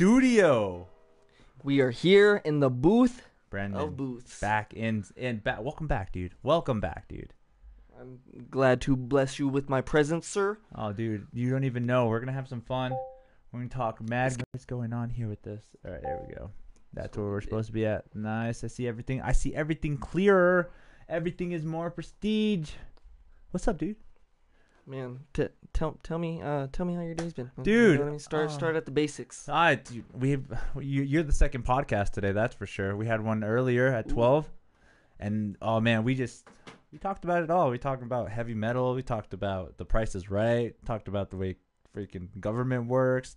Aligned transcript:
studio. 0.00 0.88
We 1.62 1.80
are 1.80 1.90
here 1.90 2.40
in 2.46 2.60
the 2.60 2.70
booth 2.70 3.28
Brandon 3.50 3.82
of 3.82 3.98
booths. 3.98 4.40
back 4.40 4.72
in 4.72 5.04
in 5.14 5.40
back. 5.40 5.60
Welcome 5.60 5.88
back, 5.88 6.10
dude. 6.10 6.32
Welcome 6.42 6.80
back, 6.80 7.06
dude. 7.06 7.34
I'm 8.00 8.18
glad 8.50 8.80
to 8.80 8.96
bless 8.96 9.38
you 9.38 9.46
with 9.46 9.68
my 9.68 9.82
presence, 9.82 10.26
sir. 10.26 10.56
Oh, 10.74 10.94
dude, 10.94 11.26
you 11.34 11.50
don't 11.50 11.64
even 11.64 11.84
know. 11.84 12.06
We're 12.06 12.20
gonna 12.20 12.32
have 12.32 12.48
some 12.48 12.62
fun. 12.62 12.92
We're 13.52 13.58
gonna 13.60 13.68
talk 13.68 14.00
mad. 14.00 14.42
What's 14.52 14.64
going 14.64 14.94
on 14.94 15.10
here 15.10 15.28
with 15.28 15.42
this? 15.42 15.64
All 15.84 15.92
right, 15.92 16.00
there 16.02 16.24
we 16.26 16.34
go. 16.34 16.50
That's 16.94 17.18
where 17.18 17.26
we're 17.26 17.42
supposed 17.42 17.66
to 17.66 17.74
be 17.74 17.84
at. 17.84 18.06
Nice. 18.14 18.64
I 18.64 18.68
see 18.68 18.88
everything. 18.88 19.20
I 19.20 19.32
see 19.32 19.54
everything 19.54 19.98
clearer. 19.98 20.70
Everything 21.10 21.52
is 21.52 21.66
more 21.66 21.90
prestige. 21.90 22.70
What's 23.50 23.68
up, 23.68 23.76
dude? 23.76 23.96
Man, 24.90 25.20
t- 25.32 25.46
tell 25.72 25.96
tell 26.02 26.18
me 26.18 26.42
uh 26.42 26.66
tell 26.72 26.84
me 26.84 26.94
how 26.94 27.02
your 27.02 27.14
day's 27.14 27.32
been. 27.32 27.50
You 27.58 27.62
Dude, 27.62 27.94
know 27.98 28.04
what 28.04 28.08
I 28.08 28.10
mean? 28.10 28.18
Start 28.18 28.46
uh, 28.46 28.52
start 28.52 28.76
at 28.76 28.84
the 28.86 28.90
basics. 28.90 29.46
Dude, 29.84 30.04
we 30.12 30.32
have, 30.32 30.42
you, 30.80 31.02
you're 31.02 31.22
the 31.22 31.32
second 31.32 31.64
podcast 31.64 32.10
today. 32.10 32.32
That's 32.32 32.54
for 32.56 32.66
sure. 32.66 32.96
We 32.96 33.06
had 33.06 33.20
one 33.22 33.44
earlier 33.44 33.86
at 33.86 34.06
Ooh. 34.08 34.14
twelve, 34.14 34.50
and 35.20 35.56
oh 35.62 35.78
man, 35.80 36.02
we 36.02 36.16
just 36.16 36.48
we 36.90 36.98
talked 36.98 37.22
about 37.22 37.44
it 37.44 37.50
all. 37.50 37.70
We 37.70 37.78
talked 37.78 38.02
about 38.02 38.30
heavy 38.30 38.54
metal. 38.54 38.94
We 38.94 39.02
talked 39.04 39.32
about 39.32 39.78
the 39.78 39.84
Price 39.84 40.16
is 40.16 40.28
Right. 40.28 40.74
Talked 40.84 41.06
about 41.06 41.30
the 41.30 41.36
way 41.36 41.54
freaking 41.96 42.28
government 42.40 42.86
works, 42.88 43.36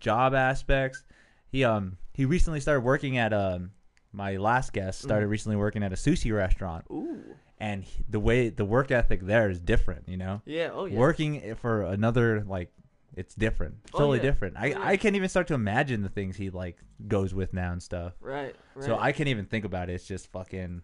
job 0.00 0.34
aspects. 0.34 1.04
He 1.48 1.64
um 1.64 1.98
he 2.14 2.24
recently 2.24 2.60
started 2.60 2.80
working 2.80 3.18
at 3.18 3.34
um 3.34 3.72
my 4.12 4.36
last 4.38 4.72
guest 4.72 5.02
started 5.02 5.26
Mhm. 5.26 5.30
recently 5.32 5.56
working 5.56 5.82
at 5.82 5.92
a 5.92 5.96
sushi 5.96 6.34
restaurant, 6.34 6.86
Ooh. 6.90 7.22
And 7.58 7.84
he- 7.84 8.04
the 8.08 8.20
way 8.20 8.48
the 8.48 8.64
work 8.64 8.90
ethic 8.90 9.20
there 9.22 9.48
is 9.50 9.58
different. 9.60 10.08
You 10.08 10.16
know, 10.16 10.42
Yeah, 10.44 10.70
oh 10.72 10.84
yeah. 10.86 10.98
working 10.98 11.54
for 11.56 11.82
another 11.82 12.42
like 12.46 12.70
it's 13.14 13.34
different 13.34 13.76
Oh, 13.94 13.98
totally 13.98 14.18
yeah. 14.18 14.22
different 14.24 14.56
I, 14.58 14.66
Oh, 14.66 14.68
yeah. 14.78 14.86
I 14.88 14.96
can't 14.98 15.16
even 15.16 15.28
start 15.30 15.46
to 15.48 15.54
imagine 15.54 16.02
the 16.02 16.10
things 16.10 16.36
he 16.36 16.50
like 16.50 16.76
goes 17.08 17.32
with 17.32 17.54
now 17.54 17.72
and 17.72 17.82
stuff 17.82 18.12
Right, 18.20 18.54
right. 18.74 18.84
so 18.84 18.98
i 18.98 19.10
can't 19.12 19.28
even 19.30 19.46
think 19.46 19.64
about 19.64 19.88
it 19.88 19.94
it's 19.94 20.06
just 20.06 20.30
fucking 20.32 20.82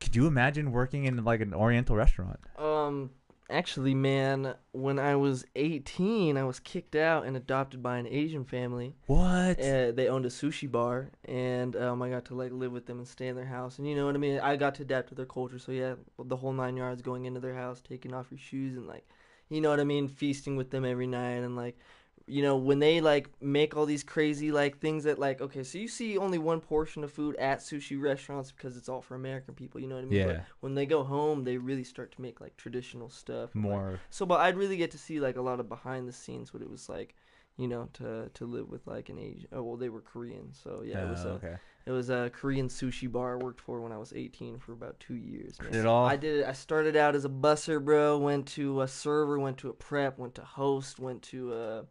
could 0.00 0.14
you 0.14 0.26
imagine 0.28 0.70
working 0.70 1.04
in 1.06 1.24
like 1.24 1.40
an 1.40 1.52
oriental 1.54 1.96
restaurant 1.96 2.38
Um, 2.56 3.10
actually, 3.52 3.94
man, 3.94 4.54
when 4.72 4.98
I 4.98 5.16
was 5.16 5.44
18, 5.54 6.36
I 6.36 6.44
was 6.44 6.58
kicked 6.58 6.96
out 6.96 7.24
and 7.26 7.36
adopted 7.36 7.82
by 7.82 7.98
an 7.98 8.06
Asian 8.06 8.44
family. 8.44 8.94
what 9.06 9.60
Uh, 9.60 9.92
they 9.92 10.08
owned 10.08 10.26
a 10.26 10.30
sushi 10.30 10.70
bar, 10.70 11.10
and 11.24 11.76
um, 11.76 12.02
I 12.02 12.10
got 12.10 12.24
to 12.26 12.34
like 12.34 12.52
live 12.52 12.72
with 12.72 12.86
them 12.86 12.98
and 12.98 13.06
stay 13.06 13.28
in 13.28 13.36
their 13.36 13.44
house. 13.44 13.78
And 13.78 13.88
you 13.88 13.94
know 13.94 14.06
what 14.06 14.14
I 14.14 14.18
mean? 14.18 14.40
I 14.40 14.56
got 14.56 14.74
to 14.76 14.82
adapt 14.82 15.10
to 15.10 15.14
their 15.14 15.26
culture. 15.26 15.58
So 15.58 15.72
yeah, 15.72 15.94
the 16.18 16.36
whole 16.36 16.52
nine 16.52 16.76
yards, 16.76 17.02
going 17.02 17.26
into 17.26 17.40
their 17.40 17.54
house, 17.54 17.80
taking 17.80 18.14
off 18.14 18.26
your 18.30 18.38
shoes, 18.38 18.76
and 18.76 18.86
like, 18.86 19.06
you 19.48 19.60
know 19.60 19.70
what 19.70 19.80
I 19.80 19.84
mean, 19.84 20.08
feasting 20.08 20.56
with 20.56 20.70
them 20.70 20.84
every 20.84 21.06
night, 21.06 21.42
and 21.44 21.54
like. 21.54 21.78
You 22.26 22.42
know 22.42 22.56
when 22.56 22.78
they 22.78 23.00
like 23.00 23.28
make 23.42 23.76
all 23.76 23.84
these 23.86 24.04
crazy 24.04 24.52
like 24.52 24.78
things 24.78 25.04
that 25.04 25.18
like 25.18 25.40
okay 25.40 25.62
so 25.64 25.78
you 25.78 25.88
see 25.88 26.16
only 26.16 26.38
one 26.38 26.60
portion 26.60 27.02
of 27.04 27.12
food 27.12 27.36
at 27.36 27.58
sushi 27.60 28.00
restaurants 28.00 28.52
because 28.52 28.76
it's 28.76 28.88
all 28.88 29.02
for 29.02 29.14
American 29.14 29.54
people 29.54 29.80
you 29.80 29.88
know 29.88 29.96
what 29.96 30.04
I 30.04 30.06
mean 30.06 30.22
But 30.24 30.36
yeah 30.36 30.42
when 30.60 30.74
they 30.74 30.86
go 30.86 31.02
home, 31.04 31.44
they 31.44 31.56
really 31.58 31.84
start 31.84 32.12
to 32.12 32.22
make 32.22 32.40
like 32.40 32.56
traditional 32.56 33.10
stuff. 33.10 33.54
and, 33.54 33.64
like- 33.64 33.72
more 33.72 34.00
so, 34.10 34.26
but 34.26 34.40
I'd 34.40 34.56
really 34.56 34.76
get 34.76 34.90
to 34.92 34.98
see 34.98 35.20
like 35.20 35.36
a 35.36 35.42
lot 35.42 35.60
of 35.60 35.68
behind 35.68 36.08
the 36.08 36.12
scenes 36.12 36.52
what 36.52 36.62
it 36.62 36.70
was 36.70 36.88
like, 36.88 37.14
you 37.56 37.68
know, 37.68 37.88
to 37.94 38.30
to 38.34 38.46
live 38.46 38.68
with 38.70 38.86
like 38.86 39.08
an 39.08 39.18
Asian. 39.18 39.48
Oh 39.52 39.62
well, 39.62 39.76
they 39.76 39.88
were 39.88 40.00
Korean, 40.02 40.52
so 40.52 40.82
yeah, 40.84 41.02
it 41.02 41.08
was 41.08 41.24
Oh, 41.24 41.30
a 41.30 41.32
okay 41.34 41.56
it 41.86 41.90
was 41.90 42.10
a 42.10 42.30
Korean 42.32 42.68
sushi 42.68 43.10
bar 43.10 43.34
I 43.38 43.42
worked 43.42 43.60
for 43.60 43.80
when 43.80 43.92
I 43.92 43.98
was 43.98 44.12
18 44.12 44.58
for 44.58 44.72
about 44.72 44.98
two 45.00 45.14
years. 45.14 45.60
man. 45.60 45.72
Did 45.72 45.80
it 45.80 45.86
all? 45.86 46.06
I 46.06 46.16
did 46.16 46.40
it. 46.40 46.46
I 46.46 46.52
started 46.52 46.96
out 46.96 47.14
as 47.14 47.24
a 47.24 47.28
busser, 47.28 47.84
bro. 47.84 48.18
Went 48.18 48.46
to 48.48 48.82
a 48.82 48.88
server, 48.88 49.38
went 49.38 49.58
to 49.58 49.68
a 49.68 49.72
prep, 49.72 50.18
went 50.18 50.34
to 50.36 50.42
host, 50.42 50.98
went 50.98 51.22
to 51.22 51.52
a 51.52 51.84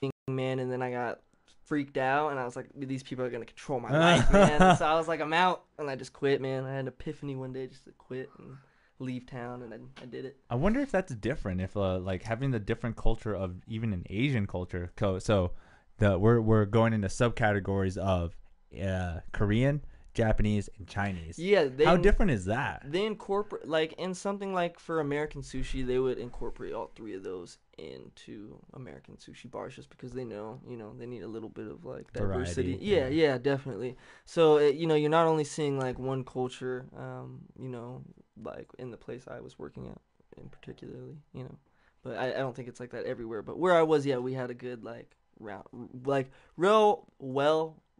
thing 0.00 0.10
man, 0.28 0.58
and 0.58 0.70
then 0.70 0.82
I 0.82 0.90
got 0.90 1.20
freaked 1.64 1.96
out 1.96 2.30
and 2.32 2.38
I 2.40 2.44
was 2.44 2.54
like, 2.56 2.66
these 2.76 3.02
people 3.02 3.24
are 3.24 3.30
gonna 3.30 3.44
control 3.46 3.80
my 3.80 3.90
life, 3.98 4.32
man. 4.32 4.76
so 4.76 4.84
I 4.84 4.94
was 4.94 5.08
like, 5.08 5.20
I'm 5.20 5.32
out, 5.32 5.64
and 5.78 5.88
I 5.88 5.96
just 5.96 6.12
quit, 6.12 6.40
man. 6.40 6.64
I 6.64 6.70
had 6.72 6.80
an 6.80 6.88
epiphany 6.88 7.34
one 7.36 7.52
day 7.52 7.66
just 7.66 7.84
to 7.86 7.92
quit 7.92 8.28
and 8.38 8.56
leave 8.98 9.26
town, 9.26 9.62
and 9.62 9.72
I, 9.74 9.78
I 10.02 10.06
did 10.06 10.24
it. 10.24 10.36
i 10.50 10.54
wonder 10.54 10.78
if 10.80 10.92
that's 10.92 11.12
different 11.14 11.60
if 11.60 11.76
uh, 11.76 11.98
like 11.98 12.22
having 12.22 12.52
the 12.52 12.60
different 12.60 12.94
culture 12.96 13.34
of 13.34 13.56
even 13.66 13.92
an 13.92 14.04
asian 14.10 14.46
culture 14.46 14.92
co- 14.94 15.18
so 15.18 15.50
the 15.98 16.16
we're 16.16 16.40
we're 16.40 16.64
going 16.66 16.92
into 16.92 17.08
subcategories 17.08 17.96
of 17.96 18.36
uh 18.80 19.20
korean 19.32 19.82
japanese 20.14 20.68
and 20.78 20.86
chinese 20.86 21.38
Yeah, 21.38 21.64
they 21.64 21.84
how 21.84 21.96
different 21.96 22.32
is 22.32 22.44
that 22.44 22.84
They 22.86 23.04
incorporate 23.06 23.66
like 23.66 23.94
in 23.94 24.14
something 24.14 24.52
like 24.52 24.78
for 24.78 25.00
American 25.00 25.40
sushi, 25.42 25.86
they 25.86 25.98
would 25.98 26.18
incorporate 26.18 26.74
all 26.74 26.90
three 26.94 27.14
of 27.14 27.22
those 27.22 27.58
into 27.78 28.58
American 28.74 29.16
sushi 29.16 29.50
bars 29.50 29.74
just 29.74 29.88
because 29.88 30.12
they 30.12 30.24
know, 30.24 30.60
you 30.68 30.76
know, 30.76 30.92
they 30.98 31.06
need 31.06 31.22
a 31.22 31.28
little 31.28 31.48
bit 31.48 31.66
of 31.66 31.84
like 31.86 32.12
diversity. 32.12 32.72
Variety, 32.72 32.84
Yeah, 32.84 33.08
yeah. 33.08 33.28
yeah, 33.28 33.38
definitely. 33.38 33.96
So 34.26 34.58
it, 34.58 34.74
you 34.74 34.86
know, 34.86 34.94
you're 34.94 35.10
not 35.10 35.26
only 35.26 35.44
seeing 35.44 35.78
like 35.78 35.98
one 35.98 36.24
culture, 36.24 36.84
um, 36.96 37.40
you 37.58 37.70
know, 37.70 38.02
like 38.42 38.68
in 38.78 38.90
the 38.90 38.98
place 38.98 39.24
I 39.26 39.40
was 39.40 39.58
working 39.58 39.88
at, 39.88 39.98
in 40.36 40.48
particularly, 40.50 41.16
you 41.32 41.44
know, 41.44 41.56
but 42.02 42.18
I, 42.18 42.34
I 42.34 42.38
don't 42.38 42.54
think 42.54 42.68
it's 42.68 42.80
like 42.80 42.90
that 42.90 43.06
everywhere. 43.06 43.40
But 43.42 43.58
where 43.58 43.74
I 43.74 43.82
was, 43.82 44.04
yeah, 44.04 44.18
we 44.18 44.34
had 44.34 44.50
a 44.50 44.54
good 44.54 44.84
like 44.84 45.16
round, 45.40 45.64
like 46.04 46.30
real 46.58 47.08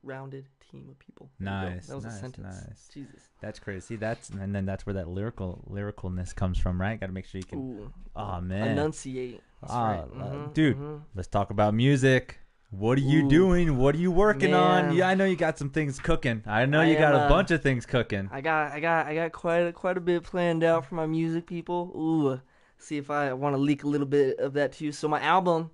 well-rounded 0.02 0.46
team 0.70 0.88
of 0.90 0.98
people. 0.98 1.30
There. 1.38 1.52
Nice, 1.52 1.86
That 1.86 1.94
was 1.96 2.04
nice, 2.04 2.14
a 2.14 2.18
sentence. 2.18 2.64
nice. 2.68 2.88
Jesus. 2.92 3.22
That's 3.40 3.58
crazy. 3.58 3.80
See, 3.80 3.96
that's 3.96 4.30
and 4.30 4.54
then 4.54 4.66
that's 4.66 4.86
where 4.86 4.94
that 4.94 5.08
lyrical 5.08 5.64
lyricalness 5.70 6.34
comes 6.34 6.58
from, 6.58 6.80
right? 6.80 6.98
Got 6.98 7.06
to 7.06 7.12
make 7.12 7.26
sure 7.26 7.38
you 7.38 7.44
can. 7.44 7.58
Ooh. 7.58 7.92
Aw, 8.16 8.40
man. 8.40 8.68
Enunciate. 8.78 9.40
That's 9.60 9.72
Ah, 9.72 9.90
right. 9.90 10.00
uh, 10.00 10.32
Mhm, 10.34 10.54
dude. 10.54 10.76
mhm. 10.76 11.02
Let's 11.14 11.28
talk 11.28 11.50
about 11.50 11.74
music. 11.74 12.38
What 12.70 12.96
are 12.96 13.02
you 13.02 13.26
Ooh. 13.26 13.28
doing? 13.28 13.76
What 13.76 13.94
are 13.94 13.98
you 13.98 14.10
working 14.10 14.54
on? 14.54 14.94
Yeah, 14.96 15.08
I 15.08 15.14
know 15.14 15.26
you 15.26 15.36
got 15.36 15.58
some 15.58 15.68
things 15.68 15.98
cooking. 15.98 16.42
I 16.46 16.64
know 16.64 16.80
I 16.80 16.86
you 16.86 16.94
got 16.94 17.14
am, 17.14 17.20
a 17.20 17.24
uh, 17.24 17.28
bunch 17.28 17.50
of 17.50 17.62
things 17.62 17.84
cooking. 17.84 18.30
I 18.32 18.40
got, 18.40 18.72
I 18.72 18.80
got, 18.80 19.06
I 19.06 19.14
got 19.14 19.32
quite, 19.32 19.58
a, 19.58 19.72
quite 19.72 19.98
a 19.98 20.00
bit 20.00 20.22
planned 20.22 20.64
out 20.64 20.86
for 20.86 20.94
my 20.94 21.04
music, 21.04 21.46
people. 21.46 21.92
Ooh, 21.94 22.40
see 22.78 22.96
if 22.96 23.10
I 23.10 23.34
want 23.34 23.54
to 23.54 23.58
leak 23.60 23.84
a 23.84 23.88
little 23.88 24.06
bit 24.06 24.38
of 24.38 24.54
that 24.54 24.72
to 24.74 24.84
you. 24.86 24.92
So 24.92 25.06
my 25.06 25.20
album 25.20 25.70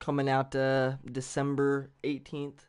coming 0.00 0.28
out 0.28 0.56
uh, 0.56 0.94
December 1.10 1.90
eighteenth. 2.02 2.66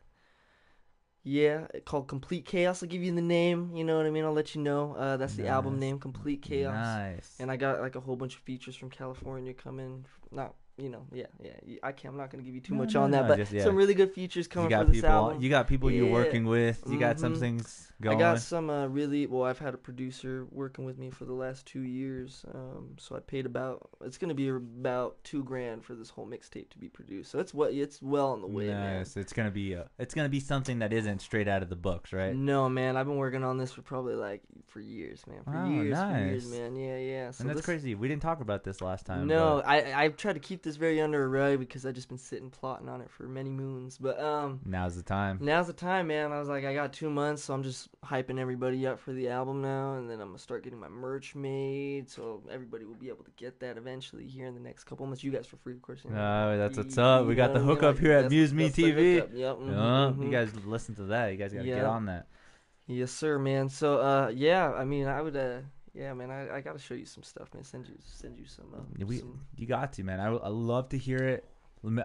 Yeah, 1.24 1.66
called 1.84 2.08
Complete 2.08 2.46
Chaos. 2.46 2.82
I'll 2.82 2.88
give 2.88 3.02
you 3.02 3.14
the 3.14 3.22
name. 3.22 3.70
You 3.74 3.84
know 3.84 3.96
what 3.96 4.06
I 4.06 4.10
mean? 4.10 4.24
I'll 4.24 4.32
let 4.32 4.54
you 4.54 4.60
know. 4.60 4.94
Uh, 4.96 5.16
that's 5.16 5.34
the 5.34 5.46
album 5.46 5.78
name, 5.78 6.00
Complete 6.00 6.42
Chaos. 6.42 6.74
Nice. 6.74 7.36
And 7.38 7.50
I 7.50 7.56
got 7.56 7.80
like 7.80 7.94
a 7.94 8.00
whole 8.00 8.16
bunch 8.16 8.34
of 8.34 8.40
features 8.42 8.74
from 8.74 8.90
California 8.90 9.54
coming. 9.54 10.04
Not, 10.32 10.54
you 10.78 10.88
know, 10.88 11.06
yeah, 11.12 11.26
yeah. 11.42 11.76
I 11.82 11.92
can't. 11.92 12.12
I'm 12.14 12.18
not 12.18 12.30
gonna 12.30 12.42
give 12.42 12.54
you 12.54 12.60
too 12.60 12.74
No, 12.74 12.80
much 12.80 12.94
no, 12.94 13.02
on 13.02 13.10
that, 13.12 13.22
no, 13.22 13.28
but 13.28 13.36
just- 13.36 13.52
yeah. 13.52 13.62
some 13.64 13.76
really 13.76 13.94
good 13.94 14.12
features 14.12 14.48
coming 14.48 14.70
for 14.70 14.84
this 14.84 14.96
people. 14.96 15.10
album. 15.10 15.42
You 15.42 15.50
got 15.50 15.68
people 15.68 15.90
you're 15.90 16.10
working 16.10 16.46
with. 16.46 16.82
You 16.88 16.98
got 16.98 17.18
some 17.20 17.34
Mhm. 17.34 17.40
things 17.40 17.92
going. 18.00 18.16
I 18.16 18.20
got 18.20 18.40
some 18.40 18.70
uh, 18.70 18.86
really 18.88 19.26
well. 19.26 19.44
I've 19.44 19.58
had 19.58 19.74
a 19.74 19.76
producer 19.76 20.46
working 20.50 20.84
with 20.84 20.98
me 20.98 21.10
for 21.10 21.24
the 21.24 21.34
last 21.34 21.66
two 21.66 21.82
years, 21.82 22.44
um, 22.54 22.94
so 22.98 23.14
I 23.16 23.20
paid 23.20 23.44
about. 23.46 23.90
It's 24.02 24.18
gonna 24.18 24.34
be 24.34 24.48
about 24.48 25.22
two 25.24 25.44
grand 25.44 25.84
for 25.84 25.94
this 25.94 26.08
whole 26.10 26.26
mixtape 26.26 26.70
to 26.70 26.78
be 26.78 26.88
produced. 26.88 27.30
So 27.30 27.38
it's 27.38 27.52
what 27.52 27.72
it's 27.74 28.00
well 28.02 28.32
on 28.32 28.40
the 28.40 28.46
way, 28.48 28.68
man. 28.68 29.04
It's 29.14 29.32
gonna 29.32 29.50
be 29.50 29.74
a, 29.74 29.88
It's 29.98 30.14
gonna 30.14 30.28
be 30.28 30.40
something 30.40 30.78
that 30.80 30.92
isn't 30.92 31.20
straight 31.20 31.48
out 31.48 31.62
of 31.62 31.68
the 31.68 31.76
books, 31.76 32.12
right? 32.12 32.34
No, 32.34 32.68
man, 32.68 32.96
I've 32.96 33.06
been 33.06 33.16
working 33.18 33.44
on 33.44 33.58
this 33.58 33.72
for 33.72 33.82
probably 33.82 34.14
like 34.14 34.42
for 34.68 34.80
years, 34.80 35.24
man. 35.26 35.42
For 35.44 35.54
Oh, 35.56 35.68
years, 35.68 35.98
for 35.98 36.18
years, 36.18 36.50
man. 36.50 36.76
Yeah, 36.76 36.96
yeah. 36.96 37.30
So 37.30 37.42
and 37.42 37.50
that's 37.50 37.58
this, 37.58 37.66
crazy. 37.66 37.94
We 37.94 38.08
didn't 38.08 38.22
talk 38.22 38.40
about 38.40 38.64
this 38.64 38.80
last 38.80 39.04
time. 39.06 39.26
No, 39.26 39.60
I 39.60 39.92
I've 40.04 40.16
tried 40.16 40.32
to 40.34 40.40
keep 40.40 40.61
this 40.62 40.76
very 40.76 41.00
under 41.00 41.24
a 41.24 41.28
rug 41.28 41.58
because 41.58 41.84
I've 41.84 41.94
just 41.94 42.08
been 42.08 42.18
sitting 42.18 42.50
plotting 42.50 42.88
on 42.88 43.00
it 43.00 43.10
for 43.10 43.24
many 43.24 43.50
moons. 43.50 43.98
But 43.98 44.20
um, 44.20 44.60
now's 44.64 44.96
the 44.96 45.02
time. 45.02 45.38
Now's 45.40 45.66
the 45.66 45.72
time, 45.72 46.06
man. 46.06 46.32
I 46.32 46.38
was 46.38 46.48
like, 46.48 46.64
I 46.64 46.72
got 46.74 46.92
two 46.92 47.10
months, 47.10 47.44
so 47.44 47.54
I'm 47.54 47.62
just 47.62 47.88
hyping 48.04 48.38
everybody 48.38 48.86
up 48.86 48.98
for 49.00 49.12
the 49.12 49.28
album 49.28 49.60
now, 49.62 49.94
and 49.94 50.08
then 50.08 50.20
I'm 50.20 50.28
gonna 50.28 50.38
start 50.38 50.64
getting 50.64 50.78
my 50.78 50.88
merch 50.88 51.34
made, 51.34 52.08
so 52.08 52.42
everybody 52.50 52.84
will 52.84 52.94
be 52.94 53.08
able 53.08 53.24
to 53.24 53.30
get 53.36 53.60
that 53.60 53.76
eventually 53.76 54.26
here 54.26 54.46
in 54.46 54.54
the 54.54 54.60
next 54.60 54.84
couple 54.84 55.04
months. 55.06 55.22
You 55.24 55.30
guys 55.32 55.46
for 55.46 55.56
free, 55.56 55.72
of 55.74 55.82
course. 55.82 56.00
you 56.04 56.10
know. 56.10 56.16
Oh, 56.52 56.56
that's 56.56 56.76
what's 56.76 56.96
up. 56.98 57.26
We 57.26 57.34
got 57.34 57.48
the 57.54 57.60
what 57.60 57.64
I 57.64 57.66
mean? 57.66 57.76
hookup 57.76 57.98
here 57.98 58.12
at 58.12 58.30
Muse 58.30 58.54
Me 58.54 58.68
TV. 58.70 59.14
Yep. 59.16 59.30
mhm, 59.58 59.66
Yeah, 59.68 60.14
mhm. 60.16 60.24
You 60.24 60.30
guys 60.30 60.50
listen 60.64 60.94
to 60.96 61.02
that. 61.04 61.28
You 61.28 61.36
guys 61.36 61.52
gotta 61.52 61.64
get 61.66 61.84
on 61.84 62.06
that. 62.06 62.26
Yes, 62.86 63.10
sir, 63.12 63.38
man. 63.38 63.68
So, 63.68 63.98
uh, 64.00 64.32
yeah. 64.34 64.72
I 64.72 64.84
mean, 64.84 65.06
I 65.06 65.22
would, 65.22 65.36
uh, 65.36 65.58
yeah, 65.94 66.12
man. 66.14 66.30
I, 66.30 66.56
I 66.56 66.60
gotta 66.60 66.78
show 66.78 66.94
you 66.94 67.06
some 67.06 67.22
stuff, 67.22 67.48
man. 67.54 67.64
Send 67.64 67.86
you, 67.88 67.94
send 68.04 68.38
you 68.38 68.46
some. 68.46 68.66
Uh, 68.74 69.04
We, 69.04 69.18
some 69.18 69.40
you 69.56 69.66
got 69.66 69.92
to, 69.94 70.04
man. 70.04 70.20
I, 70.20 70.26
I 70.28 70.48
love 70.48 70.88
to 70.90 70.98
hear 70.98 71.18
it. 71.18 71.44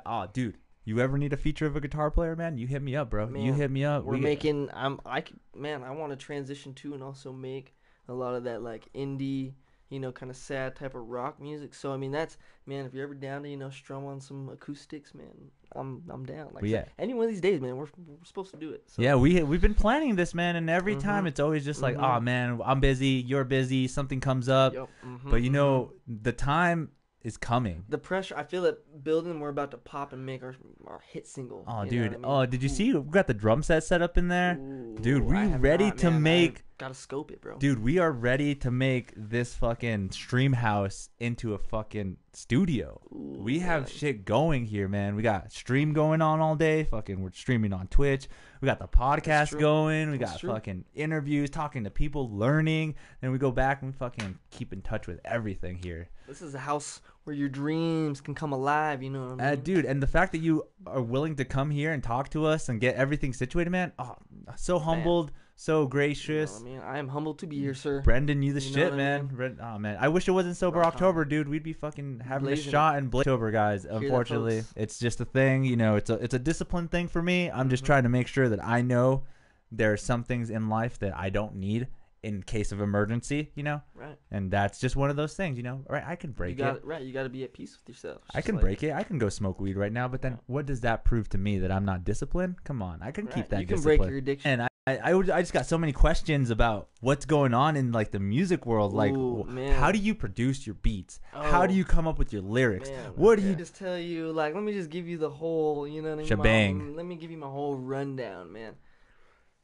Oh, 0.05 0.27
dude, 0.31 0.57
you 0.85 0.99
ever 0.99 1.17
need 1.17 1.33
a 1.33 1.37
feature 1.37 1.65
of 1.67 1.75
a 1.75 1.81
guitar 1.81 2.09
player, 2.09 2.35
man? 2.35 2.57
You 2.57 2.65
hit 2.67 2.81
me 2.81 2.95
up, 2.95 3.09
bro. 3.11 3.29
you 3.35 3.53
hit 3.53 3.69
me 3.71 3.83
up. 3.85 4.03
we're 4.03 4.13
We- 4.13 4.19
making 4.21 4.69
i'm 4.73 4.99
i 5.05 5.23
man 5.55 5.83
i 5.83 5.91
want 5.91 6.11
to 6.11 6.15
transition 6.17 6.73
to 6.75 6.93
and 6.93 7.03
also 7.03 7.31
make 7.31 7.75
a 8.07 8.13
lot 8.13 8.33
of 8.35 8.45
that 8.45 8.61
like 8.63 8.87
indie 8.95 9.53
you 9.89 9.99
know 9.99 10.11
kind 10.11 10.29
of 10.29 10.35
sad 10.35 10.75
type 10.75 10.95
of 10.95 11.07
rock 11.07 11.39
music 11.41 11.73
so 11.73 11.93
i 11.93 11.97
mean 11.97 12.11
that's 12.11 12.37
man 12.65 12.85
if 12.85 12.93
you're 12.93 13.03
ever 13.03 13.13
down 13.13 13.43
to 13.43 13.49
you 13.49 13.57
know 13.57 13.69
strum 13.69 14.05
on 14.05 14.19
some 14.19 14.49
acoustics 14.49 15.13
man 15.13 15.51
i'm 15.77 16.03
i'm 16.09 16.25
down 16.25 16.49
like 16.53 16.63
yeah. 16.65 16.85
any 16.99 17.13
one 17.13 17.25
of 17.25 17.31
these 17.31 17.41
days 17.41 17.61
man 17.61 17.75
we're, 17.77 17.85
we're 18.05 18.23
supposed 18.23 18.51
to 18.51 18.57
do 18.57 18.71
it 18.71 18.83
so 18.87 19.01
Yeah, 19.01 19.15
we 19.15 19.41
we've 19.43 19.61
been 19.61 19.73
planning 19.73 20.15
this, 20.15 20.33
man, 20.33 20.55
and 20.55 20.69
every 20.69 20.95
time 20.95 21.23
Mhm. 21.25 21.27
it's 21.29 21.39
always 21.39 21.63
just 21.63 21.81
like, 21.81 21.95
Mhm. 21.97 22.17
oh 22.17 22.19
man, 22.19 22.59
I'm 22.65 22.79
busy, 22.79 23.23
you're 23.27 23.43
busy, 23.43 23.87
something 23.87 24.19
comes 24.19 24.49
up, 24.49 24.73
Yep, 24.73 24.89
mhm, 25.05 25.29
but 25.31 25.41
you 25.41 25.49
know 25.49 25.93
the 26.07 26.31
time 26.31 26.89
is 27.23 27.35
coming. 27.37 27.83
The 27.89 27.97
pressure, 27.97 28.37
I 28.37 28.43
feel 28.43 28.63
it 28.65 29.03
building. 29.03 29.39
We're 29.39 29.49
about 29.49 29.71
to 29.71 29.77
pop 29.77 30.13
and 30.13 30.25
make 30.25 30.43
our 30.43 30.55
our 30.85 31.01
hit 31.11 31.27
single. 31.27 31.65
Oh, 31.67 31.83
dude. 31.83 32.07
I 32.07 32.09
mean? 32.11 32.21
Oh, 32.23 32.45
did 32.45 32.63
you 32.63 32.69
see? 32.69 32.93
We 32.93 33.09
got 33.11 33.27
the 33.27 33.33
drum 33.33 33.63
set 33.63 33.83
set 33.83 34.01
up 34.01 34.17
in 34.17 34.27
there. 34.29 34.55
Dude, 35.01 35.23
we 35.23 35.45
ready 35.47 35.85
not, 35.85 35.97
to 35.99 36.11
man. 36.11 36.23
Make- 36.23 36.63
Gotta 36.79 36.93
scope 36.93 37.31
it, 37.31 37.41
bro. 37.41 37.57
Dude, 37.57 37.81
we 37.81 37.97
are 37.97 38.11
ready 38.11 38.53
to 38.53 38.69
make 38.69 39.11
this 39.17 39.55
fucking 39.55 40.11
stream 40.11 40.53
house 40.53 41.09
into 41.19 41.55
a 41.55 41.57
fucking 41.57 42.17
studio. 42.33 43.01
Ooh, 43.11 43.37
we 43.39 43.57
have 43.59 43.83
man. 43.83 43.89
shit 43.89 44.25
going 44.25 44.63
here, 44.65 44.87
man. 44.87 45.15
We 45.15 45.23
got 45.23 45.51
stream 45.51 45.91
going 45.91 46.21
on 46.21 46.39
all 46.39 46.55
day. 46.55 46.83
Fucking, 46.83 47.19
we're 47.19 47.31
streaming 47.31 47.73
on 47.73 47.87
Twitch. 47.87 48.27
We 48.61 48.67
got 48.67 48.77
the 48.77 48.87
podcast 48.87 49.59
going. 49.59 50.11
We 50.11 50.19
That's 50.19 50.33
got 50.33 50.39
true. 50.39 50.51
fucking 50.51 50.85
interviews, 50.93 51.49
talking 51.49 51.83
to 51.83 51.89
people, 51.89 52.29
learning. 52.29 52.93
Then 53.21 53.31
we 53.31 53.39
go 53.39 53.49
back 53.51 53.81
and 53.81 53.95
fucking 53.95 54.37
keep 54.51 54.71
in 54.71 54.83
touch 54.83 55.07
with 55.07 55.19
everything 55.25 55.79
here. 55.83 56.09
This 56.27 56.43
is 56.43 56.53
a 56.53 56.59
house 56.59 57.01
where 57.23 57.35
your 57.35 57.49
dreams 57.49 58.21
can 58.21 58.35
come 58.35 58.53
alive. 58.53 59.01
You 59.01 59.09
know 59.09 59.29
what 59.29 59.41
I 59.41 59.47
Uh, 59.47 59.51
mean? 59.55 59.61
dude, 59.61 59.85
and 59.85 60.01
the 60.03 60.05
fact 60.07 60.31
that 60.33 60.39
you 60.41 60.67
are 60.85 61.01
willing 61.01 61.35
to 61.37 61.45
come 61.45 61.71
here 61.71 61.91
and 61.91 62.03
talk 62.03 62.29
to 62.29 62.45
us 62.45 62.69
and 62.69 62.79
get 62.79 62.93
everything 62.95 63.33
situated, 63.33 63.71
man. 63.71 63.93
Oh, 63.97 64.15
so 64.55 64.77
humbled, 64.77 65.31
so 65.59 65.79
You 65.79 65.83
know 65.83 65.87
gracious. 65.89 66.59
I 66.61 66.63
mean, 66.63 66.79
I 66.79 66.99
am 66.99 67.07
humbled 67.09 67.39
to 67.39 67.47
be 67.47 67.57
here, 67.59 67.73
sir. 67.73 68.01
Brendan, 68.01 68.41
you 68.43 68.53
the 68.53 68.61
You 68.61 68.73
shit, 68.73 68.83
what 68.85 68.93
I 68.93 68.97
man. 68.97 69.27
mean? 69.27 69.35
Bren- 69.57 69.57
oh 69.75 69.77
man, 69.79 69.97
I 69.99 70.07
wish 70.07 70.27
it 70.27 70.31
wasn't 70.31 70.55
sober 70.55 70.79
Rock. 70.79 70.93
October, 70.93 71.25
dude. 71.25 71.49
We'd 71.49 71.63
be 71.63 71.73
fucking 71.73 72.21
having 72.21 72.45
Blazing 72.45 72.67
a 72.69 72.71
shot 72.71 72.97
in 72.99 73.09
October, 73.13 73.51
guys. 73.51 73.83
that, 73.83 73.93
Unfortunately, 73.95 74.63
it's 74.75 74.99
just 74.99 75.19
a 75.19 75.25
thing. 75.25 75.65
You 75.65 75.75
know, 75.75 75.95
it's 75.95 76.09
a 76.09 76.13
it's 76.15 76.33
a 76.35 76.39
discipline 76.39 76.87
thing 76.87 77.07
for 77.07 77.21
me. 77.21 77.49
I'm 77.51 77.69
just 77.69 77.83
Mhm. 77.83 77.87
trying 77.87 78.03
to 78.03 78.09
make 78.09 78.27
sure 78.27 78.47
that 78.49 78.63
I 78.63 78.81
know 78.81 79.23
there 79.71 79.91
are 79.91 79.97
some 79.97 80.23
things 80.23 80.49
in 80.49 80.69
life 80.69 80.99
that 80.99 81.13
I 81.17 81.29
don't 81.29 81.55
need 81.55 81.87
in 82.23 82.41
case 82.43 82.71
of 82.71 82.79
emergency. 82.81 83.51
You 83.55 83.63
know, 83.63 83.81
Right. 83.95 84.17
and 84.31 84.51
that's 84.51 84.79
just 84.79 84.95
one 84.95 85.09
of 85.09 85.15
those 85.15 85.33
things. 85.35 85.57
You 85.57 85.63
know, 85.63 85.83
right? 85.89 86.03
I 86.05 86.15
can 86.15 86.29
You 86.29 86.35
break 86.35 86.57
got 86.57 86.77
it. 86.77 86.85
Right. 86.85 87.01
You 87.01 87.11
got 87.13 87.23
to 87.23 87.29
be 87.29 87.43
at 87.43 87.53
peace 87.53 87.75
with 87.77 87.87
yourself. 87.89 88.21
I 88.35 88.41
can 88.41 88.57
break 88.57 88.83
it. 88.83 88.93
I 88.93 89.01
can 89.03 89.17
go 89.17 89.29
smoke 89.29 89.59
weed 89.59 89.75
right 89.75 89.91
now, 89.91 90.07
but 90.07 90.21
then 90.21 90.33
Right. 90.33 90.41
what 90.47 90.65
does 90.67 90.81
that 90.81 91.03
prove 91.03 91.29
to 91.29 91.37
me 91.37 91.57
that 91.59 91.71
I'm 91.71 91.83
not 91.85 92.03
disciplined? 92.03 92.63
Come 92.63 92.81
on, 92.81 93.01
I 93.01 93.09
can 93.11 93.25
keep 93.27 93.49
that 93.49 93.61
You 93.61 93.65
can 93.67 93.75
discipline. 93.77 93.97
break 93.97 94.09
your 94.09 94.17
addiction. 94.19 94.51
And 94.51 94.61
I, 94.63 94.67
I, 94.87 95.09
I, 95.09 95.13
would, 95.13 95.29
I 95.29 95.41
just 95.41 95.51
got 95.51 95.65
so 95.65 95.77
many 95.77 95.91
questions 95.91 96.49
about 96.49 96.87
what's 97.01 97.25
going 97.25 97.53
on 97.53 97.75
in 97.75 97.91
like 97.91 98.11
the 98.11 98.19
music 98.19 98.65
world. 98.65 98.93
Like, 98.93 99.11
Ooh, 99.11 99.43
how 99.73 99.91
do 99.91 99.99
you 99.99 100.15
produce 100.15 100.65
your 100.65 100.75
beats? 100.75 101.19
How 101.33 101.67
do 101.67 101.73
Oh. 101.73 101.75
you 101.75 101.83
come 101.83 102.07
up 102.07 102.17
with 102.17 102.31
your 102.31 102.41
lyrics? 102.41 102.89
Man, 102.89 103.11
what 103.17 103.37
do 103.37 103.45
you? 103.45 103.53
just 103.53 103.75
tell 103.75 103.97
you? 103.97 104.31
Like, 104.31 104.53
let 104.55 104.63
me 104.63 104.71
just 104.71 104.89
give 104.89 105.05
you 105.05 105.17
the 105.17 105.29
whole, 105.29 105.85
you 105.85 106.01
know 106.01 106.09
what 106.09 106.13
I 106.15 106.17
mean? 106.19 106.25
Shebang. 106.27 106.91
My- 106.91 106.95
let 106.95 107.05
me 107.05 107.15
give 107.15 107.29
you 107.31 107.37
my 107.37 107.47
whole 107.47 107.75
rundown, 107.75 108.53
man. 108.53 108.75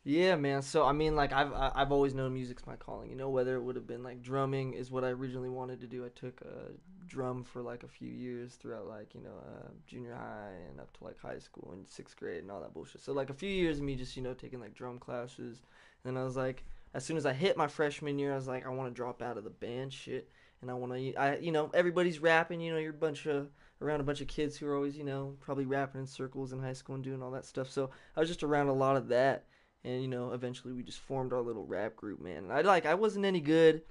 Yeah, 0.04 0.36
man. 0.36 0.62
So 0.62 0.86
I 0.86 0.92
mean, 0.92 1.16
like, 1.16 1.32
I've 1.32 1.54
I've 1.54 1.92
always 1.92 2.14
known 2.14 2.34
music's 2.34 2.68
my 2.68 2.76
calling. 2.76 3.10
You 3.10 3.16
know, 3.16 3.30
whether 3.30 3.56
it 3.56 3.62
would 3.62 3.76
have 3.76 3.88
been 3.88 4.04
like 4.04 4.22
drumming 4.22 4.74
is 4.74 4.92
what 4.92 5.04
I 5.04 5.10
originally 5.10 5.50
wanted 5.50 5.80
to 5.82 5.88
do. 5.88 6.06
I 6.06 6.10
took 6.10 6.42
a 6.42 6.72
drum 7.08 7.44
for 7.44 7.62
like 7.62 7.84
a 7.84 7.88
few 7.88 8.10
years 8.10 8.56
throughout 8.56 8.88
like 8.88 9.14
you 9.14 9.22
know 9.22 9.36
uh, 9.48 9.70
junior 9.88 10.16
high 10.16 10.56
and 10.70 10.80
up 10.80 10.92
to 10.98 11.04
like 11.06 11.20
high 11.20 11.40
school 11.40 11.70
and 11.74 11.88
sixth 11.88 12.18
grade 12.18 12.42
and 12.42 12.52
all 12.52 12.60
that 12.62 12.74
bullshit. 12.74 13.02
So 13.02 13.14
like 13.14 13.30
a 13.30 13.34
few 13.34 13.50
years 13.50 13.78
of 13.78 13.86
me 13.86 13.96
just 13.96 14.18
you 14.18 14.24
know 14.24 14.34
taking 14.34 14.60
like 14.60 14.74
drum 14.74 15.00
classes. 15.00 15.62
And 16.06 16.20
I 16.20 16.24
was 16.24 16.36
like, 16.36 16.66
as 16.94 17.06
soon 17.06 17.16
as 17.16 17.26
I 17.26 17.32
hit 17.32 17.56
my 17.56 17.68
freshman 17.68 18.20
year, 18.20 18.34
I 18.34 18.36
was 18.36 18.48
like, 18.48 18.66
I 18.66 18.70
want 18.70 18.90
to 18.90 18.94
drop 18.94 19.22
out 19.22 19.38
of 19.38 19.46
the 19.46 19.50
band 19.50 19.94
shit 19.94 20.30
and 20.62 20.70
I 20.70 20.74
want 20.74 20.94
to, 20.94 21.14
I, 21.16 21.38
you 21.38 21.52
know, 21.52 21.70
everybody's 21.74 22.20
rapping. 22.20 22.60
You 22.60 22.74
know, 22.74 22.80
you're 22.80 22.92
a 22.92 22.94
bunch 22.94 23.26
of 23.26 23.50
around 23.82 24.00
a 24.00 24.04
bunch 24.04 24.22
of 24.22 24.28
kids 24.28 24.58
who 24.58 24.68
are 24.68 24.76
always, 24.76 24.98
you 24.98 25.04
know, 25.04 25.36
probably 25.40 25.66
rapping 25.66 26.02
in 26.02 26.08
circles 26.08 26.54
in 26.54 26.60
high 26.60 26.74
school 26.74 26.96
and 26.96 27.04
doing 27.04 27.22
all 27.22 27.32
that 27.32 27.46
stuff. 27.46 27.70
So 27.70 27.90
I 28.16 28.20
was 28.20 28.30
just 28.30 28.44
around 28.44 28.68
a 28.68 28.74
lot 28.74 28.96
of 28.96 29.10
that, 29.10 29.46
and 29.84 30.02
you 30.02 30.08
know, 30.08 30.32
eventually 30.32 30.74
we 30.74 30.84
just 30.84 31.00
formed 31.00 31.34
our 31.34 31.42
little 31.42 31.66
rap 31.66 31.96
group, 31.96 32.22
man. 32.22 32.50
I 32.52 32.62
like, 32.62 32.86
I 32.86 32.94
wasn't 32.96 33.26
any 33.26 33.42
good. 33.42 33.82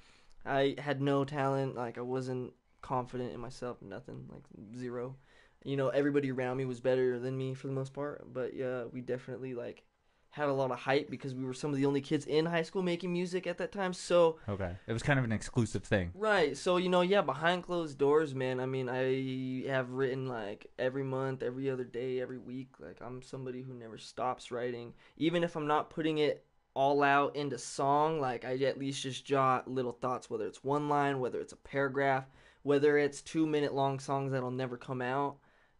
I 0.44 0.74
had 0.78 1.00
no 1.00 1.24
talent. 1.24 1.74
Like 1.74 1.98
I 1.98 2.02
wasn't 2.02 2.52
confident 2.80 3.32
in 3.32 3.40
myself. 3.40 3.80
Nothing. 3.82 4.26
Like 4.30 4.42
zero. 4.76 5.16
You 5.64 5.76
know, 5.76 5.88
everybody 5.88 6.30
around 6.32 6.56
me 6.56 6.64
was 6.64 6.80
better 6.80 7.18
than 7.18 7.36
me 7.36 7.54
for 7.54 7.68
the 7.68 7.72
most 7.72 7.92
part. 7.92 8.32
But 8.32 8.54
yeah, 8.54 8.84
we 8.84 9.00
definitely 9.00 9.54
like 9.54 9.84
had 10.32 10.48
a 10.48 10.52
lot 10.52 10.70
of 10.70 10.78
hype 10.78 11.10
because 11.10 11.34
we 11.34 11.44
were 11.44 11.52
some 11.52 11.70
of 11.70 11.76
the 11.76 11.84
only 11.84 12.00
kids 12.00 12.24
in 12.24 12.46
high 12.46 12.62
school 12.62 12.82
making 12.82 13.12
music 13.12 13.46
at 13.46 13.58
that 13.58 13.70
time. 13.70 13.92
So 13.92 14.38
Okay, 14.48 14.72
it 14.86 14.92
was 14.92 15.02
kind 15.02 15.18
of 15.18 15.26
an 15.26 15.32
exclusive 15.32 15.84
thing. 15.84 16.10
Right. 16.14 16.56
So, 16.56 16.78
you 16.78 16.88
know, 16.88 17.02
yeah, 17.02 17.20
behind 17.20 17.62
closed 17.64 17.98
doors, 17.98 18.34
man. 18.34 18.58
I 18.58 18.64
mean, 18.64 18.88
I 18.88 19.68
have 19.68 19.90
written 19.90 20.26
like 20.26 20.68
every 20.78 21.04
month, 21.04 21.42
every 21.42 21.68
other 21.68 21.84
day, 21.84 22.18
every 22.18 22.38
week. 22.38 22.70
Like, 22.80 22.96
I'm 23.02 23.20
somebody 23.20 23.62
who 23.62 23.74
never 23.74 23.98
stops 23.98 24.50
writing. 24.50 24.94
Even 25.18 25.44
if 25.44 25.54
I'm 25.54 25.66
not 25.66 25.90
putting 25.90 26.16
it 26.16 26.46
all 26.74 27.02
out 27.02 27.36
into 27.36 27.58
song, 27.58 28.18
like, 28.18 28.46
I 28.46 28.56
at 28.56 28.78
least 28.78 29.02
just 29.02 29.26
jot 29.26 29.68
little 29.68 29.92
thoughts, 29.92 30.30
whether 30.30 30.46
it's 30.46 30.64
one 30.64 30.88
line, 30.88 31.20
whether 31.20 31.40
it's 31.40 31.52
a 31.52 31.56
paragraph, 31.56 32.24
whether 32.62 32.96
it's 32.96 33.20
two 33.20 33.46
minute 33.46 33.74
long 33.74 33.98
songs 33.98 34.32
that'll 34.32 34.50
never 34.50 34.78
come 34.78 35.02
out. 35.02 35.36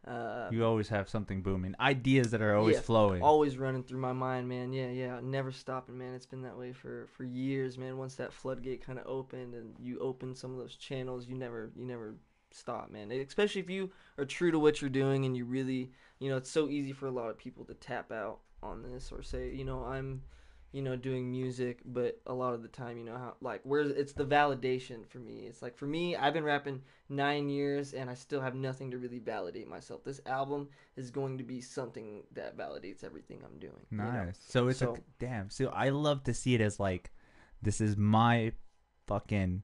Uh, 0.06 0.48
You 0.50 0.64
always 0.64 0.88
have 0.88 1.08
something 1.08 1.42
booming, 1.42 1.76
ideas 1.78 2.32
that 2.32 2.42
are 2.42 2.56
always 2.56 2.76
Yeah, 2.76 2.82
flowing. 2.82 3.22
always 3.22 3.56
running 3.56 3.84
through 3.84 4.00
my 4.00 4.12
mind, 4.12 4.48
man. 4.48 4.72
Yeah, 4.72 4.90
yeah, 4.90 5.20
never 5.22 5.52
stopping, 5.52 5.96
man. 5.96 6.14
It's 6.14 6.26
been 6.26 6.42
that 6.42 6.58
way 6.58 6.72
for 6.72 7.06
for 7.06 7.22
years, 7.24 7.78
man. 7.78 7.96
Once 7.96 8.16
that 8.16 8.32
floodgate 8.32 8.84
kind 8.84 8.98
of 8.98 9.06
opened 9.06 9.54
and 9.54 9.76
you 9.78 10.00
open 10.00 10.34
some 10.34 10.50
of 10.50 10.58
those 10.58 10.74
channels, 10.74 11.28
you 11.28 11.36
never 11.36 11.70
you 11.76 11.84
never 11.84 12.16
stop, 12.50 12.90
man. 12.90 13.12
Especially 13.12 13.60
if 13.60 13.70
you 13.70 13.92
are 14.18 14.24
true 14.24 14.50
to 14.50 14.58
what 14.58 14.80
you're 14.80 14.90
doing 14.90 15.24
and 15.24 15.36
you 15.36 15.44
really, 15.44 15.92
you 16.18 16.28
know, 16.30 16.36
it's 16.36 16.50
so 16.50 16.68
easy 16.68 16.92
for 16.92 17.06
a 17.06 17.10
lot 17.12 17.30
of 17.30 17.38
people 17.38 17.64
to 17.66 17.74
tap 17.74 18.10
out 18.10 18.40
on 18.60 18.82
this 18.82 19.12
or 19.12 19.22
say, 19.22 19.54
you 19.54 19.64
know, 19.64 19.84
I'm 19.84 20.22
you 20.72 20.80
know, 20.82 20.96
doing 20.96 21.30
music, 21.30 21.80
but 21.84 22.18
a 22.26 22.32
lot 22.32 22.54
of 22.54 22.62
the 22.62 22.68
time, 22.68 22.96
you 22.96 23.04
know, 23.04 23.16
how 23.16 23.34
like 23.42 23.60
where's 23.64 23.90
it's 23.90 24.14
the 24.14 24.24
validation 24.24 25.06
for 25.06 25.18
me. 25.18 25.44
It's 25.46 25.60
like 25.62 25.76
for 25.76 25.86
me, 25.86 26.16
I've 26.16 26.32
been 26.32 26.44
rapping 26.44 26.80
nine 27.10 27.48
years 27.50 27.92
and 27.92 28.08
I 28.08 28.14
still 28.14 28.40
have 28.40 28.54
nothing 28.54 28.90
to 28.92 28.98
really 28.98 29.18
validate 29.18 29.68
myself. 29.68 30.02
This 30.02 30.20
album 30.26 30.68
is 30.96 31.10
going 31.10 31.36
to 31.38 31.44
be 31.44 31.60
something 31.60 32.22
that 32.32 32.56
validates 32.56 33.04
everything 33.04 33.42
I'm 33.44 33.58
doing. 33.58 33.86
you 33.90 33.98
know? 33.98 34.04
Nice. 34.10 34.38
So 34.48 34.68
it's 34.68 34.78
So- 34.78 34.94
a 34.94 34.98
damn. 35.18 35.50
So 35.50 35.66
I 35.68 35.90
love 35.90 36.24
to 36.24 36.32
see 36.34 36.54
it 36.54 36.60
as 36.62 36.80
like, 36.80 37.10
this 37.60 37.80
is 37.80 37.96
my 37.96 38.52
fucking 39.06 39.62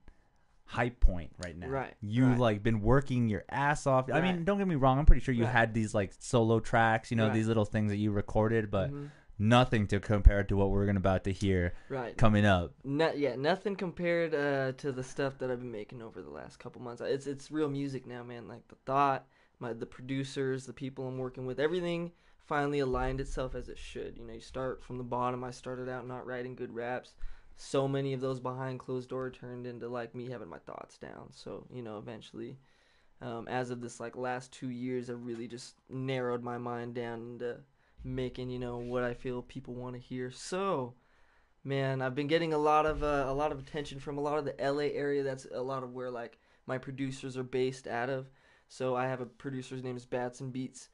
high 0.65 0.91
point 0.91 1.33
right 1.43 1.57
now. 1.57 1.69
Right, 1.69 1.95
You 2.03 2.27
right. 2.27 2.39
like 2.39 2.63
been 2.63 2.83
working 2.83 3.29
your 3.31 3.45
ass 3.49 3.87
off. 3.87 4.11
I 4.13 4.21
mean, 4.21 4.45
don't 4.45 4.59
get 4.59 4.69
me 4.69 4.75
wrong. 4.75 4.99
I'm 4.99 5.07
pretty 5.07 5.23
sure 5.23 5.35
you 5.35 5.45
Right. 5.45 5.53
had 5.53 5.73
these 5.73 5.95
like 5.95 6.13
solo 6.19 6.61
tracks. 6.61 7.11
You 7.11 7.17
know, 7.17 7.29
Right. 7.29 7.35
these 7.35 7.49
little 7.49 7.65
things 7.65 7.91
that 7.91 7.97
you 7.97 8.11
recorded, 8.13 8.71
but 8.71 8.91
Mhm. 8.93 9.09
Nothing 9.39 9.87
to 9.89 10.01
compare 10.01 10.43
to 10.45 10.57
what 10.57 10.71
we're 10.71 10.87
gonna 10.87 10.99
about 10.99 11.25
to 11.25 11.33
hear 11.33 11.75
right. 11.89 12.17
coming 12.17 12.45
up. 12.45 12.73
No, 12.85 13.13
yeah, 13.13 13.37
nothing 13.37 13.77
compared 13.77 14.35
uh, 14.35 14.73
to 14.79 14.93
the 14.93 15.05
stuff 15.05 15.39
that 15.39 15.51
I've 15.51 15.61
been 15.61 15.73
making 15.73 16.03
over 16.03 16.23
the 16.23 16.31
last 16.31 16.59
couple 16.59 16.83
months. 16.83 17.01
It's 17.01 17.27
it's 17.27 17.51
real 17.51 17.69
music 17.69 18.07
now, 18.07 18.23
man. 18.23 18.49
Like 18.49 18.67
the 18.69 18.77
thought, 18.87 19.27
my 19.61 19.73
the 19.73 19.87
producers, 19.87 20.67
the 20.67 20.73
people 20.73 21.07
I'm 21.07 21.19
working 21.19 21.47
with, 21.47 21.61
everything 21.61 22.13
finally 22.47 22.81
aligned 22.81 23.21
itself 23.21 23.55
as 23.55 23.69
it 23.69 23.79
should. 23.79 24.17
You 24.17 24.25
know, 24.25 24.33
you 24.33 24.41
start 24.41 24.83
from 24.83 24.99
the 24.99 25.05
bottom. 25.05 25.45
I 25.45 25.51
started 25.51 25.89
out 25.89 26.09
not 26.09 26.27
writing 26.27 26.55
good 26.55 26.75
raps. 26.75 27.15
So 27.57 27.89
many 27.89 28.13
of 28.13 28.21
those 28.21 28.41
behind 28.41 28.79
closed 28.79 29.11
door 29.11 29.31
turned 29.31 29.67
into 29.67 29.89
like 29.89 30.15
me 30.15 30.31
having 30.31 30.49
my 30.49 30.59
thoughts 30.59 30.97
down. 30.97 31.29
So 31.33 31.67
you 31.73 31.83
know, 31.83 31.99
eventually, 31.99 32.59
um, 33.21 33.47
as 33.49 33.71
of 33.71 33.81
this 33.81 34.01
like 34.01 34.17
last 34.17 34.53
two 34.53 34.71
years, 34.71 35.11
I've 35.11 35.25
really 35.25 35.47
just 35.47 35.75
narrowed 35.89 36.43
my 36.43 36.59
mind 36.59 36.95
down 36.95 37.21
into 37.21 37.59
making 38.05 38.51
you 38.51 38.59
know 38.59 38.79
what 38.79 39.03
I 39.03 39.15
feel 39.15 39.43
people 39.43 39.75
want 39.75 39.95
to 39.95 40.01
hear. 40.01 40.31
So 40.31 40.95
man 41.65 42.01
i've 42.01 42.15
been 42.15 42.29
getting 42.29 42.53
a 42.53 42.59
lot 42.59 42.87
of 42.87 43.03
uh, 43.03 43.25
a 43.27 43.35
lot 43.35 43.51
of 43.51 43.59
attention 43.59 43.99
from 43.99 44.17
a 44.17 44.21
lot 44.21 44.39
of 44.39 44.45
the 44.45 44.55
la 44.61 44.79
area. 44.79 45.23
That's 45.23 45.47
a 45.53 45.61
lot 45.61 45.83
of 45.83 45.93
where 45.93 46.11
like 46.11 46.39
my 46.67 46.79
producers 46.79 47.37
are 47.37 47.43
based 47.43 47.87
out 47.87 48.11
of. 48.11 48.31
So 48.69 48.95
i 48.97 49.07
have 49.07 49.21
a 49.21 49.27
producer's 49.27 49.83
name 49.83 49.97
is 49.97 50.07
batson 50.07 50.51
beats 50.51 50.89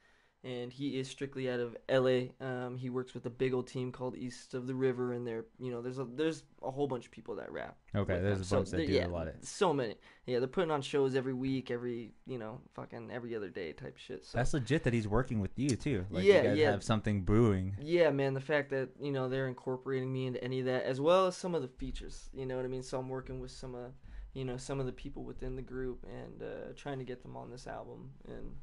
and 0.45 0.71
he 0.73 0.99
is 0.99 1.09
strictly 1.09 1.51
out 1.51 1.59
of 1.59 1.77
la 1.91 2.21
um, 2.47 2.77
he 2.77 2.91
works 2.91 3.15
with 3.15 3.25
a 3.27 3.31
big 3.31 3.55
old 3.55 3.67
team 3.67 3.91
called 3.91 4.15
east 4.17 4.53
of 4.55 4.67
the 4.67 4.75
river 4.75 5.13
and 5.15 5.27
there 5.27 5.47
you 5.59 5.71
know 5.71 5.81
there's 5.81 5.99
a 5.99 6.05
there's 6.05 6.43
a 6.63 6.71
whole 6.71 6.87
bunch 6.87 7.07
of 7.07 7.11
people 7.11 7.35
that 7.37 7.51
rap 7.51 7.77
Okay, 7.97 8.21
there's 8.21 8.35
them. 8.39 8.43
a 8.43 8.45
So 8.45 8.57
bunch 8.59 8.71
that 8.71 8.87
do 8.87 8.93
yeah, 8.93 9.07
a 9.07 9.09
lot 9.09 9.27
of. 9.29 9.35
so 9.43 9.73
many 9.73 9.95
yeah 10.27 10.39
they're 10.39 10.49
putting 10.49 10.71
on 10.71 10.83
shows 10.83 11.15
every 11.15 11.33
week 11.35 11.71
every 11.71 12.13
you 12.27 12.39
know 12.39 12.61
fucking 12.75 13.11
every 13.11 13.35
other 13.35 13.49
day 13.49 13.73
type 13.73 13.97
shit 13.97 14.25
so 14.25 14.37
That's 14.39 14.53
legit 14.55 14.85
that 14.85 14.93
he's 14.93 15.09
working 15.09 15.41
with 15.41 15.53
you 15.57 15.71
too. 15.71 16.05
Like 16.11 16.25
Yeah, 16.25 16.37
you 16.43 16.49
guys 16.49 16.59
yeah. 16.59 16.71
have 16.73 16.85
something 16.85 17.23
brewing. 17.23 17.77
Yeah, 17.81 18.11
man, 18.11 18.35
the 18.35 18.41
fact 18.41 18.71
that 18.71 18.91
you 19.01 19.13
know 19.13 19.29
they're 19.29 19.49
incorporating 19.49 20.13
me 20.13 20.27
into 20.27 20.43
any 20.45 20.61
of 20.61 20.67
that, 20.67 20.85
as 20.85 21.01
well 21.01 21.27
as 21.27 21.37
some 21.37 21.55
of 21.55 21.63
the 21.63 21.69
features. 21.69 22.29
You 22.35 22.47
know 22.47 22.57
what 22.57 22.65
I 22.65 22.69
mean? 22.69 22.83
So 22.83 22.99
I'm 22.99 23.09
working 23.09 23.41
with 23.41 23.51
some 23.51 23.75
of, 23.75 23.93
you 24.35 24.45
know, 24.45 24.57
some 24.57 24.81
of 24.81 24.87
the 24.87 24.93
people 24.93 25.25
within 25.25 25.57
the 25.57 25.63
group 25.63 26.05
and 26.11 26.43
uh, 26.43 26.73
trying 26.77 26.99
to 26.99 27.05
get 27.05 27.23
them 27.23 27.37
on 27.37 27.51
this 27.51 27.67
album, 27.67 28.11
and 28.29 28.57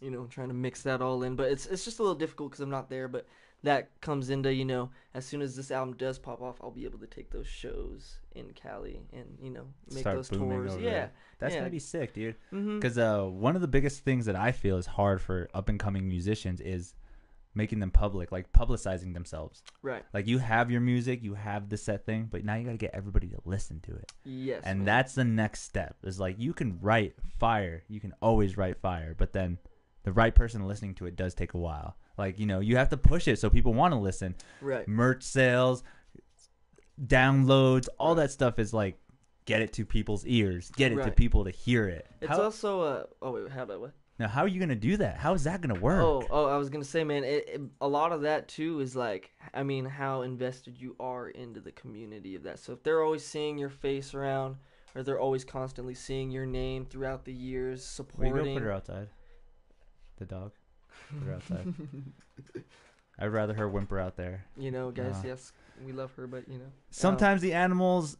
you 0.00 0.10
know, 0.10 0.26
trying 0.26 0.48
to 0.48 0.54
mix 0.54 0.82
that 0.82 1.00
all 1.02 1.22
in. 1.22 1.36
But 1.36 1.50
it's 1.50 1.66
it's 1.66 1.84
just 1.84 1.98
a 1.98 2.02
little 2.02 2.16
difficult 2.16 2.50
because 2.50 2.60
I'm 2.60 2.70
not 2.70 2.90
there. 2.90 3.08
But 3.08 3.26
that 3.62 4.00
comes 4.00 4.30
into 4.30 4.52
you 4.52 4.64
know, 4.64 4.90
as 5.14 5.24
soon 5.24 5.42
as 5.42 5.56
this 5.56 5.70
album 5.70 5.96
does 5.96 6.18
pop 6.18 6.40
off, 6.42 6.56
I'll 6.62 6.70
be 6.70 6.84
able 6.84 6.98
to 6.98 7.06
take 7.06 7.30
those 7.30 7.46
shows 7.46 8.18
in 8.34 8.52
Cali 8.52 9.00
and 9.12 9.38
you 9.40 9.50
know 9.50 9.66
make 9.90 10.00
Start 10.00 10.16
those 10.16 10.28
tours. 10.28 10.74
Yeah, 10.76 10.90
there. 10.90 11.12
That's 11.38 11.54
yeah. 11.54 11.60
gonna 11.60 11.70
be 11.70 11.78
sick, 11.78 12.14
dude. 12.14 12.36
mm-hmm. 12.52 12.78
Because 12.78 12.98
uh, 12.98 13.22
one 13.22 13.54
of 13.54 13.62
the 13.62 13.68
biggest 13.68 14.04
things 14.04 14.26
that 14.26 14.36
I 14.36 14.52
feel 14.52 14.76
is 14.76 14.86
hard 14.86 15.20
for 15.20 15.48
up 15.54 15.68
and 15.68 15.78
coming 15.78 16.08
musicians 16.08 16.60
is 16.60 16.94
making 17.56 17.80
them 17.80 17.90
public, 17.90 18.30
like 18.30 18.52
publicizing 18.52 19.14
themselves. 19.14 19.62
Right. 19.82 20.04
Like 20.12 20.26
you 20.26 20.38
have 20.38 20.70
your 20.70 20.82
music, 20.82 21.22
you 21.22 21.34
have 21.34 21.70
the 21.70 21.78
set 21.78 22.04
thing, 22.04 22.28
but 22.30 22.44
now 22.44 22.54
you 22.54 22.64
got 22.64 22.72
to 22.72 22.76
get 22.76 22.90
everybody 22.92 23.28
to 23.28 23.38
listen 23.44 23.80
to 23.80 23.96
it. 23.96 24.12
Yes. 24.24 24.62
and 24.64 24.80
man. 24.80 24.84
that's 24.84 25.14
the 25.14 25.24
next 25.24 25.62
step. 25.62 25.96
Is 26.04 26.20
like 26.20 26.36
you 26.38 26.52
can 26.52 26.78
write 26.80 27.14
fire, 27.38 27.82
you 27.88 27.98
can 27.98 28.12
always 28.20 28.56
write 28.56 28.76
fire, 28.76 29.14
but 29.16 29.32
then 29.32 29.58
the 30.06 30.12
right 30.12 30.36
person 30.36 30.66
listening 30.68 30.94
to 30.94 31.06
it 31.06 31.16
does 31.16 31.34
take 31.34 31.54
a 31.54 31.58
while. 31.58 31.96
Like, 32.16 32.38
you 32.38 32.46
know, 32.46 32.60
you 32.60 32.76
have 32.76 32.90
to 32.90 32.96
push 32.96 33.26
it 33.26 33.40
so 33.40 33.50
people 33.50 33.74
want 33.74 33.92
to 33.92 33.98
listen. 33.98 34.36
right. 34.62 34.86
Merch 34.86 35.24
sales, 35.24 35.82
downloads, 37.04 37.88
all 37.98 38.14
that 38.14 38.30
stuff 38.30 38.58
is 38.60 38.72
like 38.72 38.98
get 39.44 39.60
it 39.60 39.72
to 39.74 39.84
people's 39.84 40.24
ears, 40.26 40.70
get 40.76 40.92
it 40.92 40.94
to 40.96 41.00
Right. 41.02 41.16
people 41.16 41.44
to 41.44 41.50
hear 41.50 41.88
it. 41.88 42.06
It's 42.20 42.30
How- 42.30 42.42
also 42.42 42.80
uh 42.80 43.04
oh 43.20 43.32
wait 43.32 43.50
how 43.50 43.64
about 43.64 43.80
what? 43.80 43.92
now, 44.18 44.28
how 44.28 44.42
are 44.42 44.48
you 44.48 44.58
going 44.58 44.70
to 44.70 44.74
do 44.74 44.96
that? 44.96 45.18
How 45.18 45.34
is 45.34 45.44
that 45.44 45.60
going 45.60 45.74
to 45.74 45.80
work? 45.80 46.00
Oh, 46.02 46.24
oh, 46.30 46.46
I 46.46 46.56
was 46.56 46.70
gonna 46.70 46.84
say, 46.84 47.04
man, 47.04 47.22
it, 47.22 47.48
it, 47.48 47.60
a 47.82 47.88
lot 47.88 48.12
of 48.12 48.22
that 48.22 48.48
too 48.48 48.80
is 48.80 48.96
like, 48.96 49.32
I 49.52 49.62
mean, 49.64 49.84
how 49.84 50.22
invested 50.22 50.80
you 50.80 50.94
are 51.00 51.28
into 51.28 51.60
the 51.60 51.72
community 51.72 52.34
of 52.36 52.44
that. 52.44 52.60
So 52.60 52.72
if 52.72 52.82
they're 52.84 53.02
always 53.02 53.24
seeing 53.26 53.58
your 53.58 53.68
face 53.70 54.14
around, 54.14 54.56
or 54.94 55.02
they're 55.02 55.20
always 55.20 55.44
constantly 55.44 55.94
seeing 55.94 56.30
your 56.30 56.46
name 56.46 56.86
throughout 56.86 57.24
the 57.26 57.32
years, 57.32 57.84
supporting. 57.84 58.32
go 58.32 58.54
put 58.54 58.62
her 58.62 58.72
outside? 58.72 59.08
The 60.18 60.24
dog? 60.26 60.52
Her 61.24 61.34
outside. 61.34 61.72
I'd 63.18 63.26
rather 63.26 63.54
her 63.54 63.68
whimper 63.68 63.98
out 63.98 64.16
there. 64.16 64.44
you 64.58 64.70
know, 64.70 64.90
guys, 64.90 65.16
Uh, 65.16 65.28
yes, 65.28 65.52
we 65.84 65.92
love 65.92 66.12
her, 66.14 66.26
but 66.26 66.48
you 66.48 66.58
know, 66.58 66.70
Sometimes 66.90 67.40
the 67.40 67.52
animals 67.54 68.16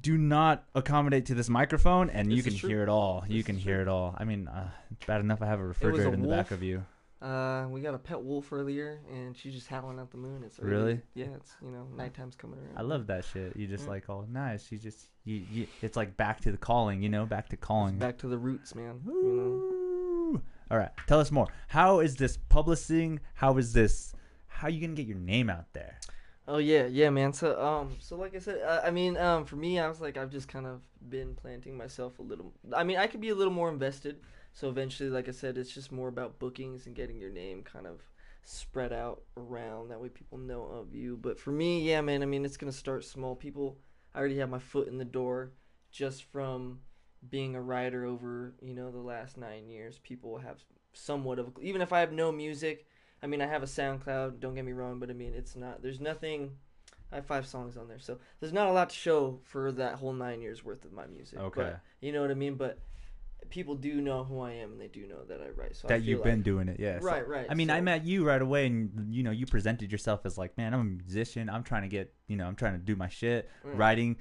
do 0.00 0.16
not 0.18 0.64
accommodate 0.74 1.26
to 1.26 1.34
this 1.34 1.48
microphone, 1.48 2.10
and 2.10 2.30
you 2.30 2.36
This 2.36 2.44
can 2.46 2.54
is 2.54 2.60
true. 2.60 2.68
hear 2.70 2.82
it 2.82 2.88
all. 2.88 3.24
You 3.28 3.42
can 3.44 3.56
hear 3.56 3.80
it 3.80 3.88
all. 3.88 4.14
I 4.18 4.24
mean, 4.24 4.48
uh, 4.48 4.70
it's 4.90 5.04
bad 5.06 5.20
enough 5.20 5.40
I 5.42 5.46
have 5.46 5.60
a 5.60 5.66
refrigerator 5.66 6.12
in 6.12 6.22
the 6.22 6.28
back 6.28 6.50
wolf. 6.50 6.52
of 6.52 6.62
you. 6.62 6.84
uh, 7.22 7.66
we 7.70 7.80
got 7.80 7.94
a 7.94 7.98
pet 7.98 8.22
wolf 8.22 8.52
earlier, 8.52 9.00
and 9.10 9.34
she's 9.36 9.54
just 9.54 9.68
howling 9.68 9.98
at 9.98 10.10
the 10.10 10.16
moon. 10.18 10.42
It's 10.44 10.58
Really? 10.58 11.00
Yeah, 11.14 11.26
it's 11.36 11.54
you 11.62 11.70
know, 11.70 11.86
nighttime's 11.96 12.34
coming 12.36 12.58
around. 12.58 12.76
I 12.78 12.82
love 12.82 13.06
that 13.06 13.24
shit. 13.24 13.56
You 13.56 13.66
just 13.66 13.88
like, 13.88 14.08
oh, 14.10 14.26
nice. 14.30 14.70
You 14.72 14.76
just, 14.78 15.06
you, 15.24 15.42
you, 15.50 15.66
it's 15.82 15.96
like 15.96 16.16
back 16.18 16.40
to 16.42 16.52
the 16.52 16.58
calling, 16.58 17.02
you 17.02 17.08
know, 17.08 17.24
back 17.26 17.48
to 17.50 17.56
It's 17.56 17.64
calling. 17.64 17.96
back 17.98 18.18
to 18.18 18.26
the 18.28 18.38
roots, 18.38 18.74
man. 18.74 19.00
You 19.06 19.12
Ooh. 19.12 19.80
All 20.74 20.80
right, 20.80 20.90
tell 21.06 21.20
us 21.20 21.30
more. 21.30 21.46
How 21.68 22.00
is 22.00 22.16
this 22.16 22.36
publishing? 22.36 23.20
How 23.34 23.58
is 23.58 23.72
this? 23.72 24.12
How 24.48 24.66
you 24.66 24.80
gonna 24.80 24.94
get 24.94 25.06
your 25.06 25.16
name 25.16 25.48
out 25.48 25.72
there? 25.72 26.00
Oh 26.48 26.58
yeah, 26.58 26.86
yeah, 26.86 27.10
man. 27.10 27.32
So 27.32 27.64
um, 27.64 27.94
so 28.00 28.16
like 28.16 28.34
I 28.34 28.40
said, 28.40 28.60
uh, 28.60 28.80
I 28.84 28.90
mean, 28.90 29.16
um, 29.16 29.44
for 29.44 29.54
me, 29.54 29.78
I 29.78 29.86
was 29.86 30.00
like, 30.00 30.16
I've 30.16 30.32
just 30.32 30.48
kind 30.48 30.66
of 30.66 30.80
been 31.08 31.36
planting 31.36 31.76
myself 31.76 32.18
a 32.18 32.22
little. 32.22 32.52
I 32.74 32.82
mean, 32.82 32.96
I 32.96 33.06
could 33.06 33.20
be 33.20 33.28
a 33.28 33.36
little 33.36 33.52
more 33.52 33.68
invested. 33.68 34.18
So 34.52 34.68
eventually, 34.68 35.10
like 35.10 35.28
I 35.28 35.30
said, 35.30 35.58
it's 35.58 35.72
just 35.72 35.92
more 35.92 36.08
about 36.08 36.40
bookings 36.40 36.86
and 36.86 36.96
getting 36.96 37.20
your 37.20 37.30
name 37.30 37.62
kind 37.62 37.86
of 37.86 38.00
spread 38.42 38.92
out 38.92 39.22
around. 39.36 39.90
That 39.90 40.00
way, 40.00 40.08
people 40.08 40.38
know 40.38 40.64
of 40.64 40.92
you. 40.92 41.16
But 41.22 41.38
for 41.38 41.52
me, 41.52 41.88
yeah, 41.88 42.00
man. 42.00 42.20
I 42.20 42.26
mean, 42.26 42.44
it's 42.44 42.56
gonna 42.56 42.72
start 42.72 43.04
small. 43.04 43.36
People, 43.36 43.78
I 44.12 44.18
already 44.18 44.38
have 44.38 44.50
my 44.50 44.58
foot 44.58 44.88
in 44.88 44.98
the 44.98 45.04
door, 45.04 45.52
just 45.92 46.24
from 46.24 46.80
being 47.30 47.54
a 47.54 47.60
writer 47.60 48.04
over 48.04 48.54
you 48.62 48.74
know 48.74 48.90
the 48.90 48.98
last 48.98 49.36
nine 49.36 49.68
years. 49.68 49.98
People 49.98 50.38
have 50.38 50.58
somewhat 50.92 51.38
of 51.38 51.52
even 51.60 51.80
if 51.82 51.92
I 51.92 52.00
have 52.00 52.12
no 52.12 52.32
music. 52.32 52.86
I 53.22 53.26
mean, 53.26 53.40
I 53.40 53.46
have 53.46 53.62
a 53.62 53.66
SoundCloud. 53.66 54.40
Don't 54.40 54.54
get 54.54 54.64
me 54.66 54.72
wrong, 54.72 54.98
but 54.98 55.08
I 55.08 55.14
mean, 55.14 55.32
it's 55.34 55.56
not. 55.56 55.82
There's 55.82 56.00
nothing. 56.00 56.52
I 57.10 57.16
have 57.16 57.26
five 57.26 57.46
songs 57.46 57.76
on 57.76 57.88
there, 57.88 57.98
so 57.98 58.18
there's 58.40 58.52
not 58.52 58.66
a 58.66 58.72
lot 58.72 58.90
to 58.90 58.96
show 58.96 59.38
for 59.44 59.70
that 59.72 59.94
whole 59.94 60.12
nine 60.12 60.42
years 60.42 60.64
worth 60.64 60.84
of 60.84 60.92
my 60.92 61.06
music. 61.06 61.38
Okay. 61.38 61.62
But, 61.62 61.80
you 62.00 62.12
know 62.12 62.20
what 62.22 62.30
I 62.30 62.34
mean? 62.34 62.56
But 62.56 62.80
people 63.50 63.76
do 63.76 64.00
know 64.00 64.24
who 64.24 64.40
I 64.40 64.52
am, 64.52 64.72
and 64.72 64.80
they 64.80 64.88
do 64.88 65.06
know 65.06 65.24
that 65.28 65.40
I 65.40 65.50
write. 65.50 65.76
So 65.76 65.88
that 65.88 66.02
you've 66.02 66.20
like, 66.20 66.24
been 66.24 66.42
doing 66.42 66.68
it, 66.68 66.78
yes. 66.80 67.02
Right, 67.02 67.26
right. 67.26 67.46
I 67.48 67.54
mean, 67.54 67.70
I 67.70 67.80
met 67.80 68.04
you 68.04 68.24
right 68.24 68.42
away, 68.42 68.66
and 68.66 69.14
you 69.14 69.22
know, 69.22 69.30
you 69.30 69.46
presented 69.46 69.92
yourself 69.92 70.26
as 70.26 70.36
like, 70.36 70.56
man, 70.58 70.74
I'm 70.74 70.80
a 70.80 70.84
musician. 70.84 71.48
I'm 71.48 71.62
trying 71.62 71.82
to 71.82 71.88
get, 71.88 72.12
you 72.26 72.36
know, 72.36 72.46
I'm 72.46 72.56
trying 72.56 72.72
to 72.72 72.78
do 72.78 72.96
my 72.96 73.08
shit, 73.08 73.48
Mm. 73.64 73.78
writing, 73.78 74.16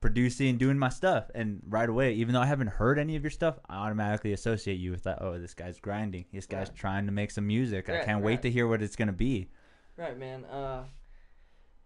producing, 0.00 0.56
doing 0.58 0.78
my 0.78 0.88
stuff. 0.88 1.30
And 1.34 1.60
right 1.66 1.88
away, 1.88 2.12
even 2.14 2.34
though 2.34 2.40
I 2.40 2.46
haven't 2.46 2.68
heard 2.68 2.98
any 2.98 3.16
of 3.16 3.22
your 3.22 3.30
stuff, 3.30 3.58
I 3.68 3.76
automatically 3.76 4.32
associate 4.32 4.78
you 4.78 4.90
with 4.90 5.02
that. 5.04 5.18
Oh, 5.20 5.38
this 5.38 5.54
guy's 5.54 5.78
grinding. 5.80 6.26
This 6.32 6.46
guy's 6.46 6.68
Right. 6.68 6.76
trying 6.76 7.06
to 7.06 7.12
make 7.12 7.30
some 7.30 7.46
music. 7.46 7.88
I 7.88 8.04
can't 8.04 8.22
wait 8.22 8.42
to 8.42 8.50
hear 8.50 8.66
what 8.66 8.82
it's 8.82 8.96
gonna 8.96 9.12
be. 9.12 9.48
Right, 9.96 10.16
man. 10.16 10.44
Uh, 10.44 10.84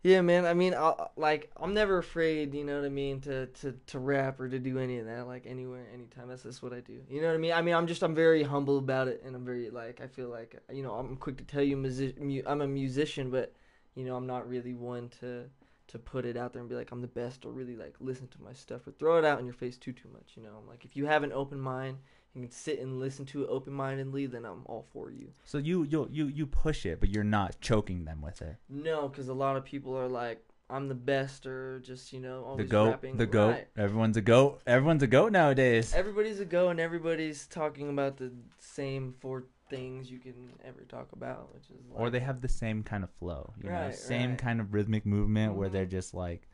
yeah, 0.02 0.20
man. 0.20 0.44
I 0.46 0.52
mean, 0.54 0.74
I, 0.74 0.94
like, 1.16 1.50
I'm 1.56 1.74
never 1.74 1.98
afraid. 1.98 2.54
You 2.54 2.64
know 2.64 2.76
what 2.80 2.84
I 2.84 2.88
mean? 2.88 3.20
To, 3.22 3.46
to 3.46 3.72
to 3.86 3.98
rap 3.98 4.40
or 4.40 4.48
to 4.48 4.58
do 4.58 4.78
any 4.78 4.98
of 4.98 5.06
that. 5.06 5.26
Like 5.26 5.46
anywhere, 5.46 5.86
anytime. 5.94 6.28
That's 6.28 6.42
just 6.42 6.62
what 6.62 6.72
I 6.72 6.80
do. 6.80 7.00
You 7.08 7.20
know 7.20 7.28
what 7.28 7.34
I 7.34 7.38
mean? 7.38 7.52
I 7.52 7.62
mean, 7.62 7.74
I'm 7.74 7.86
just 7.86 8.02
I'm 8.02 8.14
very 8.14 8.42
humble 8.42 8.78
about 8.78 9.06
it, 9.08 9.22
and 9.24 9.36
I'm 9.36 9.44
very 9.44 9.70
like 9.70 10.00
I 10.00 10.08
feel 10.08 10.28
like 10.28 10.60
you 10.72 10.82
know 10.82 10.92
I'm 10.94 11.16
quick 11.16 11.36
to 11.38 11.44
tell 11.44 11.62
you 11.62 11.76
music, 11.76 12.16
I'm 12.46 12.60
a 12.60 12.66
musician, 12.66 13.30
but 13.30 13.54
you 13.94 14.04
know 14.04 14.16
I'm 14.16 14.26
not 14.26 14.48
really 14.48 14.74
one 14.74 15.08
to 15.20 15.44
to 15.88 15.98
put 15.98 16.24
it 16.24 16.36
out 16.36 16.52
there 16.52 16.60
and 16.60 16.68
be 16.68 16.74
like 16.74 16.90
I'm 16.92 17.02
the 17.02 17.08
best 17.08 17.44
or 17.44 17.52
really 17.52 17.76
like 17.76 17.94
listen 18.00 18.28
to 18.28 18.42
my 18.42 18.52
stuff 18.52 18.86
or 18.86 18.92
throw 18.92 19.18
it 19.18 19.24
out 19.24 19.38
in 19.38 19.44
your 19.44 19.54
face 19.54 19.76
too 19.76 19.92
too 19.92 20.08
much. 20.12 20.32
You 20.36 20.42
know, 20.42 20.50
I'm 20.60 20.68
like 20.68 20.84
if 20.84 20.96
you 20.96 21.06
have 21.06 21.22
an 21.22 21.32
open 21.32 21.60
mind 21.60 21.98
and 22.34 22.44
can 22.44 22.50
sit 22.50 22.80
and 22.80 22.98
listen 22.98 23.26
to 23.26 23.42
it 23.42 23.48
open 23.50 23.72
mindedly, 23.72 24.26
then 24.26 24.44
I'm 24.44 24.62
all 24.66 24.86
for 24.92 25.10
you. 25.10 25.32
So 25.44 25.58
you 25.58 25.84
you 25.84 26.08
you 26.10 26.26
you 26.26 26.46
push 26.46 26.86
it, 26.86 27.00
but 27.00 27.10
you're 27.10 27.24
not 27.24 27.60
choking 27.60 28.04
them 28.04 28.22
with 28.22 28.40
it. 28.42 28.56
No, 28.68 29.08
because 29.08 29.28
a 29.28 29.34
lot 29.34 29.56
of 29.56 29.64
people 29.64 29.96
are 29.96 30.08
like, 30.08 30.42
I'm 30.70 30.88
the 30.88 30.94
best, 30.94 31.46
or 31.46 31.80
just 31.80 32.12
you 32.12 32.20
know, 32.20 32.44
always 32.44 32.66
the 32.66 32.70
goat, 32.70 32.90
rapping. 32.90 33.16
the 33.16 33.26
goat. 33.26 33.50
Right. 33.50 33.68
Everyone's 33.76 34.16
a 34.16 34.22
goat. 34.22 34.62
Everyone's 34.66 35.02
a 35.02 35.06
goat 35.06 35.32
nowadays. 35.32 35.92
Everybody's 35.94 36.40
a 36.40 36.46
goat 36.46 36.70
and 36.70 36.80
everybody's 36.80 37.46
talking 37.46 37.90
about 37.90 38.16
the 38.16 38.32
same 38.58 39.14
four 39.20 39.44
things 39.68 40.10
you 40.10 40.18
can 40.18 40.34
ever 40.64 40.82
talk 40.88 41.12
about, 41.12 41.54
which 41.54 41.70
is 41.70 41.86
like, 41.90 42.00
or 42.00 42.10
they 42.10 42.20
have 42.20 42.40
the 42.40 42.48
same 42.48 42.82
kind 42.82 43.04
of 43.04 43.10
flow, 43.10 43.54
you 43.62 43.70
know, 43.70 43.90
same 43.90 44.30
right. 44.30 44.38
kind 44.38 44.60
of 44.60 44.72
rhythmic 44.74 45.06
movement 45.06 45.54
where 45.54 45.68
Mhm. 45.68 45.72
they're 45.72 45.86
just 45.86 46.14
like 46.14 46.48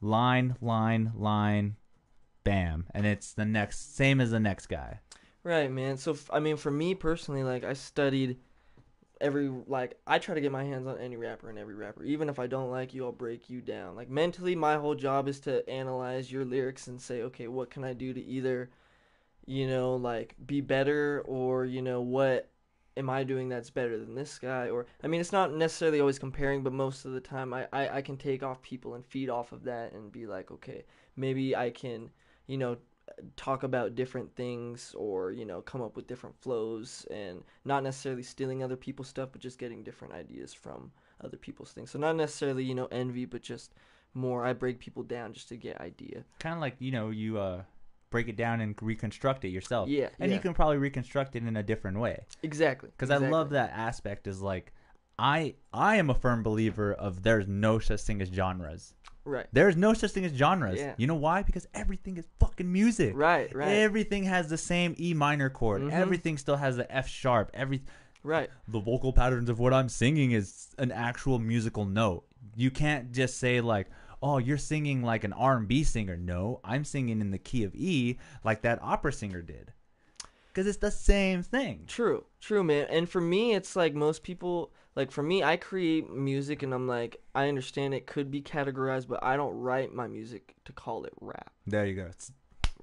line, 0.00 0.56
line, 0.60 1.12
line, 1.14 1.76
bam, 2.44 2.86
and 2.94 3.06
it's 3.06 3.32
the 3.32 3.44
next 3.44 3.96
same 3.96 4.20
as 4.20 4.30
the 4.32 4.40
next 4.40 4.66
guy. 4.66 5.00
right, 5.44 5.70
man. 5.70 5.96
So 5.96 6.16
I 6.30 6.40
mean, 6.40 6.56
for 6.56 6.70
me 6.70 6.94
personally, 6.94 7.42
like 7.42 7.64
I 7.64 7.72
studied 7.74 8.38
every 9.20 9.50
like 9.68 9.98
I 10.06 10.18
try 10.18 10.34
to 10.34 10.40
get 10.40 10.52
my 10.52 10.64
hands 10.64 10.86
on 10.86 10.98
any 10.98 11.16
rapper 11.16 11.50
and 11.50 11.58
every 11.58 11.74
rapper, 11.74 12.04
even 12.04 12.28
if 12.28 12.38
I 12.38 12.46
don't 12.46 12.70
like 12.70 12.94
you, 12.94 13.04
I'll 13.04 13.12
break 13.12 13.50
you 13.50 13.60
down. 13.60 13.96
Like 13.96 14.10
mentally, 14.10 14.56
my 14.56 14.76
whole 14.76 14.94
job 14.94 15.28
is 15.28 15.40
to 15.42 15.68
analyze 15.70 16.32
your 16.32 16.44
lyrics 16.44 16.88
and 16.88 17.00
say, 17.00 17.22
okay, 17.22 17.48
what 17.48 17.70
can 17.70 17.84
I 17.84 17.92
do 17.94 18.12
to 18.14 18.22
either 18.22 18.70
you 19.46 19.66
know, 19.66 19.96
like 19.96 20.34
be 20.46 20.60
better 20.60 21.22
or, 21.26 21.64
you 21.64 21.82
know, 21.82 22.00
what 22.00 22.50
am 22.96 23.10
I 23.10 23.24
doing 23.24 23.48
that's 23.48 23.70
better 23.70 23.98
than 23.98 24.14
this 24.14 24.38
guy? 24.38 24.68
Or, 24.68 24.86
I 25.02 25.06
mean, 25.06 25.20
it's 25.20 25.32
not 25.32 25.54
necessarily 25.54 26.00
always 26.00 26.18
comparing, 26.18 26.62
but 26.62 26.72
most 26.72 27.04
of 27.04 27.12
the 27.12 27.20
time 27.20 27.52
I, 27.52 27.66
I, 27.72 27.96
I 27.96 28.02
can 28.02 28.16
take 28.16 28.42
off 28.42 28.62
people 28.62 28.94
and 28.94 29.04
feed 29.04 29.30
off 29.30 29.52
of 29.52 29.64
that 29.64 29.92
and 29.92 30.12
be 30.12 30.26
like, 30.26 30.50
okay, 30.50 30.84
maybe 31.16 31.56
I 31.56 31.70
can, 31.70 32.10
you 32.46 32.58
know, 32.58 32.76
talk 33.36 33.62
about 33.62 33.94
different 33.94 34.34
things 34.36 34.94
or, 34.96 35.32
you 35.32 35.44
know, 35.44 35.60
come 35.60 35.82
up 35.82 35.96
with 35.96 36.06
different 36.06 36.36
flows 36.40 37.06
and 37.10 37.42
not 37.64 37.82
necessarily 37.82 38.22
stealing 38.22 38.62
other 38.62 38.76
people's 38.76 39.08
stuff, 39.08 39.30
but 39.32 39.40
just 39.40 39.58
getting 39.58 39.82
different 39.82 40.14
ideas 40.14 40.54
from 40.54 40.92
other 41.22 41.36
people's 41.36 41.72
things. 41.72 41.90
So, 41.90 41.98
not 41.98 42.16
necessarily, 42.16 42.64
you 42.64 42.74
know, 42.74 42.88
envy, 42.90 43.24
but 43.24 43.42
just 43.42 43.74
more, 44.14 44.44
I 44.44 44.52
break 44.52 44.78
people 44.78 45.02
down 45.02 45.32
just 45.32 45.48
to 45.48 45.56
get 45.56 45.80
idea. 45.80 46.24
Kind 46.38 46.54
of 46.54 46.60
like 46.60 46.76
you 46.78 46.92
know 46.92 47.10
you 47.10 47.38
uh 47.38 47.62
break 48.12 48.28
it 48.28 48.36
down 48.36 48.60
and 48.60 48.74
reconstruct 48.80 49.44
it 49.44 49.48
yourself. 49.48 49.88
Yeah. 49.88 50.10
and 50.20 50.30
yeah. 50.30 50.36
you 50.36 50.40
can 50.40 50.54
probably 50.54 50.76
reconstruct 50.76 51.34
it 51.34 51.42
in 51.42 51.56
a 51.56 51.62
different 51.62 51.98
way. 51.98 52.24
Exactly. 52.42 52.90
Because 52.96 53.10
I 53.10 53.16
love 53.16 53.50
that 53.50 53.72
aspect. 53.74 54.26
Is 54.26 54.40
like. 54.40 54.72
I 55.18 55.54
I 55.74 55.96
am 55.96 56.08
a 56.08 56.14
firm 56.14 56.42
believer 56.42 56.94
of 56.94 57.22
there's 57.22 57.46
no 57.46 57.78
such 57.78 58.00
thing 58.00 58.22
as 58.22 58.28
genres. 58.28 58.94
Right. 59.24 59.46
There's 59.52 59.76
no 59.76 59.94
such 59.94 60.10
thing 60.10 60.24
as 60.24 60.32
genres. 60.32 60.78
Yeah. 60.78 60.94
You 60.96 61.06
know 61.06 61.14
why? 61.14 61.42
Because 61.42 61.66
everything 61.74 62.16
is 62.16 62.26
fucking 62.40 62.70
music. 62.70 63.12
Right, 63.14 63.54
right, 63.54 63.68
Everything 63.68 64.24
has 64.24 64.48
the 64.48 64.58
same 64.58 64.94
E 64.98 65.14
minor 65.14 65.48
chord. 65.48 65.82
Mhm. 65.82 65.92
Everything 65.92 66.38
still 66.38 66.56
has 66.56 66.76
the 66.76 66.90
F 66.92 67.08
sharp. 67.08 67.50
Every 67.54 67.82
right. 68.24 68.50
the 68.66 68.80
vocal 68.80 69.12
patterns 69.12 69.48
of 69.48 69.58
what 69.58 69.72
I'm 69.72 69.88
singing 69.88 70.32
is 70.32 70.68
an 70.78 70.90
actual 70.90 71.38
musical 71.38 71.84
note. 71.84 72.24
You 72.56 72.70
can't 72.70 73.12
just 73.12 73.38
say 73.38 73.60
like, 73.60 73.88
"Oh, 74.22 74.38
you're 74.38 74.58
singing 74.58 75.02
like 75.02 75.24
an 75.24 75.32
R&B 75.32 75.84
singer." 75.84 76.16
No, 76.16 76.60
I'm 76.64 76.84
singing 76.84 77.20
in 77.20 77.30
the 77.30 77.38
key 77.38 77.64
of 77.64 77.74
E 77.74 78.18
like 78.44 78.62
that 78.62 78.82
opera 78.82 79.12
singer 79.12 79.42
did. 79.42 79.72
Cuz 80.54 80.66
it's 80.66 80.78
the 80.78 80.90
same 80.90 81.42
thing. 81.42 81.84
True, 81.86 82.24
true, 82.40 82.62
man. 82.62 82.86
And 82.90 83.08
for 83.08 83.20
me, 83.20 83.54
it's 83.54 83.74
like 83.74 83.94
most 83.94 84.22
people, 84.22 84.72
like 84.94 85.10
for 85.10 85.22
me, 85.22 85.42
I 85.42 85.56
create 85.56 86.10
music 86.10 86.62
and 86.62 86.74
I'm 86.74 86.86
like, 86.86 87.16
I 87.34 87.48
understand 87.48 87.94
it 87.94 88.06
could 88.06 88.30
be 88.30 88.42
categorized, 88.42 89.08
but 89.08 89.22
I 89.22 89.36
don't 89.36 89.58
write 89.58 89.94
my 89.94 90.06
music 90.06 90.54
to 90.66 90.72
call 90.72 91.04
it 91.04 91.14
rap. 91.20 91.52
There 91.66 91.86
you 91.86 91.94
go. 91.94 92.06
It's 92.06 92.32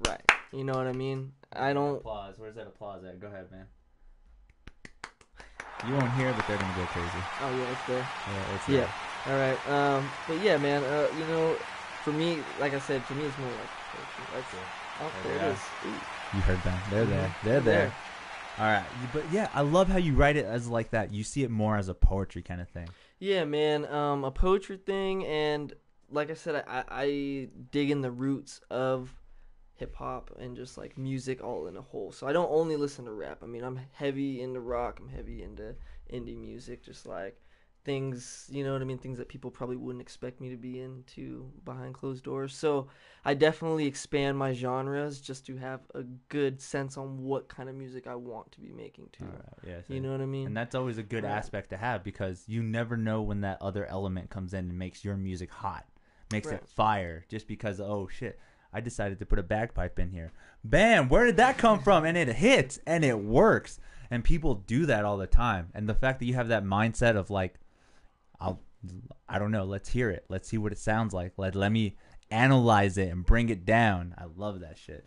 Right. 0.08 0.22
You 0.52 0.64
know 0.64 0.74
what 0.74 0.88
I 0.88 0.94
mean? 0.94 1.34
I 1.54 1.74
don't. 1.74 1.98
applause. 1.98 2.36
Where's 2.38 2.56
that 2.56 2.68
applause 2.68 3.04
at? 3.04 3.20
Go 3.20 3.28
ahead, 3.28 3.52
man. 3.52 3.66
You 5.88 5.94
won't 5.94 6.12
hear, 6.14 6.34
but 6.34 6.46
they're 6.48 6.58
gonna 6.58 6.76
go 6.76 6.86
crazy. 6.88 7.24
Oh, 7.42 7.56
yeah, 7.56 7.72
it's 7.72 7.88
there. 7.88 8.08
Yeah, 8.28 8.56
it's 8.56 8.70
Yeah. 8.70 9.09
All 9.28 9.38
right. 9.38 9.70
Um, 9.70 10.10
but 10.28 10.42
yeah, 10.42 10.58
man, 10.58 10.84
uh, 10.84 11.08
you 11.18 11.26
know, 11.26 11.56
for 12.04 12.12
me, 12.12 12.40
like 12.60 12.74
I 12.74 12.80
said, 12.80 13.04
for 13.04 13.14
me, 13.14 13.26
it's 13.26 13.38
more 13.38 13.50
like, 13.50 13.70
poetry. 13.92 14.26
That's, 14.34 14.56
oh, 15.02 15.12
There 15.24 15.36
it 15.36 15.54
is. 15.54 15.60
Ooh. 15.86 16.38
You 16.38 16.42
heard 16.42 16.62
them. 16.64 16.80
They're 16.90 17.06
there. 17.06 17.28
Mhm. 17.28 17.44
They're 17.44 17.62
there. 17.62 17.94
All 18.60 18.66
right, 18.66 18.86
but 19.14 19.24
yeah, 19.32 19.48
I 19.54 19.62
love 19.62 19.88
how 19.88 19.98
you 19.98 20.16
write 20.16 20.36
it 20.36 20.46
as 20.46 20.68
like 20.68 20.92
that. 20.92 21.14
You 21.14 21.24
see 21.24 21.44
it 21.44 21.50
more 21.50 21.78
as 21.78 21.88
a 21.88 21.94
poetry 21.94 22.42
kind 22.42 22.60
of 22.60 22.68
thing. 22.68 22.90
Yeah, 23.18 23.46
man. 23.46 23.86
Um, 23.86 24.26
a 24.26 24.32
poetry 24.32 24.76
thing, 24.76 25.26
and 25.26 25.74
like 26.12 26.30
I 26.30 26.34
said, 26.34 26.66
I, 26.68 26.84
I 26.90 27.48
dig 27.72 27.90
in 27.90 28.02
the 28.02 28.12
roots 28.12 28.60
of 28.70 29.16
hip 29.76 29.96
hop 29.96 30.32
and 30.38 30.58
just 30.58 30.78
like 30.78 30.98
music 30.98 31.42
all 31.42 31.68
in 31.68 31.78
a 31.78 31.82
whole. 31.82 32.12
So 32.12 32.28
I 32.28 32.34
don't 32.34 32.52
only 32.52 32.76
listen 32.76 33.06
to 33.06 33.14
rap. 33.14 33.40
I 33.42 33.46
mean, 33.46 33.64
I'm 33.64 33.80
heavy 33.94 34.42
into 34.42 34.60
rock. 34.60 35.00
I'm 35.02 35.08
heavy 35.08 35.42
into 35.42 35.76
indie 36.12 36.38
music. 36.38 36.84
Just 36.84 37.06
like 37.06 37.40
things, 37.86 38.48
you 38.52 38.64
know 38.64 38.74
what 38.74 38.82
I 38.82 38.86
mean? 38.86 38.98
Things 38.98 39.18
that 39.18 39.28
people 39.30 39.50
probably 39.52 39.76
wouldn't 39.78 40.02
expect 40.02 40.42
me 40.42 40.50
to 40.50 40.58
be 40.58 40.80
into 40.80 41.52
behind 41.66 41.94
closed 41.94 42.24
doors. 42.24 42.56
So 42.56 42.88
I 43.26 43.34
definitely 43.34 43.86
expand 43.88 44.38
my 44.38 44.54
genres 44.54 45.20
just 45.22 45.46
to 45.48 45.58
have 45.58 45.82
a 45.96 46.04
good 46.30 46.62
sense 46.62 46.98
on 46.98 47.24
what 47.24 47.48
kind 47.48 47.70
of 47.70 47.76
music 47.76 48.06
I 48.08 48.16
want 48.16 48.52
to 48.54 48.60
be 48.62 48.72
making 48.72 49.10
too. 49.12 49.26
Right, 49.26 49.42
yeah, 49.68 49.82
so- 49.88 49.94
You 49.94 50.02
know 50.02 50.12
what 50.12 50.22
I 50.22 50.26
mean? 50.26 50.48
and 50.48 50.58
that's 50.58 50.76
always 50.76 50.98
a 50.98 51.04
good 51.04 51.24
Right. 51.24 51.32
aspect 51.32 51.70
to 51.72 51.78
have 51.78 52.04
because 52.04 52.44
you 52.48 52.62
never 52.62 52.98
know 52.98 53.22
when 53.22 53.42
that 53.42 53.62
other 53.62 53.86
element 53.86 54.30
comes 54.30 54.54
in 54.54 54.70
and 54.70 54.78
makes 54.78 55.04
your 55.06 55.16
music 55.18 55.50
hot, 55.52 55.86
makes 56.32 56.48
Right. 56.48 56.62
it 56.62 56.68
fire. 56.68 57.26
Just 57.30 57.48
because 57.48 57.80
oh 57.80 58.08
shit, 58.08 58.40
I 58.72 58.82
decided 58.82 59.20
to 59.20 59.26
put 59.26 59.40
a 59.40 59.44
bagpipe 59.44 59.98
in 59.98 60.12
here. 60.12 60.32
Bam! 60.64 61.10
Where 61.10 61.26
did 61.26 61.38
that 61.38 61.58
come 61.58 61.80
from? 61.80 62.06
And 62.06 62.18
it 62.18 62.28
hits 62.28 62.80
and 62.86 63.04
it 63.04 63.20
works. 63.20 63.80
And 64.12 64.24
people 64.24 64.56
do 64.56 64.86
that 64.88 65.06
all 65.06 65.18
the 65.18 65.28
time. 65.28 65.70
And 65.74 65.88
the 65.88 65.94
fact 65.96 66.20
that 66.20 66.26
you 66.26 66.34
have 66.34 66.48
that 66.50 66.64
mindset 66.64 67.16
of 67.16 67.30
like, 67.30 67.60
I'll, 68.42 68.60
I 69.28 69.40
don't 69.40 69.52
know. 69.52 69.66
Let's 69.66 69.90
hear 69.90 70.10
it. 70.10 70.26
Let's 70.30 70.48
see 70.48 70.58
what 70.58 70.72
it 70.72 70.78
sounds 70.80 71.14
like. 71.14 71.34
Let 71.38 71.56
let 71.56 71.72
me 71.72 71.96
analyze 72.32 72.98
it 72.98 73.10
and 73.12 73.26
bring 73.26 73.50
it 73.50 73.66
down. 73.66 74.14
I 74.18 74.26
love 74.36 74.60
that 74.62 74.78
shit. 74.78 75.06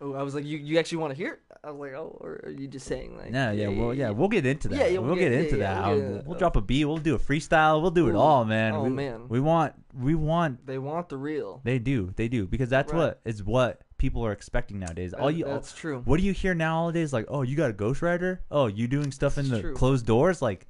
oh, 0.00 0.14
I 0.14 0.22
was 0.22 0.34
like, 0.34 0.44
you, 0.44 0.58
you 0.58 0.78
actually 0.78 0.98
want 0.98 1.12
to 1.12 1.16
hear 1.16 1.32
it? 1.34 1.40
I 1.64 1.70
was 1.70 1.80
like, 1.80 1.92
oh, 1.94 2.16
or 2.20 2.40
are 2.44 2.50
you 2.50 2.68
just 2.68 2.86
saying 2.86 3.16
like? 3.16 3.30
No, 3.30 3.50
yeah, 3.50 3.68
well, 3.68 3.92
yeah, 3.92 4.10
we'll 4.10 4.28
get 4.28 4.46
into 4.46 4.68
that. 4.68 4.76
Yeah, 4.76 4.86
yeah, 4.86 4.98
we'll, 4.98 5.08
we'll 5.08 5.16
get, 5.16 5.30
get- 5.30 5.44
into 5.46 5.58
yeah, 5.58 5.74
that. 5.74 5.80
yeah, 5.80 5.80
we'll 5.80 5.88
I'll- 5.94 5.98
get 6.00 6.10
into 6.18 6.28
we'll 6.28 6.38
drop 6.38 6.56
a 6.56 6.60
beat. 6.60 6.84
We'll 6.84 6.98
do 6.98 7.14
a 7.16 7.18
freestyle. 7.18 7.82
We'll 7.82 7.90
do 7.90 8.08
it 8.08 8.14
all, 8.14 8.44
man. 8.44 8.74
Oh, 8.74 8.84
we, 8.84 8.90
man. 8.90 9.28
we 9.28 9.40
want, 9.40 9.72
we 9.98 10.14
want. 10.14 10.64
They 10.66 10.78
want 10.78 11.08
the 11.08 11.16
real. 11.16 11.60
They 11.64 11.78
do, 11.80 12.12
they 12.16 12.28
do, 12.28 12.46
because 12.46 12.68
that's 12.68 12.92
Right. 12.92 12.98
what 12.98 13.20
is 13.24 13.42
what 13.42 13.80
people 13.96 14.24
are 14.24 14.30
expecting 14.32 14.78
nowadays. 14.78 15.12
all 15.12 15.30
you, 15.30 15.44
that's 15.44 15.72
true. 15.72 16.02
what 16.04 16.20
do 16.20 16.22
you 16.24 16.32
hear 16.32 16.54
nowadays? 16.54 17.12
Like, 17.12 17.24
oh, 17.28 17.42
you 17.42 17.56
got 17.56 17.70
a 17.70 17.74
ghostwriter? 17.74 18.38
Oh, 18.52 18.66
you 18.68 18.86
doing 18.86 19.10
stuff 19.10 19.36
in 19.38 19.48
the 19.48 19.60
true. 19.60 19.74
closed 19.74 20.06
doors? 20.06 20.40
Like, 20.40 20.68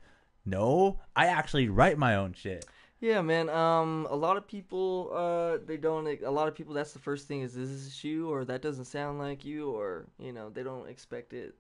no, 0.49 1.01
I 1.15 1.27
actually 1.27 1.69
write 1.69 1.99
my 1.99 2.17
own 2.17 2.33
shit. 2.33 2.65
Yeah, 3.01 3.21
man. 3.23 3.49
Um, 3.49 4.07
a 4.11 4.17
lot 4.17 4.37
of 4.37 4.49
people, 4.49 5.11
uh, 5.15 5.59
they 5.65 5.77
don't. 5.77 6.07
A 6.23 6.31
lot 6.31 6.49
of 6.49 6.55
people, 6.55 6.75
that's 6.75 6.93
the 6.93 6.99
first 6.99 7.29
thing 7.29 7.43
is, 7.43 7.55
this 7.55 7.69
is 7.69 7.85
this 7.85 8.03
you 8.03 8.29
or 8.29 8.45
that 8.45 8.61
doesn't 8.63 8.87
sound 8.87 9.19
like 9.19 9.45
you, 9.45 9.71
or 9.71 10.07
you 10.19 10.33
know, 10.33 10.51
they 10.51 10.63
don't 10.63 10.89
expect 10.89 11.33
it 11.33 11.55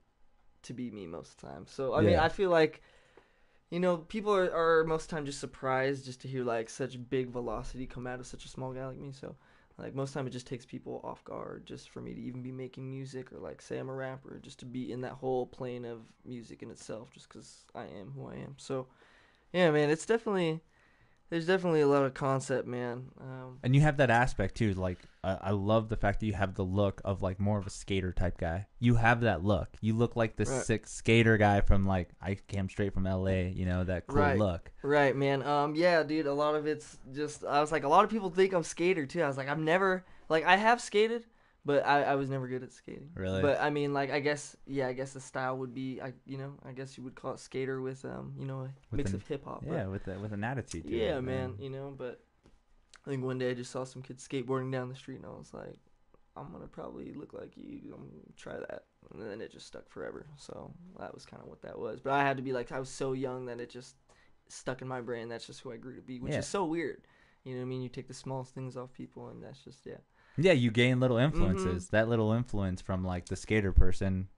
to 0.63 0.73
be 0.73 0.91
me 0.91 1.07
most 1.07 1.35
of 1.35 1.41
the 1.41 1.47
time. 1.47 1.67
So 1.67 1.95
I 1.95 2.01
mean, 2.01 2.19
I 2.19 2.29
feel 2.29 2.51
like, 2.51 2.83
you 3.71 3.79
know, 3.79 3.99
people 3.99 4.35
are, 4.35 4.51
are 4.53 4.85
most 4.85 5.05
of 5.05 5.09
the 5.11 5.17
time 5.17 5.27
just 5.27 5.41
surprised 5.41 6.05
just 6.07 6.21
to 6.23 6.29
hear 6.29 6.43
like 6.43 6.69
such 6.69 6.99
big 7.09 7.29
velocity 7.29 7.87
come 7.87 8.07
out 8.07 8.19
of 8.19 8.27
such 8.27 8.45
a 8.45 8.49
small 8.49 8.73
guy 8.73 8.87
like 8.87 8.99
me. 8.99 9.13
So. 9.13 9.37
Like 9.79 9.95
most 9.95 10.13
time, 10.13 10.27
it 10.27 10.31
just 10.31 10.47
takes 10.47 10.67
people 10.67 11.01
off 11.05 11.23
guard 11.25 11.65
just 11.65 11.91
for 11.91 12.01
me 12.01 12.13
to 12.13 12.21
even 12.21 12.43
be 12.43 12.51
making 12.51 12.91
music 12.91 13.33
or 13.33 13.39
like 13.39 13.63
say 13.63 13.79
I'm 13.79 13.89
a 13.89 13.95
rapper, 13.95 14.41
just 14.43 14.59
to 14.61 14.67
be 14.67 14.91
in 14.91 15.03
that 15.03 15.13
whole 15.13 15.47
plane 15.47 15.85
of 15.85 16.01
music 16.25 16.63
in 16.63 16.71
itself, 16.71 17.13
just 17.13 17.29
because 17.29 17.65
I 17.75 17.85
am 17.85 18.13
who 18.17 18.27
I 18.29 18.35
am. 18.35 18.57
So, 18.57 18.89
yeah, 19.53 19.71
man, 19.71 19.89
it's 19.89 20.07
definitely 20.07 20.61
there's 21.31 21.47
definitely 21.47 21.81
a 21.83 21.87
lot 21.87 22.05
of 22.05 22.15
concept, 22.15 22.67
man. 22.67 23.11
Um, 23.21 23.59
And 23.63 23.75
you 23.75 23.81
have 23.83 23.97
that 23.99 24.11
aspect 24.11 24.55
too. 24.57 24.75
Like, 24.75 24.99
I 25.23 25.39
I 25.43 25.51
love 25.51 25.89
the 25.89 25.97
fact 25.97 26.21
that 26.21 26.27
you 26.27 26.33
have 26.33 26.55
the 26.55 26.65
look 26.65 27.01
of 27.05 27.23
like 27.23 27.39
more 27.41 27.59
of 27.59 27.67
a 27.67 27.71
skater 27.71 28.13
type 28.13 28.39
guy. 28.39 28.67
You 28.79 28.95
have 28.97 29.21
that 29.23 29.45
look. 29.45 29.69
You 29.81 29.95
look 29.95 30.17
like 30.17 30.37
the 30.37 30.45
Right. 30.45 30.63
sick 30.65 30.87
skater 30.87 31.37
guy 31.37 31.61
from 31.61 31.87
like 31.87 32.11
I 32.23 32.35
came 32.35 32.69
straight 32.69 32.95
from 32.95 33.07
L.A. 33.07 33.49
You 33.51 33.67
know 33.67 33.85
that 33.85 34.07
cool 34.07 34.23
Right. 34.23 34.39
look. 34.39 34.71
right, 34.83 35.15
man. 35.15 35.43
Um, 35.43 35.75
yeah, 35.75 36.03
dude. 36.03 36.27
A 36.27 36.33
lot 36.35 36.55
of 36.55 36.67
it's 36.67 36.99
just 37.13 37.45
I 37.45 37.61
was 37.61 37.73
like, 37.73 37.85
a 37.85 37.89
lot 37.89 38.05
of 38.05 38.11
people 38.11 38.31
think 38.31 38.53
I'm 38.53 38.63
skater 38.63 39.07
too. 39.07 39.23
I 39.23 39.27
was 39.29 39.37
like, 39.37 39.49
I've 39.49 39.59
never 39.59 40.05
like 40.29 40.45
I 40.45 40.57
have 40.57 40.81
skated, 40.81 41.25
but 41.69 41.87
I, 41.87 42.03
I 42.03 42.15
was 42.15 42.29
never 42.31 42.49
good 42.49 42.63
at 42.63 42.73
skating. 42.73 43.11
Really? 43.15 43.43
But 43.43 43.61
I 43.61 43.69
mean, 43.71 43.93
like 43.93 44.11
I 44.11 44.21
guess 44.21 44.57
yeah, 44.67 44.89
I 44.89 44.95
guess 44.95 45.13
the 45.13 45.21
style 45.21 45.57
would 45.59 45.75
be 45.75 46.01
I 46.01 46.13
you 46.27 46.39
know 46.39 46.55
I 46.69 46.73
guess 46.73 46.97
you 46.97 47.05
would 47.05 47.15
call 47.15 47.33
it 47.35 47.41
skater 47.41 47.81
with 47.89 48.05
um 48.05 48.33
you 48.41 48.47
know 48.47 48.61
a 48.61 48.71
With 48.91 48.99
mix 49.01 49.11
an- 49.11 49.17
of 49.17 49.27
hip 49.29 49.45
hop. 49.45 49.63
Yeah, 49.67 49.87
with 49.87 50.09
a, 50.09 50.19
with 50.19 50.33
an 50.33 50.43
attitude. 50.45 50.85
To 50.89 50.91
Yeah, 50.97 51.19
it, 51.19 51.23
man. 51.23 51.55
You 51.61 51.71
know, 51.71 51.95
but 51.97 52.21
I 53.07 53.11
think 53.11 53.23
one 53.25 53.39
day 53.39 53.51
I 53.51 53.55
just 53.55 53.71
saw 53.71 53.85
some 53.85 54.03
kids 54.03 54.27
skateboarding 54.27 54.73
down 54.73 54.89
the 54.89 54.95
street, 54.95 55.17
and 55.17 55.27
I 55.27 55.31
was 55.31 55.53
like, 55.55 55.79
I'm 56.37 56.51
gonna 56.53 56.67
probably 56.67 57.13
look 57.15 57.33
like 57.35 57.53
you. 57.57 57.81
I'm 57.95 58.09
gonna 58.09 58.33
try 58.37 58.57
that, 58.69 58.85
and 59.13 59.23
then 59.23 59.41
it 59.41 59.53
just 59.53 59.67
stuck 59.67 59.89
forever. 59.91 60.27
So 60.37 60.73
that 60.99 61.15
was 61.15 61.25
kind 61.27 61.43
of 61.43 61.49
what 61.49 61.63
that 61.63 61.79
was. 61.79 62.01
But 62.01 62.13
I 62.15 62.23
had 62.23 62.37
to 62.39 62.43
be 62.43 62.53
like, 62.53 62.73
I 62.73 62.79
was 62.81 62.89
so 62.91 63.13
young 63.13 63.47
that 63.47 63.61
it 63.61 63.71
just 63.71 63.95
stuck 64.49 64.83
in 64.83 64.89
my 64.89 65.01
brain. 65.01 65.29
That's 65.29 65.47
just 65.47 65.61
who 65.61 65.71
I 65.73 65.77
grew 65.77 65.95
to 65.97 66.03
be, 66.03 66.19
which 66.21 66.33
Yeah. 66.33 66.39
is 66.41 66.47
so 66.47 66.65
weird. 66.65 67.03
You 67.45 67.53
know 67.55 67.61
what 67.61 67.67
I 67.67 67.69
mean? 67.69 67.83
You 67.83 67.89
take 67.89 68.09
the 68.09 68.15
smallest 68.15 68.55
things 68.55 68.77
off 68.77 68.93
people, 68.93 69.29
and 69.29 69.43
that's 69.43 69.61
just 69.65 69.87
yeah. 69.87 70.01
Yeah, 70.39 70.53
you 70.53 70.71
gain 70.71 71.01
little 71.01 71.17
Mm-hmm. 71.17 71.35
influences. 71.43 71.89
That 71.91 72.09
little 72.09 72.33
influence 72.33 72.81
from 72.81 73.05
like 73.05 73.27
the 73.27 73.37
skater 73.37 73.73
person, 73.73 74.29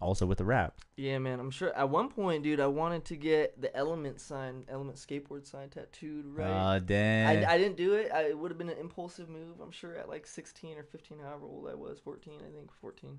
also 0.00 0.26
with 0.26 0.38
the 0.38 0.44
rap. 0.44 0.80
Yeah, 0.96 1.18
man. 1.18 1.40
I'm 1.40 1.50
sure 1.50 1.74
at 1.76 1.88
one 1.88 2.08
point, 2.08 2.42
dude, 2.42 2.60
I 2.60 2.66
wanted 2.66 3.04
to 3.06 3.16
get 3.16 3.60
the 3.60 3.74
Element 3.76 4.20
sign, 4.20 4.64
Element 4.68 4.96
skateboard 4.98 5.46
sign 5.46 5.68
tattooed. 5.70 6.24
Right. 6.26 6.46
Uh, 6.50 6.78
damn. 6.78 7.44
I, 7.44 7.52
I 7.54 7.58
didn't 7.58 7.76
do 7.76 7.94
it. 7.94 8.10
I, 8.12 8.28
it 8.28 8.38
would 8.38 8.50
have 8.50 8.58
been 8.58 8.70
an 8.70 8.78
impulsive 8.78 9.28
move, 9.28 9.60
I'm 9.62 9.70
sure, 9.72 9.96
at 9.96 10.08
like 10.08 10.26
16 10.26 10.78
or 10.78 10.82
15, 10.84 11.18
however 11.18 11.44
old 11.46 11.68
I 11.70 11.74
was. 11.74 11.98
14, 12.00 12.34
I 12.40 12.50
think, 12.54 12.70
14. 12.80 13.18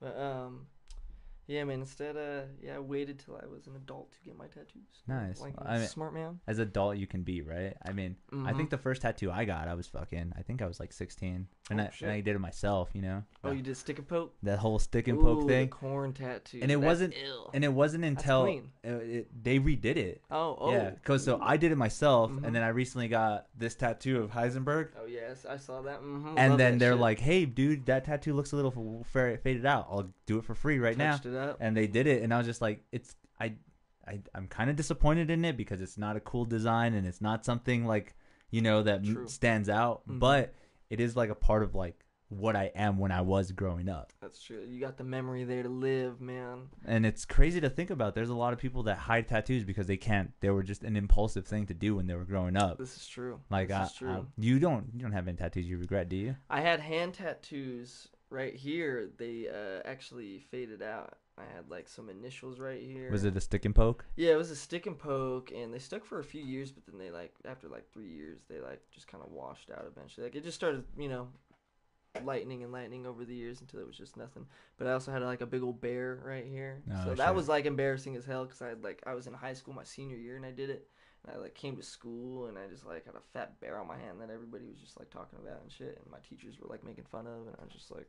But, 0.00 0.18
um, 0.18 0.66
yeah, 1.46 1.62
man, 1.62 1.78
instead, 1.80 2.16
uh, 2.16 2.46
yeah, 2.60 2.74
I 2.74 2.78
waited 2.80 3.20
till 3.20 3.36
I 3.36 3.46
was 3.46 3.68
an 3.68 3.76
adult 3.76 4.10
to 4.14 4.18
get 4.24 4.36
my 4.36 4.46
tattoos. 4.46 5.02
Nice. 5.06 5.40
Like, 5.40 5.54
I 5.64 5.78
mean- 5.78 5.86
smart 5.86 6.12
man. 6.12 6.40
As 6.48 6.58
adult, 6.58 6.96
you 6.96 7.06
can 7.06 7.22
be 7.22 7.40
right. 7.40 7.76
I 7.84 7.92
mean, 7.92 8.16
I 8.32 8.34
Mhm. 8.52 8.56
think 8.56 8.70
the 8.70 8.78
first 8.78 9.02
tattoo 9.02 9.30
I 9.30 9.44
got, 9.44 9.68
I 9.68 9.74
was 9.74 9.86
fucking. 9.86 10.32
I 10.36 10.42
think 10.42 10.60
I 10.60 10.66
was 10.66 10.80
like 10.80 10.92
16, 10.92 11.46
and, 11.70 11.80
Oh, 11.80 11.84
I, 11.84 11.90
and 12.02 12.10
I 12.12 12.20
did 12.20 12.36
it 12.36 12.38
myself. 12.38 12.90
You 12.94 13.02
know. 13.02 13.24
Oh, 13.42 13.50
you 13.52 13.62
did 13.62 13.76
stick 13.76 13.98
and 13.98 14.06
poke? 14.08 14.34
that 14.42 14.58
whole 14.58 14.78
stick 14.78 15.08
and 15.08 15.20
poke 15.20 15.46
thing. 15.48 15.68
Corn 15.68 16.12
tattoo. 16.12 16.58
And 16.62 16.70
it 16.70 16.76
That's 16.80 16.84
wasn't- 16.86 17.14
Ill. 17.24 17.50
And 17.54 17.64
it 17.64 17.72
wasn't 17.72 18.04
until 18.04 18.44
it, 18.46 18.64
it, 18.84 19.44
they 19.44 19.58
redid 19.58 19.96
it. 19.96 20.22
Oh, 20.30 20.56
oh. 20.60 20.72
Yeah, 20.72 20.90
because 20.90 21.24
so 21.24 21.38
I 21.40 21.56
did 21.56 21.72
it 21.72 21.76
myself, 21.76 22.30
Mhm. 22.30 22.44
and 22.44 22.54
then 22.54 22.62
I 22.62 22.68
recently 22.68 23.08
got 23.08 23.46
this 23.56 23.74
tattoo 23.74 24.22
of 24.22 24.30
Heisenberg. 24.32 24.88
Oh, 25.00 25.06
yes, 25.06 25.44
I 25.48 25.56
saw 25.56 25.82
that. 25.82 26.00
Mm-hmm. 26.00 26.34
and 26.38 26.58
then 26.58 26.78
they're 26.78 26.96
like, 26.96 27.18
"Hey, 27.20 27.44
dude, 27.44 27.86
that 27.86 28.04
tattoo 28.04 28.34
looks 28.34 28.52
a 28.52 28.56
little 28.56 29.00
f- 29.02 29.06
fa- 29.08 29.38
faded 29.38 29.64
out. 29.66 29.86
I'll 29.90 30.10
do 30.26 30.38
it 30.38 30.44
for 30.44 30.54
free 30.54 30.78
right 30.78 30.96
now." 30.96 31.12
Touched 31.12 31.26
it 31.26 31.34
up. 31.36 31.58
And 31.60 31.76
they 31.76 31.86
did 31.86 32.06
it, 32.06 32.22
and 32.22 32.32
I 32.34 32.38
was 32.38 32.46
just 32.46 32.60
like, 32.60 32.84
"It's 32.92 33.14
I, 33.40 33.54
I 34.06 34.20
I'm 34.34 34.46
kind 34.48 34.70
of 34.70 34.76
disappointed 34.76 35.30
in 35.30 35.44
it 35.44 35.56
because 35.56 35.80
it's 35.80 35.98
not 35.98 36.16
a 36.16 36.20
cool 36.20 36.44
design 36.44 36.94
and 36.94 37.06
it's 37.06 37.20
not 37.20 37.44
something 37.44 37.84
like 37.86 38.14
you 38.50 38.62
know 38.62 38.82
that 38.82 39.04
True. 39.04 39.26
stands 39.28 39.68
out, 39.68 40.02
Mhm. 40.08 40.20
but 40.20 40.54
it 40.90 41.00
is 41.00 41.16
like 41.16 41.30
a 41.30 41.34
part 41.34 41.62
of 41.62 41.74
like 41.74 42.04
what 42.28 42.56
I 42.56 42.72
am 42.74 42.98
when 42.98 43.12
I 43.12 43.20
was 43.20 43.52
growing 43.52 43.88
up." 43.88 44.12
That's 44.20 44.42
true. 44.42 44.64
You 44.66 44.80
got 44.80 44.96
the 44.96 45.04
memory 45.04 45.44
there 45.44 45.62
to 45.62 45.68
live, 45.68 46.20
man. 46.20 46.68
And 46.84 47.06
it's 47.06 47.24
crazy 47.24 47.60
to 47.60 47.70
think 47.70 47.90
about. 47.90 48.14
There's 48.14 48.30
a 48.30 48.34
lot 48.34 48.52
of 48.52 48.58
people 48.58 48.82
that 48.84 48.98
hide 48.98 49.28
tattoos 49.28 49.64
because 49.64 49.86
they 49.86 49.96
can't. 49.96 50.32
They 50.40 50.50
were 50.50 50.62
just 50.62 50.82
an 50.82 50.96
impulsive 50.96 51.46
thing 51.46 51.66
to 51.66 51.74
do 51.74 51.96
when 51.96 52.06
they 52.06 52.14
were 52.14 52.24
growing 52.24 52.56
up. 52.56 52.78
This 52.78 52.96
is 52.96 53.06
true. 53.06 53.40
Like 53.50 53.68
this 53.68 53.76
I, 53.76 53.84
is 53.84 53.92
true. 53.94 54.10
I- 54.10 54.22
you 54.38 54.58
don't 54.58 54.86
you 54.94 55.02
don't 55.02 55.12
have 55.12 55.28
any 55.28 55.36
tattoos 55.36 55.66
you 55.66 55.78
regret, 55.78 56.08
do 56.08 56.16
you? 56.16 56.36
I 56.50 56.60
had 56.60 56.80
hand 56.80 57.14
tattoos 57.14 58.08
right 58.30 58.54
here. 58.54 59.10
They 59.18 59.48
uh, 59.48 59.88
actually 59.88 60.40
faded 60.50 60.82
out. 60.82 61.16
I 61.38 61.42
had 61.54 61.68
like 61.68 61.86
some 61.86 62.08
initials 62.08 62.58
right 62.58 62.82
here. 62.82 63.10
Was 63.10 63.24
it 63.24 63.36
a 63.36 63.40
stick 63.40 63.66
and 63.66 63.74
poke? 63.74 64.06
Yeah, 64.16 64.32
it 64.32 64.36
was 64.36 64.50
a 64.50 64.56
stick 64.56 64.86
and 64.86 64.98
poke, 64.98 65.52
and 65.54 65.72
they 65.72 65.78
stuck 65.78 66.04
for 66.04 66.18
a 66.18 66.24
few 66.24 66.42
years, 66.42 66.72
but 66.72 66.86
then 66.86 66.98
they 66.98 67.10
like 67.10 67.34
after 67.46 67.68
like 67.68 67.90
three 67.92 68.08
years, 68.08 68.40
they 68.48 68.60
like 68.60 68.80
just 68.90 69.06
kind 69.06 69.22
of 69.22 69.30
washed 69.30 69.70
out 69.70 69.84
eventually. 69.86 70.24
Like 70.26 70.34
it 70.34 70.44
just 70.44 70.56
started, 70.56 70.84
you 70.98 71.10
know, 71.10 71.28
lightening 72.24 72.62
and 72.62 72.72
lightening 72.72 73.06
over 73.06 73.26
the 73.26 73.34
years 73.34 73.60
until 73.60 73.80
it 73.80 73.86
was 73.86 73.98
just 73.98 74.16
nothing. 74.16 74.46
But 74.78 74.86
I 74.86 74.92
also 74.92 75.12
had 75.12 75.22
like 75.22 75.42
a 75.42 75.46
big 75.46 75.62
old 75.62 75.80
bear 75.82 76.20
right 76.24 76.46
here, 76.46 76.82
Oh, 76.90 77.04
so 77.04 77.14
that 77.14 77.34
was 77.34 77.48
like 77.48 77.66
embarrassing 77.66 78.16
as 78.16 78.24
hell 78.24 78.44
because 78.44 78.62
I 78.62 78.68
had 78.68 78.82
like 78.82 79.02
I 79.06 79.14
was 79.14 79.26
in 79.26 79.34
high 79.34 79.54
school 79.54 79.74
my 79.74 79.84
senior 79.84 80.16
year 80.16 80.36
and 80.36 80.46
I 80.46 80.52
did 80.52 80.70
it. 80.70 80.88
And 81.26 81.36
I 81.36 81.38
like 81.38 81.54
came 81.54 81.76
to 81.76 81.82
school 81.82 82.46
and 82.46 82.56
I 82.56 82.66
just 82.70 82.86
like 82.86 83.04
had 83.04 83.14
a 83.14 83.20
fat 83.34 83.60
bear 83.60 83.78
on 83.78 83.88
my 83.88 83.98
hand 83.98 84.20
that 84.20 84.30
everybody 84.30 84.64
was 84.66 84.78
just 84.80 84.98
like 84.98 85.10
talking 85.10 85.38
about 85.42 85.60
and 85.62 85.70
shit, 85.70 85.98
and 86.02 86.10
my 86.10 86.18
teachers 86.26 86.58
were 86.58 86.68
like 86.68 86.84
making 86.84 87.04
fun 87.04 87.26
of, 87.26 87.46
and 87.46 87.56
I 87.60 87.64
was 87.64 87.72
just 87.72 87.90
like 87.90 88.08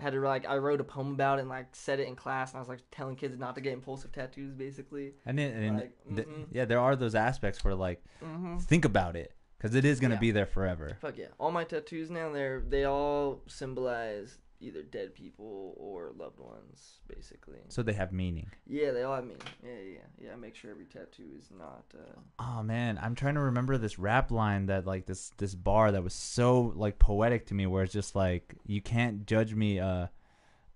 had 0.00 0.12
to 0.12 0.20
like 0.20 0.46
I 0.46 0.56
wrote 0.58 0.80
a 0.80 0.84
poem 0.84 1.12
about 1.12 1.38
it 1.38 1.42
and 1.42 1.48
like 1.50 1.68
said 1.74 2.00
it 2.00 2.08
in 2.08 2.16
class, 2.16 2.50
and 2.52 2.58
I 2.58 2.60
was 2.60 2.68
like 2.68 2.80
telling 2.90 3.16
kids 3.16 3.38
not 3.38 3.54
to 3.56 3.60
get 3.60 3.72
impulsive 3.72 4.12
tattoos, 4.12 4.54
basically. 4.54 5.14
And, 5.26 5.38
it, 5.40 5.54
and 5.54 5.76
Like, 5.78 5.92
th- 6.16 6.28
mhm. 6.28 6.46
yeah, 6.52 6.64
there 6.64 6.80
are 6.80 6.96
those 6.96 7.14
aspects 7.14 7.64
where 7.64 7.74
like 7.74 8.02
Mm-hmm. 8.24 8.58
think 8.58 8.84
about 8.84 9.16
it 9.16 9.34
because 9.56 9.74
it 9.74 9.84
is 9.84 9.98
gonna 10.00 10.14
Yeah. 10.14 10.20
be 10.20 10.30
there 10.30 10.46
forever. 10.46 10.96
Fuck 11.00 11.18
yeah! 11.18 11.26
All 11.38 11.50
my 11.50 11.64
tattoos 11.64 12.10
now 12.10 12.30
they're 12.32 12.60
they 12.60 12.84
all 12.84 13.42
symbolize 13.46 14.38
either 14.60 14.82
dead 14.82 15.14
people 15.14 15.74
or 15.76 16.12
loved 16.18 16.40
ones, 16.40 16.98
basically. 17.06 17.58
So 17.68 17.82
they 17.82 17.92
have 17.92 18.12
meaning. 18.12 18.50
Yeah, 18.66 18.90
they 18.90 19.02
all 19.02 19.14
have 19.14 19.24
meaning. 19.24 19.42
Yeah, 19.62 19.70
yeah, 19.94 20.26
yeah. 20.30 20.36
make 20.36 20.54
sure 20.54 20.70
every 20.70 20.86
tattoo 20.86 21.30
is 21.38 21.50
not. 21.56 21.84
Uh, 21.94 22.20
Oh 22.38 22.62
man, 22.62 22.98
I'm 23.00 23.14
trying 23.14 23.34
to 23.34 23.40
remember 23.40 23.78
this 23.78 23.98
rap 23.98 24.30
line 24.30 24.66
that 24.66 24.86
like 24.86 25.06
this 25.06 25.30
this 25.38 25.54
bar 25.54 25.92
that 25.92 26.02
was 26.02 26.14
so 26.14 26.72
like 26.76 26.98
poetic 26.98 27.46
to 27.46 27.54
me, 27.54 27.66
where 27.66 27.84
it's 27.84 27.92
just 27.92 28.16
like 28.16 28.54
you 28.66 28.80
can't 28.80 29.26
judge 29.26 29.54
me. 29.54 29.78
Uh, 29.78 30.08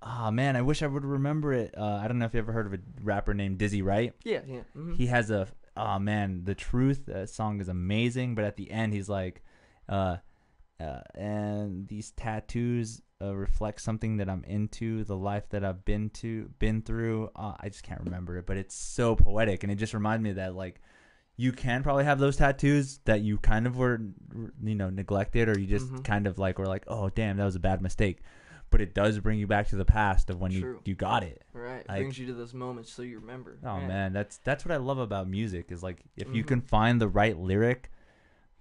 oh 0.02 0.30
man, 0.30 0.56
I 0.56 0.62
wish 0.62 0.82
I 0.82 0.86
would 0.86 1.04
remember 1.04 1.52
it. 1.52 1.74
Uh, 1.76 2.00
I 2.02 2.08
don't 2.08 2.18
know 2.18 2.26
if 2.26 2.34
you 2.34 2.40
ever 2.40 2.52
heard 2.52 2.66
of 2.66 2.74
a 2.74 2.78
rapper 3.02 3.34
named 3.34 3.58
Dizzy 3.58 3.82
Wright. 3.82 4.14
Yeah, 4.24 4.40
yeah. 4.46 4.60
mhm. 4.76 4.96
He 4.96 5.06
has 5.06 5.30
a 5.30 5.48
oh 5.76 5.98
man, 5.98 6.42
the 6.44 6.54
truth 6.54 7.06
that 7.06 7.30
song 7.30 7.60
is 7.60 7.68
amazing, 7.68 8.34
but 8.34 8.44
at 8.44 8.56
the 8.56 8.70
end 8.70 8.92
he's 8.92 9.08
like, 9.08 9.42
uh, 9.88 10.18
uh, 10.80 11.00
and 11.14 11.86
these 11.88 12.10
tattoos 12.12 13.00
uh, 13.22 13.34
reflect 13.36 13.80
something 13.80 14.16
that 14.16 14.28
I'm 14.28 14.42
into, 14.44 15.04
the 15.04 15.16
life 15.16 15.48
that 15.50 15.64
I've 15.64 15.84
been 15.84 16.10
to, 16.10 16.50
been 16.58 16.82
through. 16.82 17.30
Uh, 17.36 17.54
I 17.60 17.68
just 17.68 17.82
can't 17.84 18.00
remember 18.02 18.36
it, 18.38 18.46
but 18.46 18.56
it's 18.56 18.74
so 18.74 19.14
poetic, 19.16 19.62
and 19.62 19.70
it 19.72 19.76
just 19.76 19.94
reminds 19.94 20.22
me 20.22 20.32
that 20.32 20.54
like. 20.54 20.80
You 21.34 21.50
can 21.50 21.82
probably 21.82 22.04
have 22.04 22.18
those 22.18 22.36
tattoos 22.36 22.98
that 23.06 23.22
you 23.22 23.38
kind 23.38 23.66
of 23.66 23.78
were, 23.78 23.98
you 24.62 24.74
know, 24.74 24.90
neglected, 24.90 25.48
or 25.48 25.58
you 25.58 25.66
just 25.66 25.90
Mhm. 25.90 26.04
kind 26.04 26.26
of 26.26 26.38
like 26.38 26.58
were 26.58 26.66
like, 26.66 26.84
"Oh, 26.88 27.08
damn, 27.08 27.38
that 27.38 27.44
was 27.44 27.56
a 27.56 27.58
bad 27.60 27.80
mistake." 27.80 28.20
But 28.70 28.82
it 28.82 28.94
does 28.94 29.18
bring 29.18 29.38
you 29.38 29.46
back 29.46 29.66
to 29.68 29.76
the 29.76 29.84
past 29.86 30.28
of 30.28 30.38
when 30.40 30.52
you 30.52 30.60
True. 30.60 30.80
you 30.84 30.94
got 30.94 31.22
it. 31.24 31.42
right. 31.54 31.88
like- 31.88 32.00
Brings 32.00 32.18
you 32.18 32.26
to 32.26 32.34
those 32.34 32.52
moments 32.52 32.92
so 32.92 33.00
you 33.00 33.18
remember. 33.18 33.58
Oh 33.64 33.66
right. 33.78 33.88
man, 33.88 34.12
that's 34.12 34.36
that's 34.44 34.66
what 34.66 34.72
I 34.72 34.76
love 34.76 34.98
about 34.98 35.26
music 35.26 35.72
is 35.72 35.82
like 35.82 36.02
if 36.18 36.28
you 36.34 36.44
Mhm. 36.44 36.48
can 36.48 36.60
find 36.60 37.00
the 37.00 37.08
right 37.08 37.36
lyric, 37.36 37.90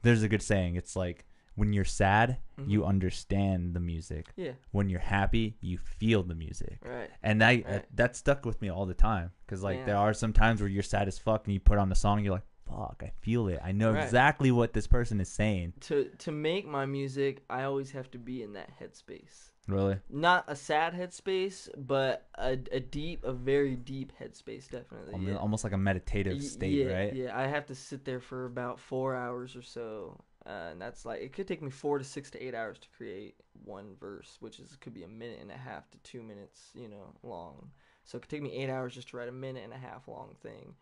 there's 0.01 0.23
a 0.23 0.29
good 0.29 0.41
saying. 0.41 0.75
It's 0.75 0.95
like 0.95 1.25
when 1.55 1.73
you're 1.73 1.83
sad, 1.85 2.37
you 2.65 2.81
Mhm. 2.81 2.87
understand 2.87 3.73
the 3.73 3.79
music. 3.79 4.27
Yeah, 4.35 4.53
When 4.71 4.89
you're 4.89 4.99
happy, 4.99 5.57
you 5.61 5.77
feel 5.77 6.23
the 6.23 6.35
music. 6.35 6.79
right. 6.85 7.09
And 7.23 7.41
that 7.41 7.65
Right. 7.65 7.95
that 7.95 8.15
stuck 8.15 8.45
with 8.45 8.61
me 8.61 8.69
all 8.69 8.85
the 8.85 8.93
time 8.93 9.31
cuz 9.47 9.61
like 9.63 9.79
Yeah. 9.79 9.85
there 9.85 9.97
are 9.97 10.13
some 10.13 10.33
times 10.33 10.61
where 10.61 10.69
you're 10.69 10.83
sad 10.83 11.07
as 11.07 11.19
fuck 11.19 11.45
and 11.45 11.53
you 11.53 11.59
put 11.59 11.77
on 11.77 11.89
the 11.89 11.95
song 11.95 12.17
and 12.19 12.25
you're 12.25 12.35
like, 12.35 12.45
"Fuck, 12.65 13.01
I 13.05 13.11
feel 13.21 13.47
it. 13.49 13.59
I 13.63 13.71
know 13.73 13.91
Right. 13.91 14.03
exactly 14.03 14.49
what 14.51 14.73
this 14.73 14.87
person 14.87 15.19
is 15.19 15.29
saying." 15.29 15.73
To 15.81 16.05
to 16.19 16.31
make 16.31 16.65
my 16.67 16.85
music, 16.85 17.43
I 17.49 17.63
always 17.63 17.91
have 17.91 18.09
to 18.11 18.17
be 18.17 18.41
in 18.43 18.53
that 18.53 18.69
headspace. 18.79 19.49
Really? 19.67 19.99
Not 20.09 20.45
a 20.47 20.55
sad 20.55 20.93
headspace, 20.93 21.69
but 21.77 22.27
a, 22.35 22.57
a 22.71 22.79
deep, 22.79 23.23
a 23.23 23.31
very 23.33 23.75
deep 23.75 24.11
headspace, 24.19 24.67
definitely. 24.69 25.13
Almo- 25.13 25.31
yeah. 25.31 25.37
Almost 25.37 25.63
like 25.63 25.73
a 25.73 25.77
meditative 25.77 26.41
state, 26.43 26.87
yeah, 26.87 26.93
right? 26.93 27.13
Yeah, 27.13 27.37
I 27.37 27.45
have 27.47 27.65
to 27.67 27.75
sit 27.75 28.03
there 28.05 28.19
for 28.19 28.45
about 28.45 28.79
four 28.79 29.15
hours 29.15 29.55
or 29.55 29.61
so, 29.61 30.19
uh, 30.45 30.69
and 30.71 30.81
that's 30.81 31.05
like 31.05 31.21
it 31.21 31.33
could 31.33 31.47
take 31.47 31.61
me 31.61 31.69
four 31.69 31.97
to 31.97 32.03
six 32.03 32.31
to 32.31 32.43
eight 32.43 32.55
hours 32.55 32.79
to 32.79 32.87
create 32.97 33.35
one 33.63 33.95
verse, 33.99 34.37
which 34.39 34.59
is 34.59 34.75
could 34.79 34.93
be 34.93 35.03
a 35.03 35.07
minute 35.07 35.39
and 35.41 35.51
a 35.51 35.57
half 35.57 35.89
to 35.91 35.97
two 35.99 36.23
minutes, 36.23 36.69
you 36.73 36.87
know, 36.87 37.13
long. 37.23 37.69
So 38.05 38.17
it 38.17 38.21
could 38.21 38.29
take 38.29 38.41
me 38.41 38.51
eight 38.53 38.69
hours 38.69 38.95
just 38.95 39.09
to 39.09 39.17
write 39.17 39.29
a 39.29 39.33
minute 39.33 39.63
and 39.63 39.73
a 39.73 39.77
half 39.77 40.07
long 40.07 40.35
thing. 40.41 40.73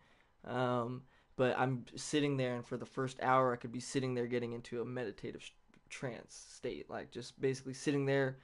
Um, 0.46 1.02
but 1.36 1.58
I'm 1.58 1.84
sitting 1.94 2.36
there, 2.36 2.54
and 2.54 2.66
for 2.66 2.76
the 2.76 2.86
first 2.86 3.18
hour, 3.22 3.52
I 3.52 3.56
could 3.56 3.72
be 3.72 3.80
sitting 3.80 4.14
there 4.14 4.26
getting 4.26 4.52
into 4.52 4.80
a 4.80 4.84
meditative 4.84 5.42
sh- 5.42 5.50
trance 5.90 6.46
state, 6.50 6.88
like 6.88 7.10
just 7.10 7.38
basically 7.40 7.74
sitting 7.74 8.06
there 8.06 8.38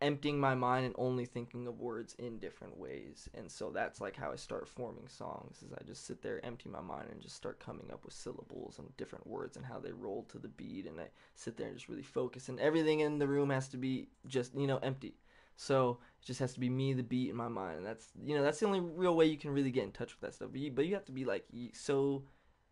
emptying 0.00 0.38
my 0.38 0.54
mind 0.54 0.84
and 0.84 0.94
only 0.98 1.24
thinking 1.24 1.66
of 1.66 1.78
words 1.78 2.14
in 2.18 2.38
different 2.38 2.76
ways. 2.76 3.28
And 3.34 3.50
so 3.50 3.70
that's 3.70 4.00
like 4.00 4.16
how 4.16 4.32
I 4.32 4.36
start 4.36 4.68
forming 4.68 5.06
songs 5.06 5.62
is 5.62 5.72
I 5.72 5.82
just 5.84 6.06
sit 6.06 6.22
there, 6.22 6.44
empty 6.44 6.68
my 6.68 6.80
mind 6.80 7.08
and 7.10 7.20
just 7.20 7.36
start 7.36 7.60
coming 7.60 7.90
up 7.92 8.04
with 8.04 8.12
syllables 8.12 8.78
and 8.78 8.96
different 8.96 9.26
words 9.26 9.56
and 9.56 9.64
how 9.64 9.78
they 9.78 9.92
roll 9.92 10.24
to 10.30 10.38
the 10.38 10.48
beat 10.48 10.86
and 10.86 11.00
I 11.00 11.08
sit 11.34 11.56
there 11.56 11.68
and 11.68 11.76
just 11.76 11.88
really 11.88 12.02
focus 12.02 12.48
and 12.48 12.58
everything 12.58 13.00
in 13.00 13.18
the 13.18 13.28
room 13.28 13.50
has 13.50 13.68
to 13.68 13.76
be 13.76 14.08
just, 14.26 14.54
you 14.56 14.66
know, 14.66 14.78
empty. 14.78 15.14
So 15.56 15.98
it 16.20 16.26
just 16.26 16.40
has 16.40 16.54
to 16.54 16.60
be 16.60 16.68
me, 16.68 16.92
the 16.92 17.02
beat, 17.02 17.30
in 17.30 17.36
my 17.36 17.48
mind, 17.48 17.78
and 17.78 17.86
that's 17.86 18.08
you 18.24 18.34
know 18.34 18.42
that's 18.42 18.58
the 18.58 18.66
only 18.66 18.80
real 18.80 19.14
way 19.14 19.26
you 19.26 19.36
can 19.36 19.50
really 19.50 19.70
get 19.70 19.84
in 19.84 19.92
touch 19.92 20.12
with 20.12 20.20
that 20.22 20.34
stuff. 20.34 20.48
But 20.50 20.60
you, 20.60 20.70
but 20.70 20.86
you 20.86 20.94
have 20.94 21.04
to 21.04 21.12
be 21.12 21.24
like 21.24 21.44
so 21.72 22.24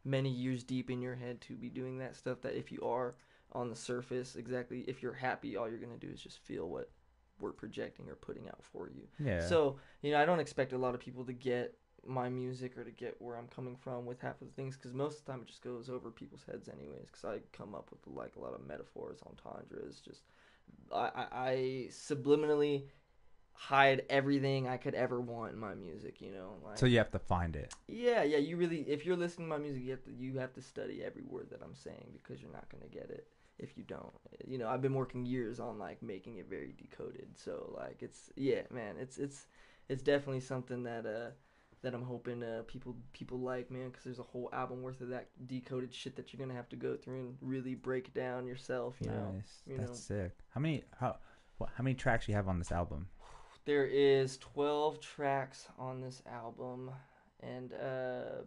many 0.05 0.31
years 0.31 0.65
deep 0.65 0.91
in 0.91 1.03
your 1.03 1.15
head 1.15 1.41
to 1.43 1.55
be 1.55 1.69
doing 1.69 1.99
that 1.99 2.17
stuff 2.17 2.41
that 2.41 2.57
if 2.57 2.73
you 2.73 2.81
are 2.83 3.15
on 3.53 3.69
the 3.69 3.77
surface, 3.77 4.37
exactly 4.37 4.81
if 4.89 5.03
you're 5.03 5.13
happy, 5.13 5.57
all 5.57 5.69
you're 5.69 5.79
gonna 5.79 5.99
do 5.99 6.09
is 6.09 6.21
just 6.21 6.39
feel 6.39 6.69
what 6.69 6.91
we're 7.41 7.53
projecting 7.53 8.09
or 8.09 8.15
putting 8.15 8.49
out 8.49 8.63
for 8.63 8.89
you. 8.89 9.03
Yeah. 9.19 9.47
So, 9.47 9.77
you 10.03 10.13
know, 10.13 10.21
I 10.21 10.25
don't 10.25 10.41
expect 10.41 10.73
a 10.73 10.79
lot 10.79 10.95
of 10.95 11.01
people 11.01 11.25
to 11.25 11.33
get 11.33 11.75
my 12.07 12.29
music 12.29 12.79
or 12.79 12.85
to 12.85 12.91
get 12.91 13.17
where 13.21 13.37
I'm 13.37 13.49
coming 13.49 13.77
from 13.77 14.07
with 14.07 14.21
half 14.21 14.41
of 14.41 14.49
the 14.49 14.55
things 14.55 14.77
because 14.77 14.95
most 14.95 15.19
of 15.19 15.25
the 15.25 15.33
time 15.33 15.43
it 15.43 15.49
just 15.49 15.63
goes 15.63 15.89
over 15.89 16.11
people's 16.11 16.45
heads, 16.51 16.69
anyways. 16.69 17.07
Because 17.07 17.25
I 17.25 17.39
come 17.57 17.75
up 17.75 17.91
with 17.91 18.01
like 18.07 18.37
a 18.37 18.41
lot 18.41 18.55
of 18.55 18.67
metaphors, 18.67 19.21
entendres, 19.27 20.01
just 20.01 20.23
I, 20.93 21.11
I, 21.15 21.27
I 21.33 21.55
subliminally 21.91 22.85
hide 23.53 24.03
everything 24.09 24.67
I 24.67 24.79
could 24.79 24.95
ever 24.95 25.21
want 25.21 25.53
in 25.53 25.59
my 25.59 25.75
music. 25.75 26.21
You 26.21 26.33
know, 26.33 26.55
like 26.65 26.79
so 26.79 26.87
you 26.87 26.99
have 26.99 27.11
to 27.11 27.19
find 27.19 27.57
it. 27.57 27.75
yeah, 27.89 28.23
yeah. 28.23 28.39
You 28.39 28.57
really, 28.57 28.83
if 28.83 29.05
you're 29.05 29.17
listening 29.17 29.49
to 29.49 29.57
my 29.57 29.63
music, 29.63 29.83
you 29.85 29.91
have 29.91 30.05
to 30.05 30.13
you 30.13 30.39
have 30.39 30.55
to 30.55 30.63
study 30.63 31.03
every 31.05 31.23
word 31.23 31.49
that 31.51 31.61
I'm 31.63 31.75
saying 31.75 32.13
because 32.13 32.41
you're 32.41 32.53
not 32.53 32.69
gonna 32.71 32.89
get 32.91 33.11
it 33.11 33.27
if 33.61 33.77
you 33.77 33.85
don't. 33.85 34.13
You 34.47 34.59
know, 34.59 34.69
I've 34.69 34.83
been 34.83 34.95
working 34.95 35.27
years 35.27 35.61
on 35.61 35.79
like 35.79 36.03
making 36.03 36.39
it 36.39 36.49
very 36.49 36.75
decoded. 36.77 37.29
So 37.37 37.75
like 37.77 37.99
it's 38.01 38.31
yeah, 38.37 38.63
man. 38.71 38.97
It's 38.99 39.19
it's 39.19 39.47
it's 39.89 40.03
definitely 40.03 40.41
something 40.41 40.83
that 40.85 41.07
uh 41.07 41.31
that 41.83 41.95
I'm 41.95 42.03
hoping 42.03 42.43
uh 42.43 42.63
people 42.67 42.97
people 43.13 43.39
like, 43.39 43.71
man, 43.71 43.89
because 43.89 44.05
there's 44.05 44.19
a 44.19 44.25
whole 44.25 44.51
album 44.53 44.83
worth 44.83 45.01
of 45.01 45.09
that 45.11 45.29
decoded 45.47 45.95
shit 45.95 46.17
that 46.17 46.33
you're 46.33 46.45
gonna 46.45 46.57
have 46.57 46.69
to 46.71 46.77
go 46.77 46.97
through 46.97 47.21
and 47.21 47.37
really 47.41 47.75
break 47.75 48.13
down 48.15 48.47
yourself. 48.47 48.97
You 49.01 49.11
know, 49.11 49.33
nice. 49.35 49.63
you 49.67 49.77
That's 49.77 49.91
know. 49.91 50.17
sick. 50.17 50.33
How 50.55 50.61
many 50.61 50.85
how 50.99 51.17
what, 51.59 51.71
how 51.77 51.85
many 51.85 51.95
tracks 51.95 52.27
you 52.27 52.35
have 52.35 52.49
on 52.49 52.59
this 52.59 52.73
album? 52.73 53.09
There 53.67 53.87
is 53.87 54.39
12 54.39 55.01
tracks 55.01 55.69
on 55.79 56.01
this 56.01 56.23
album, 56.27 56.91
and 57.41 57.73
uh, 57.75 58.43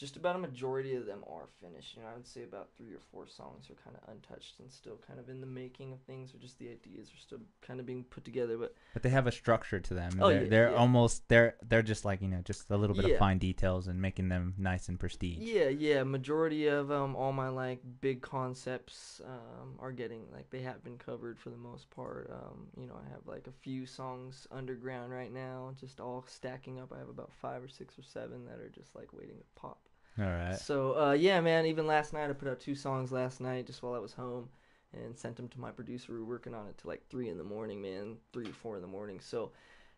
just 0.00 0.16
about 0.16 0.34
a 0.34 0.38
majority 0.38 0.94
of 0.94 1.04
them 1.04 1.22
are 1.30 1.46
finished. 1.60 1.94
You 1.94 2.00
know, 2.02 2.08
I 2.08 2.14
would 2.14 2.26
say 2.26 2.42
about 2.42 2.70
three 2.78 2.94
or 2.94 3.00
four 3.12 3.28
songs 3.28 3.68
are 3.68 3.74
kind 3.84 3.94
of 4.02 4.08
untouched 4.10 4.58
and 4.58 4.72
still 4.72 4.98
kind 5.06 5.20
of 5.20 5.28
in 5.28 5.42
the 5.42 5.46
making 5.46 5.92
of 5.92 6.00
things, 6.00 6.34
or 6.34 6.38
just 6.38 6.58
the 6.58 6.70
ideas 6.70 7.08
are 7.14 7.18
still 7.20 7.40
kind 7.60 7.78
of 7.80 7.84
being 7.84 8.04
put 8.04 8.24
together. 8.24 8.56
But 8.56 8.74
But 8.94 9.02
they 9.02 9.10
have 9.10 9.26
a 9.26 9.32
structure 9.32 9.78
to 9.78 9.92
them. 9.94 10.12
Oh, 10.18 10.28
they're 10.30 10.42
yeah, 10.44 10.48
they're 10.48 10.70
yeah. 10.70 10.76
almost 10.76 11.28
they're 11.28 11.56
they're 11.68 11.82
just 11.82 12.06
like 12.06 12.22
you 12.22 12.28
know 12.28 12.40
just 12.42 12.70
a 12.70 12.76
little 12.78 12.96
bit 12.96 13.06
Yeah. 13.06 13.12
of 13.12 13.18
fine 13.18 13.36
details 13.38 13.88
and 13.88 14.00
making 14.00 14.30
them 14.30 14.54
nice 14.56 14.88
and 14.88 14.98
prestige. 14.98 15.36
yeah, 15.38 15.68
yeah, 15.68 16.02
majority 16.02 16.66
of 16.66 16.90
um, 16.90 17.14
all 17.14 17.32
my 17.32 17.48
like 17.50 17.82
big 18.00 18.22
concepts 18.22 19.20
um, 19.26 19.74
are 19.80 19.92
getting 19.92 20.22
like 20.32 20.48
they 20.48 20.62
have 20.62 20.82
been 20.82 20.96
covered 20.96 21.38
for 21.38 21.50
the 21.50 21.58
most 21.58 21.90
part. 21.90 22.30
Um, 22.32 22.68
you 22.76 22.86
know, 22.86 22.94
I 22.94 23.06
have 23.10 23.26
like 23.26 23.46
a 23.46 23.52
few 23.52 23.84
songs 23.84 24.46
underground 24.50 25.12
right 25.12 25.32
now, 25.32 25.74
just 25.78 26.00
all 26.00 26.24
stacking 26.26 26.80
up. 26.80 26.90
I 26.90 26.98
have 26.98 27.10
about 27.10 27.30
five 27.42 27.62
or 27.62 27.68
six 27.68 27.98
or 27.98 28.02
seven 28.02 28.46
that 28.46 28.60
are 28.60 28.70
just 28.70 28.94
like 28.96 29.12
waiting 29.12 29.36
to 29.36 29.44
pop. 29.60 29.78
All 30.18 30.26
right. 30.26 30.58
So 30.58 30.98
uh, 30.98 31.12
yeah, 31.12 31.40
man. 31.40 31.66
Even 31.66 31.86
last 31.86 32.12
night, 32.12 32.28
I 32.28 32.32
put 32.32 32.48
out 32.48 32.60
two 32.60 32.74
songs 32.74 33.12
last 33.12 33.40
night 33.40 33.66
just 33.66 33.82
while 33.82 33.94
I 33.94 33.98
was 33.98 34.12
home, 34.12 34.48
and 34.92 35.16
sent 35.16 35.36
them 35.36 35.48
to 35.48 35.60
my 35.60 35.70
producer. 35.70 36.12
We 36.12 36.18
were 36.18 36.24
working 36.24 36.54
on 36.54 36.66
it 36.66 36.78
till 36.78 36.90
like 36.90 37.06
three 37.08 37.28
in 37.28 37.38
the 37.38 37.44
morning, 37.44 37.80
man. 37.80 38.16
Three 38.32 38.48
or 38.48 38.52
four 38.52 38.76
in 38.76 38.82
the 38.82 38.88
morning. 38.88 39.20
So 39.20 39.52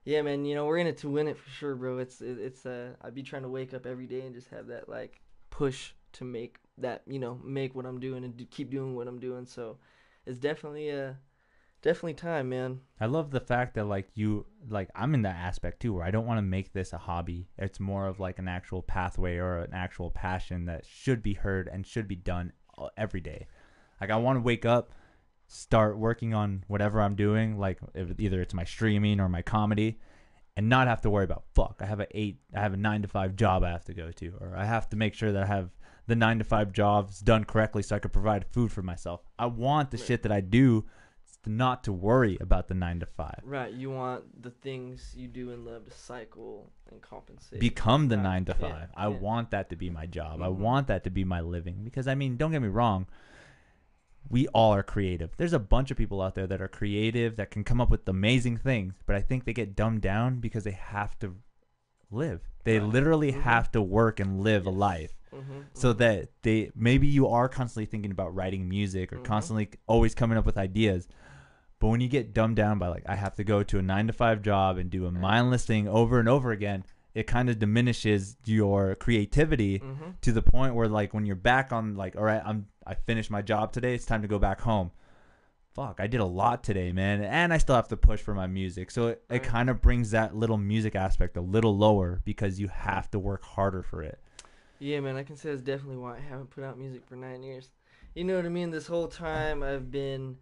yeah, 0.04 0.22
man. 0.22 0.44
You 0.44 0.54
know 0.54 0.66
we're 0.66 0.78
in 0.78 0.86
it 0.86 0.98
to 0.98 1.08
win 1.08 1.28
it 1.28 1.38
for 1.38 1.50
sure, 1.50 1.74
bro. 1.74 1.98
It's 1.98 2.20
it, 2.20 2.38
it's 2.38 2.66
uh 2.66 2.94
I'd 3.02 3.14
be 3.14 3.22
trying 3.22 3.42
to 3.42 3.48
wake 3.48 3.74
up 3.74 3.86
every 3.86 4.06
day 4.06 4.20
and 4.20 4.34
just 4.34 4.48
have 4.50 4.66
that 4.68 4.88
like 4.88 5.20
push 5.50 5.92
to 6.12 6.24
make 6.24 6.58
that 6.78 7.02
you 7.06 7.18
know 7.18 7.40
make 7.42 7.74
what 7.74 7.86
I'm 7.86 8.00
doing 8.00 8.24
and 8.24 8.36
do, 8.36 8.44
keep 8.44 8.70
doing 8.70 8.94
what 8.94 9.08
I'm 9.08 9.18
doing. 9.18 9.46
So 9.46 9.78
it's 10.26 10.38
definitely 10.38 10.90
uh 10.92 11.12
definitely 11.82 12.14
time, 12.14 12.48
man. 12.48 12.80
I 13.00 13.06
love 13.06 13.30
the 13.30 13.40
fact 13.40 13.74
that 13.74 13.84
like 13.84 14.08
you 14.14 14.46
like 14.68 14.88
I'm 14.94 15.14
in 15.14 15.22
that 15.22 15.36
aspect 15.36 15.80
too 15.80 15.92
where 15.94 16.04
I 16.04 16.10
don't 16.10 16.26
want 16.26 16.38
to 16.38 16.42
make 16.42 16.72
this 16.72 16.92
a 16.92 16.98
hobby. 16.98 17.48
It's 17.58 17.80
more 17.80 18.06
of 18.06 18.20
like 18.20 18.38
an 18.38 18.48
actual 18.48 18.82
pathway 18.82 19.36
or 19.36 19.58
an 19.58 19.74
actual 19.74 20.10
passion 20.10 20.66
that 20.66 20.86
should 20.86 21.22
be 21.22 21.34
heard 21.34 21.68
and 21.68 21.86
should 21.86 22.08
be 22.08 22.16
done 22.16 22.52
uh, 22.78 22.88
every 22.96 23.20
day. 23.20 23.46
Like 24.00 24.10
I 24.10 24.16
want 24.16 24.36
to 24.36 24.40
wake 24.40 24.64
up, 24.64 24.92
start 25.46 25.98
working 25.98 26.32
on 26.34 26.64
whatever 26.68 27.00
I'm 27.00 27.14
doing, 27.14 27.58
like 27.58 27.78
if, 27.94 28.18
either 28.18 28.40
it's 28.40 28.54
my 28.54 28.64
streaming 28.64 29.20
or 29.20 29.28
my 29.28 29.42
comedy, 29.42 30.00
and 30.56 30.68
not 30.68 30.88
have 30.88 31.02
to 31.02 31.10
worry 31.10 31.24
about 31.24 31.44
fuck. 31.54 31.80
I 31.80 31.86
have 31.86 32.00
a 32.00 32.06
eight, 32.16 32.38
I 32.54 32.60
have 32.60 32.74
a 32.74 32.78
nine 32.78 33.02
to 33.02 33.08
five 33.08 33.36
job 33.36 33.62
I 33.62 33.70
have 33.70 33.84
to 33.86 33.94
go 33.94 34.10
to, 34.12 34.34
or 34.40 34.54
I 34.56 34.64
have 34.64 34.88
to 34.90 34.96
make 34.96 35.14
sure 35.14 35.32
that 35.32 35.42
I 35.42 35.46
have 35.46 35.70
the 36.06 36.16
nine 36.16 36.38
to 36.38 36.44
five 36.44 36.72
jobs 36.72 37.20
done 37.20 37.44
correctly 37.44 37.82
so 37.82 37.94
I 37.94 38.00
could 38.00 38.12
provide 38.12 38.44
food 38.52 38.72
for 38.72 38.82
myself. 38.82 39.22
I 39.38 39.46
want 39.46 39.90
the 39.90 39.98
Right. 39.98 40.06
shit 40.06 40.22
that 40.24 40.32
I 40.32 40.40
do 40.40 40.84
not 41.46 41.84
to 41.84 41.92
worry 41.92 42.38
about 42.40 42.68
the 42.68 42.74
nine 42.74 43.00
to 43.00 43.06
five. 43.06 43.40
Right. 43.42 43.72
You 43.72 43.90
want 43.90 44.42
the 44.42 44.50
things 44.50 45.14
you 45.16 45.28
do 45.28 45.50
and 45.50 45.64
love 45.64 45.84
to 45.86 45.90
cycle 45.90 46.70
and 46.90 47.00
compensate. 47.02 47.60
Become 47.60 48.08
the 48.08 48.16
nine 48.16 48.44
to 48.46 48.52
yeah, 48.60 48.68
five. 48.68 48.88
I 48.94 49.08
yeah. 49.08 49.16
want 49.18 49.50
that 49.50 49.70
to 49.70 49.76
be 49.76 49.90
my 49.90 50.06
job. 50.06 50.40
I 50.42 50.46
Mhm. 50.48 50.56
want 50.56 50.86
that 50.88 51.04
to 51.04 51.10
be 51.10 51.24
my 51.24 51.40
living. 51.40 51.82
Because 51.84 52.06
I 52.06 52.14
mean, 52.14 52.36
don't 52.36 52.52
get 52.52 52.62
me 52.62 52.68
wrong. 52.68 53.06
We 54.28 54.46
all 54.48 54.72
are 54.72 54.82
creative. 54.84 55.36
There's 55.36 55.52
a 55.52 55.58
bunch 55.58 55.90
of 55.90 55.96
people 55.96 56.22
out 56.22 56.34
there 56.34 56.46
that 56.46 56.62
are 56.62 56.68
creative 56.68 57.36
that 57.36 57.50
can 57.50 57.64
come 57.64 57.80
up 57.80 57.90
with 57.90 58.08
amazing 58.08 58.56
things, 58.56 58.94
but 59.04 59.16
I 59.16 59.20
think 59.20 59.44
they 59.44 59.52
get 59.52 59.74
dumbed 59.76 60.00
down 60.02 60.38
because 60.38 60.64
they 60.64 60.70
have 60.70 61.18
to 61.18 61.36
live. 62.10 62.48
They 62.64 62.78
Right. 62.78 62.88
literally 62.88 63.32
Mhm. 63.32 63.40
have 63.42 63.70
to 63.72 63.82
work 63.82 64.20
and 64.20 64.40
live 64.40 64.66
a 64.66 64.70
Yes. 64.70 64.78
life. 64.78 65.14
hmm 65.32 65.60
so 65.72 65.94
that 65.94 66.28
they 66.42 66.70
maybe 66.74 67.06
you 67.06 67.26
are 67.26 67.48
constantly 67.48 67.86
thinking 67.86 68.10
about 68.10 68.34
writing 68.34 68.68
music 68.68 69.10
or 69.14 69.16
Mhm. 69.18 69.24
constantly 69.24 69.70
always 69.86 70.14
coming 70.14 70.36
up 70.36 70.44
with 70.44 70.58
ideas 70.58 71.08
but 71.82 71.88
when 71.88 72.00
you 72.00 72.06
get 72.08 72.32
dumbed 72.32 72.54
down 72.54 72.78
by 72.78 72.86
like 72.86 73.02
i 73.06 73.16
have 73.16 73.34
to 73.34 73.42
go 73.42 73.62
to 73.62 73.78
a 73.78 73.82
nine 73.82 74.06
to 74.06 74.12
five 74.12 74.40
job 74.40 74.78
and 74.78 74.88
do 74.88 75.04
a 75.04 75.10
mindless 75.10 75.64
thing 75.64 75.88
over 75.88 76.20
and 76.20 76.28
over 76.28 76.52
again 76.52 76.84
it 77.12 77.26
kind 77.26 77.50
of 77.50 77.58
diminishes 77.58 78.36
your 78.44 78.94
creativity 78.94 79.78
hmm 79.78 80.10
to 80.20 80.30
the 80.30 80.42
point 80.42 80.72
where 80.76 80.86
like 80.86 81.12
when 81.12 81.26
you're 81.26 81.34
back 81.34 81.72
on 81.72 81.96
like 81.96 82.14
all 82.14 82.22
right 82.22 82.42
i'm 82.44 82.66
i 82.86 82.94
finished 82.94 83.28
my 83.28 83.42
job 83.42 83.72
today 83.72 83.92
it's 83.92 84.06
time 84.06 84.22
to 84.22 84.28
go 84.28 84.38
back 84.38 84.60
home 84.60 84.92
fuck, 85.74 86.00
I 86.00 86.06
did 86.06 86.20
a 86.20 86.26
lot 86.26 86.62
today, 86.62 86.92
man, 86.92 87.22
and 87.24 87.52
I 87.52 87.58
still 87.58 87.74
have 87.74 87.88
to 87.88 87.96
push 87.96 88.20
for 88.20 88.34
my 88.34 88.46
music. 88.46 88.90
So 88.90 89.08
it, 89.08 89.22
it 89.30 89.42
kind 89.42 89.70
of 89.70 89.80
brings 89.80 90.10
that 90.10 90.36
little 90.36 90.58
music 90.58 90.94
aspect 90.94 91.36
a 91.36 91.40
little 91.40 91.76
lower 91.76 92.20
because 92.24 92.60
you 92.60 92.68
have 92.68 93.10
to 93.12 93.18
work 93.18 93.42
harder 93.42 93.82
for 93.82 94.02
it. 94.02 94.20
Yeah, 94.78 95.00
man, 95.00 95.16
I 95.16 95.22
can 95.22 95.36
say 95.36 95.50
that's 95.50 95.62
definitely 95.62 95.96
why 95.96 96.16
I 96.16 96.20
haven't 96.20 96.50
put 96.50 96.64
out 96.64 96.78
music 96.78 97.06
for 97.06 97.16
nine 97.16 97.42
years. 97.42 97.70
You 98.14 98.24
know 98.24 98.36
what 98.36 98.44
I 98.44 98.50
mean? 98.50 98.70
This 98.70 98.86
whole 98.86 99.08
time 99.08 99.62
I've 99.62 99.90
been 99.90 100.36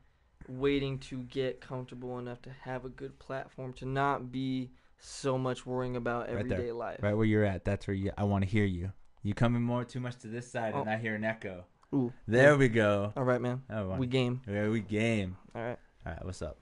waiting 0.50 0.98
to 0.98 1.22
get 1.24 1.60
comfortable 1.60 2.18
enough 2.18 2.42
to 2.42 2.50
have 2.62 2.84
a 2.84 2.88
good 2.88 3.18
platform 3.18 3.72
to 3.74 3.86
not 3.86 4.30
be 4.32 4.70
so 4.98 5.38
much 5.38 5.64
worrying 5.64 5.96
about 5.96 6.28
Right 6.28 6.30
everyday 6.38 6.72
life. 6.72 6.98
Right 7.02 7.14
where 7.16 7.24
you're 7.26 7.44
at, 7.44 7.64
that's 7.64 7.86
where 7.86 7.94
you, 7.94 8.10
I 8.18 8.24
want 8.24 8.44
to 8.44 8.50
hear 8.50 8.64
you. 8.64 8.92
You 9.22 9.34
coming 9.34 9.62
more 9.62 9.84
too 9.84 10.00
much 10.00 10.16
to 10.18 10.28
this 10.28 10.50
side, 10.50 10.74
and 10.74 10.88
Oh. 10.88 10.90
I 10.92 10.96
hear 10.96 11.14
an 11.14 11.24
echo. 11.24 11.64
Ooh. 11.94 12.12
There 12.26 12.56
we 12.56 12.68
go. 12.68 13.12
All 13.16 13.24
right, 13.24 13.40
man. 13.40 13.62
Oh, 13.70 13.94
We 13.96 14.06
game. 14.06 14.40
yeah, 14.48 14.68
we 14.68 14.80
game. 14.80 15.36
All 15.54 15.62
right. 15.62 15.78
All 16.06 16.12
right, 16.12 16.24
what's 16.24 16.40
up? 16.42 16.56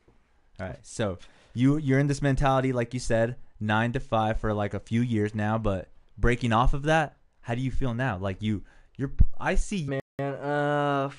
All 0.60 0.66
right, 0.66 0.78
so 0.82 1.18
you 1.54 1.76
you're 1.76 2.00
in 2.00 2.08
this 2.08 2.20
mentality, 2.20 2.72
like 2.72 2.92
you 2.94 3.00
said, 3.00 3.36
nine 3.60 3.92
to 3.92 4.00
five 4.00 4.40
for 4.40 4.52
like 4.52 4.74
a 4.74 4.80
few 4.80 5.00
years 5.02 5.34
now, 5.34 5.56
but 5.58 5.88
breaking 6.16 6.52
off 6.52 6.74
of 6.74 6.82
that, 6.84 7.16
how 7.42 7.54
do 7.54 7.60
you 7.60 7.70
feel 7.70 7.94
now? 7.94 8.18
Like 8.18 8.42
you, 8.42 8.64
you're. 8.96 9.12
I 9.38 9.54
see. 9.54 9.84
Man, 9.86 10.00
uh, 10.20 11.10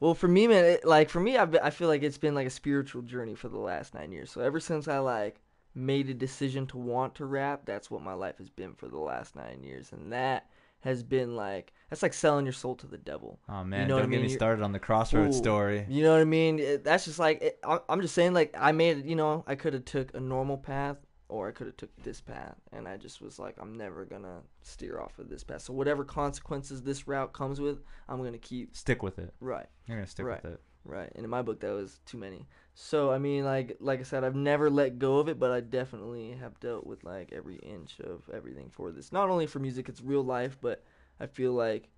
well, 0.00 0.14
for 0.14 0.28
me, 0.28 0.46
man, 0.46 0.64
it, 0.64 0.84
like 0.84 1.08
for 1.10 1.20
me, 1.20 1.36
I've 1.36 1.50
been, 1.50 1.62
I 1.62 1.70
feel 1.70 1.88
like 1.88 2.02
it's 2.02 2.18
been 2.18 2.34
like 2.34 2.46
a 2.46 2.50
spiritual 2.50 3.02
journey 3.02 3.34
for 3.34 3.48
the 3.48 3.58
last 3.58 3.94
nine 3.94 4.12
years. 4.12 4.30
So 4.30 4.40
ever 4.40 4.60
since 4.60 4.88
I 4.88 4.98
like 4.98 5.40
made 5.74 6.08
a 6.08 6.14
decision 6.14 6.66
to 6.68 6.78
want 6.78 7.14
to 7.16 7.26
rap, 7.26 7.62
that's 7.64 7.90
what 7.90 8.02
my 8.02 8.14
life 8.14 8.38
has 8.38 8.48
been 8.50 8.74
for 8.74 8.88
the 8.88 8.98
last 8.98 9.36
nine 9.36 9.62
years, 9.62 9.92
and 9.92 10.12
that 10.12 10.48
has 10.80 11.02
been 11.02 11.34
like 11.34 11.72
that's 11.90 12.02
like 12.02 12.12
selling 12.14 12.44
your 12.46 12.52
soul 12.52 12.74
to 12.76 12.86
the 12.86 12.98
devil. 12.98 13.40
Oh 13.48 13.64
man, 13.64 13.88
know 13.88 13.96
don't 13.96 13.98
I 13.98 14.02
get 14.02 14.10
mean? 14.10 14.20
me 14.20 14.26
You're- 14.28 14.38
started 14.38 14.62
on 14.62 14.72
the 14.72 14.78
crossroads 14.78 15.36
Ooh. 15.36 15.38
story. 15.38 15.86
You 15.88 16.02
know 16.02 16.12
what 16.12 16.20
I 16.20 16.24
mean? 16.24 16.58
It, 16.58 16.84
that's 16.84 17.06
just 17.06 17.18
like 17.18 17.42
it, 17.42 17.58
I, 17.66 17.78
I'm 17.88 18.00
just 18.02 18.14
saying. 18.14 18.34
Like 18.34 18.54
I 18.58 18.72
made, 18.72 19.04
you 19.06 19.16
know, 19.16 19.44
I 19.46 19.54
could 19.54 19.72
have 19.72 19.84
took 19.84 20.14
a 20.14 20.20
normal 20.20 20.58
path, 20.58 20.96
or 21.28 21.48
I 21.48 21.52
could 21.52 21.66
have 21.66 21.76
took 21.76 21.94
this 22.02 22.20
path, 22.20 22.56
and 22.72 22.86
I 22.86 22.96
just 22.96 23.20
was 23.20 23.38
like, 23.38 23.56
I'm 23.60 23.74
never 23.74 24.04
gonna 24.04 24.42
steer 24.62 25.00
off 25.00 25.18
of 25.18 25.28
this 25.28 25.42
path. 25.44 25.62
So 25.62 25.72
whatever 25.72 26.04
consequences 26.04 26.82
this 26.82 27.08
route 27.08 27.32
comes 27.32 27.60
with, 27.60 27.82
I'm 28.08 28.22
gonna 28.22 28.38
keep 28.38 28.76
Stick 28.76 29.02
with 29.02 29.18
it. 29.18 29.34
right. 29.40 29.66
You're 29.86 29.96
gonna 29.98 30.06
stick 30.06 30.26
Right. 30.26 30.42
with 30.42 30.52
it. 30.54 30.60
Right. 30.84 31.10
And 31.16 31.24
in 31.24 31.30
my 31.30 31.42
book 31.42 31.58
that 31.60 31.72
was 31.72 31.98
too 32.06 32.16
many. 32.16 32.46
So 32.74 33.10
I 33.10 33.18
mean 33.18 33.44
like 33.44 33.76
like 33.80 33.98
I 33.98 34.04
said, 34.04 34.22
I've 34.22 34.36
never 34.36 34.70
let 34.70 35.00
go 35.00 35.18
of 35.18 35.28
it, 35.28 35.38
but 35.38 35.50
I 35.50 35.60
definitely 35.60 36.30
have 36.32 36.60
dealt 36.60 36.86
with 36.86 37.02
like 37.02 37.32
every 37.32 37.56
inch 37.56 37.98
of 38.00 38.22
everything 38.32 38.70
for 38.70 38.92
this. 38.92 39.10
Not 39.10 39.28
only 39.28 39.46
for 39.48 39.58
music, 39.58 39.88
it's 39.88 40.00
real 40.02 40.22
life, 40.22 40.56
but 40.60 40.84
I 41.18 41.26
feel 41.26 41.52
like 41.54 41.88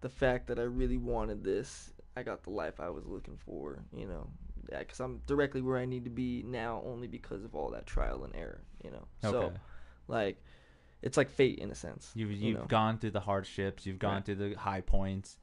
the 0.00 0.08
fact 0.08 0.46
that 0.46 0.60
I 0.60 0.62
really 0.62 0.98
wanted 0.98 1.42
this, 1.42 1.92
I 2.16 2.22
got 2.22 2.44
the 2.44 2.50
life 2.50 2.78
I 2.78 2.88
was 2.90 3.04
looking 3.06 3.36
for, 3.36 3.84
you 3.92 4.06
know. 4.06 4.28
Yeah, 4.70 4.82
cuz 4.84 5.00
I'm 5.00 5.22
directly 5.26 5.60
where 5.62 5.78
I 5.78 5.84
need 5.84 6.04
to 6.04 6.10
be 6.10 6.42
now 6.44 6.82
only 6.84 7.06
because 7.08 7.42
of 7.44 7.54
all 7.56 7.70
that 7.70 7.86
trial 7.86 8.22
and 8.24 8.34
error, 8.36 8.62
you 8.86 8.92
know. 8.92 9.06
So 9.30 9.52
like 10.08 10.42
it's 11.02 11.16
like 11.16 11.30
fate 11.30 11.58
in 11.58 11.70
a 11.70 11.74
sense. 11.74 12.10
You've 12.14 12.30
you 12.32 12.48
you've 12.50 12.58
know. 12.60 12.66
gone 12.66 12.98
through 12.98 13.10
the 13.12 13.20
hardships. 13.20 13.84
You've 13.86 13.98
gone 13.98 14.14
Right. 14.16 14.24
through 14.24 14.34
the 14.36 14.54
high 14.54 14.80
points. 14.80 15.36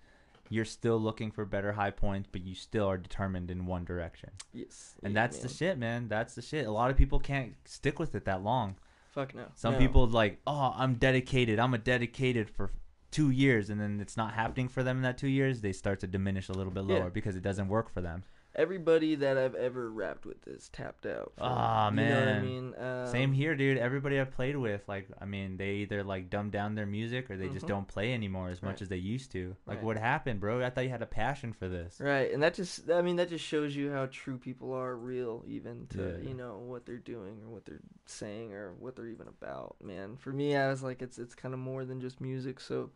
You're 0.49 0.65
still 0.65 0.99
looking 0.99 1.31
for 1.31 1.45
better 1.45 1.71
high 1.71 1.91
points, 1.91 2.27
but 2.31 2.43
you 2.43 2.53
still 2.53 2.85
are 2.89 2.97
determined 2.97 3.49
in 3.49 3.65
one 3.65 3.85
direction. 3.85 4.29
Yes. 4.51 4.95
And 5.03 5.13
yeah, 5.13 5.21
that's 5.21 5.39
the 5.39 5.47
shit, 5.49 5.77
man. 5.77 6.07
That's 6.07 6.35
the 6.35 6.41
shit. 6.41 6.67
A 6.67 6.71
lot 6.71 6.91
of 6.91 6.97
people 6.97 7.19
can't 7.19 7.55
stick 7.65 7.97
with 7.99 8.13
it 8.15 8.25
that 8.25 8.43
long. 8.43 8.75
Fuck 9.11 9.33
no. 9.35 9.45
Some 9.55 9.73
No. 9.73 9.79
people 9.79 10.07
like, 10.07 10.39
oh, 10.45 10.73
I'm 10.75 10.95
dedicated. 10.95 11.59
I'm 11.59 11.73
a 11.73 11.77
dedicated 11.77 12.49
for 12.49 12.71
two 13.09 13.29
years, 13.31 13.69
and 13.69 13.79
then 13.79 13.99
it's 14.01 14.17
not 14.17 14.33
happening 14.33 14.67
for 14.67 14.83
them 14.83 14.97
in 14.97 15.03
that 15.03 15.17
two 15.17 15.27
years. 15.29 15.61
They 15.61 15.71
start 15.71 15.99
to 16.01 16.07
diminish 16.07 16.49
a 16.49 16.53
little 16.53 16.73
bit 16.73 16.83
Yeah. 16.85 16.99
lower 16.99 17.09
because 17.09 17.35
it 17.35 17.41
doesn't 17.43 17.67
work 17.69 17.89
for 17.89 18.01
them. 18.01 18.23
Everybody 18.55 19.15
that 19.15 19.37
I've 19.37 19.55
ever 19.55 19.89
rapped 19.89 20.25
with 20.25 20.47
is 20.47 20.69
tapped 20.69 21.05
out. 21.05 21.33
for- 21.37 21.43
Aw, 21.43 21.89
you 21.89 21.95
know 21.95 22.03
what 22.03 22.11
I 22.11 22.25
man. 22.25 22.45
mean? 22.45 22.75
Um, 22.77 23.07
Same 23.07 23.33
here, 23.33 23.55
dude. 23.55 23.77
Everybody 23.77 24.19
I've 24.19 24.31
played 24.31 24.55
with, 24.55 24.87
like, 24.87 25.07
I 25.19 25.25
mean, 25.25 25.57
they 25.57 25.71
either 25.77 26.03
like 26.03 26.29
dumb 26.29 26.49
down 26.51 26.75
their 26.75 26.85
music 26.85 27.31
or 27.31 27.37
they 27.37 27.49
just 27.49 27.65
Mhm. 27.65 27.69
don't 27.69 27.87
play 27.87 28.13
anymore 28.13 28.49
as 28.49 28.61
much 28.61 28.81
as 28.81 28.89
they 28.89 28.97
used 28.97 29.31
to. 29.31 29.55
Like, 29.65 29.77
Right. 29.77 29.85
what 29.85 29.97
happened, 29.97 30.39
bro? 30.39 30.63
I 30.63 30.69
thought 30.69 30.83
you 30.83 30.89
had 30.91 31.01
a 31.01 31.07
passion 31.07 31.51
for 31.53 31.67
this. 31.67 31.99
Right, 31.99 32.31
and 32.31 32.43
that 32.43 32.53
just 32.53 32.89
I 32.91 33.01
mean 33.01 33.15
that 33.15 33.29
just 33.29 33.43
shows 33.45 33.75
you 33.75 33.91
how 33.91 34.07
true 34.11 34.37
people 34.37 34.71
are 34.73 34.95
real 34.95 35.43
even 35.47 35.87
to 35.87 36.19
Yeah. 36.21 36.29
you 36.29 36.35
know 36.35 36.59
what 36.59 36.85
they're 36.85 36.97
doing 36.97 37.41
or 37.43 37.49
what 37.49 37.65
they're 37.65 37.81
saying 38.05 38.53
or 38.53 38.73
what 38.73 38.95
they're 38.95 39.07
even 39.07 39.27
about, 39.27 39.75
man. 39.81 40.15
For 40.17 40.31
me 40.31 40.55
I 40.55 40.69
was 40.69 40.83
like 40.83 41.01
it's 41.01 41.17
it's 41.17 41.33
kind 41.35 41.53
of 41.53 41.59
more 41.59 41.85
than 41.85 41.99
just 42.01 42.21
music, 42.21 42.59
so 42.59 42.91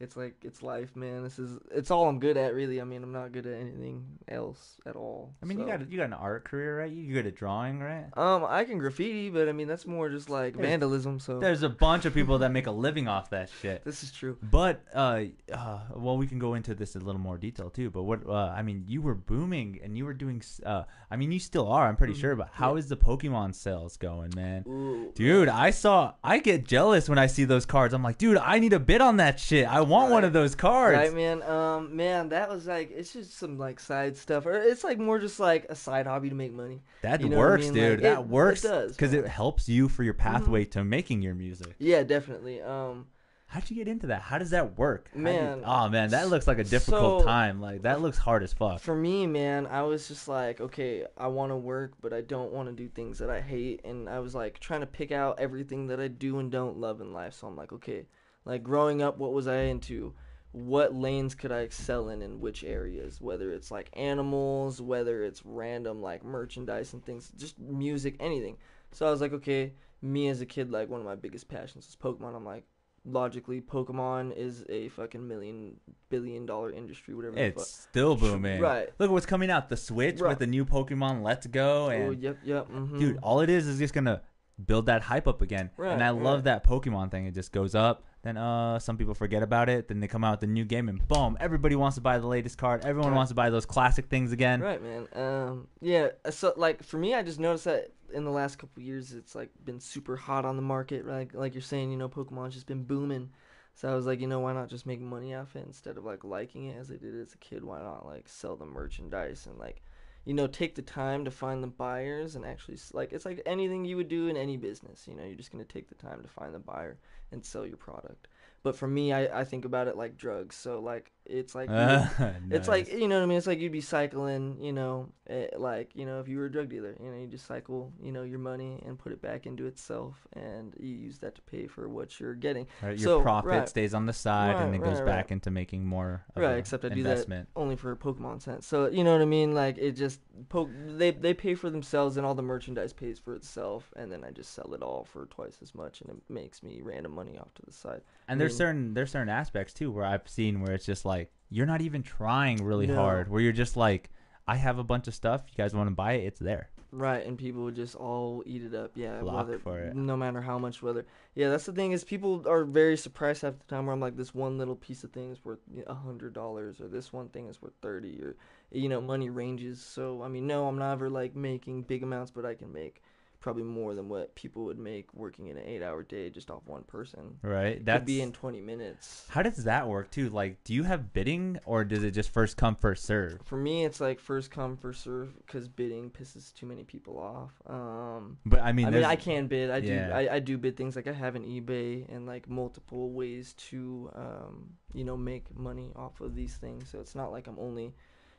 it's 0.00 0.16
like 0.16 0.34
it's 0.42 0.62
life, 0.62 0.96
man. 0.96 1.22
This 1.22 1.38
is 1.38 1.58
it's 1.70 1.90
all 1.90 2.08
I'm 2.08 2.18
good 2.18 2.36
at 2.36 2.52
really. 2.54 2.80
I 2.80 2.84
mean, 2.84 3.02
I'm 3.02 3.12
not 3.12 3.30
good 3.32 3.46
at 3.46 3.54
anything 3.60 4.04
else 4.28 4.76
at 4.86 4.96
all. 4.96 5.32
I 5.42 5.46
mean, 5.46 5.58
you 5.60 5.66
got 5.66 5.88
you 5.90 5.96
got 5.98 6.04
an 6.06 6.12
art 6.14 6.44
career, 6.44 6.80
right? 6.80 6.90
You 6.90 7.14
good 7.14 7.26
at 7.26 7.36
drawing, 7.36 7.78
right? 7.80 8.06
Um, 8.16 8.44
I 8.48 8.64
can 8.64 8.78
graffiti, 8.78 9.30
but 9.30 9.48
I 9.48 9.52
mean 9.52 9.68
that's 9.68 9.86
more 9.86 10.08
just 10.08 10.28
like 10.28 10.54
There's- 10.54 10.68
vandalism. 10.68 11.20
So 11.20 11.38
There's 11.38 11.62
a 11.62 11.68
bunch 11.68 12.04
of 12.06 12.12
people 12.14 12.38
that 12.38 12.50
make 12.50 12.66
a 12.66 12.70
living 12.72 13.06
off 13.08 13.30
that 13.30 13.50
shit. 13.62 13.84
this 13.84 14.02
is 14.02 14.10
true. 14.10 14.36
But 14.42 14.82
uh, 14.92 15.22
uh, 15.52 15.78
well, 15.94 16.16
we 16.16 16.26
can 16.26 16.38
go 16.40 16.54
into 16.54 16.74
this 16.74 16.96
in 16.96 17.02
a 17.02 17.04
little 17.04 17.20
more 17.20 17.38
detail 17.38 17.70
too. 17.70 17.90
But 17.90 18.02
what 18.02 18.26
uh, 18.28 18.32
I 18.54 18.62
mean, 18.62 18.84
you 18.88 19.00
were 19.00 19.14
booming 19.14 19.78
and 19.82 19.96
you 19.96 20.04
were 20.04 20.14
doing. 20.14 20.42
Uh, 20.66 20.82
I 21.10 21.16
mean, 21.16 21.30
you 21.30 21.38
still 21.38 21.68
are. 21.70 21.86
I'm 21.86 21.96
pretty 21.96 22.14
Mhm. 22.14 22.20
sure. 22.20 22.36
But 22.36 22.48
how 22.52 22.76
is 22.76 22.86
Yeah. 22.86 22.96
the 22.96 22.96
Pokemon 22.96 23.54
sales 23.54 23.96
going, 23.96 24.32
man? 24.34 24.64
Ooh, 24.66 25.12
Dude, 25.14 25.48
I 25.48 25.70
saw. 25.70 26.14
I 26.24 26.40
get 26.40 26.64
jealous 26.64 27.08
when 27.08 27.18
I 27.18 27.26
see 27.26 27.44
those 27.44 27.64
cards. 27.64 27.94
I'm 27.94 28.02
like, 28.02 28.18
dude, 28.18 28.38
I 28.38 28.58
need 28.58 28.72
a 28.72 28.80
bid 28.80 29.00
on 29.00 29.18
that 29.18 29.38
shit. 29.38 29.66
I 29.68 29.83
want 29.84 30.10
one 30.10 30.24
of 30.24 30.32
those 30.32 30.54
cards. 30.54 30.96
Right, 30.96 31.12
man. 31.14 31.42
Um, 31.42 31.94
man, 31.96 32.28
that 32.30 32.48
was 32.50 32.66
like 32.66 32.90
it's 32.90 33.12
just 33.12 33.36
some 33.38 33.58
like 33.58 33.80
side 33.80 34.16
stuff, 34.16 34.46
or 34.46 34.52
it's 34.54 34.84
like 34.84 34.98
more 34.98 35.18
just 35.18 35.38
like 35.40 35.66
a 35.68 35.74
side 35.74 36.06
hobby 36.06 36.28
to 36.28 36.34
make 36.34 36.52
money. 36.52 36.82
That 37.02 37.20
You 37.20 37.28
know 37.28 37.36
what 37.38 37.44
I 37.44 37.48
works, 37.50 37.64
mean? 37.64 37.74
dude. 37.74 37.90
Like, 37.92 38.02
that 38.02 38.20
it- 38.20 38.26
works 38.26 38.64
it 38.64 38.68
does, 38.68 38.92
because 38.92 39.12
it 39.12 39.26
helps 39.26 39.68
you 39.68 39.88
for 39.88 40.02
your 40.02 40.14
pathway 40.14 40.64
to 40.66 40.84
making 40.84 41.22
your 41.22 41.34
music. 41.34 41.74
Yeah, 41.78 42.02
definitely. 42.02 42.60
Um, 42.62 43.06
How'd 43.46 43.70
you 43.70 43.76
get 43.76 43.86
into 43.86 44.08
that? 44.08 44.20
How 44.22 44.38
does 44.38 44.50
that 44.50 44.76
work? 44.76 45.08
How 45.12 45.14
do 45.14 45.18
you- 45.20 45.24
Man, 45.26 45.62
oh 45.64 45.88
man, 45.88 46.10
that 46.10 46.28
looks 46.28 46.48
like 46.48 46.58
a 46.58 46.64
difficult 46.64 47.20
so- 47.20 47.26
time. 47.26 47.60
Like 47.60 47.82
that 47.82 48.00
looks 48.00 48.18
hard 48.18 48.42
as 48.42 48.52
fuck. 48.52 48.80
for 48.80 48.96
me, 48.96 49.28
man, 49.28 49.68
I 49.68 49.82
was 49.82 50.08
just 50.08 50.26
like, 50.26 50.60
okay, 50.60 51.04
I 51.16 51.28
want 51.28 51.52
to 51.52 51.56
work, 51.56 51.92
but 52.00 52.12
I 52.12 52.20
don't 52.22 52.50
want 52.52 52.68
to 52.68 52.74
do 52.74 52.88
things 52.88 53.18
that 53.20 53.30
I 53.30 53.40
hate, 53.40 53.82
and 53.84 54.08
I 54.08 54.18
was 54.18 54.34
like 54.34 54.58
trying 54.58 54.80
to 54.80 54.86
pick 54.88 55.12
out 55.12 55.38
everything 55.38 55.86
that 55.86 56.00
I 56.00 56.08
do 56.08 56.40
and 56.40 56.50
don't 56.50 56.78
love 56.78 57.00
in 57.00 57.12
life. 57.12 57.34
So 57.34 57.46
I'm 57.46 57.54
like, 57.54 57.72
okay, 57.74 58.06
like 58.44 58.62
growing 58.62 59.02
up, 59.02 59.18
what 59.18 59.32
was 59.32 59.46
I 59.46 59.56
into? 59.62 60.14
What 60.52 60.94
lanes 60.94 61.34
could 61.34 61.50
I 61.50 61.60
excel 61.60 62.10
in 62.10 62.22
in 62.22 62.40
which 62.40 62.62
areas? 62.62 63.20
Whether 63.20 63.50
it's 63.52 63.70
like 63.70 63.90
animals, 63.94 64.80
whether 64.80 65.24
it's 65.24 65.44
random 65.44 66.00
like 66.00 66.24
merchandise 66.24 66.92
and 66.92 67.04
things, 67.04 67.32
just 67.36 67.58
music, 67.58 68.16
anything. 68.20 68.56
So 68.92 69.06
I 69.06 69.10
was 69.10 69.20
like, 69.20 69.32
okay, 69.32 69.72
me 70.00 70.28
as 70.28 70.40
a 70.40 70.46
kid, 70.46 70.70
like 70.70 70.88
one 70.88 71.00
of 71.00 71.06
my 71.06 71.16
biggest 71.16 71.48
passions 71.48 71.88
is 71.88 71.96
Pokemon. 71.96 72.36
I'm 72.36 72.44
like, 72.44 72.64
logically, 73.04 73.60
Pokemon 73.60 74.36
is 74.36 74.64
a 74.68 74.88
fucking 74.90 75.26
million 75.26 75.76
billion 76.08 76.46
dollar 76.46 76.70
industry, 76.70 77.14
whatever. 77.14 77.34
the 77.34 77.42
It's 77.46 77.56
fuck. 77.56 77.88
still 77.90 78.14
booming. 78.14 78.60
Right. 78.60 78.88
Look 78.98 79.08
at 79.08 79.12
what's 79.12 79.26
coming 79.26 79.50
out. 79.50 79.68
The 79.68 79.76
Switch 79.76 80.20
Right. 80.20 80.30
with 80.30 80.38
the 80.38 80.46
new 80.46 80.64
Pokemon 80.64 81.22
Let's 81.22 81.48
Go 81.48 81.86
Oh, 81.86 81.88
and 81.88 82.22
yep, 82.22 82.38
yep. 82.44 82.68
mhm. 82.68 82.98
dude, 83.00 83.18
all 83.22 83.40
it 83.40 83.50
is 83.50 83.66
is 83.66 83.78
just 83.80 83.92
gonna 83.92 84.22
build 84.64 84.86
that 84.86 85.02
hype 85.02 85.26
up 85.26 85.42
again. 85.42 85.70
Right, 85.76 85.92
and 85.92 86.04
I 86.04 86.10
love 86.10 86.36
right. 86.38 86.44
that 86.44 86.64
Pokemon 86.64 87.10
thing. 87.10 87.26
It 87.26 87.34
just 87.34 87.50
goes 87.50 87.74
up. 87.74 88.04
Then 88.24 88.36
uh 88.36 88.78
some 88.80 88.96
people 88.96 89.14
forget 89.14 89.42
about 89.42 89.68
it. 89.68 89.86
Then 89.88 90.00
they 90.00 90.08
come 90.08 90.24
out 90.24 90.32
with 90.32 90.40
the 90.40 90.46
new 90.48 90.64
game 90.64 90.88
and 90.88 91.06
boom, 91.06 91.36
everybody 91.38 91.76
wants 91.76 91.94
to 91.94 92.00
buy 92.00 92.18
the 92.18 92.26
latest 92.26 92.58
card. 92.58 92.84
Everyone 92.84 93.10
Right. 93.12 93.16
wants 93.16 93.30
to 93.30 93.34
buy 93.34 93.50
those 93.50 93.66
classic 93.66 94.06
things 94.06 94.32
again. 94.32 94.60
Right, 94.60 94.82
man. 94.82 95.06
Um, 95.14 95.68
yeah. 95.80 96.08
So, 96.30 96.52
like, 96.56 96.82
for 96.82 96.96
me, 96.98 97.14
I 97.14 97.22
just 97.22 97.38
noticed 97.38 97.66
that 97.66 97.92
in 98.12 98.24
the 98.24 98.30
last 98.30 98.58
couple 98.58 98.82
years, 98.82 99.12
it's 99.12 99.34
like 99.34 99.50
been 99.64 99.78
super 99.78 100.16
hot 100.16 100.44
on 100.44 100.56
the 100.56 100.62
market. 100.62 101.06
Like, 101.06 101.34
like 101.34 101.54
you're 101.54 101.60
saying, 101.62 101.90
you 101.90 101.96
know, 101.98 102.08
Pokemon's 102.08 102.54
just 102.54 102.66
been 102.66 102.84
booming. 102.84 103.30
So 103.74 103.90
I 103.90 103.94
was 103.94 104.06
like, 104.06 104.20
you 104.20 104.28
know, 104.28 104.38
why 104.40 104.52
not 104.52 104.68
just 104.68 104.86
make 104.86 105.00
money 105.00 105.34
off 105.34 105.56
it 105.56 105.64
instead 105.66 105.96
of 105.98 106.04
like 106.04 106.22
liking 106.24 106.66
it 106.66 106.76
as 106.78 106.90
I 106.90 106.96
did 106.96 107.14
as 107.20 107.34
a 107.34 107.38
kid? 107.38 107.64
Why 107.64 107.80
not 107.82 108.06
like 108.06 108.28
sell 108.28 108.56
the 108.56 108.64
merchandise 108.66 109.46
and 109.46 109.58
like, 109.58 109.82
you 110.24 110.34
know, 110.34 110.46
take 110.46 110.74
the 110.74 110.82
time 110.82 111.24
to 111.24 111.30
find 111.30 111.62
the 111.62 111.68
buyers 111.68 112.34
and 112.34 112.44
actually 112.44 112.78
like 112.92 113.12
it's 113.12 113.24
like 113.24 113.42
anything 113.46 113.84
you 113.84 113.96
would 113.96 114.08
do 114.08 114.28
in 114.28 114.36
any 114.36 114.56
business. 114.56 115.06
You 115.06 115.14
know, 115.14 115.24
you're 115.24 115.36
just 115.36 115.52
gonna 115.52 115.64
take 115.64 115.88
the 115.88 115.94
time 115.94 116.22
to 116.22 116.28
find 116.28 116.54
the 116.54 116.58
buyer 116.58 116.98
and 117.30 117.44
sell 117.44 117.66
your 117.66 117.76
product. 117.76 118.28
But 118.62 118.76
for 118.76 118.88
me, 118.88 119.12
I, 119.12 119.40
I 119.40 119.44
think 119.44 119.66
about 119.66 119.88
it 119.88 119.96
like 119.96 120.16
drugs. 120.16 120.56
So 120.56 120.80
like 120.80 121.12
it's 121.26 121.54
like 121.54 121.68
you 121.68 121.74
would- 121.74 122.34
it's 122.50 122.68
like 122.68 122.92
you 122.92 123.08
know 123.08 123.16
what 123.16 123.22
I 123.22 123.26
mean. 123.26 123.38
It's 123.38 123.46
like 123.46 123.58
you'd 123.58 123.72
be 123.72 123.80
cycling, 123.80 124.58
you 124.60 124.72
know, 124.72 125.08
eh, 125.28 125.46
like 125.56 125.90
you 125.94 126.04
know 126.06 126.20
if 126.20 126.28
you 126.28 126.38
were 126.38 126.46
a 126.46 126.52
drug 126.52 126.68
dealer, 126.68 126.94
you 127.02 127.10
know, 127.10 127.16
you 127.18 127.26
just 127.26 127.46
cycle, 127.46 127.92
you 128.02 128.12
know, 128.12 128.22
your 128.22 128.38
money 128.38 128.82
and 128.86 128.98
put 128.98 129.12
it 129.12 129.22
back 129.22 129.46
into 129.46 129.66
itself, 129.66 130.26
and 130.34 130.74
you 130.78 130.94
use 130.94 131.18
that 131.18 131.34
to 131.36 131.42
pay 131.42 131.66
for 131.66 131.88
what 131.88 132.20
you're 132.20 132.34
getting. 132.34 132.66
Right, 132.82 132.98
your 132.98 133.18
so, 133.18 133.22
profit 133.22 133.48
right. 133.50 133.68
stays 133.68 133.94
on 133.94 134.06
the 134.06 134.12
side 134.12 134.56
and 134.56 134.72
Right, 134.72 134.80
it 134.80 134.84
goes 134.84 134.98
right, 134.98 135.06
back 135.06 135.32
into 135.32 135.50
making 135.50 135.86
more 135.86 136.24
of 136.36 136.42
Right, 136.42 136.58
except 136.58 136.84
I 136.84 136.90
do 136.90 137.02
that. 137.04 137.46
Only 137.56 137.76
for 137.76 137.94
Pokemon 137.96 138.42
sense. 138.42 138.66
So 138.66 138.88
you 138.88 139.02
know 139.04 139.12
what 139.12 139.22
I 139.22 139.26
mean. 139.26 139.54
Like 139.54 139.78
it 139.78 139.92
just 139.92 140.20
po- 140.50 140.68
they 140.86 141.10
they 141.12 141.32
pay 141.32 141.54
for 141.54 141.70
themselves, 141.70 142.16
and 142.16 142.26
all 142.26 142.34
the 142.34 142.42
merchandise 142.42 142.92
pays 142.92 143.18
for 143.18 143.34
itself, 143.34 143.90
and 143.96 144.12
then 144.12 144.24
I 144.24 144.30
just 144.30 144.52
sell 144.52 144.74
it 144.74 144.82
all 144.82 145.06
for 145.10 145.26
twice 145.26 145.58
as 145.62 145.74
much, 145.74 146.00
and 146.02 146.10
it 146.10 146.16
makes 146.28 146.62
me 146.62 146.80
random 146.82 147.14
money 147.14 147.38
off 147.38 147.54
to 147.54 147.62
the 147.64 147.72
side. 147.72 148.02
And 148.28 148.36
I 148.36 148.38
there's 148.40 148.52
mean- 148.52 148.58
certain 148.58 148.94
there's 148.94 149.10
certain 149.10 149.28
aspects 149.30 149.72
too 149.72 149.90
where 149.90 150.04
I've 150.04 150.28
seen 150.28 150.60
where 150.60 150.72
it's 150.72 150.84
just 150.86 151.04
like 151.04 151.13
you're 151.54 151.66
not 151.66 151.80
even 151.80 152.02
trying 152.02 152.64
really 152.64 152.86
No. 152.86 152.96
hard. 152.96 153.28
Where 153.30 153.40
you're 153.40 153.52
just 153.52 153.76
like, 153.76 154.10
I 154.46 154.56
have 154.56 154.78
a 154.78 154.84
bunch 154.84 155.06
of 155.08 155.14
stuff. 155.14 155.42
You 155.48 155.54
guys 155.56 155.72
want 155.74 155.88
to 155.88 155.94
buy 155.94 156.14
it? 156.14 156.24
It's 156.26 156.40
there. 156.40 156.68
Right, 156.90 157.26
and 157.26 157.36
people 157.36 157.64
would 157.64 157.74
just 157.74 157.96
all 157.96 158.42
eat 158.46 158.62
it 158.62 158.72
up. 158.74 158.92
Yeah, 158.94 159.18
Flock 159.20 159.46
whether, 159.48 159.58
for 159.58 159.80
it. 159.80 159.96
no 159.96 160.16
matter 160.16 160.40
how 160.40 160.58
much 160.60 160.80
weather. 160.80 161.04
Yeah, 161.34 161.48
that's 161.50 161.66
the 161.66 161.72
thing 161.72 161.90
is 161.90 162.04
people 162.04 162.44
are 162.48 162.64
very 162.64 162.96
surprised 162.96 163.42
half 163.42 163.58
the 163.58 163.64
time 163.64 163.86
where 163.86 163.92
I'm 163.92 164.00
like, 164.00 164.16
this 164.16 164.32
one 164.32 164.58
little 164.58 164.76
piece 164.76 165.02
of 165.02 165.10
thing 165.12 165.32
is 165.32 165.44
worth 165.44 165.58
a 165.88 165.94
hundred 165.94 166.34
dollars, 166.34 166.80
or 166.80 166.86
this 166.86 167.12
one 167.12 167.28
thing 167.30 167.48
is 167.48 167.60
worth 167.60 167.72
thirty, 167.82 168.20
or 168.22 168.36
you 168.70 168.88
know, 168.88 169.00
money 169.00 169.28
ranges. 169.28 169.80
So 169.80 170.22
I 170.22 170.28
mean, 170.28 170.46
no, 170.46 170.68
I'm 170.68 170.78
never 170.78 171.10
like 171.10 171.34
making 171.34 171.82
big 171.82 172.04
amounts, 172.04 172.30
but 172.30 172.44
I 172.44 172.54
can 172.54 172.72
make 172.72 173.02
probably 173.44 173.62
more 173.62 173.94
than 173.94 174.08
what 174.08 174.34
people 174.34 174.64
would 174.64 174.78
make 174.78 175.12
working 175.12 175.48
in 175.48 175.58
an 175.58 175.64
eight-hour 175.66 176.02
day 176.04 176.30
just 176.30 176.50
off 176.50 176.62
one 176.64 176.82
person. 176.84 177.36
Right. 177.42 177.76
Could 177.76 177.84
That's 177.84 178.04
be 178.06 178.22
in 178.22 178.32
20 178.32 178.62
minutes. 178.62 179.26
how 179.28 179.42
does 179.42 179.64
that 179.64 179.86
work 179.86 180.10
too? 180.10 180.30
Like, 180.30 180.64
do 180.64 180.72
you 180.72 180.82
have 180.84 181.12
bidding 181.12 181.58
or 181.66 181.84
does 181.84 182.02
it 182.04 182.12
just 182.12 182.30
first 182.30 182.56
come 182.56 182.74
first 182.74 183.04
serve? 183.04 183.38
For 183.44 183.58
me, 183.58 183.84
it's 183.84 184.00
like 184.00 184.18
first 184.18 184.50
come 184.50 184.78
first 184.78 185.02
serve 185.04 185.36
because 185.36 185.68
bidding 185.68 186.10
pisses 186.10 186.54
too 186.54 186.64
many 186.64 186.84
people 186.84 187.18
off. 187.18 187.52
Um, 187.66 188.38
But 188.46 188.62
I 188.62 188.72
mean, 188.72 188.86
I 188.86 188.90
mean, 188.90 189.04
I 189.04 189.14
can 189.14 189.46
bid. 189.46 189.68
I 189.68 189.80
do. 189.80 189.94
I, 189.94 190.36
I 190.36 190.38
do 190.38 190.56
bid 190.56 190.74
things 190.78 190.96
like 190.96 191.06
I 191.06 191.12
have 191.12 191.36
an 191.36 191.44
eBay 191.44 192.08
and 192.08 192.24
like 192.24 192.48
multiple 192.48 193.10
ways 193.10 193.52
to, 193.68 194.10
um, 194.14 194.70
you 194.94 195.04
know, 195.04 195.18
make 195.18 195.54
money 195.54 195.92
off 195.94 196.22
of 196.22 196.34
these 196.34 196.54
things. 196.56 196.88
So 196.90 196.98
it's 196.98 197.14
not 197.14 197.30
like 197.30 197.46
I'm 197.46 197.58
only 197.58 197.92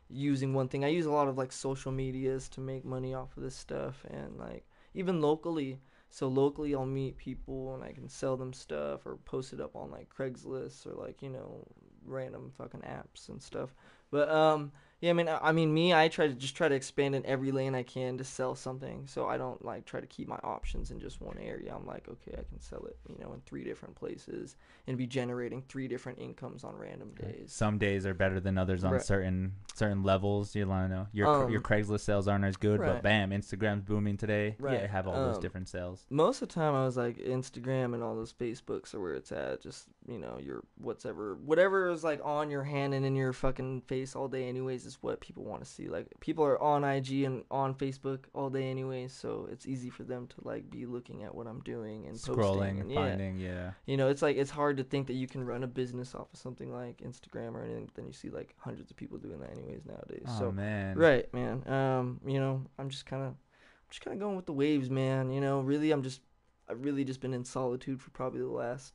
using 0.09 0.55
one 0.55 0.67
thing. 0.67 0.83
I 0.83 0.87
use 0.87 1.05
a 1.05 1.11
lot 1.11 1.27
of 1.27 1.37
like 1.37 1.51
social 1.51 1.91
medias 1.91 2.49
to 2.49 2.59
make 2.59 2.85
money 2.85 3.13
off 3.13 3.37
of 3.37 3.43
this 3.43 3.55
stuff, 3.55 4.03
and 4.09 4.39
like 4.39 4.65
even 4.95 5.21
locally. 5.21 5.79
So 6.09 6.27
locally, 6.27 6.73
I'll 6.73 6.85
meet 6.85 7.17
people 7.17 7.75
and 7.75 7.83
I 7.83 7.91
can 7.91 8.07
sell 8.07 8.37
them 8.37 8.53
stuff 8.53 9.05
or 9.05 9.17
post 9.25 9.53
it 9.53 9.59
up 9.59 9.75
on 9.75 9.91
like 9.91 10.09
Craigslist 10.09 10.87
or 10.87 10.93
like 10.93 11.21
you 11.21 11.29
know 11.29 11.67
random 12.05 12.51
fucking 12.57 12.81
apps 12.81 13.29
and 13.29 13.41
stuff. 13.41 13.75
But 14.11 14.29
um, 14.29 14.71
yeah, 15.01 15.09
I 15.09 15.13
mean, 15.13 15.27
I 15.29 15.51
mean, 15.51 15.73
me, 15.73 15.93
I 15.93 16.07
try 16.07 16.27
to 16.27 16.33
just 16.33 16.55
try 16.55 16.67
to 16.67 16.75
expand 16.75 17.15
in 17.15 17.25
every 17.25 17.51
lane 17.51 17.75
I 17.75 17.83
can 17.83 18.17
to 18.17 18.23
sell 18.23 18.55
something. 18.55 19.05
So 19.07 19.27
I 19.27 19.37
don't 19.37 19.63
like 19.63 19.85
try 19.85 19.99
to 19.99 20.07
keep 20.07 20.27
my 20.27 20.39
options 20.43 20.89
in 20.91 20.99
just 20.99 21.21
one 21.21 21.37
area. 21.37 21.73
I'm 21.75 21.85
like, 21.85 22.07
okay, 22.07 22.31
I 22.33 22.43
can 22.43 22.59
sell 22.59 22.85
it, 22.85 22.97
you 23.09 23.23
know, 23.23 23.33
in 23.33 23.41
three 23.41 23.63
different 23.63 23.95
places 23.95 24.55
and 24.87 24.97
be 24.97 25.05
generating 25.05 25.63
three 25.67 25.87
different 25.87 26.19
incomes 26.19 26.63
on 26.63 26.75
random 26.77 27.11
days. 27.19 27.51
some 27.51 27.77
days 27.77 28.05
are 28.05 28.13
better 28.13 28.39
than 28.39 28.57
others 28.57 28.83
on 28.83 28.93
Right. 28.93 29.01
certain 29.01 29.53
certain 29.73 30.03
levels. 30.03 30.55
You 30.55 30.65
know 30.65 31.07
your 31.11 31.27
Um, 31.27 31.49
your 31.51 31.61
Craigslist 31.61 32.01
sales 32.01 32.27
aren't 32.27 32.45
as 32.45 32.55
good, 32.57 32.79
right. 32.79 32.93
but 32.93 33.03
bam, 33.03 33.31
Instagram's 33.31 33.83
booming 33.83 34.17
today. 34.17 34.55
Yeah, 34.59 34.65
Right. 34.65 34.89
have 34.89 35.07
all 35.07 35.13
those 35.15 35.35
Um, 35.35 35.41
different 35.41 35.67
sales. 35.67 36.05
Most 36.09 36.41
of 36.41 36.47
the 36.47 36.53
time, 36.55 36.73
I 36.73 36.85
was 36.85 36.95
like 36.97 37.17
Instagram 37.17 37.93
and 37.93 38.01
all 38.01 38.15
those 38.15 38.31
Facebooks 38.33 38.93
are 38.93 39.01
where 39.01 39.13
it's 39.15 39.31
at. 39.31 39.61
Just 39.61 39.89
you 40.07 40.19
know, 40.19 40.37
your 40.39 40.63
whatever, 40.77 41.35
whatever 41.35 41.89
is 41.89 42.03
like 42.03 42.21
on 42.23 42.49
your 42.49 42.63
hand 42.63 42.93
and 42.93 43.05
in 43.05 43.15
your 43.15 43.33
fucking 43.33 43.81
face 43.81 44.15
all 44.15 44.27
day. 44.27 44.47
Anyways, 44.47 44.84
is 44.85 44.97
what 45.01 45.19
people 45.19 45.43
want 45.43 45.63
to 45.63 45.69
see. 45.69 45.87
Like 45.87 46.07
people 46.19 46.43
are 46.43 46.61
on 46.61 46.83
IG 46.83 47.23
and 47.23 47.43
on 47.51 47.73
Facebook 47.73 48.25
all 48.33 48.49
day, 48.49 48.69
anyway, 48.69 49.07
So 49.07 49.47
it's 49.51 49.65
easy 49.65 49.89
for 49.89 50.03
them 50.03 50.27
to 50.27 50.35
like 50.41 50.69
be 50.69 50.85
looking 50.85 51.23
at 51.23 51.33
what 51.33 51.47
I'm 51.47 51.61
doing 51.61 52.05
and 52.05 52.15
posting. 52.15 52.35
Scrolling 52.35 52.81
and 52.81 52.91
yeah. 52.91 52.95
finding, 52.95 53.39
yeah. 53.39 53.71
You 53.85 53.97
know, 53.97 54.09
it's 54.09 54.21
like 54.21 54.37
it's 54.37 54.51
hard 54.51 54.77
to 54.77 54.83
think 54.83 55.07
that 55.07 55.13
you 55.13 55.27
can 55.27 55.45
run 55.45 55.63
a 55.63 55.67
business 55.67 56.15
off 56.15 56.27
of 56.33 56.39
something 56.39 56.73
like 56.73 56.97
Instagram 56.97 57.53
or 57.53 57.63
anything, 57.63 57.85
but 57.85 57.95
then 57.95 58.07
you 58.07 58.13
see 58.13 58.29
like 58.29 58.55
hundreds 58.57 58.91
of 58.91 58.97
people 58.97 59.17
doing 59.17 59.39
that 59.39 59.51
anyways 59.51 59.85
nowadays. 59.85 60.25
Oh 60.27 60.39
so 60.39 60.51
man, 60.51 60.97
right, 60.97 61.31
man. 61.33 61.67
Um, 61.67 62.21
you 62.25 62.39
know, 62.39 62.61
I'm 62.77 62.89
just 62.89 63.05
kind 63.05 63.23
of 63.23 63.29
I'm 63.29 63.89
just 63.89 64.01
kind 64.01 64.15
of 64.15 64.21
going 64.21 64.35
with 64.35 64.45
the 64.45 64.53
waves, 64.53 64.89
man. 64.89 65.31
You 65.31 65.41
know, 65.41 65.61
really 65.61 65.91
I'm 65.91 66.03
just 66.03 66.21
I've 66.69 66.83
really 66.83 67.03
just 67.03 67.21
been 67.21 67.33
in 67.33 67.45
solitude 67.45 68.01
for 68.01 68.09
probably 68.11 68.41
the 68.41 68.47
last 68.47 68.93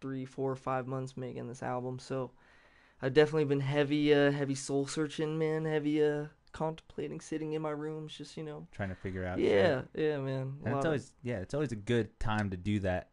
three, 0.00 0.24
four, 0.24 0.54
five 0.54 0.86
months 0.86 1.16
making 1.16 1.48
this 1.48 1.62
album. 1.62 1.98
So 1.98 2.30
I've 3.02 3.14
definitely 3.14 3.44
been 3.44 3.60
heavy 3.60 4.12
uh 4.14 4.30
heavy 4.30 4.54
soul 4.54 4.86
searching, 4.86 5.38
man, 5.38 5.64
heavy 5.64 6.02
uh 6.02 6.26
contemplating 6.52 7.20
sitting 7.20 7.52
in 7.52 7.60
my 7.60 7.70
rooms 7.70 8.16
just, 8.16 8.36
you 8.36 8.42
know. 8.42 8.66
trying 8.72 8.88
to 8.88 8.94
figure 8.94 9.26
out. 9.26 9.38
shit. 9.38 9.50
Yeah, 9.50 9.82
yeah, 9.94 10.16
man. 10.18 10.54
And 10.64 10.74
it's 10.74 10.84
of- 10.84 10.86
always 10.86 11.12
yeah, 11.22 11.38
it's 11.38 11.54
always 11.54 11.72
a 11.72 11.76
good 11.76 12.18
time 12.18 12.50
to 12.50 12.56
do 12.56 12.80
that. 12.80 13.10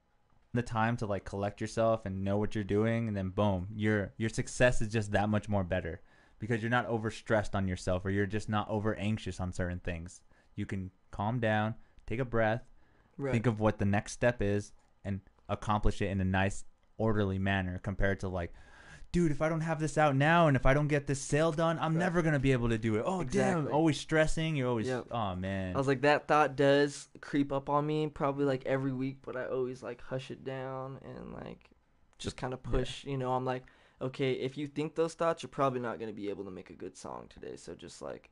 The 0.54 0.62
time 0.62 0.98
to 0.98 1.08
like 1.08 1.26
collect 1.26 1.60
yourself 1.60 2.06
and 2.06 2.24
know 2.24 2.38
what 2.38 2.54
you're 2.56 2.63
doing, 2.63 3.08
and 3.08 3.17
then 3.17 3.30
boom, 3.30 3.67
your 3.76 4.13
your 4.17 4.30
success 4.30 4.82
is 4.82 4.88
just 4.88 5.12
that 5.12 5.28
much 5.28 5.50
more 5.50 5.63
better 5.63 6.02
because 6.39 6.62
you're 6.62 6.69
not 6.69 6.88
overstressed 6.88 7.56
on 7.56 7.67
yourself 7.67 8.06
or 8.06 8.12
you're 8.12 8.26
just 8.26 8.50
not 8.50 8.69
over 8.69 8.96
anxious 8.96 9.39
on 9.39 9.52
certain 9.52 9.80
things. 9.80 10.22
You 10.56 10.65
can 10.65 10.91
calm 11.10 11.39
down, 11.39 11.76
take 12.06 12.19
a 12.19 12.26
breath, 12.26 12.63
right. 13.17 13.32
think 13.32 13.48
of 13.48 13.60
what 13.60 13.80
the 13.80 13.86
next 13.86 14.12
step 14.12 14.41
is, 14.41 14.74
and 15.04 15.22
accomplish 15.50 16.02
it 16.02 16.08
in 16.08 16.22
a 16.22 16.26
nice, 16.26 16.65
orderly 16.98 17.39
manner 17.39 17.80
compared 17.84 18.19
to 18.22 18.28
like. 18.30 18.54
Dude, 19.13 19.32
if 19.32 19.43
I 19.43 19.47
don't 19.47 19.62
have 19.62 19.80
this 19.80 19.95
out 19.99 20.15
now 20.15 20.47
and 20.47 20.58
if 20.58 20.65
I 20.65 20.73
don't 20.73 20.88
get 20.88 21.06
this 21.06 21.21
sale 21.21 21.52
done, 21.52 21.78
I'm 21.78 21.93
Right. 21.93 21.99
never 21.99 22.23
gonna 22.23 22.39
be 22.39 22.52
able 22.52 22.69
to 22.69 22.80
do 22.80 22.95
it. 22.95 23.04
Oh 23.06 23.23
damn, 23.23 23.67
always 23.71 23.99
stressing. 23.99 24.56
You're 24.56 24.67
always 24.67 24.88
Yep. 24.88 25.08
oh 25.12 25.36
man. 25.36 25.76
I 25.76 25.78
was 25.78 25.88
like, 25.88 26.02
that 26.02 26.28
thought 26.28 26.56
does 26.56 27.10
creep 27.21 27.52
up 27.54 27.69
on 27.69 27.86
me 27.86 28.08
probably 28.08 28.45
like 28.45 28.65
every 28.65 28.91
week, 28.91 29.19
but 29.21 29.36
I 29.36 29.45
always 29.45 29.84
like 29.84 30.02
hush 30.02 30.32
it 30.32 30.43
down 30.43 30.99
and 31.04 31.32
like 31.32 31.69
just 32.17 32.38
kind 32.38 32.56
of 32.56 32.62
yeah. 32.65 32.71
push. 32.71 33.06
You 33.06 33.19
know, 33.19 33.34
I'm 33.34 33.45
like, 33.45 33.63
okay, 34.02 34.32
if 34.34 34.58
you 34.58 34.67
think 34.67 34.95
those 34.95 35.13
thoughts, 35.13 35.43
you're 35.43 35.49
probably 35.49 35.80
not 35.80 35.99
to 35.99 36.12
be 36.12 36.30
able 36.30 36.45
to 36.45 36.52
make 36.52 36.71
a 36.71 36.76
good 36.76 36.97
song 36.97 37.28
today. 37.30 37.56
So 37.56 37.76
just 37.76 38.02
like, 38.02 38.32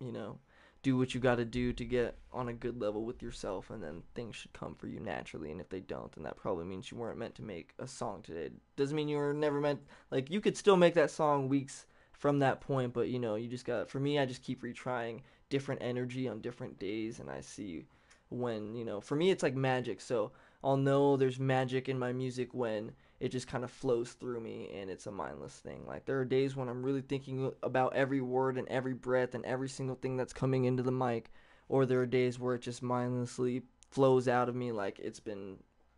you 0.00 0.12
know, 0.12 0.38
do 0.82 0.96
what 0.96 1.14
you 1.14 1.20
got 1.20 1.36
to 1.36 1.44
do 1.44 1.72
to 1.72 1.84
get 1.84 2.16
on 2.32 2.48
a 2.48 2.52
good 2.52 2.80
level 2.80 3.04
with 3.04 3.22
yourself, 3.22 3.70
and 3.70 3.82
then 3.82 4.02
things 4.14 4.36
should 4.36 4.52
come 4.52 4.74
for 4.74 4.86
you 4.86 5.00
naturally. 5.00 5.50
And 5.50 5.60
if 5.60 5.68
they 5.68 5.80
don't, 5.80 6.10
then 6.12 6.24
that 6.24 6.36
probably 6.36 6.64
means 6.64 6.90
you 6.90 6.96
weren't 6.96 7.18
meant 7.18 7.34
to 7.36 7.42
make 7.42 7.74
a 7.78 7.86
song 7.86 8.22
today. 8.22 8.50
Doesn't 8.76 8.96
mean 8.96 9.08
you 9.08 9.18
were 9.18 9.34
never 9.34 9.60
meant. 9.60 9.80
Like 10.10 10.30
you 10.30 10.40
could 10.40 10.56
still 10.56 10.76
make 10.76 10.94
that 10.94 11.10
song 11.10 11.48
weeks 11.48 11.86
from 12.12 12.38
that 12.38 12.60
point, 12.60 12.92
but 12.92 13.08
you 13.08 13.18
know, 13.18 13.34
you 13.34 13.48
just 13.48 13.64
got. 13.64 13.90
For 13.90 14.00
me, 14.00 14.18
I 14.18 14.26
just 14.26 14.42
keep 14.42 14.62
retrying 14.62 15.20
different 15.50 15.82
energy 15.82 16.28
on 16.28 16.40
different 16.40 16.78
days, 16.78 17.18
and 17.18 17.30
I 17.30 17.40
see 17.40 17.84
when 18.30 18.74
you 18.74 18.84
know. 18.84 19.00
For 19.00 19.16
me, 19.16 19.30
it's 19.30 19.42
like 19.42 19.54
magic. 19.54 20.00
So 20.00 20.32
I'll 20.64 20.76
know 20.76 21.16
there's 21.16 21.38
magic 21.38 21.88
in 21.88 21.98
my 21.98 22.12
music 22.12 22.54
when 22.54 22.92
it 23.20 23.28
just 23.28 23.46
kind 23.46 23.62
of 23.64 23.70
flows 23.70 24.12
through 24.12 24.40
me 24.40 24.70
and 24.74 24.90
it's 24.90 25.06
a 25.06 25.10
mindless 25.12 25.52
thing. 25.58 25.84
Like 25.86 26.06
there 26.06 26.18
are 26.18 26.24
days 26.24 26.56
when 26.56 26.68
I'm 26.68 26.82
really 26.82 27.02
thinking 27.02 27.52
about 27.62 27.94
every 27.94 28.20
word 28.22 28.56
and 28.56 28.66
every 28.68 28.94
breath 28.94 29.34
and 29.34 29.44
every 29.44 29.68
single 29.68 29.96
thing 29.96 30.16
that's 30.16 30.32
coming 30.32 30.64
into 30.64 30.82
the 30.82 30.90
mic, 30.92 31.30
or 31.68 31.84
there 31.86 32.00
are 32.00 32.06
days 32.06 32.38
where 32.38 32.54
it 32.54 32.62
just 32.62 32.82
mindlessly 32.82 33.62
flows 33.90 34.26
out 34.26 34.48
of 34.48 34.54
me 34.54 34.72
like 34.72 34.98
it's 34.98 35.20
been 35.20 35.56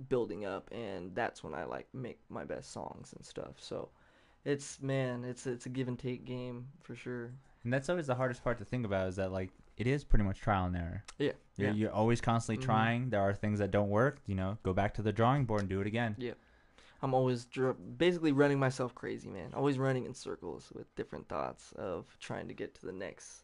building 0.08 0.44
up 0.44 0.68
and 0.72 1.14
that's 1.14 1.44
when 1.44 1.54
I 1.54 1.64
like 1.64 1.86
make 1.94 2.18
my 2.28 2.44
best 2.44 2.72
songs 2.72 3.12
and 3.16 3.24
stuff. 3.24 3.54
So 3.58 3.88
it's 4.44 4.80
man, 4.82 5.22
it's 5.24 5.46
it's 5.46 5.66
a 5.66 5.68
give 5.68 5.86
and 5.88 5.98
take 5.98 6.24
game 6.24 6.66
for 6.82 6.94
sure. 6.96 7.30
And 7.64 7.72
that's 7.72 7.88
always 7.88 8.08
the 8.08 8.16
hardest 8.16 8.42
part 8.42 8.58
to 8.58 8.64
think 8.64 8.84
about 8.84 9.06
is 9.08 9.16
that 9.16 9.30
like 9.30 9.50
it 9.76 9.86
is 9.86 10.02
pretty 10.02 10.24
much 10.24 10.40
trial 10.40 10.66
and 10.66 10.76
error. 10.76 11.04
Yeah, 11.18 11.32
You're, 11.56 11.68
yeah. 11.68 11.74
you're 11.74 11.92
always 11.92 12.20
constantly 12.20 12.60
Mhm. 12.62 12.66
trying. 12.66 13.10
There 13.10 13.20
are 13.20 13.32
things 13.32 13.60
that 13.60 13.70
don't 13.70 13.88
work. 13.90 14.18
You 14.26 14.34
know, 14.34 14.58
go 14.64 14.72
back 14.72 14.94
to 14.94 15.02
the 15.02 15.12
drawing 15.12 15.44
board 15.44 15.60
and 15.60 15.70
do 15.70 15.80
it 15.80 15.86
again. 15.86 16.16
I'm 17.02 17.14
always 17.14 17.44
dr- 17.46 17.98
basically 17.98 18.32
running 18.32 18.60
myself 18.60 18.94
crazy, 18.94 19.28
man. 19.28 19.52
Always 19.54 19.78
running 19.78 20.04
in 20.06 20.14
circles 20.14 20.70
with 20.72 20.94
different 20.94 21.28
thoughts 21.28 21.72
of 21.76 22.06
trying 22.20 22.46
to 22.48 22.54
get 22.54 22.74
to 22.76 22.86
the 22.86 22.92
next, 22.92 23.42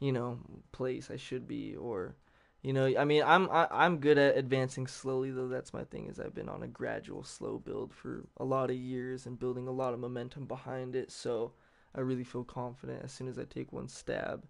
you 0.00 0.12
know, 0.12 0.38
place 0.70 1.10
I 1.10 1.16
should 1.16 1.48
be, 1.48 1.74
or, 1.74 2.14
you 2.62 2.74
know, 2.74 2.92
I 2.98 3.06
mean, 3.06 3.22
I'm 3.24 3.50
I, 3.50 3.66
I'm 3.70 3.98
good 3.98 4.18
at 4.18 4.36
advancing 4.36 4.86
slowly 4.86 5.30
though. 5.30 5.48
That's 5.48 5.72
my 5.72 5.84
thing 5.84 6.08
is 6.08 6.20
I've 6.20 6.34
been 6.34 6.48
on 6.50 6.62
a 6.62 6.68
gradual, 6.68 7.24
slow 7.24 7.58
build 7.58 7.94
for 7.94 8.26
a 8.36 8.44
lot 8.44 8.68
of 8.68 8.76
years 8.76 9.24
and 9.24 9.38
building 9.38 9.66
a 9.66 9.72
lot 9.72 9.94
of 9.94 10.00
momentum 10.00 10.44
behind 10.44 10.94
it. 10.94 11.10
So 11.10 11.52
I 11.94 12.00
really 12.00 12.24
feel 12.24 12.44
confident 12.44 13.02
as 13.02 13.12
soon 13.12 13.28
as 13.28 13.38
I 13.38 13.44
take 13.44 13.72
one 13.72 13.88
stab 13.88 14.44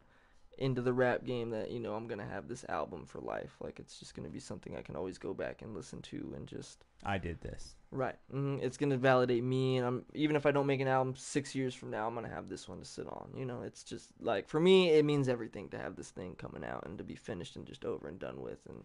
into 0.59 0.81
the 0.81 0.93
rap 0.93 1.25
game 1.25 1.51
that 1.51 1.71
you 1.71 1.81
know 1.81 1.95
I'm 1.95 2.07
gonna 2.07 2.27
have 2.27 2.49
this 2.49 2.65
album 2.69 3.07
for 3.07 3.21
life. 3.21 3.57
Like 3.61 3.79
it's 3.79 3.99
just 3.99 4.15
gonna 4.15 4.29
be 4.29 4.41
something 4.41 4.77
I 4.77 4.83
can 4.83 4.97
always 4.97 5.19
go 5.19 5.35
back 5.35 5.63
and 5.63 5.75
listen 5.75 6.01
to 6.03 6.33
and 6.37 6.47
just 6.47 6.85
I 7.05 7.19
did 7.19 7.41
this. 7.41 7.77
Right. 7.95 8.17
hmm 8.31 8.59
It's 8.61 8.77
gonna 8.77 8.97
validate 8.97 9.45
me, 9.45 9.77
and 9.77 9.87
I'm 9.87 10.05
even 10.15 10.35
if 10.35 10.47
I 10.47 10.51
don't 10.51 10.67
make 10.67 10.81
an 10.81 10.89
album 10.89 11.15
six 11.17 11.55
years 11.55 11.75
from 11.75 11.91
now, 11.91 12.09
I'm 12.09 12.15
gonna 12.15 12.29
have 12.29 12.49
this 12.49 12.69
one 12.69 12.81
to 12.81 12.85
sit 12.85 13.07
on. 13.07 13.31
You 13.37 13.45
know, 13.47 13.63
it's 13.63 13.85
just 13.85 14.11
like 14.21 14.49
for 14.49 14.59
me, 14.59 14.91
it 14.91 15.05
means 15.05 15.29
everything 15.29 15.69
to 15.71 15.79
have 15.79 15.95
this 15.95 16.11
thing 16.11 16.35
coming 16.35 16.65
out 16.65 16.85
and 16.87 16.99
to 16.99 17.05
be 17.05 17.15
finished 17.15 17.55
and 17.57 17.65
just 17.65 17.85
over 17.85 18.09
and 18.09 18.19
done 18.19 18.41
with. 18.41 18.59
And 18.69 18.83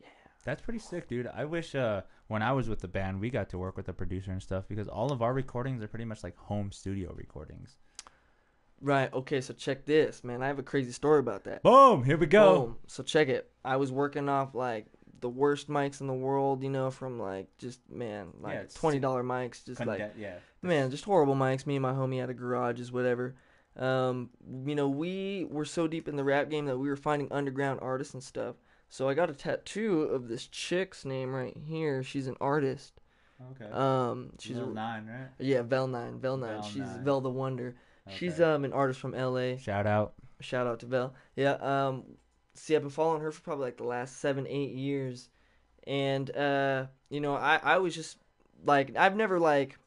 yeah, 0.00 0.06
That's 0.44 0.62
pretty 0.62 0.78
sick, 0.78 1.08
dude. 1.08 1.26
I 1.26 1.44
wish 1.46 1.74
uh, 1.74 2.02
when 2.28 2.42
I 2.42 2.52
was 2.52 2.68
with 2.68 2.80
the 2.80 2.88
band, 2.88 3.20
we 3.20 3.30
got 3.30 3.48
to 3.50 3.58
work 3.58 3.76
with 3.76 3.88
a 3.88 3.92
producer 3.92 4.30
and 4.30 4.42
stuff 4.42 4.68
because 4.68 4.88
all 4.88 5.10
of 5.12 5.20
our 5.20 5.32
recordings 5.34 5.82
are 5.82 5.88
pretty 5.88 6.04
much 6.04 6.22
like 6.22 6.36
home 6.36 6.70
studio 6.72 7.12
recordings. 7.14 7.76
right, 8.80 9.12
okay, 9.12 9.40
so 9.40 9.52
check 9.54 9.84
this, 9.84 10.22
man. 10.22 10.42
I 10.42 10.46
have 10.46 10.58
a 10.58 10.62
crazy 10.62 10.92
story 10.92 11.18
about 11.20 11.44
that. 11.44 11.62
Boom! 11.62 12.04
Here 12.04 12.16
we 12.16 12.26
go. 12.26 12.66
Boom. 12.66 12.76
So 12.86 13.02
check 13.02 13.28
it. 13.28 13.50
I 13.64 13.76
was 13.76 13.90
working 13.92 14.28
off 14.28 14.54
like 14.54 14.86
the 15.20 15.28
worst 15.28 15.68
mics 15.68 16.00
in 16.00 16.06
the 16.06 16.14
world, 16.14 16.62
you 16.62 16.70
know, 16.70 16.90
from 16.90 17.18
like 17.18 17.46
just 17.58 17.80
man, 17.90 18.28
like 18.40 18.54
it's- 18.54 18.74
twenty 18.74 18.98
dollar 18.98 19.22
mics, 19.22 19.64
just 19.64 19.84
like 19.84 20.12
yeah. 20.16 20.34
man, 20.62 20.90
just 20.90 21.04
horrible 21.04 21.34
mics. 21.34 21.66
Me 21.66 21.76
and 21.76 21.82
my 21.82 21.92
homie 21.92 22.20
had 22.20 22.30
a 22.30 22.34
garage, 22.34 22.80
is 22.80 22.92
whatever. 22.92 23.34
Um, 23.76 24.30
you 24.66 24.74
know, 24.74 24.88
we 24.88 25.46
were 25.50 25.64
so 25.64 25.86
deep 25.86 26.08
in 26.08 26.16
the 26.16 26.24
rap 26.24 26.50
game 26.50 26.66
that 26.66 26.76
we 26.78 26.88
were 26.88 26.96
finding 26.96 27.28
underground 27.30 27.78
artists 27.80 28.14
and 28.14 28.22
stuff. 28.22 28.56
So 28.88 29.08
I 29.08 29.14
got 29.14 29.30
a 29.30 29.34
tattoo 29.34 30.02
of 30.02 30.28
this 30.28 30.46
chick's 30.46 31.04
name 31.04 31.34
right 31.34 31.56
here. 31.56 32.02
She's 32.02 32.26
an 32.26 32.36
artist. 32.40 33.00
Okay. 33.52 33.70
Um, 33.70 34.30
she's 34.40 34.56
Lil 34.56 34.70
a, 34.70 34.74
nine, 34.74 35.06
right? 35.06 35.28
yeah, 35.38 35.62
Vel 35.62 35.86
Nine, 35.86 36.18
Vel 36.18 36.36
Nine. 36.36 36.54
Vel 36.54 36.62
She's 36.62 36.78
Nine. 36.78 37.04
Vel 37.04 37.20
the 37.20 37.30
Wonder. 37.30 37.76
Okay. 38.06 38.16
She's 38.16 38.40
um 38.40 38.64
an 38.64 38.72
artist 38.72 38.98
from 38.98 39.12
LA. 39.12 39.56
Shout 39.56 39.86
out. 39.86 40.14
Shout 40.40 40.66
out 40.66 40.80
to 40.80 40.86
Vel. 40.86 41.14
Yeah. 41.36 41.52
Um. 41.52 42.04
See, 42.58 42.76
I've 42.76 42.82
been 42.82 42.90
following 42.90 43.22
her 43.22 43.32
for 43.32 43.40
probably 43.42 43.66
like 43.66 43.76
the 43.76 43.84
last 43.84 44.18
seven, 44.18 44.46
eight 44.46 44.72
years, 44.74 45.28
and 45.86 46.34
uh, 46.36 46.86
you 47.10 47.20
know, 47.20 47.34
I 47.34 47.60
I 47.62 47.78
was 47.78 47.94
just 47.94 48.18
like 48.64 48.96
I've 48.96 49.16
never 49.16 49.38
like 49.38 49.78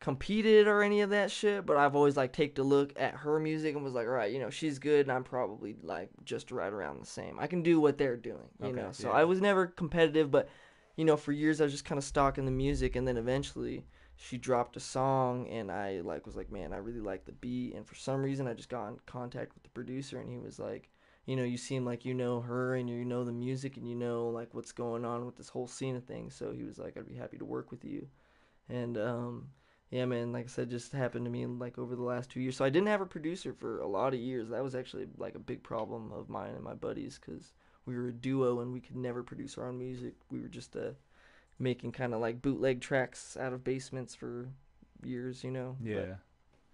competed 0.00 0.66
or 0.66 0.82
any 0.82 1.02
of 1.02 1.10
that 1.10 1.30
shit, 1.30 1.66
but 1.66 1.76
I've 1.76 1.94
always 1.94 2.16
like 2.16 2.32
taken 2.32 2.64
a 2.64 2.66
look 2.66 2.92
at 2.98 3.14
her 3.16 3.38
music 3.38 3.74
and 3.74 3.84
was 3.84 3.92
like, 3.92 4.06
all 4.06 4.12
right, 4.12 4.32
you 4.32 4.38
know, 4.38 4.50
she's 4.50 4.78
good, 4.78 5.02
and 5.06 5.12
I'm 5.12 5.24
probably 5.24 5.76
like 5.82 6.10
just 6.24 6.50
right 6.50 6.72
around 6.72 7.00
the 7.02 7.06
same. 7.06 7.38
I 7.38 7.46
can 7.46 7.62
do 7.62 7.80
what 7.80 7.98
they're 7.98 8.16
doing, 8.16 8.48
you 8.58 8.68
Okay, 8.68 8.80
know. 8.80 8.88
So 8.92 9.10
yeah. 9.10 9.14
I 9.14 9.24
was 9.24 9.40
never 9.40 9.66
competitive, 9.66 10.30
but 10.30 10.48
you 10.96 11.04
know, 11.04 11.16
for 11.16 11.32
years 11.32 11.60
I 11.60 11.64
was 11.64 11.72
just 11.72 11.84
kind 11.84 11.98
of 11.98 12.04
stalking 12.04 12.46
the 12.46 12.50
music, 12.50 12.96
and 12.96 13.06
then 13.06 13.16
eventually 13.16 13.84
she 14.16 14.38
dropped 14.38 14.76
a 14.76 14.80
song, 14.80 15.48
and 15.48 15.70
I 15.70 16.00
like 16.00 16.26
was 16.26 16.36
like, 16.36 16.50
man, 16.50 16.72
I 16.72 16.78
really 16.78 17.00
like 17.00 17.26
the 17.26 17.32
beat, 17.32 17.74
and 17.74 17.86
for 17.86 17.94
some 17.94 18.22
reason 18.22 18.46
I 18.48 18.54
just 18.54 18.68
got 18.70 18.88
in 18.88 18.98
contact 19.06 19.54
with 19.54 19.62
the 19.64 19.70
producer, 19.70 20.18
and 20.18 20.30
he 20.30 20.38
was 20.38 20.58
like. 20.58 20.89
You 21.30 21.36
know, 21.36 21.44
you 21.44 21.58
seem 21.58 21.84
like 21.84 22.04
you 22.04 22.12
know 22.12 22.40
her 22.40 22.74
and 22.74 22.90
you 22.90 23.04
know 23.04 23.22
the 23.22 23.30
music 23.30 23.76
and 23.76 23.88
you 23.88 23.94
know 23.94 24.28
like 24.30 24.52
what's 24.52 24.72
going 24.72 25.04
on 25.04 25.24
with 25.26 25.36
this 25.36 25.48
whole 25.48 25.68
scene 25.68 25.94
of 25.94 26.02
things. 26.04 26.34
So 26.34 26.50
he 26.50 26.64
was 26.64 26.76
like, 26.76 26.96
"I'd 26.96 27.06
be 27.06 27.14
happy 27.14 27.38
to 27.38 27.44
work 27.44 27.70
with 27.70 27.84
you," 27.84 28.08
and 28.68 28.98
um, 28.98 29.50
yeah, 29.90 30.06
man, 30.06 30.32
like 30.32 30.46
I 30.46 30.48
said, 30.48 30.70
just 30.70 30.90
happened 30.90 31.24
to 31.26 31.30
me 31.30 31.46
like 31.46 31.78
over 31.78 31.94
the 31.94 32.02
last 32.02 32.30
two 32.30 32.40
years. 32.40 32.56
So 32.56 32.64
I 32.64 32.68
didn't 32.70 32.88
have 32.88 33.00
a 33.00 33.06
producer 33.06 33.52
for 33.52 33.78
a 33.78 33.86
lot 33.86 34.12
of 34.12 34.18
years. 34.18 34.48
That 34.48 34.64
was 34.64 34.74
actually 34.74 35.06
like 35.18 35.36
a 35.36 35.38
big 35.38 35.62
problem 35.62 36.10
of 36.12 36.28
mine 36.28 36.54
and 36.54 36.64
my 36.64 36.74
buddies 36.74 37.20
because 37.24 37.52
we 37.86 37.94
were 37.96 38.08
a 38.08 38.12
duo 38.12 38.58
and 38.60 38.72
we 38.72 38.80
could 38.80 38.96
never 38.96 39.22
produce 39.22 39.56
our 39.56 39.68
own 39.68 39.78
music. 39.78 40.14
We 40.32 40.40
were 40.40 40.48
just 40.48 40.74
uh, 40.74 40.94
making 41.60 41.92
kind 41.92 42.12
of 42.12 42.20
like 42.20 42.42
bootleg 42.42 42.80
tracks 42.80 43.36
out 43.36 43.52
of 43.52 43.62
basements 43.62 44.16
for 44.16 44.48
years, 45.04 45.44
you 45.44 45.52
know. 45.52 45.76
But- 45.80 45.86
Yeah. 45.88 46.14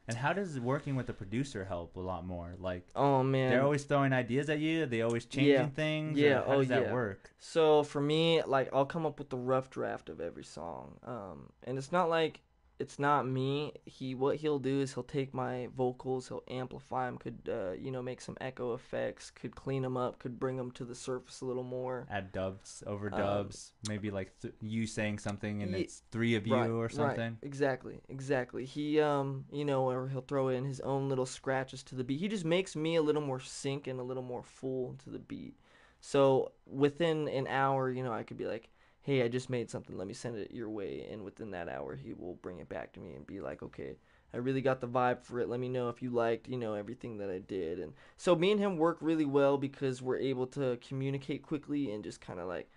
And 0.09 0.17
how 0.17 0.33
does 0.33 0.59
working 0.61 0.95
with 0.95 1.09
a 1.09 1.13
producer 1.13 1.65
help 1.65 1.97
a 1.97 2.01
lot 2.01 2.25
more? 2.27 2.55
Like 2.59 2.87
oh 2.95 3.23
man. 3.23 3.51
they're 3.51 3.63
always 3.63 3.85
throwing 3.85 4.13
ideas 4.13 4.49
at 4.49 4.59
you. 4.61 4.87
They 4.87 5.03
always 5.03 5.25
changing 5.25 5.53
Yeah. 5.53 5.67
things. 5.67 6.19
Yeah, 6.19 6.45
how 6.47 6.55
oh, 6.55 6.59
does 6.59 6.69
that 6.69 6.83
yeah. 6.83 6.93
work? 6.93 7.31
So 7.39 7.83
for 7.83 8.01
me, 8.01 8.43
like 8.43 8.69
I'll 8.73 8.87
come 8.87 9.05
up 9.07 9.19
with 9.19 9.31
the 9.31 9.37
rough 9.37 9.71
draft 9.71 10.09
of 10.09 10.21
every 10.21 10.45
song, 10.45 10.97
um, 11.05 11.51
and 11.65 11.77
it's 11.79 11.93
not 11.93 12.09
like 12.09 12.41
it's 12.79 12.99
not 12.99 13.27
me. 13.27 13.73
He 13.85 14.15
what 14.15 14.37
he'll 14.37 14.59
do 14.59 14.81
is 14.81 14.95
he'll 14.95 15.03
take 15.03 15.33
my 15.33 15.69
vocals, 15.77 16.29
he'll 16.29 16.45
amplify 16.49 17.07
them, 17.07 17.19
could 17.19 17.39
uh, 17.49 17.73
you 17.73 17.91
know 17.91 18.03
make 18.03 18.21
some 18.21 18.37
echo 18.41 18.75
effects, 18.75 19.31
could 19.31 19.55
clean 19.57 19.83
them 19.83 19.97
up, 19.97 20.19
could 20.19 20.39
bring 20.39 20.57
them 20.57 20.71
to 20.73 20.85
the 20.85 20.95
surface 20.95 21.41
a 21.41 21.45
little 21.47 21.63
more. 21.65 22.07
Add 22.11 22.33
dubs, 22.33 22.83
Um, 22.87 22.99
overdubs, 22.99 23.71
maybe 23.89 24.11
like 24.11 24.39
th- 24.41 24.55
you 24.61 24.87
saying 24.87 25.19
something 25.19 25.63
and 25.63 25.75
Ye- 25.75 25.85
it's 25.85 26.03
three 26.11 26.35
of 26.35 26.47
you 26.47 26.55
Right, 26.55 26.69
or 26.71 26.89
right, 26.89 26.91
something. 26.91 27.39
exactly, 27.43 28.01
exactly. 28.09 28.65
He 28.65 29.01
um 29.01 29.47
you 29.51 29.65
know 29.65 29.89
or 29.89 30.09
he'll 30.09 30.21
throw 30.21 30.49
in 30.49 30.65
his 30.65 30.81
own 30.81 31.09
little 31.09 31.27
scratches 31.27 31.83
to 31.85 31.95
the 31.95 32.05
beat. 32.05 32.21
He 32.21 32.29
just 32.29 32.45
makes 32.45 32.77
me 32.77 32.97
a 32.97 33.03
little 33.03 33.23
more 33.23 33.41
sync 33.41 33.87
and 33.87 33.99
a 34.01 34.03
little 34.03 34.23
more 34.23 34.43
full 34.43 34.97
to 35.05 35.11
the 35.11 35.19
beat. 35.19 35.55
So 36.01 36.53
within 36.67 37.29
an 37.29 37.47
hour, 37.49 37.91
you 37.91 38.05
know, 38.05 38.13
I 38.13 38.23
could 38.23 38.37
be 38.37 38.47
like, 38.47 38.69
"Hey, 39.07 39.23
I 39.23 39.29
just 39.29 39.49
made 39.49 39.71
something. 39.71 39.97
Let 39.97 40.09
me 40.09 40.15
send 40.15 40.37
it 40.37 40.51
your 40.51 40.69
way." 40.69 41.07
And 41.11 41.25
within 41.25 41.53
that 41.53 41.69
hour, 41.69 41.95
he 41.95 42.13
will 42.13 42.35
bring 42.35 42.59
it 42.59 42.69
back 42.69 42.93
to 42.93 43.01
me 43.01 43.15
and 43.15 43.25
be 43.27 43.41
like, 43.41 43.63
"Okay, 43.63 43.95
I 44.35 44.39
really 44.39 44.61
got 44.61 44.81
the 44.81 44.89
vibe 44.89 45.23
for 45.23 45.39
it. 45.39 45.49
Let 45.49 45.61
me 45.61 45.69
know 45.69 45.89
if 45.89 46.03
you 46.03 46.11
liked, 46.11 46.49
you 46.49 46.57
know, 46.57 46.75
everything 46.75 47.19
that 47.19 47.31
I 47.31 47.39
did." 47.39 47.79
And 47.79 47.95
so 48.17 48.35
me 48.35 48.51
and 48.51 48.61
him 48.61 48.77
work 48.77 48.99
really 49.01 49.25
well 49.25 49.57
because 49.59 50.03
we're 50.03 50.19
able 50.19 50.49
to 50.49 50.77
communicate 50.79 51.43
quickly 51.43 51.93
and 51.93 52.03
just 52.03 52.21
kind 52.21 52.41
of 52.41 52.49
like 52.49 52.69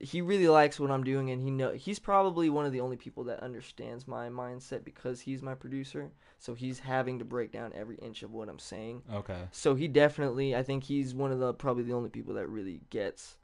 he 0.00 0.20
really 0.22 0.48
likes 0.48 0.78
what 0.78 0.90
I'm 0.90 1.04
doing 1.04 1.30
and 1.30 1.42
he 1.42 1.50
know 1.50 1.72
he's 1.72 1.98
probably 1.98 2.48
one 2.48 2.64
of 2.64 2.72
the 2.72 2.80
only 2.80 2.96
people 2.96 3.24
that 3.24 3.42
understands 3.42 4.06
my 4.06 4.28
mindset 4.28 4.84
because 4.84 5.20
he's 5.20 5.42
my 5.42 5.54
producer. 5.54 6.10
So 6.38 6.54
he's 6.54 6.78
having 6.78 7.18
to 7.18 7.24
break 7.24 7.52
down 7.52 7.72
every 7.74 7.96
inch 7.96 8.22
of 8.22 8.32
what 8.32 8.48
I'm 8.48 8.58
saying. 8.58 9.02
Okay. 9.12 9.48
So 9.50 9.74
he 9.74 9.88
definitely, 9.88 10.56
I 10.56 10.62
think 10.62 10.84
he's 10.84 11.14
one 11.14 11.32
of 11.32 11.38
the 11.38 11.52
probably 11.52 11.82
the 11.82 11.92
only 11.92 12.08
people 12.08 12.34
that 12.34 12.48
really 12.48 12.80
gets, 12.88 13.36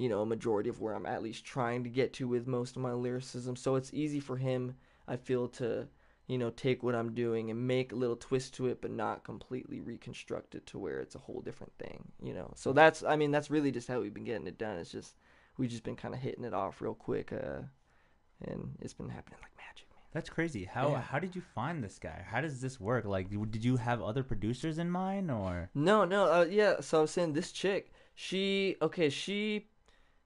you 0.00 0.08
know, 0.08 0.22
a 0.22 0.26
majority 0.26 0.70
of 0.70 0.80
where 0.80 0.94
I'm 0.94 1.04
at 1.04 1.22
least 1.22 1.44
trying 1.44 1.84
to 1.84 1.90
get 1.90 2.14
to 2.14 2.26
with 2.26 2.46
most 2.46 2.74
of 2.74 2.80
my 2.80 2.92
lyricism. 2.92 3.54
So 3.54 3.74
it's 3.76 3.92
easy 3.92 4.18
for 4.18 4.38
him, 4.38 4.76
I 5.06 5.16
feel, 5.16 5.46
to, 5.48 5.88
you 6.26 6.38
know, 6.38 6.48
take 6.48 6.82
what 6.82 6.94
I'm 6.94 7.12
doing 7.12 7.50
and 7.50 7.66
make 7.66 7.92
a 7.92 7.96
little 7.96 8.16
twist 8.16 8.54
to 8.54 8.68
it, 8.68 8.80
but 8.80 8.90
not 8.90 9.24
completely 9.24 9.80
reconstruct 9.80 10.54
it 10.54 10.66
to 10.68 10.78
where 10.78 11.00
it's 11.00 11.16
a 11.16 11.18
whole 11.18 11.42
different 11.42 11.74
thing, 11.78 12.12
you 12.22 12.32
know. 12.32 12.50
So 12.56 12.72
that's, 12.72 13.02
I 13.02 13.16
mean, 13.16 13.30
that's 13.30 13.50
really 13.50 13.70
just 13.70 13.88
how 13.88 14.00
we've 14.00 14.14
been 14.14 14.24
getting 14.24 14.46
it 14.46 14.56
done. 14.56 14.78
It's 14.78 14.90
just 14.90 15.16
we've 15.58 15.68
just 15.70 15.84
been 15.84 15.96
kind 15.96 16.14
of 16.14 16.20
hitting 16.20 16.44
it 16.44 16.54
off 16.54 16.80
real 16.80 16.94
quick, 16.94 17.30
uh, 17.32 17.62
and 18.46 18.76
it's 18.80 18.94
been 18.94 19.10
happening 19.10 19.38
like 19.42 19.52
magic, 19.58 19.86
man. 19.90 20.00
That's 20.14 20.30
crazy. 20.30 20.64
How 20.64 20.92
Yeah. 20.92 21.02
how 21.02 21.18
did 21.18 21.36
you 21.36 21.42
find 21.54 21.84
this 21.84 21.98
guy? 21.98 22.24
How 22.26 22.40
does 22.40 22.62
this 22.62 22.80
work? 22.80 23.04
Like, 23.04 23.28
did 23.28 23.64
you 23.64 23.76
have 23.76 24.00
other 24.00 24.22
producers 24.22 24.78
in 24.78 24.90
mind, 24.90 25.30
or 25.30 25.68
No, 25.74 26.06
no, 26.06 26.32
uh, 26.32 26.46
yeah. 26.48 26.80
So 26.80 26.98
I 26.98 27.00
was 27.02 27.10
saying 27.10 27.34
this 27.34 27.52
chick, 27.52 27.92
she 28.14 28.76
okay, 28.80 29.10
she, 29.10 29.68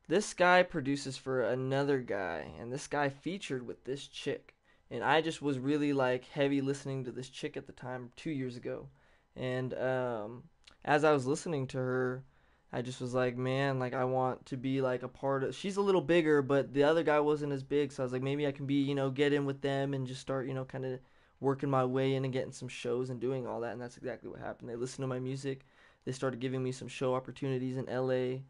this 0.08 0.34
guy 0.34 0.62
produces 0.62 1.16
for 1.16 1.42
another 1.42 1.98
guy, 1.98 2.52
and 2.60 2.72
this 2.72 2.86
guy 2.86 3.08
featured 3.08 3.66
with 3.66 3.84
this 3.84 4.06
chick, 4.06 4.54
and 4.90 5.02
I 5.02 5.20
just 5.20 5.42
was 5.42 5.58
really 5.58 5.92
like 5.92 6.24
heavy 6.26 6.60
listening 6.60 7.04
to 7.04 7.12
this 7.12 7.28
chick 7.28 7.56
at 7.56 7.66
the 7.66 7.72
time 7.72 8.10
two 8.16 8.30
years 8.30 8.56
ago, 8.56 8.88
and 9.36 9.74
um, 9.74 10.42
as 10.84 11.04
I 11.04 11.12
was 11.12 11.26
listening 11.26 11.66
to 11.68 11.78
her, 11.78 12.24
I 12.72 12.82
just 12.82 13.00
was 13.00 13.14
like, 13.14 13.36
man, 13.36 13.78
like 13.78 13.94
I 13.94 14.04
want 14.04 14.46
to 14.46 14.56
be 14.56 14.80
like 14.80 15.02
a 15.02 15.08
part 15.08 15.44
of. 15.44 15.54
She's 15.54 15.76
a 15.76 15.82
little 15.82 16.00
bigger, 16.00 16.42
but 16.42 16.74
the 16.74 16.84
other 16.84 17.02
guy 17.02 17.20
wasn't 17.20 17.52
as 17.52 17.62
big, 17.62 17.92
so 17.92 18.02
I 18.02 18.04
was 18.04 18.12
like, 18.12 18.22
maybe 18.22 18.46
I 18.46 18.52
can 18.52 18.66
be, 18.66 18.82
you 18.82 18.94
know, 18.94 19.10
get 19.10 19.32
in 19.32 19.46
with 19.46 19.60
them 19.60 19.94
and 19.94 20.06
just 20.06 20.20
start, 20.20 20.46
you 20.46 20.54
know, 20.54 20.64
kind 20.64 20.84
of 20.84 21.00
working 21.40 21.70
my 21.70 21.84
way 21.84 22.14
in 22.14 22.24
and 22.24 22.32
getting 22.32 22.52
some 22.52 22.68
shows 22.68 23.10
and 23.10 23.20
doing 23.20 23.46
all 23.46 23.60
that, 23.60 23.72
and 23.72 23.80
that's 23.80 23.96
exactly 23.96 24.28
what 24.28 24.40
happened. 24.40 24.68
They 24.68 24.76
listened 24.76 25.02
to 25.02 25.08
my 25.08 25.18
music 25.18 25.64
they 26.04 26.12
started 26.12 26.40
giving 26.40 26.62
me 26.62 26.72
some 26.72 26.88
show 26.88 27.14
opportunities 27.14 27.76
in 27.76 27.86
LA. 27.86 28.40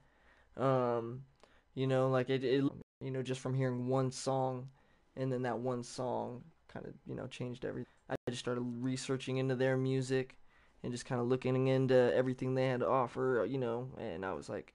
Um, 0.56 1.22
you 1.74 1.86
know, 1.86 2.08
like 2.08 2.30
it, 2.30 2.44
it, 2.44 2.64
you 3.00 3.10
know, 3.10 3.22
just 3.22 3.40
from 3.40 3.54
hearing 3.54 3.88
one 3.88 4.10
song, 4.10 4.68
and 5.16 5.32
then 5.32 5.42
that 5.42 5.58
one 5.58 5.82
song 5.82 6.42
kind 6.68 6.86
of, 6.86 6.94
you 7.06 7.14
know, 7.14 7.26
changed 7.26 7.64
everything. 7.64 7.86
I 8.08 8.14
just 8.28 8.40
started 8.40 8.62
researching 8.62 9.38
into 9.38 9.54
their 9.54 9.76
music, 9.76 10.36
and 10.82 10.92
just 10.92 11.06
kind 11.06 11.20
of 11.20 11.26
looking 11.26 11.68
into 11.68 12.12
everything 12.14 12.54
they 12.54 12.66
had 12.66 12.80
to 12.80 12.88
offer, 12.88 13.40
uh, 13.40 13.44
you 13.44 13.58
know, 13.58 13.88
and 13.98 14.24
I 14.24 14.34
was 14.34 14.48
like, 14.48 14.74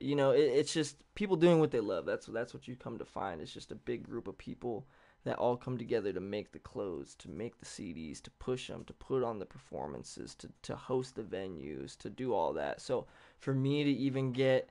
you 0.00 0.14
know, 0.14 0.30
it, 0.30 0.40
it's 0.40 0.72
just 0.72 0.96
people 1.14 1.36
doing 1.36 1.58
what 1.58 1.70
they 1.70 1.80
love. 1.80 2.06
That's 2.06 2.26
that's 2.26 2.54
what 2.54 2.68
you 2.68 2.76
come 2.76 2.98
to 2.98 3.04
find. 3.04 3.40
It's 3.40 3.52
just 3.52 3.72
a 3.72 3.76
big 3.76 4.04
group 4.04 4.28
of 4.28 4.38
people 4.38 4.86
that 5.24 5.38
all 5.38 5.56
come 5.56 5.76
together 5.76 6.12
to 6.12 6.20
make 6.20 6.52
the 6.52 6.60
clothes, 6.60 7.14
to 7.16 7.28
make 7.28 7.58
the 7.58 7.66
CDs, 7.66 8.22
to 8.22 8.30
push 8.32 8.68
them, 8.68 8.84
to 8.84 8.92
put 8.92 9.24
on 9.24 9.38
the 9.38 9.46
performances, 9.46 10.34
to 10.36 10.48
to 10.62 10.76
host 10.76 11.16
the 11.16 11.22
venues, 11.22 11.96
to 11.98 12.10
do 12.10 12.32
all 12.32 12.52
that. 12.52 12.80
So 12.80 13.06
for 13.38 13.52
me 13.52 13.84
to 13.84 13.90
even 13.90 14.32
get 14.32 14.70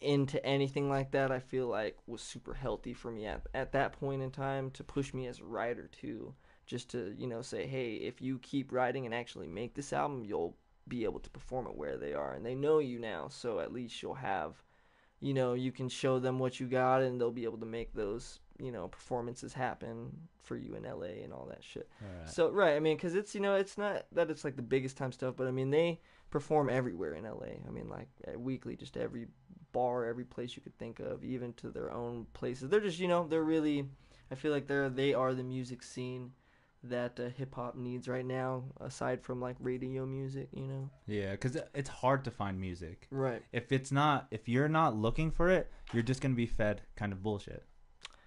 into 0.00 0.44
anything 0.44 0.88
like 0.88 1.10
that, 1.12 1.30
I 1.30 1.40
feel 1.40 1.66
like 1.66 1.96
was 2.06 2.22
super 2.22 2.54
healthy 2.54 2.94
for 2.94 3.10
me 3.10 3.26
at 3.26 3.46
at 3.54 3.72
that 3.72 3.92
point 3.92 4.22
in 4.22 4.30
time 4.30 4.70
to 4.72 4.84
push 4.84 5.12
me 5.12 5.26
as 5.26 5.40
a 5.40 5.44
writer 5.44 5.88
too. 5.88 6.34
Just 6.66 6.90
to 6.90 7.14
you 7.16 7.26
know 7.26 7.42
say, 7.42 7.66
hey, 7.66 7.94
if 7.94 8.20
you 8.20 8.38
keep 8.40 8.72
writing 8.72 9.06
and 9.06 9.14
actually 9.14 9.48
make 9.48 9.74
this 9.74 9.92
album, 9.92 10.24
you'll 10.24 10.56
be 10.86 11.04
able 11.04 11.20
to 11.20 11.30
perform 11.30 11.66
it 11.66 11.76
where 11.76 11.96
they 11.96 12.14
are, 12.14 12.34
and 12.34 12.44
they 12.44 12.54
know 12.54 12.78
you 12.78 12.98
now, 12.98 13.28
so 13.28 13.60
at 13.60 13.72
least 13.72 14.02
you'll 14.02 14.14
have, 14.14 14.62
you 15.20 15.34
know, 15.34 15.54
you 15.54 15.72
can 15.72 15.88
show 15.88 16.18
them 16.18 16.38
what 16.38 16.60
you 16.60 16.66
got, 16.66 17.02
and 17.02 17.20
they'll 17.20 17.30
be 17.30 17.44
able 17.44 17.58
to 17.58 17.66
make 17.66 17.92
those 17.94 18.40
you 18.58 18.72
know 18.72 18.88
performances 18.88 19.52
happen 19.52 20.10
for 20.42 20.56
you 20.56 20.74
in 20.74 20.82
LA 20.82 21.22
and 21.22 21.32
all 21.32 21.46
that 21.48 21.62
shit. 21.62 21.88
So 22.26 22.50
right, 22.50 22.74
I 22.74 22.80
mean, 22.80 22.96
because 22.96 23.14
it's 23.14 23.34
you 23.34 23.40
know 23.40 23.54
it's 23.54 23.78
not 23.78 24.06
that 24.12 24.30
it's 24.30 24.44
like 24.44 24.56
the 24.56 24.62
biggest 24.62 24.96
time 24.96 25.12
stuff, 25.12 25.34
but 25.36 25.46
I 25.46 25.50
mean 25.50 25.70
they 25.70 26.00
perform 26.30 26.68
everywhere 26.68 27.14
in 27.14 27.24
LA. 27.24 27.56
I 27.66 27.70
mean 27.70 27.88
like 27.88 28.08
uh, 28.26 28.38
weekly, 28.38 28.76
just 28.76 28.96
every 28.96 29.26
bar, 29.72 30.04
every 30.06 30.24
place 30.24 30.56
you 30.56 30.62
could 30.62 30.76
think 30.78 31.00
of, 31.00 31.24
even 31.24 31.52
to 31.54 31.70
their 31.70 31.90
own 31.90 32.26
places. 32.32 32.68
They're 32.68 32.80
just 32.80 32.98
you 32.98 33.08
know 33.08 33.26
they're 33.28 33.44
really, 33.44 33.86
I 34.30 34.34
feel 34.34 34.52
like 34.52 34.66
they're 34.66 34.88
they 34.88 35.14
are 35.14 35.34
the 35.34 35.42
music 35.44 35.82
scene 35.82 36.32
that 36.84 37.18
uh, 37.18 37.28
hip 37.36 37.54
hop 37.54 37.74
needs 37.76 38.06
right 38.08 38.24
now, 38.24 38.62
aside 38.80 39.22
from 39.22 39.40
like 39.40 39.56
radio 39.58 40.06
music, 40.06 40.48
you 40.52 40.66
know. 40.66 40.88
yeah, 41.06 41.32
because 41.32 41.56
it's 41.74 41.88
hard 41.88 42.24
to 42.24 42.30
find 42.30 42.60
music. 42.60 43.08
Right. 43.10 43.42
If 43.52 43.72
it's 43.72 43.90
not, 43.90 44.28
if 44.30 44.48
you're 44.48 44.68
not 44.68 44.96
looking 44.96 45.30
for 45.32 45.50
it, 45.50 45.70
you're 45.92 46.04
just 46.04 46.20
gonna 46.20 46.34
be 46.34 46.46
fed 46.46 46.82
kind 46.96 47.12
of 47.12 47.22
bullshit, 47.22 47.64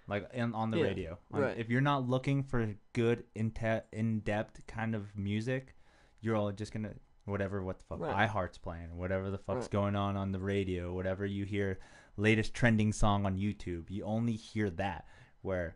like 0.07 0.29
in, 0.33 0.53
on 0.53 0.69
the 0.69 0.77
Yeah, 0.77 0.83
radio. 0.83 1.17
Right. 1.29 1.57
If 1.57 1.69
you're 1.69 1.79
not 1.81 2.09
looking 2.09 2.43
for 2.43 2.75
good, 2.93 3.23
in 3.35 3.53
in 3.93 4.19
depth 4.19 4.67
kind 4.67 4.95
of 4.95 5.15
music, 5.15 5.75
you're 6.19 6.35
all 6.35 6.51
just 6.51 6.73
gonna 6.73 6.95
whatever 7.26 7.61
what 7.63 7.80
the 7.80 7.86
fuck 7.86 7.99
Right. 8.01 8.30
iHeart's 8.30 8.57
playing, 8.57 8.97
whatever 8.97 9.30
the 9.30 9.38
fuck's 9.38 9.65
Right. 9.65 9.72
going 9.72 9.95
on 9.95 10.17
on 10.17 10.32
the 10.32 10.39
radio, 10.39 10.93
whatever 10.93 11.26
you 11.26 11.45
hear, 11.45 11.80
latest 12.17 12.53
trending 12.53 12.91
song 12.91 13.26
on 13.26 13.38
YouTube, 13.38 13.89
you 13.89 14.03
only 14.03 14.34
hear 14.34 14.69
that. 14.72 15.05
Where 15.41 15.76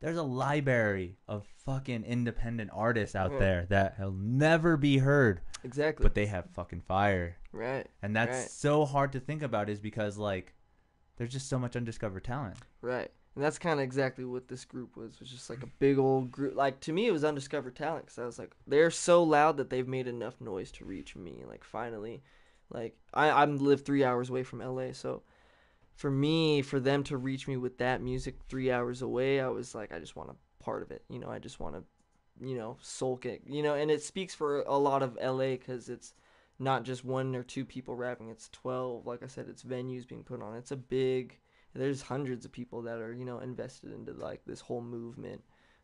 there's 0.00 0.16
a 0.16 0.22
library 0.22 1.18
of 1.28 1.46
fucking 1.64 2.04
independent 2.04 2.70
artists 2.72 3.14
out 3.16 3.30
Right. 3.32 3.38
there 3.40 3.66
that 3.66 3.98
will 3.98 4.12
never 4.12 4.76
be 4.76 4.98
heard, 4.98 5.40
Exactly. 5.62 6.02
but 6.02 6.14
they 6.14 6.26
have 6.26 6.50
fucking 6.50 6.82
fire. 6.82 7.36
right. 7.52 7.86
And 8.02 8.14
that's 8.16 8.36
Right. 8.36 8.50
so 8.50 8.84
hard 8.84 9.12
to 9.12 9.20
think 9.20 9.42
about 9.42 9.68
is 9.70 9.80
because 9.80 10.18
like 10.18 10.54
there's 11.16 11.32
just 11.32 11.48
so 11.48 11.58
much 11.58 11.76
undiscovered 11.76 12.24
talent. 12.24 12.56
Right. 12.80 13.12
And 13.34 13.42
that's 13.42 13.58
kind 13.58 13.80
of 13.80 13.84
exactly 13.84 14.24
what 14.24 14.46
this 14.46 14.64
group 14.64 14.96
was. 14.96 15.18
Was 15.18 15.30
just 15.30 15.50
like 15.50 15.62
a 15.62 15.70
big 15.78 15.98
old 15.98 16.30
group. 16.30 16.54
Like 16.54 16.80
to 16.80 16.92
me, 16.92 17.06
it 17.06 17.12
was 17.12 17.24
undiscovered 17.24 17.74
talent. 17.74 18.06
Cause 18.06 18.18
I 18.18 18.26
was 18.26 18.38
like, 18.38 18.54
they're 18.66 18.90
so 18.90 19.24
loud 19.24 19.56
that 19.56 19.70
they've 19.70 19.88
made 19.88 20.06
enough 20.06 20.40
noise 20.40 20.70
to 20.72 20.84
reach 20.84 21.16
me. 21.16 21.42
Like 21.46 21.64
finally, 21.64 22.22
like 22.70 22.96
I 23.12 23.30
I'm 23.30 23.58
live 23.58 23.84
three 23.84 24.04
hours 24.04 24.30
away 24.30 24.44
from 24.44 24.60
LA, 24.60 24.92
so 24.92 25.22
for 25.96 26.10
me, 26.10 26.62
for 26.62 26.80
them 26.80 27.04
to 27.04 27.16
reach 27.16 27.46
me 27.46 27.56
with 27.56 27.78
that 27.78 28.02
music 28.02 28.36
three 28.48 28.70
hours 28.70 29.02
away, 29.02 29.40
I 29.40 29.48
was 29.48 29.74
like, 29.74 29.92
I 29.92 29.98
just 29.98 30.16
want 30.16 30.30
a 30.30 30.62
part 30.62 30.82
of 30.82 30.90
it. 30.90 31.04
You 31.08 31.18
know, 31.18 31.30
I 31.30 31.38
just 31.38 31.60
want 31.60 31.76
to, 31.76 31.84
you 32.44 32.56
know, 32.56 32.76
sulk 32.80 33.26
it. 33.26 33.42
You 33.46 33.62
know, 33.62 33.74
and 33.74 33.90
it 33.90 34.02
speaks 34.02 34.34
for 34.34 34.62
a 34.62 34.76
lot 34.76 35.02
of 35.02 35.16
LA 35.22 35.52
because 35.52 35.88
it's 35.88 36.14
not 36.58 36.84
just 36.84 37.04
one 37.04 37.34
or 37.36 37.42
two 37.42 37.64
people 37.64 37.94
rapping. 37.94 38.28
It's 38.28 38.48
twelve. 38.50 39.06
Like 39.06 39.22
I 39.22 39.26
said, 39.26 39.46
it's 39.48 39.62
venues 39.62 40.06
being 40.06 40.24
put 40.24 40.42
on. 40.42 40.56
It's 40.56 40.72
a 40.72 40.76
big. 40.76 41.38
There's 41.74 42.02
hundreds 42.02 42.44
of 42.44 42.52
people 42.52 42.82
that 42.82 42.98
are 42.98 43.12
you 43.12 43.24
know 43.24 43.38
invested 43.38 43.92
into 43.92 44.12
like 44.12 44.44
this 44.46 44.60
whole 44.60 44.82
movement. 44.82 45.42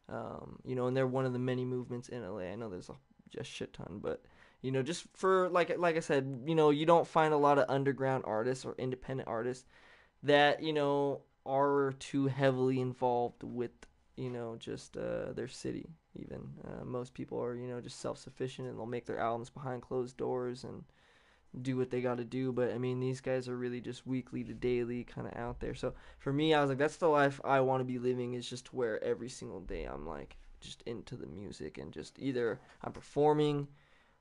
Um, 0.09 0.59
you 0.65 0.75
know, 0.75 0.87
and 0.87 0.97
they're 0.97 1.07
one 1.07 1.25
of 1.25 1.33
the 1.33 1.39
many 1.39 1.65
movements 1.65 2.09
in 2.09 2.23
LA. 2.23 2.41
I 2.41 2.57
know 2.57 2.69
there's 2.69 2.89
a 2.89 2.97
just 3.31 3.51
shit 3.51 3.73
ton, 3.73 4.01
but 4.03 4.25
you 4.63 4.73
know, 4.73 4.83
just 4.83 5.05
for 5.15 5.49
like 5.49 5.77
like 5.79 5.97
I 5.97 6.01
said, 6.01 6.43
you 6.47 6.55
know, 6.55 6.71
you 6.71 6.87
don't 6.87 7.07
find 7.07 7.33
a 7.33 7.39
lot 7.39 7.59
of 7.59 7.67
underground 7.69 8.25
artists 8.27 8.65
or 8.65 8.75
independent 8.79 9.29
artists 9.29 9.67
that 10.23 10.63
you 10.63 10.73
know 10.73 11.23
are 11.47 11.95
too 11.99 12.27
heavily 12.27 12.81
involved 12.81 13.43
with 13.43 13.71
you 14.17 14.31
know 14.31 14.57
just 14.59 14.97
uh, 14.97 15.33
their 15.33 15.49
city 15.49 15.89
even 16.17 16.41
uh, 16.67 16.85
most 16.85 17.15
people 17.15 17.43
are 17.43 17.57
you 17.57 17.67
know 17.67 17.81
just 17.81 18.01
self-sufficient 18.01 18.69
and 18.69 18.77
they'll 18.77 18.87
make 18.87 19.07
their 19.07 19.19
albums 19.19 19.49
behind 19.49 19.81
closed 19.81 20.17
doors 20.17 20.65
and 20.65 20.85
do 21.63 21.77
what 21.77 21.91
they 21.91 22.01
got 22.01 22.19
to 22.19 22.25
do 22.25 22.53
but 22.53 22.73
i 22.73 22.79
mean 22.79 23.01
these 23.01 23.21
guys 23.21 23.49
are 23.49 23.57
really 23.57 23.81
just 23.81 24.07
weekly 24.07 24.45
to 24.45 24.55
daily 24.55 25.03
kind 25.03 25.27
of 25.27 25.37
out 25.37 25.59
there. 25.61 25.75
So 25.75 25.95
for 26.19 26.33
me 26.33 26.55
i 26.55 26.61
was 26.61 26.69
like 26.69 26.79
that's 26.79 26.97
the 26.97 27.09
life 27.09 27.41
i 27.45 27.61
want 27.61 27.81
to 27.81 27.85
be 27.85 27.99
living 27.99 28.35
is 28.35 28.49
just 28.49 28.73
where 28.73 29.03
every 29.03 29.29
single 29.29 29.61
day 29.61 29.85
i'm 29.85 30.07
like 30.07 30.37
just 30.61 30.83
into 30.83 31.17
the 31.17 31.27
music 31.27 31.79
and 31.79 31.93
just 31.93 32.19
either 32.19 32.61
i'm 32.85 32.93
performing 32.93 33.67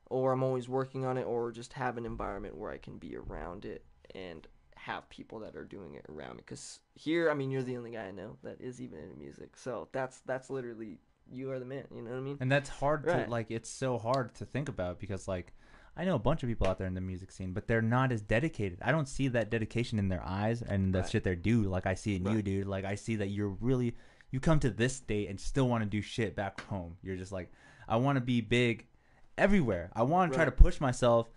or 0.07 0.31
i'm 0.31 0.41
always 0.43 0.67
working 0.67 1.05
on 1.05 1.17
it 1.17 1.23
or 1.23 1.51
just 1.51 1.73
have 1.73 1.97
an 1.97 2.05
environment 2.05 2.57
where 2.57 2.71
i 2.71 2.77
can 2.77 2.97
be 2.97 3.15
around 3.15 3.63
it 3.65 3.85
and 4.15 4.47
have 4.75 5.07
people 5.09 5.39
that 5.39 5.55
are 5.57 5.65
doing 5.65 5.95
it 5.95 6.05
around 6.09 6.37
me. 6.37 6.43
Because 6.45 6.79
here 6.95 7.29
i 7.29 7.33
mean 7.33 7.51
you're 7.51 7.61
the 7.61 7.77
only 7.77 7.91
guy 7.91 8.05
i 8.05 8.11
know 8.11 8.37
that 8.43 8.59
is 8.61 8.81
even 8.81 8.97
into 8.99 9.17
music. 9.17 9.55
So 9.57 9.87
that's 9.91 10.21
that's 10.21 10.49
literally 10.49 10.97
you 11.31 11.51
are 11.51 11.59
the 11.59 11.65
man 11.65 11.83
you 11.93 12.01
know 12.01 12.11
what 12.11 12.17
i 12.17 12.21
mean? 12.21 12.37
And 12.39 12.51
that's 12.51 12.69
hard 12.69 13.05
Right. 13.05 13.25
to 13.25 13.29
like 13.29 13.51
it's 13.51 13.69
so 13.69 13.97
hard 13.99 14.33
to 14.35 14.45
think 14.45 14.69
about 14.69 14.99
because 14.99 15.27
like 15.27 15.53
i 15.97 16.05
know 16.05 16.15
a 16.15 16.19
bunch 16.19 16.43
of 16.43 16.49
people 16.49 16.67
out 16.67 16.77
there 16.77 16.87
in 16.87 16.93
the 16.93 17.01
music 17.01 17.31
scene 17.31 17.51
but 17.53 17.67
they're 17.67 17.81
not 17.81 18.11
as 18.11 18.21
dedicated 18.21 18.77
i 18.81 18.91
don't 18.91 19.07
see 19.07 19.27
that 19.27 19.49
dedication 19.49 19.99
in 19.99 20.09
their 20.09 20.23
eyes 20.25 20.61
and 20.61 20.93
the 20.93 20.99
Right. 21.01 21.09
shit 21.09 21.23
they 21.23 21.35
do 21.35 21.63
like 21.63 21.85
i 21.85 21.93
see 21.93 22.15
in 22.15 22.25
you 22.25 22.41
dude 22.41 22.67
like 22.67 22.85
i 22.85 22.95
see 22.95 23.15
that 23.17 23.27
you're 23.27 23.49
really 23.61 23.95
you 24.31 24.39
come 24.39 24.59
to 24.59 24.69
this 24.69 24.95
state 24.95 25.29
and 25.29 25.39
still 25.39 25.67
want 25.67 25.83
to 25.83 25.89
do 25.89 26.01
shit 26.01 26.35
back 26.35 26.61
home 26.61 26.97
you're 27.03 27.15
just 27.17 27.31
like 27.31 27.51
i 27.87 27.95
want 27.95 28.15
to 28.17 28.21
be 28.21 28.41
big 28.41 28.85
everywhere 29.37 29.91
i 29.95 30.03
want 30.03 30.31
to 30.31 30.35
try 30.35 30.45
to 30.45 30.51
push 30.51 30.79
myself 30.81 31.29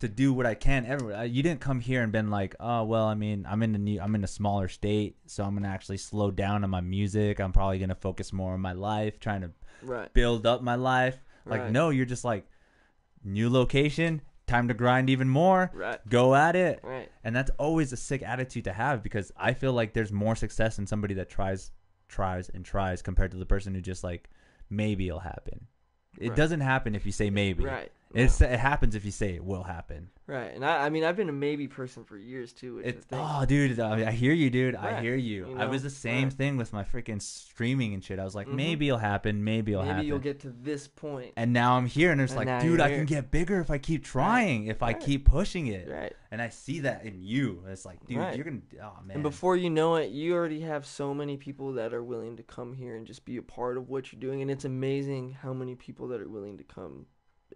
to 0.00 0.06
do 0.08 0.32
what 0.32 0.46
I 0.46 0.54
can 0.54 0.86
everywhere. 0.86 1.24
You 1.24 1.42
didn't 1.42 1.58
come 1.58 1.80
here 1.80 2.04
and 2.04 2.12
been 2.12 2.30
like, 2.30 2.54
oh 2.60 2.84
well, 2.84 3.06
I 3.06 3.14
mean, 3.14 3.44
I'm 3.50 3.64
in 3.64 3.74
a 3.74 3.78
new, 3.78 4.00
I'm 4.00 4.14
in 4.14 4.22
a 4.22 4.28
smaller 4.28 4.68
state, 4.68 5.16
so 5.26 5.42
I'm 5.42 5.54
gonna 5.56 5.66
actually 5.66 5.96
slow 5.96 6.30
down 6.30 6.62
on 6.62 6.70
my 6.70 6.80
music. 6.80 7.40
I'm 7.40 7.50
probably 7.50 7.80
gonna 7.80 7.96
focus 7.96 8.32
more 8.32 8.52
on 8.52 8.60
my 8.60 8.74
life, 8.74 9.18
trying 9.18 9.40
to 9.40 9.50
right 9.82 10.14
build 10.14 10.46
up 10.46 10.62
my 10.62 10.76
life. 10.76 11.16
Like, 11.46 11.62
Right. 11.62 11.72
no, 11.72 11.90
you're 11.90 12.06
just 12.06 12.22
like, 12.24 12.46
new 13.24 13.48
location, 13.50 14.22
time 14.46 14.68
to 14.68 14.74
grind 14.74 15.10
even 15.10 15.28
more, 15.28 15.70
right 15.74 16.00
go 16.08 16.34
at 16.34 16.56
it. 16.56 16.80
right 16.82 17.10
And 17.24 17.34
that's 17.36 17.50
always 17.58 17.92
a 17.92 17.96
sick 17.96 18.22
attitude 18.22 18.64
to 18.64 18.72
have 18.72 19.02
because 19.02 19.30
I 19.36 19.52
feel 19.54 19.72
like 19.72 19.92
there's 19.92 20.12
more 20.12 20.34
success 20.36 20.78
in 20.78 20.86
somebody 20.86 21.14
that 21.14 21.28
tries, 21.28 21.70
tries, 22.08 22.48
and 22.48 22.64
tries 22.64 23.02
compared 23.02 23.30
to 23.32 23.36
the 23.36 23.46
person 23.46 23.74
who 23.74 23.80
just 23.80 24.02
like, 24.04 24.30
maybe 24.70 25.08
it'll 25.08 25.20
happen. 25.20 25.66
It 26.18 26.28
Right. 26.30 26.36
doesn't 26.36 26.60
happen 26.60 26.94
if 26.94 27.04
you 27.06 27.12
say 27.12 27.30
maybe. 27.30 27.64
right 27.64 27.92
It's, 28.14 28.40
it 28.40 28.58
happens 28.58 28.94
if 28.94 29.04
you 29.04 29.10
say 29.10 29.34
it 29.34 29.44
will 29.44 29.62
happen. 29.64 30.08
right 30.26 30.54
and 30.54 30.64
I, 30.64 30.86
I 30.86 30.90
mean 30.90 31.04
i've 31.04 31.16
been 31.16 31.28
a 31.28 31.32
maybe 31.32 31.68
person 31.68 32.04
for 32.04 32.16
years 32.16 32.52
too 32.52 32.76
which 32.76 32.86
It's 32.86 33.06
oh, 33.12 33.44
dude, 33.46 33.78
I, 33.78 34.08
I 34.08 34.10
hear 34.12 34.32
you, 34.32 34.48
dude. 34.50 34.74
I 34.74 35.00
hear 35.02 35.14
you. 35.14 35.48
You 35.50 35.58
I 35.58 35.66
was 35.66 35.82
the 35.82 35.90
same 35.90 36.24
Right. 36.24 36.32
thing 36.32 36.56
with 36.56 36.72
my 36.72 36.84
freaking 36.84 37.20
streaming 37.20 37.92
and 37.94 38.02
shit. 38.02 38.18
I 38.18 38.24
was 38.24 38.34
like, 38.34 38.46
Mhm. 38.46 38.54
maybe 38.54 38.88
it'll 38.88 38.98
happen, 38.98 39.44
maybe 39.44 39.72
it'll 39.72 39.82
happen. 39.84 39.96
maybe 39.98 40.08
happen. 40.08 40.08
you'll 40.08 40.32
get 40.32 40.40
to 40.40 40.50
this 40.50 40.88
point. 40.88 41.32
and 41.36 41.52
now 41.52 41.76
I'm 41.76 41.86
here, 41.86 42.10
and 42.12 42.20
it's 42.20 42.32
And 42.34 42.46
like, 42.46 42.62
dude, 42.62 42.80
I 42.80 42.90
can 42.90 43.04
get 43.04 43.30
bigger 43.30 43.60
if 43.60 43.70
I 43.70 43.78
keep 43.78 44.04
trying, 44.04 44.66
if 44.68 44.82
I 44.82 44.92
keep 44.94 45.24
pushing 45.26 45.66
it. 45.68 45.88
right 45.88 46.12
And 46.30 46.40
I 46.42 46.48
see 46.50 46.80
that 46.80 47.04
in 47.04 47.22
you. 47.22 47.64
It's 47.68 47.84
like, 47.86 48.04
dude, 48.06 48.18
Right. 48.18 48.34
you're 48.36 48.44
gonna. 48.44 48.60
Oh 48.82 48.98
man. 49.04 49.16
and 49.16 49.22
before 49.22 49.56
you 49.56 49.70
know 49.70 49.96
it 49.96 50.10
you 50.10 50.34
already 50.34 50.60
have 50.60 50.86
so 50.86 51.12
many 51.14 51.36
people 51.36 51.72
that 51.74 51.92
are 51.94 52.02
willing 52.04 52.36
to 52.36 52.42
come 52.42 52.72
here 52.74 52.96
and 52.96 53.06
just 53.06 53.24
be 53.24 53.36
a 53.38 53.42
part 53.42 53.76
of 53.76 53.88
what 53.88 54.12
you're 54.12 54.20
doing 54.20 54.40
and 54.42 54.50
it's 54.50 54.64
amazing 54.64 55.32
how 55.42 55.52
many 55.52 55.74
people 55.74 56.08
that 56.08 56.20
are 56.20 56.28
willing 56.28 56.56
to 56.58 56.64
come 56.64 57.06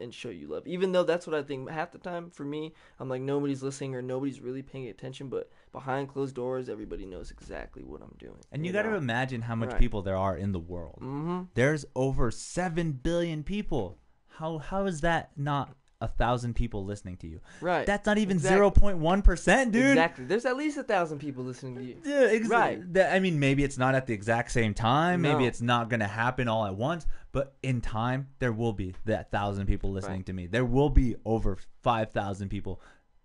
and 0.01 0.13
show 0.15 0.29
you 0.31 0.47
love 0.49 0.67
even 0.67 0.93
though 0.93 1.03
that's 1.05 1.27
what 1.27 1.35
i 1.35 1.43
think 1.43 1.69
half 1.71 1.93
the 1.93 1.99
time 1.99 2.31
for 2.31 2.45
me 2.45 2.73
i'm 2.99 3.09
like 3.09 3.21
nobody's 3.23 3.63
listening 3.63 3.95
or 3.95 4.03
nobody's 4.03 4.41
really 4.41 4.63
paying 4.63 4.89
attention 4.89 5.29
but 5.29 5.51
behind 5.73 6.09
closed 6.09 6.35
doors 6.35 6.69
everybody 6.69 7.05
knows 7.05 7.31
exactly 7.31 7.83
what 7.83 8.01
i'm 8.03 8.15
doing 8.19 8.39
and 8.51 8.65
you, 8.67 8.73
got 8.73 8.83
to 8.83 8.95
imagine 8.95 9.43
how 9.43 9.55
much 9.55 9.71
Right. 9.71 9.79
people 9.79 10.03
there 10.03 10.17
are 10.17 10.37
in 10.37 10.53
the 10.53 10.59
world. 10.59 10.99
mm-hmm 11.03 11.43
There's 11.55 11.85
over 11.95 12.31
seven 12.31 12.93
billion 12.93 13.43
people. 13.43 13.99
How 14.39 14.59
how 14.59 14.87
is 14.87 15.01
that 15.03 15.31
not 15.37 15.75
a 16.01 16.09
thousand 16.09 16.55
people 16.55 16.85
listening 16.85 17.17
to 17.19 17.27
you? 17.29 17.41
right 17.61 17.87
That's 17.87 18.07
not 18.07 18.19
even 18.19 18.39
zero 18.39 18.71
point 18.71 18.99
one 18.99 19.23
percent, 19.23 19.73
dude. 19.73 19.91
exactly 19.91 20.25
there's 20.25 20.45
at 20.47 20.57
least 20.57 20.77
a 20.79 20.83
thousand 20.83 21.19
people 21.21 21.45
listening 21.45 21.77
to 21.77 21.85
you 21.85 21.97
Yeah, 22.05 22.25
exactly. 22.27 22.83
Right. 22.93 23.13
I 23.13 23.21
mean, 23.21 23.39
maybe 23.39 23.63
it's 23.63 23.79
not 23.79 23.95
at 23.95 24.07
the 24.07 24.15
exact 24.15 24.51
same 24.51 24.75
time. 24.75 25.21
Maybe 25.23 25.45
it's 25.47 25.61
not 25.61 25.89
going 25.91 26.01
to 26.01 26.07
happen 26.07 26.49
all 26.49 26.67
at 26.67 26.75
once. 26.75 27.07
But 27.33 27.57
in 27.63 27.81
time, 27.81 28.29
there 28.39 28.53
will 28.53 28.73
be 28.75 28.95
that 29.07 29.31
thousand 29.31 29.67
people 29.67 29.91
listening 29.91 30.19
Right. 30.19 30.27
to 30.27 30.33
me. 30.35 30.47
There 30.47 30.65
will 30.67 30.91
be 30.91 31.17
over 31.25 31.57
five 31.83 32.13
thousand 32.13 32.51
people. 32.51 32.81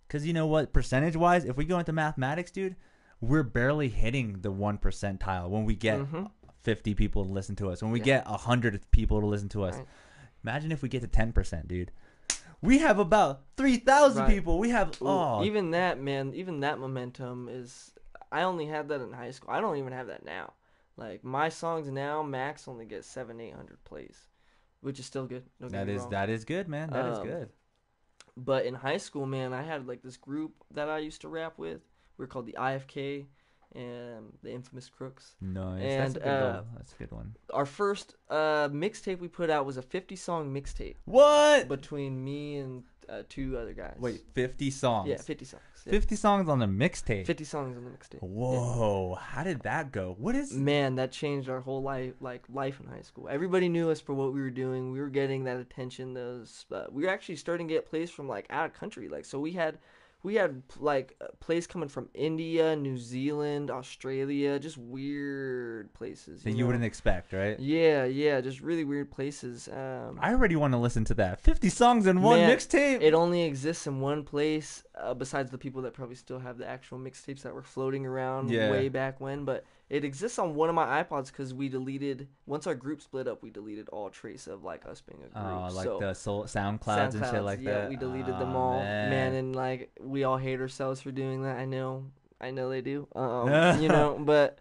Because 0.07 0.25
you 0.25 0.31
know 0.33 0.47
what? 0.47 0.71
Percentage 0.71 1.17
wise, 1.17 1.43
if 1.43 1.57
we 1.57 1.65
go 1.65 1.77
into 1.79 1.91
mathematics, 1.91 2.49
dude, 2.51 2.77
we're 3.19 3.43
barely 3.43 3.89
hitting 3.89 4.39
the 4.41 4.51
one 4.51 4.77
percentile 4.77 5.49
when 5.49 5.65
we 5.65 5.75
get 5.75 5.99
Mhm. 5.99 6.31
fifty 6.61 6.93
people 6.95 7.25
to 7.25 7.31
listen 7.31 7.55
to 7.57 7.69
us. 7.69 7.81
When 7.83 7.91
we 7.91 7.99
Yeah. 7.99 8.05
get 8.05 8.27
hundred 8.27 8.79
people 8.91 9.19
to 9.19 9.27
listen 9.27 9.49
to 9.49 9.63
us. 9.63 9.75
Right. 9.75 9.87
Imagine 10.43 10.71
if 10.71 10.81
we 10.81 10.87
get 10.87 11.01
to 11.01 11.07
ten 11.07 11.33
percent, 11.33 11.67
dude. 11.67 11.91
We 12.61 12.77
have 12.79 12.97
about 12.99 13.41
three 13.57 13.77
thousand 13.77 14.23
Right. 14.23 14.35
people. 14.35 14.57
We 14.57 14.69
have 14.69 15.01
Ooh, 15.01 15.07
oh, 15.07 15.43
even 15.43 15.71
that 15.71 15.99
man 15.99 16.33
even 16.33 16.61
that 16.61 16.79
momentum 16.79 17.49
is 17.49 17.93
i 18.31 18.41
only 18.43 18.65
had 18.65 18.89
that 18.89 18.99
in 18.99 19.13
high 19.13 19.31
school 19.31 19.49
i 19.51 19.61
don't 19.61 19.77
even 19.77 19.93
have 19.93 20.07
that 20.07 20.25
now 20.25 20.51
like 20.97 21.23
my 21.23 21.47
songs 21.49 21.89
now 21.89 22.21
max 22.23 22.67
only 22.67 22.85
get 22.85 23.05
seven 23.05 23.39
eight 23.39 23.53
hundred 23.55 23.83
plays 23.85 24.27
which 24.81 24.99
is 24.99 25.05
still 25.05 25.25
good 25.25 25.43
that 25.59 25.87
is 25.89 26.01
wrong. 26.01 26.09
that 26.11 26.29
is 26.29 26.45
good, 26.45 26.67
man. 26.67 26.89
That 26.91 27.11
is 27.13 27.17
Um, 27.19 27.25
good. 27.27 27.49
but 28.35 28.65
in 28.65 28.73
high 28.75 28.97
school 28.97 29.25
man 29.25 29.53
i 29.53 29.61
had 29.63 29.87
like 29.87 30.01
this 30.03 30.17
group 30.17 30.51
that 30.71 30.89
i 30.89 30.97
used 30.99 31.21
to 31.21 31.27
rap 31.29 31.57
with 31.57 31.81
we 32.17 32.23
were 32.23 32.27
called 32.27 32.45
the 32.45 32.55
ifk 32.59 33.25
and 33.75 34.33
the 34.43 34.51
infamous 34.51 34.87
crooks 34.89 35.35
Nice. 35.41 35.81
and, 35.83 35.99
That's 36.01 36.15
a 36.15 36.19
good 36.19 36.29
uh, 36.29 36.53
one. 36.53 36.65
That's 36.77 36.93
a 36.93 36.95
good 36.97 37.11
one. 37.11 37.35
our 37.53 37.65
first 37.65 38.15
uh 38.29 38.69
mixtape 38.69 39.19
we 39.19 39.27
put 39.27 39.49
out 39.49 39.65
was 39.65 39.77
a 39.77 39.81
50 39.81 40.15
song 40.15 40.53
mixtape 40.53 40.95
What? 41.05 41.67
between 41.67 42.23
me 42.23 42.57
and 42.57 42.83
uh, 43.09 43.23
two 43.29 43.57
other 43.57 43.73
guys 43.73 43.95
Wait, 43.99 44.21
50 44.33 44.69
songs. 44.71 45.09
yeah 45.09 45.17
50 45.17 45.45
songs 45.45 45.61
yeah. 45.85 45.91
50 45.91 46.15
songs 46.17 46.49
on 46.49 46.59
the 46.59 46.65
mixtape. 46.65 47.25
50 47.25 47.43
songs 47.45 47.77
on 47.77 47.83
the 47.85 47.89
mixtape 47.89 48.21
Yeah. 48.21 48.27
Whoa, 48.27 49.15
how 49.15 49.43
did 49.43 49.61
that 49.61 49.91
go? 49.93 50.15
What 50.19 50.35
is 50.35 50.51
man 50.53 50.95
that 50.95 51.11
changed 51.11 51.49
our 51.49 51.61
whole 51.61 51.81
life 51.81 52.13
like 52.19 52.43
life 52.53 52.79
in 52.79 52.87
high 52.87 53.01
school 53.01 53.27
everybody 53.29 53.69
knew 53.69 53.89
us 53.89 54.01
for 54.01 54.13
what 54.13 54.33
we 54.33 54.41
were 54.41 54.49
doing 54.49 54.91
we 54.91 54.99
were 54.99 55.09
getting 55.09 55.43
that 55.45 55.57
attention 55.57 56.13
those 56.13 56.65
uh, 56.71 56.85
we 56.91 57.03
were 57.03 57.09
actually 57.09 57.35
starting 57.37 57.67
to 57.67 57.73
get 57.73 57.85
plays 57.85 58.09
from 58.09 58.27
like 58.27 58.45
out 58.49 58.65
of 58.65 58.73
country 58.73 59.07
like 59.07 59.23
so 59.25 59.39
we 59.39 59.51
had 59.53 59.77
we 60.27 60.35
had 60.35 60.61
like 60.79 61.17
plays 61.39 61.65
coming 61.65 61.87
from 61.87 62.09
india 62.13 62.75
new 62.75 62.97
zealand 62.97 63.71
australia 63.71 64.59
just 64.59 64.77
weird 64.77 65.93
places 65.93 66.43
that 66.43 66.51
you, 66.51 66.57
you 66.57 66.65
wouldn't 66.67 66.83
expect, 66.83 67.31
right? 67.33 67.57
yeah 67.59 68.03
yeah 68.03 68.41
just 68.41 68.59
really 68.61 68.83
weird 68.83 69.09
places 69.09 69.67
um 69.69 70.19
I 70.21 70.31
already 70.33 70.55
want 70.55 70.73
to 70.73 70.77
listen 70.77 71.03
to 71.05 71.13
that. 71.15 71.39
50 71.39 71.69
songs 71.69 72.07
in 72.07 72.21
one 72.21 72.39
mixtape. 72.39 73.01
it 73.01 73.13
only 73.13 73.43
exists 73.43 73.87
in 73.87 74.01
one 74.01 74.23
place 74.23 74.83
uh, 74.99 75.13
besides 75.13 75.49
the 75.51 75.57
people 75.57 75.81
that 75.83 75.93
probably 75.93 76.15
still 76.15 76.39
have 76.39 76.57
the 76.57 76.67
actual 76.67 76.97
mixtapes 76.99 77.41
that 77.43 77.53
were 77.53 77.63
floating 77.75 78.05
around 78.05 78.49
Yeah. 78.49 78.69
way 78.71 78.89
back 78.89 79.21
when 79.21 79.45
but 79.45 79.63
it 79.89 80.03
exists 80.03 80.37
on 80.37 80.53
one 80.53 80.67
of 80.69 80.75
my 80.75 81.01
ipods 81.03 81.27
because 81.27 81.53
we 81.53 81.69
deleted 81.69 82.27
once 82.45 82.67
our 82.67 82.75
group 82.75 83.01
split 83.01 83.27
up 83.27 83.41
we 83.41 83.49
deleted 83.49 83.87
all 83.89 84.09
trace 84.09 84.45
of 84.47 84.63
like 84.63 84.85
us 84.85 85.01
being 85.01 85.21
a 85.23 85.29
group 85.29 85.45
Oh, 85.45 85.69
like 85.73 85.83
so 85.85 85.99
the 85.99 86.13
soul, 86.13 86.43
SoundClouds, 86.43 87.13
and 87.15 87.25
shit 87.25 87.43
like 87.43 87.59
yeah 87.61 87.71
that. 87.81 87.89
we 87.89 87.95
deleted 87.95 88.37
them 88.37 88.55
all 88.55 88.79
man. 88.79 89.09
man. 89.09 89.33
and 89.33 89.55
like 89.55 89.89
we 90.01 90.23
all 90.23 90.37
hate 90.37 90.59
ourselves 90.59 91.01
for 91.01 91.11
doing 91.11 91.43
that 91.43 91.57
i 91.57 91.65
know 91.65 92.05
i 92.41 92.51
know 92.51 92.69
they 92.69 92.81
do 92.81 93.07
um, 93.15 93.81
you 93.81 93.87
know 93.87 94.19
but 94.19 94.59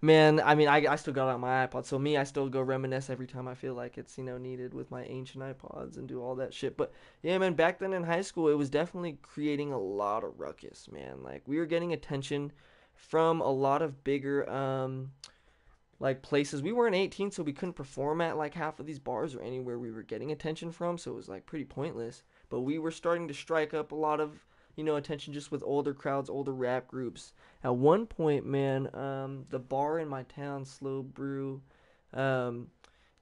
man 0.00 0.40
i 0.40 0.54
mean 0.54 0.66
I, 0.68 0.84
I 0.92 0.96
still 0.96 1.12
got 1.12 1.28
it 1.28 1.34
on 1.34 1.40
my 1.40 1.66
ipod 1.66 1.84
so 1.86 1.98
me 1.98 2.16
i 2.16 2.24
still 2.24 2.48
go 2.48 2.60
reminisce 2.60 3.08
every 3.10 3.26
time 3.26 3.46
i 3.48 3.54
feel 3.54 3.74
like 3.74 3.98
it's 3.98 4.16
you 4.18 4.24
know 4.24 4.36
needed 4.38 4.74
with 4.74 4.90
my 4.90 5.04
ancient 5.04 5.44
ipods 5.44 5.96
and 5.96 6.08
do 6.08 6.20
all 6.20 6.34
that 6.36 6.52
shit 6.54 6.76
but 6.76 6.92
yeah 7.22 7.38
man 7.38 7.54
back 7.54 7.78
then 7.78 7.92
in 7.92 8.02
high 8.04 8.20
school 8.22 8.48
it 8.48 8.54
was 8.58 8.68
definitely 8.70 9.18
creating 9.22 9.72
a 9.72 9.78
lot 9.78 10.24
of 10.24 10.38
ruckus 10.40 10.88
man 10.90 11.22
like 11.22 11.42
we 11.46 11.56
were 11.58 11.66
getting 11.66 11.92
attention 11.92 12.50
from 13.02 13.40
a 13.40 13.50
lot 13.50 13.82
of 13.82 14.04
bigger 14.04 14.48
um 14.48 15.10
like 15.98 16.20
places. 16.22 16.62
We 16.62 16.72
weren't 16.72 16.96
18, 16.96 17.30
so 17.30 17.44
we 17.44 17.52
couldn't 17.52 17.74
perform 17.74 18.20
at 18.20 18.36
like 18.36 18.54
half 18.54 18.80
of 18.80 18.86
these 18.86 18.98
bars 18.98 19.36
or 19.36 19.40
anywhere 19.40 19.78
we 19.78 19.92
were 19.92 20.02
getting 20.02 20.32
attention 20.32 20.72
from. 20.72 20.98
So 20.98 21.12
it 21.12 21.14
was 21.14 21.28
like 21.28 21.46
pretty 21.46 21.64
pointless. 21.64 22.24
But 22.48 22.62
we 22.62 22.78
were 22.78 22.90
starting 22.90 23.28
to 23.28 23.34
strike 23.34 23.72
up 23.72 23.92
a 23.92 23.96
lot 23.96 24.20
of 24.20 24.44
you 24.76 24.84
know 24.84 24.96
attention 24.96 25.32
just 25.32 25.52
with 25.52 25.62
older 25.64 25.94
crowds, 25.94 26.28
older 26.28 26.52
rap 26.52 26.88
groups. 26.88 27.32
At 27.62 27.76
one 27.76 28.06
point, 28.06 28.44
man, 28.44 28.92
um, 28.94 29.46
the 29.50 29.60
bar 29.60 30.00
in 30.00 30.08
my 30.08 30.24
town, 30.24 30.64
Slow 30.64 31.02
Brew, 31.02 31.62
um, 32.12 32.68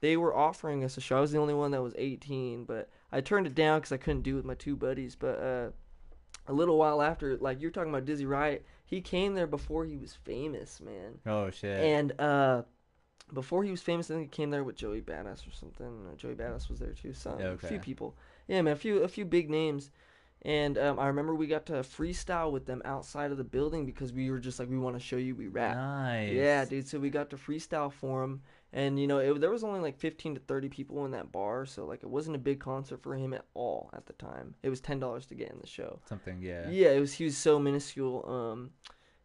they 0.00 0.16
were 0.16 0.34
offering 0.34 0.82
us 0.82 0.96
a 0.96 1.00
show. 1.00 1.18
I 1.18 1.20
was 1.20 1.32
the 1.32 1.38
only 1.38 1.54
one 1.54 1.72
that 1.72 1.82
was 1.82 1.94
18, 1.98 2.64
but 2.64 2.88
I 3.12 3.20
turned 3.20 3.46
it 3.46 3.54
down 3.54 3.80
because 3.80 3.92
I 3.92 3.98
couldn't 3.98 4.22
do 4.22 4.34
it 4.34 4.36
with 4.36 4.44
my 4.46 4.54
two 4.54 4.76
buddies. 4.76 5.16
But 5.16 5.38
uh, 5.38 5.70
a 6.46 6.52
little 6.54 6.78
while 6.78 7.02
after, 7.02 7.36
like 7.36 7.60
you're 7.60 7.70
talking 7.70 7.90
about 7.90 8.06
Dizzy 8.06 8.24
Wright, 8.24 8.62
he 8.90 9.00
came 9.00 9.34
there 9.34 9.46
before 9.46 9.84
he 9.84 9.96
was 9.96 10.14
famous, 10.14 10.80
man. 10.80 11.18
Oh 11.24 11.50
shit. 11.50 11.80
And 11.80 12.20
uh, 12.20 12.62
before 13.32 13.62
he 13.62 13.70
was 13.70 13.80
famous, 13.80 14.10
I 14.10 14.14
think 14.14 14.32
he 14.32 14.36
came 14.36 14.50
there 14.50 14.64
with 14.64 14.76
Joey 14.76 15.00
Badass 15.00 15.46
or 15.46 15.52
something. 15.52 16.08
Uh, 16.10 16.16
Joey 16.16 16.34
Badass 16.34 16.68
was 16.68 16.80
there 16.80 16.92
too. 16.92 17.12
Some 17.14 17.38
Yeah, 17.38 17.52
a 17.52 17.56
few 17.56 17.78
people. 17.78 18.16
Yeah, 18.48 18.62
man, 18.62 18.72
a 18.72 18.76
few 18.76 19.02
a 19.02 19.08
few 19.08 19.24
big 19.24 19.48
names. 19.48 19.90
And 20.42 20.78
um, 20.78 20.98
I 20.98 21.06
remember 21.06 21.34
we 21.34 21.46
got 21.46 21.66
to 21.66 21.74
freestyle 21.74 22.50
with 22.50 22.64
them 22.66 22.80
outside 22.84 23.30
of 23.30 23.36
the 23.36 23.44
building 23.44 23.84
because 23.84 24.12
we 24.12 24.30
were 24.30 24.38
just 24.38 24.58
like, 24.58 24.70
we 24.70 24.78
want 24.78 24.96
to 24.96 25.00
show 25.00 25.16
you 25.16 25.34
we 25.34 25.48
rap. 25.48 25.76
nice. 25.76 26.32
Yeah, 26.32 26.64
dude. 26.64 26.88
So 26.88 26.98
we 26.98 27.10
got 27.10 27.30
to 27.30 27.36
freestyle 27.36 27.92
for 27.92 28.24
him, 28.24 28.42
and 28.72 28.98
you 29.00 29.06
know, 29.06 29.18
it, 29.18 29.40
there 29.40 29.50
was 29.50 29.64
only 29.64 29.80
like 29.80 29.98
15 29.98 30.34
to 30.36 30.40
30 30.40 30.68
people 30.68 31.04
in 31.04 31.10
that 31.12 31.32
bar, 31.32 31.66
so 31.66 31.84
like 31.86 32.02
it 32.02 32.08
wasn't 32.08 32.36
a 32.36 32.38
big 32.38 32.60
concert 32.60 33.02
for 33.02 33.14
him 33.14 33.32
at 33.34 33.44
all 33.54 33.90
at 33.92 34.06
the 34.06 34.12
time. 34.14 34.54
It 34.62 34.68
was 34.70 34.80
ten 34.80 35.00
dollars 35.00 35.26
to 35.26 35.34
get 35.34 35.50
in 35.50 35.58
the 35.60 35.66
show. 35.66 36.00
Something. 36.08 36.40
Yeah. 36.40 36.68
Yeah, 36.70 36.90
it 36.90 37.00
was. 37.00 37.12
He 37.12 37.24
was 37.24 37.36
so 37.36 37.58
minuscule. 37.58 38.24
Um, 38.28 38.70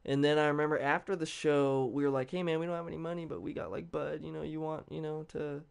and 0.05 0.23
then 0.23 0.37
I 0.37 0.47
remember 0.47 0.79
after 0.79 1.15
the 1.15 1.25
show, 1.25 1.85
we 1.93 2.03
were 2.03 2.09
like, 2.11 2.29
"Hey, 2.31 2.43
man, 2.43 2.59
we 2.59 2.65
don't 2.65 2.75
have 2.75 2.87
any 2.87 2.97
money, 2.97 3.25
but 3.25 3.41
we 3.41 3.53
got 3.53 3.71
like 3.71 3.91
Bud. 3.91 4.21
You 4.23 4.31
know, 4.31 4.41
you 4.41 4.59
want, 4.61 4.85
you 4.89 5.01
know, 5.01 5.23
to." 5.29 5.61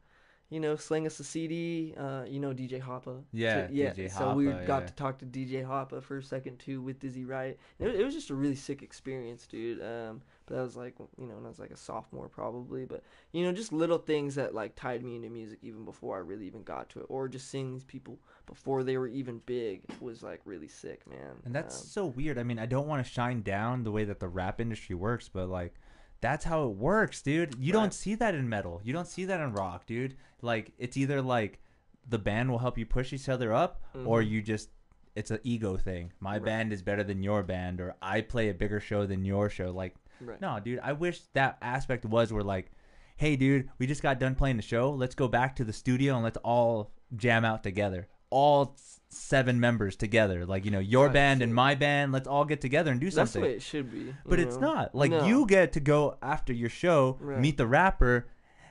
You 0.51 0.61
know, 0.61 0.77
sling 0.77 1.05
us 1.07 1.19
a 1.19 1.25
CD. 1.25 1.95
Uh, 1.97 2.25
you 2.29 2.39
know, 2.39 2.53
DJ 2.53 2.81
Hoppa. 2.81 3.23
Yeah, 3.33 3.67
So- 3.67 3.73
yeah. 3.73 3.91
DJ 3.93 4.11
so 4.13 4.35
we 4.35 4.45
got 4.45 4.83
yeah. 4.83 4.87
to 4.87 4.93
talk 4.93 5.19
to 5.19 5.25
DJ 5.27 5.65
Hoppa 5.67 6.01
for 6.03 6.19
a 6.19 6.23
second 6.23 6.59
too 6.61 6.81
with 6.81 7.01
Dizzy 7.01 7.25
Wright. 7.25 7.59
It, 7.81 7.87
was- 7.87 7.95
it 7.99 8.05
was 8.05 8.15
just 8.15 8.31
a 8.31 8.35
really 8.35 8.55
sick 8.55 8.83
experience, 8.83 9.47
dude. 9.49 9.83
Um, 9.83 10.23
but 10.47 10.57
that 10.57 10.63
was 10.63 10.77
like, 10.77 10.95
you 11.19 11.27
know, 11.27 11.35
when 11.37 11.45
I 11.47 11.49
was 11.49 11.59
like 11.59 11.71
a 11.71 11.77
sophomore 11.77 12.29
probably. 12.29 12.85
But 12.85 13.03
you 13.33 13.45
know, 13.45 13.53
just 13.53 13.73
little 13.73 13.99
things 13.99 14.35
that 14.35 14.55
like 14.55 14.75
tied 14.77 15.03
me 15.03 15.17
into 15.17 15.31
music 15.31 15.59
even 15.63 15.85
before 15.85 16.17
I 16.17 16.21
really 16.21 16.47
even 16.47 16.63
got 16.63 16.89
to 16.91 17.01
it, 17.01 17.07
or 17.09 17.29
just 17.29 17.51
seeing 17.51 17.73
these 17.73 17.85
people 17.85 18.19
before 18.47 18.83
they 18.83 18.97
were 18.99 19.09
even 19.09 19.41
big 19.47 19.83
was 20.01 20.23
like 20.23 20.41
really 20.45 20.69
sick, 20.69 21.09
man. 21.09 21.37
And 21.45 21.55
that's 21.55 21.75
Um, 21.75 21.83
so 21.87 22.07
weird. 22.07 22.39
I 22.39 22.43
mean, 22.43 22.59
I 22.59 22.67
don't 22.67 22.87
want 22.89 23.05
to 23.05 23.11
shine 23.11 23.43
down 23.43 23.85
the 23.85 23.91
way 23.93 24.05
that 24.05 24.21
the 24.21 24.29
rap 24.29 24.61
industry 24.61 24.95
works, 24.97 25.29
but 25.29 25.49
like 25.49 25.75
that's 26.21 26.45
how 26.45 26.65
it 26.65 26.77
works, 26.77 27.21
dude. 27.23 27.57
You 27.59 27.73
Right. 27.73 27.83
don't 27.83 27.93
see 27.95 28.15
that 28.17 28.35
in 28.35 28.49
metal. 28.49 28.81
You 28.85 28.93
don't 28.93 29.07
see 29.09 29.25
that 29.27 29.41
in 29.41 29.53
rock, 29.53 29.87
dude. 29.87 30.17
Like 30.43 30.73
it's 30.79 30.97
either 30.97 31.21
like 31.21 31.61
the 32.09 32.19
band 32.19 32.51
will 32.51 32.59
help 32.59 32.77
you 32.79 32.87
push 32.87 33.13
each 33.13 33.29
other 33.29 33.53
up 33.53 33.83
or 34.07 34.21
Mhm. 34.21 34.31
you 34.31 34.43
just 34.43 34.71
it's 35.15 35.31
an 35.31 35.39
ego 35.45 35.77
thing. 35.77 36.13
My 36.21 36.35
Right. 36.35 36.45
band 36.45 36.73
is 36.73 36.83
better 36.83 37.05
than 37.05 37.23
your 37.23 37.43
band 37.43 37.81
or 37.81 37.95
I 38.03 38.21
play 38.21 38.49
a 38.49 38.55
bigger 38.55 38.81
show 38.81 39.07
than 39.07 39.25
your 39.25 39.49
show. 39.49 39.71
Like 39.71 39.95
right. 40.21 40.41
no, 40.41 40.59
dude, 40.61 40.81
I 40.83 40.93
wish 40.93 41.21
that 41.35 41.59
aspect 41.63 42.05
was 42.05 42.33
where 42.33 42.43
like, 42.43 42.71
hey, 43.17 43.37
dude, 43.37 43.69
we 43.79 43.87
just 43.87 44.03
got 44.03 44.19
done 44.19 44.35
playing 44.35 44.57
the 44.57 44.63
show. 44.63 44.91
Let's 44.91 45.15
go 45.15 45.29
back 45.29 45.57
to 45.57 45.65
the 45.65 45.73
studio 45.73 46.15
and 46.15 46.25
let's 46.25 46.39
all 46.39 46.93
jam 47.17 47.45
out 47.45 47.63
together. 47.63 48.09
All 48.31 48.77
seven 49.09 49.61
members 49.61 49.95
together. 49.95 50.45
Like, 50.45 50.65
you 50.65 50.73
know, 50.73 50.81
your 50.81 51.09
band 51.09 51.41
and 51.41 51.55
my 51.55 51.77
band, 51.77 52.11
let's 52.11 52.27
all 52.27 52.45
get 52.45 52.61
together 52.61 52.91
and 52.91 53.01
do 53.01 53.11
something. 53.11 53.23
That's 53.23 53.33
the 53.33 53.41
way 53.41 53.55
it 53.55 53.63
should 53.63 53.93
be. 53.93 54.13
but 54.27 54.41
it's 54.41 54.57
know? 54.57 54.75
not. 54.75 54.95
Like, 54.95 55.13
No. 55.13 55.25
you 55.27 55.47
get 55.47 55.73
to 55.75 55.81
go 55.81 56.19
after 56.21 56.53
your 56.53 56.69
show, 56.71 57.17
Right. 57.21 57.39
meet 57.39 57.57
the 57.57 57.67
rapper, 57.67 58.27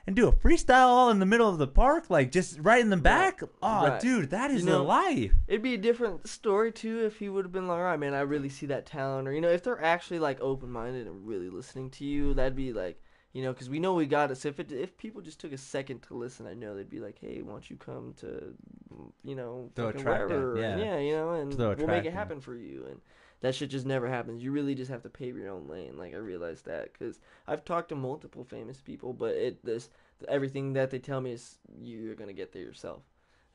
and 0.06 0.14
do 0.14 0.28
a 0.28 0.32
freestyle 0.32 0.86
all 0.88 1.10
in 1.10 1.18
the 1.18 1.26
middle 1.26 1.48
of 1.48 1.58
the 1.58 1.66
park, 1.66 2.10
like 2.10 2.30
just 2.30 2.58
right 2.60 2.80
in 2.80 2.90
the 2.90 2.96
back. 2.96 3.40
Oh, 3.62 3.88
Right. 3.88 4.00
dude, 4.00 4.30
that 4.30 4.50
is 4.50 4.60
You 4.62 4.66
know- 4.70 4.78
the 4.78 4.84
life. 4.84 5.32
It'd 5.48 5.62
be 5.62 5.74
a 5.74 5.78
different 5.78 6.28
story 6.28 6.72
too 6.72 7.00
if 7.04 7.18
he 7.18 7.28
would 7.28 7.44
have 7.44 7.52
been 7.52 7.66
like, 7.68 7.78
"All 7.78 7.84
right, 7.84 7.98
man, 7.98 8.14
I 8.14 8.20
really 8.20 8.48
see 8.50 8.66
that 8.66 8.86
talent," 8.86 9.26
or 9.28 9.32
you 9.32 9.40
know, 9.40 9.48
if 9.50 9.62
they're 9.62 9.82
actually 9.82 10.18
like 10.18 10.40
open 10.40 10.70
minded 10.70 11.06
and 11.06 11.26
really 11.26 11.48
listening 11.50 11.90
to 11.90 12.04
you, 12.04 12.34
that'd 12.34 12.54
be 12.56 12.72
like, 12.72 13.00
you 13.32 13.42
know, 13.42 13.52
because 13.52 13.68
we 13.68 13.80
know 13.80 13.94
we 13.94 14.06
got 14.06 14.30
it. 14.30 14.36
So 14.36 14.48
if 14.48 14.60
it, 14.60 14.70
if 14.70 14.96
people 14.96 15.20
just 15.20 15.40
took 15.40 15.52
a 15.52 15.58
second 15.58 16.02
to 16.04 16.14
listen, 16.14 16.46
I 16.46 16.54
know 16.54 16.76
they'd 16.76 16.88
be 16.88 17.00
like, 17.00 17.18
"Hey, 17.20 17.42
why 17.42 17.50
don't 17.52 17.68
you 17.68 17.76
come 17.76 18.14
to, 18.20 18.54
you 19.24 19.34
know, 19.34 19.70
Throw 19.74 19.86
a 19.86 19.88
fucking 19.88 20.02
track 20.02 20.28
wherever, 20.28 20.56
yeah. 20.58 20.76
yeah, 20.76 20.98
you 20.98 21.12
know, 21.12 21.32
and 21.32 21.52
we'll 21.54 21.86
make 21.88 22.04
it 22.04 22.12
happen 22.12 22.40
for 22.40 22.54
you." 22.54 22.86
And 22.88 23.00
that 23.44 23.54
shit 23.54 23.68
just 23.68 23.84
never 23.84 24.08
happens. 24.08 24.42
You 24.42 24.52
really 24.52 24.74
just 24.74 24.90
have 24.90 25.02
to 25.02 25.10
pave 25.10 25.36
your 25.36 25.50
own 25.50 25.68
lane. 25.68 25.98
Like 25.98 26.14
I 26.14 26.16
realized 26.16 26.64
that 26.64 26.92
because 26.94 27.20
I've 27.46 27.64
talked 27.64 27.90
to 27.90 27.94
multiple 27.94 28.42
famous 28.42 28.80
people, 28.80 29.12
but 29.12 29.34
it 29.34 29.62
this 29.64 29.90
everything 30.28 30.72
that 30.72 30.90
they 30.90 30.98
tell 30.98 31.20
me 31.20 31.32
is 31.32 31.58
you're 31.78 32.14
gonna 32.14 32.32
get 32.32 32.52
there 32.52 32.62
yourself, 32.62 33.02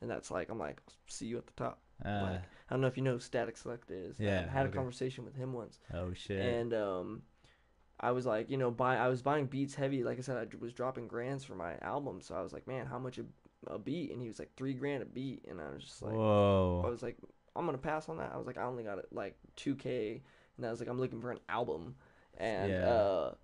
and 0.00 0.08
that's 0.08 0.30
like 0.30 0.48
I'm 0.48 0.60
like, 0.60 0.80
see 1.08 1.26
you 1.26 1.38
at 1.38 1.46
the 1.46 1.52
top. 1.54 1.80
Uh, 2.04 2.20
Like, 2.22 2.42
I 2.68 2.74
don't 2.74 2.80
know 2.80 2.86
if 2.86 2.96
you 2.96 3.02
know 3.02 3.14
who 3.14 3.18
Statik 3.18 3.60
Selektah 3.60 4.10
is. 4.10 4.16
Yeah, 4.18 4.46
I 4.48 4.52
had 4.52 4.66
a 4.66 4.70
conversation 4.70 5.24
with 5.24 5.34
him 5.34 5.52
once, 5.52 5.80
oh, 5.92 6.12
shit. 6.14 6.40
and 6.40 6.72
um, 6.72 7.22
I 7.98 8.12
was 8.12 8.24
like, 8.26 8.48
you 8.48 8.56
know, 8.58 8.70
buy. 8.70 8.96
I 8.96 9.08
was 9.08 9.22
buying 9.22 9.46
beats 9.46 9.74
heavy. 9.74 10.04
Like 10.04 10.18
I 10.18 10.22
said, 10.22 10.36
I 10.36 10.46
was 10.60 10.72
dropping 10.72 11.08
grands 11.08 11.44
for 11.44 11.56
my 11.56 11.76
album, 11.82 12.20
so 12.20 12.36
I 12.36 12.42
was 12.42 12.52
like, 12.52 12.68
man, 12.68 12.86
how 12.86 12.98
much 13.00 13.18
a, 13.18 13.24
a 13.66 13.78
beat? 13.78 14.12
And 14.12 14.22
he 14.22 14.28
was 14.28 14.38
like, 14.38 14.52
three 14.56 14.72
grand 14.72 15.02
a 15.02 15.06
beat, 15.06 15.46
and 15.50 15.60
I 15.60 15.74
was 15.74 15.82
just 15.82 16.00
like, 16.00 16.14
whoa. 16.14 16.84
I 16.86 16.90
was 16.90 17.02
like, 17.02 17.18
I'm 17.56 17.66
gonna 17.66 17.78
pass 17.78 18.08
on 18.08 18.18
that. 18.18 18.30
I 18.32 18.36
was 18.36 18.46
like, 18.46 18.58
I 18.58 18.62
only 18.62 18.84
got 18.84 18.98
it 18.98 19.06
like 19.12 19.36
two 19.56 19.74
k, 19.74 20.22
and 20.56 20.66
I 20.66 20.70
was 20.70 20.80
like, 20.80 20.88
I'm 20.88 21.00
looking 21.00 21.20
for 21.20 21.30
an 21.30 21.40
album, 21.48 21.96
and 22.38 22.70
Yeah. 22.70 22.88
uh. 22.88 23.34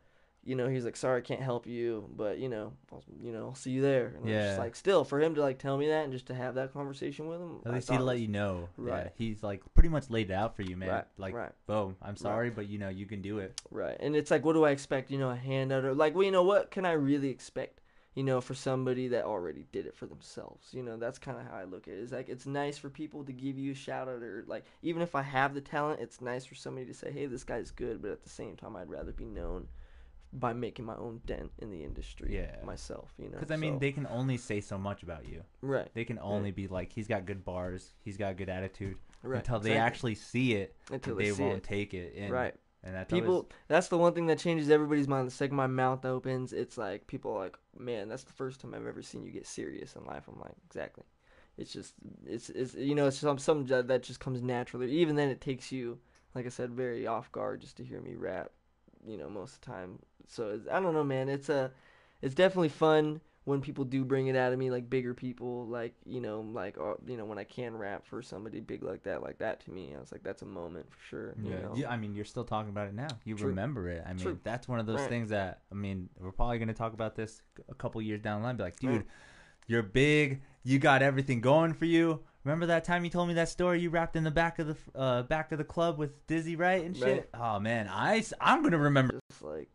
You 0.48 0.54
know, 0.54 0.68
he's 0.68 0.84
like, 0.84 0.94
sorry, 0.94 1.18
I 1.18 1.22
can't 1.22 1.40
help 1.42 1.66
you, 1.66 2.08
but 2.16 2.38
you 2.38 2.48
know, 2.48 2.72
I'll, 2.92 3.02
you 3.20 3.32
know, 3.32 3.46
I'll 3.48 3.54
see 3.56 3.72
you 3.72 3.82
there. 3.82 4.14
And 4.16 4.28
Yeah. 4.28 4.46
just 4.46 4.58
like, 4.58 4.76
still, 4.76 5.02
for 5.02 5.20
him 5.20 5.34
to 5.34 5.40
like 5.40 5.58
tell 5.58 5.76
me 5.76 5.88
that 5.88 6.04
and 6.04 6.12
just 6.12 6.26
to 6.26 6.36
have 6.36 6.54
that 6.54 6.72
conversation 6.72 7.26
with 7.26 7.40
him, 7.40 7.62
At 7.66 7.72
least 7.72 7.90
he'd 7.90 7.98
let 7.98 8.20
you 8.20 8.28
know. 8.28 8.68
Yeah, 8.78 8.92
Right. 8.92 9.12
he's 9.16 9.42
like 9.42 9.64
pretty 9.74 9.88
much 9.88 10.08
laid 10.08 10.30
it 10.30 10.34
out 10.34 10.54
for 10.54 10.62
you, 10.62 10.76
man. 10.76 10.88
Right, 10.88 11.04
Like, 11.18 11.34
right. 11.34 11.50
boom, 11.66 11.96
I'm 12.00 12.14
sorry, 12.16 12.50
but 12.50 12.68
you 12.68 12.78
know, 12.78 12.90
you 12.90 13.06
can 13.06 13.22
do 13.22 13.40
it. 13.40 13.60
Right. 13.72 13.96
And 13.98 14.14
it's 14.14 14.30
like, 14.30 14.44
what 14.44 14.52
do 14.52 14.64
I 14.64 14.70
expect? 14.70 15.10
You 15.10 15.18
know, 15.18 15.30
a 15.30 15.34
handout 15.34 15.84
or 15.84 15.94
like, 15.94 16.14
well, 16.14 16.22
you 16.22 16.30
know, 16.30 16.44
what 16.44 16.70
can 16.70 16.84
I 16.86 16.92
really 16.92 17.30
expect? 17.30 17.80
You 18.16 18.24
know, 18.24 18.40
for 18.40 18.54
somebody 18.54 19.08
that 19.08 19.24
already 19.24 19.66
did 19.72 19.86
it 19.86 19.94
for 19.94 20.06
themselves. 20.06 20.68
You 20.72 20.82
know, 20.82 20.96
that's 20.96 21.18
kind 21.18 21.38
of 21.38 21.46
how 21.46 21.54
I 21.54 21.64
look 21.64 21.86
at 21.86 21.94
it. 21.94 21.98
It's 21.98 22.12
like, 22.12 22.28
it's 22.28 22.46
nice 22.46 22.78
for 22.78 22.88
people 22.88 23.22
to 23.24 23.32
give 23.32 23.56
you 23.58 23.72
a 23.72 23.74
shout 23.74 24.08
out 24.08 24.22
or 24.22 24.42
like, 24.48 24.64
even 24.82 25.02
if 25.02 25.14
I 25.14 25.22
have 25.22 25.54
the 25.54 25.60
talent, 25.60 26.00
it's 26.00 26.20
nice 26.22 26.44
for 26.46 26.54
somebody 26.54 26.86
to 26.86 26.94
say, 26.94 27.12
hey, 27.12 27.26
this 27.26 27.44
guy's 27.44 27.70
good. 27.70 28.00
But 28.02 28.10
at 28.10 28.22
the 28.24 28.30
same 28.30 28.56
time, 28.56 28.74
I'd 28.74 28.88
rather 28.90 29.12
be 29.12 29.26
known 29.26 29.68
by 30.32 30.52
making 30.54 30.84
my 30.84 30.96
own 30.96 31.20
dent 31.24 31.52
in 31.58 31.70
the 31.70 31.84
industry 31.84 32.34
Yeah. 32.34 32.56
myself, 32.64 33.12
you 33.18 33.26
know. 33.26 33.38
Because 33.38 33.50
I 33.50 33.56
mean, 33.56 33.74
So- 33.74 33.78
they 33.80 33.92
can 33.92 34.06
only 34.08 34.38
say 34.38 34.60
so 34.60 34.76
much 34.78 35.02
about 35.02 35.28
you. 35.28 35.42
right. 35.60 35.88
They 35.94 36.04
can 36.04 36.18
only 36.18 36.50
be 36.50 36.68
like, 36.68 36.92
he's 36.92 37.06
got 37.06 37.26
good 37.26 37.44
bars, 37.44 37.92
he's 38.02 38.16
got 38.16 38.36
good 38.36 38.48
attitude. 38.48 38.96
Right. 39.22 39.38
Until 39.38 39.60
they 39.60 39.70
exactly. 39.72 39.86
actually 39.86 40.14
see 40.16 40.54
it, 40.54 40.74
until 40.90 41.16
they, 41.16 41.24
they, 41.24 41.30
see 41.32 41.42
won't 41.42 41.58
it. 41.58 41.62
take 41.64 41.94
it. 41.94 42.14
And, 42.16 42.32
right. 42.32 42.54
And 42.94 43.08
people 43.08 43.34
always- 43.34 43.46
that's 43.68 43.88
the 43.88 43.98
one 43.98 44.12
thing 44.14 44.26
that 44.26 44.38
changes 44.38 44.70
everybody's 44.70 45.08
mind 45.08 45.26
the 45.26 45.30
second 45.32 45.56
my 45.56 45.66
mouth 45.66 46.04
opens 46.04 46.52
it's 46.52 46.78
like 46.78 47.06
people 47.06 47.32
are 47.32 47.38
like 47.44 47.56
man 47.78 48.08
that's 48.08 48.24
the 48.24 48.32
first 48.32 48.60
time 48.60 48.74
i've 48.74 48.86
ever 48.86 49.02
seen 49.02 49.24
you 49.24 49.30
get 49.32 49.46
serious 49.46 49.96
in 49.96 50.04
life. 50.04 50.24
I'm 50.28 50.38
like 50.40 50.54
exactly. 50.66 51.04
It's 51.58 51.72
just 51.72 51.94
it's 52.26 52.50
it's 52.50 52.74
you 52.74 52.94
know 52.94 53.06
it's 53.06 53.18
some 53.18 53.38
something 53.38 53.66
that 53.68 53.88
that 53.88 54.02
just 54.02 54.20
comes 54.20 54.42
naturally. 54.42 54.90
Even 54.92 55.16
then 55.16 55.30
it 55.30 55.40
takes 55.40 55.72
you 55.72 55.98
like 56.34 56.46
i 56.46 56.50
said 56.50 56.70
very 56.70 57.06
off 57.06 57.32
guard 57.32 57.60
just 57.60 57.76
to 57.78 57.84
hear 57.84 58.00
me 58.00 58.14
rap 58.14 58.50
you 59.06 59.16
know 59.16 59.28
most 59.30 59.54
of 59.54 59.60
the 59.62 59.66
time. 59.66 59.98
So 60.28 60.50
it's, 60.50 60.66
i 60.68 60.80
don't 60.80 60.94
know 60.94 61.04
man. 61.04 61.28
It's 61.28 61.48
a 61.48 61.70
it's 62.22 62.34
definitely 62.34 62.68
fun 62.70 63.20
when 63.46 63.60
people 63.62 63.84
do 63.84 64.04
bring 64.04 64.26
it 64.26 64.36
out 64.36 64.52
of 64.52 64.58
me 64.58 64.70
like 64.70 64.90
bigger 64.90 65.14
people 65.14 65.66
like 65.66 65.94
you 66.04 66.20
know 66.20 66.40
like 66.52 66.76
uh, 66.78 66.94
you 67.06 67.16
know 67.16 67.24
when 67.24 67.38
i 67.38 67.44
can 67.44 67.74
rap 67.76 68.04
for 68.04 68.20
somebody 68.20 68.60
big 68.60 68.82
like 68.82 69.02
that 69.04 69.22
like 69.22 69.38
that 69.38 69.60
to 69.60 69.70
me 69.70 69.94
i 69.96 70.00
was 70.00 70.10
like 70.12 70.22
that's 70.22 70.42
a 70.42 70.46
moment 70.46 70.84
for 70.90 70.98
sure 71.08 71.34
you 71.42 71.50
Yeah. 71.52 71.60
know? 71.62 71.74
You- 71.76 71.86
I 71.86 71.96
mean, 71.96 72.14
you're 72.14 72.24
still 72.24 72.44
talking 72.44 72.70
about 72.70 72.88
it 72.88 72.94
now. 72.94 73.08
You 73.24 73.36
True. 73.36 73.48
remember 73.48 73.88
it. 73.88 74.02
I 74.04 74.10
mean, 74.10 74.18
True. 74.18 74.38
that's 74.44 74.66
one 74.68 74.78
of 74.80 74.86
those 74.86 75.00
Right. 75.00 75.08
things 75.08 75.30
that 75.30 75.62
I 75.72 75.74
mean, 75.74 76.08
we're 76.20 76.32
probably 76.32 76.58
going 76.58 76.68
to 76.68 76.74
talk 76.74 76.92
about 76.92 77.14
this 77.14 77.40
a 77.68 77.74
couple 77.74 78.02
years 78.02 78.20
down 78.20 78.40
the 78.40 78.46
line. 78.46 78.56
Be 78.56 78.64
like, 78.64 78.78
dude, 78.80 78.90
Right. 78.90 79.06
you're 79.68 79.82
big. 79.82 80.42
You 80.64 80.78
got 80.78 81.00
everything 81.02 81.40
going 81.40 81.72
for 81.74 81.84
you. 81.86 82.24
Remember 82.44 82.66
that 82.66 82.84
time 82.84 83.04
you 83.04 83.10
told 83.10 83.28
me 83.28 83.34
that 83.34 83.48
story? 83.48 83.80
You 83.80 83.90
rapped 83.90 84.16
in 84.16 84.24
the 84.24 84.30
back 84.30 84.58
of 84.58 84.66
the 84.68 84.76
uh, 84.98 85.22
back 85.22 85.52
of 85.52 85.58
the 85.58 85.64
club 85.64 85.98
with 85.98 86.26
Dizzy, 86.26 86.56
right? 86.56 86.84
And 86.84 86.96
shit. 86.96 87.28
Oh 87.34 87.58
man, 87.60 87.88
I 87.88 88.24
I'm 88.40 88.62
gonna 88.62 88.78
remember. 88.78 89.18
just 89.30 89.42
like 89.42 89.68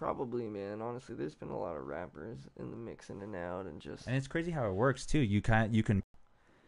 probably 0.00 0.48
man 0.48 0.80
honestly 0.80 1.14
there's 1.14 1.34
been 1.34 1.50
a 1.50 1.58
lot 1.58 1.76
of 1.76 1.84
rappers 1.86 2.38
in 2.58 2.70
the 2.70 2.76
mix 2.76 3.10
in 3.10 3.20
and 3.20 3.36
out 3.36 3.66
and 3.66 3.82
just 3.82 4.06
And 4.06 4.16
it's 4.16 4.26
crazy 4.26 4.50
how 4.50 4.66
it 4.66 4.72
works 4.72 5.04
too. 5.04 5.18
You 5.18 5.42
kind 5.42 5.74
you 5.76 5.82
can, 5.82 6.02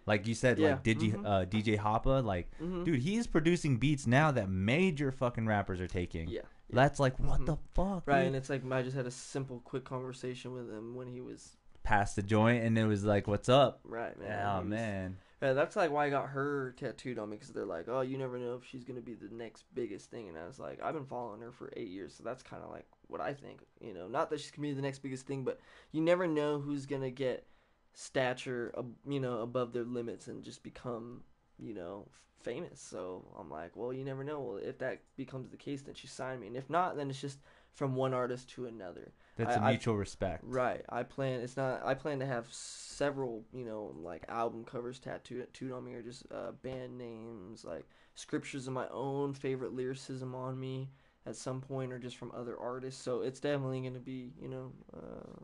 like 0.04 0.26
you 0.26 0.34
said, 0.34 0.58
Yeah, 0.58 0.72
like 0.72 0.82
Digi, 0.84 1.14
mhm. 1.14 1.24
uh, 1.24 1.46
DJ 1.46 1.78
Hoppa, 1.78 2.22
like 2.22 2.50
Mhm. 2.60 2.84
dude, 2.84 3.00
he's 3.00 3.26
producing 3.26 3.78
beats 3.78 4.06
now 4.06 4.30
that 4.32 4.50
major 4.50 5.10
fucking 5.10 5.46
rappers 5.46 5.80
are 5.80 5.86
taking. 5.88 6.28
yeah 6.28 6.42
That's 6.68 7.00
like 7.00 7.18
what 7.18 7.40
Mhm. 7.40 7.46
the 7.46 7.56
fuck, 7.74 8.06
right 8.06 8.18
dude? 8.18 8.26
and 8.28 8.36
it's 8.36 8.50
like 8.50 8.70
i 8.70 8.82
just 8.82 8.96
had 8.96 9.06
a 9.06 9.10
simple 9.10 9.60
quick 9.60 9.84
conversation 9.84 10.52
with 10.52 10.70
him 10.70 10.94
when 10.94 11.06
he 11.08 11.20
was 11.22 11.56
past 11.82 12.14
the 12.16 12.22
joint, 12.22 12.62
and 12.64 12.78
it 12.78 12.84
was 12.86 13.02
like, 13.04 13.26
"What's 13.26 13.48
up?" 13.48 13.80
right 13.84 14.16
man 14.18 14.46
oh 14.46 14.60
was- 14.60 14.68
man, 14.68 15.16
yeah, 15.42 15.52
that's 15.54 15.74
like 15.74 15.90
why 15.90 16.06
i 16.06 16.10
got 16.10 16.28
her 16.28 16.72
tattooed 16.78 17.18
on 17.18 17.28
me 17.30 17.36
because 17.36 17.52
they're 17.52 17.64
like 17.66 17.88
oh 17.88 18.00
you 18.02 18.16
never 18.16 18.38
know 18.38 18.54
if 18.54 18.64
she's 18.64 18.84
gonna 18.84 19.00
be 19.00 19.14
the 19.14 19.28
next 19.34 19.64
biggest 19.74 20.08
thing 20.10 20.28
and 20.28 20.38
i 20.38 20.46
was 20.46 20.58
like 20.60 20.80
i've 20.82 20.94
been 20.94 21.04
following 21.06 21.40
her 21.40 21.50
for 21.50 21.72
eight 21.76 21.88
years 21.88 22.14
so 22.14 22.22
that's 22.22 22.42
kind 22.44 22.62
of 22.62 22.70
like 22.70 22.86
what 23.12 23.20
I 23.20 23.34
think. 23.34 23.60
You 23.80 23.94
know, 23.94 24.08
not 24.08 24.30
that 24.30 24.40
she's 24.40 24.50
gonna 24.50 24.68
be 24.68 24.74
the 24.74 24.82
next 24.82 25.00
biggest 25.00 25.26
thing, 25.26 25.44
but 25.44 25.60
you 25.92 26.00
never 26.00 26.26
know 26.26 26.58
who's 26.58 26.86
gonna 26.86 27.10
get 27.10 27.46
stature, 27.94 28.74
you 29.06 29.20
know, 29.20 29.40
above 29.40 29.72
their 29.72 29.84
limits 29.84 30.26
and 30.26 30.42
just 30.42 30.62
become, 30.62 31.22
you 31.58 31.74
know, 31.74 32.08
famous. 32.40 32.80
So 32.80 33.24
I'm 33.38 33.50
like, 33.50 33.76
well, 33.76 33.92
you 33.92 34.04
never 34.04 34.24
know. 34.24 34.40
Well, 34.40 34.56
if 34.56 34.78
that 34.78 35.00
becomes 35.16 35.50
the 35.50 35.56
case, 35.56 35.82
then 35.82 35.94
she 35.94 36.06
signed 36.06 36.40
me, 36.40 36.48
and 36.48 36.56
if 36.56 36.68
not, 36.68 36.96
then 36.96 37.10
it's 37.10 37.20
just 37.20 37.38
from 37.72 37.94
one 37.94 38.12
artist 38.12 38.50
to 38.50 38.66
another. 38.66 39.12
That's 39.36 39.56
a 39.56 39.60
I- 39.60 39.68
I- 39.68 39.70
mutual 39.70 39.96
respect. 39.96 40.44
Right. 40.44 40.84
I 40.88 41.02
plan. 41.04 41.40
It's 41.40 41.56
not. 41.56 41.84
I 41.84 41.94
plan 41.94 42.18
to 42.18 42.26
have 42.26 42.52
several, 42.52 43.44
you 43.52 43.64
know, 43.64 43.94
like 44.02 44.24
album 44.28 44.64
covers 44.64 44.98
tattooed 44.98 45.46
tattooed 45.52 45.72
on 45.72 45.84
me, 45.84 45.94
or 45.94 46.02
just 46.02 46.24
uh, 46.32 46.52
band 46.62 46.98
names, 46.98 47.64
like 47.64 47.86
scriptures 48.14 48.66
of 48.66 48.74
my 48.74 48.88
own 48.88 49.32
favorite 49.32 49.72
lyricism 49.72 50.34
on 50.34 50.58
me 50.58 50.90
at 51.26 51.36
some 51.36 51.60
point, 51.60 51.92
or 51.92 51.98
just 51.98 52.16
from 52.16 52.32
other 52.34 52.56
artists. 52.58 53.02
So 53.02 53.22
it's 53.22 53.40
definitely 53.40 53.80
gonna 53.82 53.98
be, 54.00 54.32
you 54.40 54.48
know, 54.48 54.72
uh, 54.96 55.40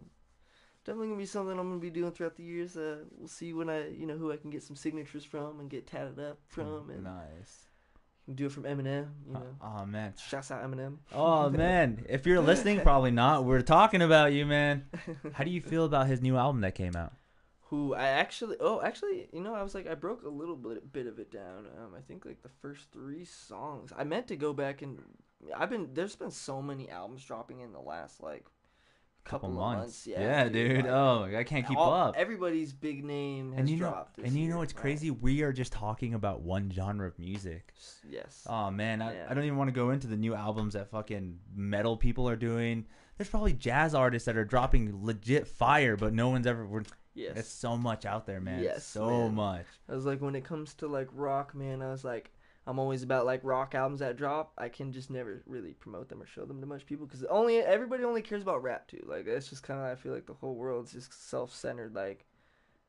definitely 0.85 1.09
gonna 1.09 1.19
be 1.19 1.27
something 1.27 1.59
I'm 1.59 1.69
gonna 1.69 1.81
be 1.81 1.91
doing 1.91 2.13
throughout 2.13 2.37
the 2.37 2.43
years. 2.45 2.77
Uh, 2.77 3.05
we'll 3.17 3.29
see 3.29 3.53
when 3.53 3.69
I, 3.71 3.89
you 3.91 4.07
know, 4.07 4.17
who 4.17 4.33
I 4.33 4.37
can 4.37 4.51
get 4.51 4.63
some 4.63 4.77
signatures 4.77 5.25
from 5.25 5.61
and 5.61 5.71
get 5.71 5.87
tatted 5.87 6.19
up 6.19 6.39
from, 6.49 6.91
and 6.91 7.05
Nice. 7.05 7.67
do 8.35 8.47
it 8.47 8.53
from 8.53 8.65
Eminem. 8.65 9.09
You 9.27 9.35
know, 9.35 9.57
Oh 9.63 9.87
man. 9.87 10.15
shouts 10.17 10.51
out 10.51 10.63
Eminem. 10.65 10.97
Oh 11.13 11.49
man. 11.65 12.05
If 12.09 12.27
you're 12.27 12.41
listening, 12.41 12.81
probably 12.81 13.11
not. 13.11 13.45
We're 13.45 13.63
talking 13.63 14.03
about 14.03 14.33
you, 14.33 14.47
man. 14.47 14.87
How 15.33 15.45
do 15.45 15.51
you 15.51 15.61
feel 15.61 15.85
about 15.85 16.07
his 16.09 16.21
new 16.21 16.37
album 16.37 16.61
that 16.63 16.75
came 16.75 16.97
out? 16.97 17.13
who 17.71 17.95
I 17.95 18.05
actually 18.09 18.57
oh 18.61 18.81
actually 18.81 19.29
you 19.31 19.41
know 19.43 19.55
I 19.55 19.63
was 19.63 19.75
like 19.75 19.87
I 19.87 19.95
broke 19.95 20.23
a 20.25 20.29
little 20.31 20.57
bit 20.57 20.91
bit 20.91 21.07
of 21.07 21.19
it 21.19 21.31
down. 21.31 21.67
Um, 21.79 21.93
I 21.95 22.01
think 22.01 22.25
like 22.25 22.43
the 22.43 22.49
first 22.49 22.91
three 22.93 23.27
songs. 23.27 23.93
I 23.97 24.05
meant 24.05 24.27
to 24.29 24.37
go 24.37 24.55
back 24.55 24.81
and 24.81 24.99
I've 25.57 25.71
been 25.71 25.91
there's 25.95 26.17
been 26.17 26.31
so 26.31 26.61
many 26.63 26.89
albums 26.91 27.25
dropping 27.25 27.61
in 27.61 27.73
the 27.73 27.81
last 27.81 28.23
like 28.23 28.45
couple, 29.25 29.51
Couple 29.51 29.61
months. 29.61 29.81
months. 29.81 30.07
Yeah, 30.07 30.21
Yeah, 30.21 30.49
dude. 30.49 30.77
like, 30.85 30.87
Oh, 30.87 31.25
I 31.37 31.45
can't 31.45 31.67
keep 31.67 31.77
all- 31.77 31.93
up. 31.93 32.17
Everybody's 32.17 32.73
big 32.73 33.05
name 33.05 33.53
has 33.53 33.61
And 33.61 33.69
you 33.69 33.77
know, 33.77 34.07
and 34.25 34.33
you 34.33 34.45
year, 34.45 34.53
know 34.53 34.59
what's 34.59 34.73
right? 34.75 34.81
crazy? 34.81 35.11
We 35.11 35.43
are 35.43 35.53
just 35.53 35.71
talking 35.73 36.15
about 36.15 36.41
one 36.41 36.71
genre 36.71 37.07
of 37.07 37.19
music. 37.19 37.75
Yes. 38.09 38.47
Oh 38.49 38.71
man, 38.71 39.03
I, 39.03 39.15
Yeah. 39.15 39.27
I 39.29 39.35
don't 39.35 39.45
even 39.45 39.59
want 39.59 39.69
to 39.69 39.73
go 39.75 39.91
into 39.91 40.07
the 40.07 40.17
new 40.17 40.35
albums 40.35 40.73
that 40.75 40.89
fucking 40.91 41.39
metal 41.55 41.97
people 41.97 42.27
are 42.29 42.37
doing. 42.37 42.87
There's 43.19 43.29
probably 43.29 43.53
jazz 43.53 43.95
artists 43.95 44.27
that 44.27 44.37
are 44.37 44.45
dropping 44.47 45.05
legit 45.05 45.47
fire, 45.47 45.97
but 45.97 46.15
no 46.15 46.31
one's 46.31 46.47
ever. 46.47 46.67
We're, 46.67 46.85
yes. 47.15 47.37
It's 47.37 47.49
so 47.49 47.77
much 47.77 48.07
out 48.07 48.27
there, 48.27 48.41
man. 48.41 48.63
Yes, 48.63 48.85
so 48.87 49.09
man. 49.25 49.35
much. 49.35 49.67
I 49.89 49.95
was 49.95 50.07
like, 50.07 50.23
when 50.23 50.37
it 50.37 50.45
comes 50.45 50.73
to 50.75 50.87
like 50.87 51.09
rock, 51.13 51.55
man, 51.55 51.83
I 51.83 51.91
was 51.91 52.03
like, 52.05 52.31
I'm 52.69 52.79
always 52.79 53.03
about 53.03 53.25
like 53.25 53.41
rock 53.45 53.75
albums 53.75 54.01
that 54.01 54.17
drop. 54.17 54.53
I 54.59 54.69
can 54.69 54.93
just 54.93 55.11
never 55.11 55.43
really 55.47 55.73
promote 55.73 56.09
them 56.11 56.21
or 56.23 56.27
show 56.27 56.45
them 56.45 56.61
to 56.61 56.67
much 56.67 56.85
people 56.85 57.07
because 57.07 57.25
only 57.25 57.59
everybody 57.61 58.05
only 58.05 58.21
cares 58.21 58.43
about 58.43 58.63
rap 58.63 58.87
too. 58.87 59.03
Like 59.07 59.27
it's 59.27 59.49
just 59.49 59.63
kind 59.63 59.81
of 59.81 59.87
I 59.87 59.95
feel 59.95 60.13
like 60.13 60.27
the 60.27 60.35
whole 60.35 60.55
world's 60.55 60.93
just 60.93 61.31
self 61.31 61.55
centered 61.55 61.95
like 61.95 62.27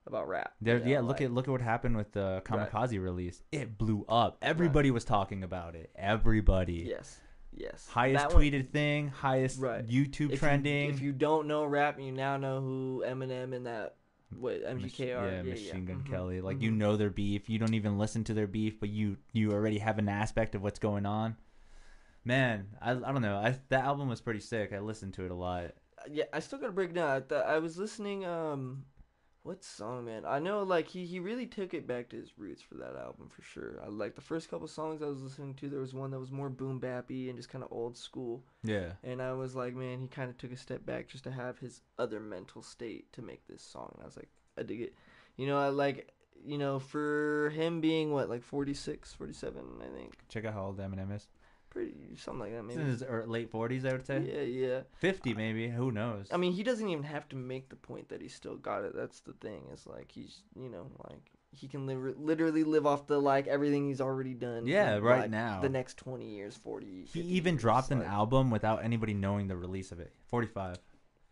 about 0.06 0.28
rap. 0.28 0.54
you 0.62 0.78
know, 0.80 0.86
yeah, 0.86 1.00
look 1.00 1.20
like- 1.20 1.22
at 1.22 1.32
look 1.32 1.48
at 1.48 1.52
what 1.52 1.62
happened 1.62 1.96
with 1.96 2.12
the 2.12 2.42
Right. 2.50 2.70
Kamikaze 2.70 3.02
release. 3.02 3.42
It 3.54 3.78
blew 3.78 4.06
up. 4.10 4.38
Everybody 4.42 4.92
was 4.92 5.06
talking 5.06 5.44
about 5.44 5.76
it. 5.76 5.92
Everybody. 5.96 6.86
yes, 6.90 7.20
yes. 7.54 7.88
Highest 7.88 8.28
That 8.30 8.34
one- 8.34 8.44
tweeted 8.44 8.72
thing, 8.72 9.08
highest 9.08 9.60
Right. 9.62 9.86
YouTube 9.88 10.32
if 10.34 10.40
trending. 10.40 10.88
You, 10.88 10.94
if 10.94 11.02
you 11.02 11.12
don't 11.14 11.48
know 11.48 11.64
rap, 11.66 12.00
you 12.00 12.12
now 12.12 12.36
know 12.38 12.60
who 12.60 13.04
Eminem 13.08 13.56
and 13.56 13.66
that 13.66 13.96
what 14.38 14.62
are. 15.14 15.30
yeah, 15.30 15.42
Machine 15.42 15.86
Gun 15.86 16.04
Mhm, 16.06 16.10
Kelly. 16.10 16.42
Like 16.42 16.62
you 16.62 16.72
mhm. 16.72 16.78
know 16.78 16.96
their 16.98 17.10
beef. 17.10 17.50
You 17.50 17.58
don't 17.60 17.74
even 17.74 17.98
listen 17.98 18.24
to 18.26 18.34
their 18.34 18.48
beef, 18.48 18.80
but 18.80 18.90
you 18.90 19.18
you 19.34 19.52
already 19.52 19.80
have 19.80 19.98
an 20.00 20.10
aspect 20.10 20.56
of 20.56 20.62
what's 20.62 20.80
going 20.80 21.06
on. 21.06 21.36
Man, 22.26 22.68
I, 22.82 22.92
I 22.92 22.96
don't 23.12 23.22
know. 23.22 23.38
I 23.38 23.58
that 23.70 23.86
album 23.86 24.10
was 24.10 24.22
pretty 24.22 24.42
sick. 24.42 24.72
I 24.74 24.80
listened 24.80 25.14
to 25.16 25.26
it 25.26 25.32
a 25.32 25.36
lot. 25.36 25.72
yeah, 26.12 26.26
I 26.34 26.40
still 26.40 26.60
gotta 26.60 26.72
break 26.74 26.94
down. 26.94 27.10
I, 27.10 27.20
th- 27.22 27.42
I 27.44 27.60
was 27.60 27.78
listening. 27.78 28.26
Um, 28.26 28.86
what 29.44 29.64
song, 29.64 30.06
man? 30.06 30.24
I 30.26 30.40
know, 30.40 30.64
like 30.64 30.88
he 30.88 31.06
he 31.06 31.20
really 31.20 31.46
took 31.46 31.74
it 31.74 31.88
back 31.88 32.10
to 32.10 32.18
his 32.18 32.38
roots 32.38 32.62
for 32.62 32.76
that 32.76 32.96
album 32.96 33.30
for 33.30 33.42
sure. 33.42 33.80
I 33.84 33.88
like 33.90 34.16
the 34.16 34.22
first 34.22 34.50
couple 34.50 34.68
songs 34.68 35.02
I 35.02 35.06
was 35.08 35.22
listening 35.22 35.54
to. 35.56 35.70
There 35.70 35.80
was 35.80 35.94
one 35.94 36.12
that 36.12 36.20
was 36.20 36.32
more 36.32 36.50
boom 36.50 36.80
bappy 36.80 37.30
and 37.30 37.38
just 37.38 37.50
kind 37.50 37.64
of 37.64 37.72
old 37.72 37.98
school, 37.98 38.44
Yeah. 38.64 38.94
and 39.04 39.22
I 39.22 39.34
was 39.34 39.56
like, 39.56 39.74
man, 39.76 40.00
he 40.02 40.08
kind 40.08 40.30
of 40.30 40.38
took 40.38 40.52
a 40.52 40.58
step 40.58 40.86
back 40.86 41.08
just 41.08 41.24
to 41.24 41.32
have 41.32 41.58
his 41.60 41.82
other 41.98 42.20
mental 42.20 42.62
state 42.62 43.12
to 43.14 43.22
make 43.22 43.48
this 43.48 43.62
song. 43.62 43.92
And 43.96 44.04
I 44.04 44.06
was 44.06 44.18
like, 44.18 44.30
I 44.58 44.64
dig 44.64 44.82
it. 44.82 44.94
You 45.38 45.48
know, 45.48 45.58
I 45.60 45.70
like. 45.70 46.10
You 46.46 46.58
know, 46.58 46.80
for 46.80 47.50
him 47.54 47.82
being 47.82 48.14
what, 48.14 48.30
like 48.30 48.44
46, 48.44 49.14
47, 49.14 49.62
I 49.82 49.94
think. 49.98 50.14
Check 50.30 50.46
out 50.46 50.54
how 50.54 50.68
old 50.68 50.78
Eminem 50.80 51.14
is. 51.14 51.28
Pretty, 51.70 51.94
something 52.18 52.40
like 52.40 52.54
that, 52.54 52.64
maybe. 52.64 52.82
in 52.82 52.88
his 52.88 53.04
ear- 53.04 53.26
late 53.28 53.52
forties, 53.52 53.86
I 53.86 53.92
would 53.92 54.06
say. 54.06 54.22
Yeah, 54.22 54.42
yeah. 54.42 54.80
Fifty, 54.98 55.34
maybe. 55.36 55.68
Who 55.70 55.92
knows? 55.92 56.28
I 56.32 56.38
mean, 56.38 56.54
he 56.54 56.64
doesn't 56.64 56.88
even 56.88 57.04
have 57.04 57.30
to 57.30 57.36
make 57.36 57.70
the 57.70 57.76
point 57.76 58.10
that 58.10 58.22
he 58.22 58.28
still 58.28 58.56
got 58.56 58.84
it. 58.84 58.96
That's 58.96 59.20
the 59.20 59.34
thing. 59.34 59.62
It's 59.72 59.86
like 59.86 60.12
he's, 60.12 60.42
you 60.60 60.70
know, 60.70 60.88
like 61.10 61.32
he 61.52 61.68
can 61.68 61.86
live, 61.86 62.20
literally 62.20 62.64
live 62.64 62.88
off 62.88 63.08
the 63.08 63.20
like 63.20 63.48
everything 63.48 63.88
he's 63.88 64.02
already 64.02 64.34
done. 64.34 64.66
Yeah, 64.66 64.98
right 64.98 65.22
like, 65.22 65.32
now. 65.32 65.62
The 65.62 65.70
next 65.70 65.98
twenty 65.98 66.30
years, 66.30 66.56
forty. 66.56 67.06
he 67.12 67.22
50 67.22 67.36
even 67.36 67.54
years, 67.54 67.62
dropped 67.62 67.92
an 67.92 68.00
like, 68.00 68.08
album 68.08 68.50
without 68.50 68.84
anybody 68.84 69.14
knowing 69.14 69.48
the 69.48 69.56
release 69.56 69.92
of 69.92 70.00
it. 70.00 70.12
Forty-five. 70.28 70.78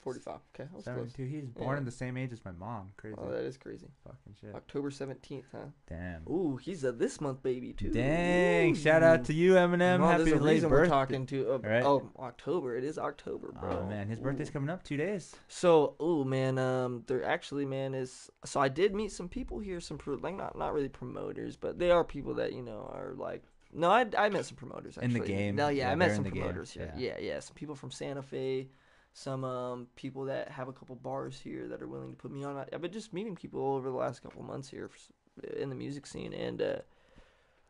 Forty-five. 0.08 0.40
Okay, 0.56 0.64
that 0.70 0.74
was 0.74 0.84
close. 0.86 1.12
72. 1.14 1.24
He's 1.26 1.46
born 1.50 1.76
Yeah. 1.76 1.78
in 1.80 1.86
the 1.86 1.92
same 1.92 2.18
age 2.18 2.32
as 2.32 2.44
my 2.46 2.52
mom. 2.52 2.92
Crazy. 2.98 3.16
Oh, 3.18 3.30
that 3.30 3.44
is 3.44 3.58
crazy. 3.58 3.88
Fucking 4.06 4.36
shit. 4.40 4.56
October 4.56 4.90
seventeenth, 4.92 5.46
huh? 5.52 5.66
Damn. 5.90 6.22
Ooh, 6.30 6.58
he's 6.58 6.84
a 6.84 6.92
this 6.92 7.20
month 7.22 7.44
baby 7.44 7.74
too. 7.74 7.90
Dang! 7.92 8.74
Shout 8.76 9.04
out 9.04 9.26
to 9.26 9.34
you, 9.34 9.54
Eminem. 9.54 10.00
Well, 10.00 10.10
Happy 10.12 10.24
there's 10.24 10.40
a 10.40 10.44
late 10.44 10.54
reason 10.56 10.70
we're 10.70 10.78
birthday. 10.80 10.90
talking 10.92 11.26
to. 11.28 11.54
Uh, 11.54 11.58
Right. 11.60 11.84
Oh, 11.84 12.10
October. 12.20 12.76
It 12.78 12.84
is 12.84 12.98
October, 12.98 13.52
bro. 13.60 13.80
Oh 13.84 13.86
man, 13.90 14.08
his 14.08 14.20
birthday's 14.20 14.50
Ooh. 14.50 14.54
coming 14.54 14.70
up 14.70 14.84
two 14.84 14.98
days. 14.98 15.36
So, 15.48 15.96
oh 16.00 16.24
man, 16.24 16.58
um, 16.58 17.04
there 17.08 17.24
actually, 17.26 17.66
man, 17.66 17.94
is 17.94 18.30
so 18.46 18.60
I 18.62 18.70
did 18.70 18.96
meet 18.96 19.12
some 19.12 19.28
people 19.28 19.60
here, 19.60 19.80
some 19.80 19.98
pro, 19.98 20.16
like 20.16 20.36
not 20.36 20.58
not 20.58 20.74
really 20.74 20.90
promoters, 20.90 21.56
but 21.58 21.78
they 21.80 21.92
are 21.92 22.04
people 22.04 22.34
that 22.36 22.54
you 22.54 22.62
know 22.64 22.90
are 22.94 23.14
like. 23.16 23.44
No, 23.74 23.92
I, 23.92 24.06
I 24.18 24.30
met 24.30 24.46
some 24.46 24.56
promoters 24.56 24.98
In 24.98 25.12
the 25.12 25.20
game. 25.20 25.56
No, 25.58 25.68
yeah, 25.68 25.88
Yeah, 25.88 25.92
I 25.92 25.96
met 25.96 26.08
they're 26.08 26.16
some 26.16 26.24
the 26.24 26.32
game, 26.32 26.44
promoters 26.44 26.72
here. 26.72 26.94
Yeah. 26.98 27.18
yeah, 27.20 27.40
Some 27.42 27.54
people 27.54 27.76
from 27.76 27.92
Santa 27.92 28.22
Fe, 28.22 28.70
some 29.18 29.44
um 29.44 29.88
people 29.96 30.26
that 30.26 30.48
have 30.50 30.68
a 30.68 30.72
couple 30.72 30.96
bars 30.96 31.40
here 31.44 31.68
that 31.68 31.82
are 31.82 31.88
willing 31.88 32.12
to 32.12 32.16
put 32.16 32.32
me 32.32 32.44
on. 32.44 32.64
I've 32.72 32.82
been 32.82 32.92
just 32.92 33.14
meeting 33.14 33.36
people 33.36 33.60
over 33.74 33.90
the 33.90 33.96
last 33.96 34.22
couple 34.22 34.44
months 34.44 34.70
here 34.70 34.92
in 35.58 35.70
the 35.70 35.76
music 35.76 36.06
scene, 36.06 36.34
and 36.34 36.62
uh, 36.62 36.76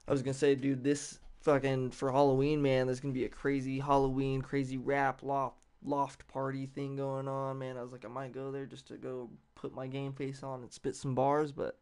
I 0.10 0.12
was 0.12 0.22
gonna 0.22 0.34
say, 0.34 0.56
dude, 0.56 0.84
this 0.84 1.20
fucking 1.40 1.92
for 1.92 2.12
Halloween, 2.12 2.62
man, 2.62 2.86
there's 2.86 3.00
gonna 3.00 3.14
be 3.14 3.24
a 3.24 3.30
crazy 3.30 3.80
Halloween, 3.80 4.42
crazy 4.42 4.78
rap 4.78 5.24
loft 5.24 5.56
loft 5.86 6.28
party 6.28 6.66
thing 6.66 6.98
going 6.98 7.30
on, 7.30 7.60
man. 7.60 7.78
I 7.78 7.82
was 7.82 7.94
like, 7.94 8.04
I 8.04 8.10
might 8.10 8.34
go 8.34 8.52
there 8.52 8.66
just 8.66 8.90
to 8.90 8.98
go 8.98 9.30
put 9.56 9.74
my 9.74 9.88
game 9.88 10.12
face 10.12 10.44
on 10.44 10.64
and 10.64 10.74
spit 10.74 10.98
some 10.98 11.16
bars, 11.16 11.54
but 11.54 11.80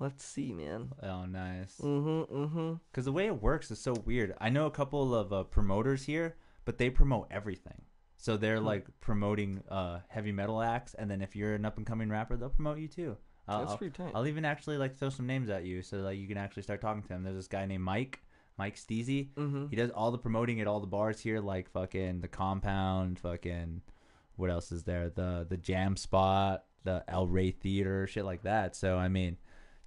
let's 0.00 0.24
see, 0.24 0.54
man. 0.54 0.90
Oh, 1.02 1.26
nice. 1.26 1.76
Mm-hmm. 1.82 2.34
Mm-hmm. 2.34 2.74
Because 2.90 3.04
the 3.04 3.12
way 3.12 3.26
it 3.26 3.42
works 3.42 3.70
is 3.70 3.78
so 3.78 3.92
weird. 4.06 4.34
I 4.40 4.48
know 4.48 4.64
a 4.64 4.70
couple 4.70 5.14
of 5.14 5.34
uh, 5.34 5.42
promoters 5.42 6.04
here, 6.04 6.36
but 6.64 6.78
they 6.78 6.88
promote 6.88 7.26
everything. 7.30 7.82
So 8.24 8.38
they're 8.38 8.56
Hmm. 8.58 8.64
like 8.64 8.86
promoting 9.00 9.62
uh, 9.68 9.98
heavy 10.08 10.32
metal 10.32 10.62
acts, 10.62 10.94
and 10.94 11.10
then 11.10 11.20
if 11.20 11.36
you're 11.36 11.52
an 11.54 11.66
up 11.66 11.76
and 11.76 11.84
coming 11.86 12.08
rapper, 12.08 12.38
they'll 12.38 12.48
promote 12.48 12.78
you 12.78 12.88
too. 12.88 13.18
I'll, 13.46 13.58
That's 13.58 13.72
I'll, 13.72 13.76
pretty 13.76 13.92
tight. 13.92 14.12
I'll 14.14 14.26
even 14.26 14.46
actually 14.46 14.78
like 14.78 14.96
throw 14.96 15.10
some 15.10 15.26
names 15.26 15.50
at 15.50 15.64
you, 15.66 15.82
so 15.82 15.98
like 15.98 16.16
you 16.16 16.26
can 16.26 16.38
actually 16.38 16.62
start 16.62 16.80
talking 16.80 17.02
to 17.02 17.08
them. 17.08 17.22
There's 17.22 17.36
this 17.36 17.48
guy 17.48 17.66
named 17.66 17.84
Mike, 17.84 18.22
Mike 18.56 18.76
Steezy. 18.76 19.28
mm-hmm. 19.34 19.66
He 19.68 19.76
does 19.76 19.90
all 19.90 20.10
the 20.10 20.16
promoting 20.16 20.58
at 20.62 20.66
all 20.66 20.80
the 20.80 20.86
bars 20.86 21.20
here, 21.20 21.38
like 21.40 21.68
fucking 21.70 22.22
the 22.22 22.28
Compound, 22.28 23.18
fucking 23.18 23.82
what 24.36 24.48
else 24.48 24.72
is 24.72 24.84
there? 24.84 25.10
The 25.10 25.44
the 25.46 25.58
Jam 25.58 25.94
Spot, 25.94 26.64
the 26.82 27.04
El 27.06 27.26
Rey 27.28 27.50
Theater, 27.50 28.06
shit 28.06 28.24
like 28.24 28.44
that. 28.44 28.74
So 28.74 28.96
I 28.96 29.08
mean, 29.08 29.36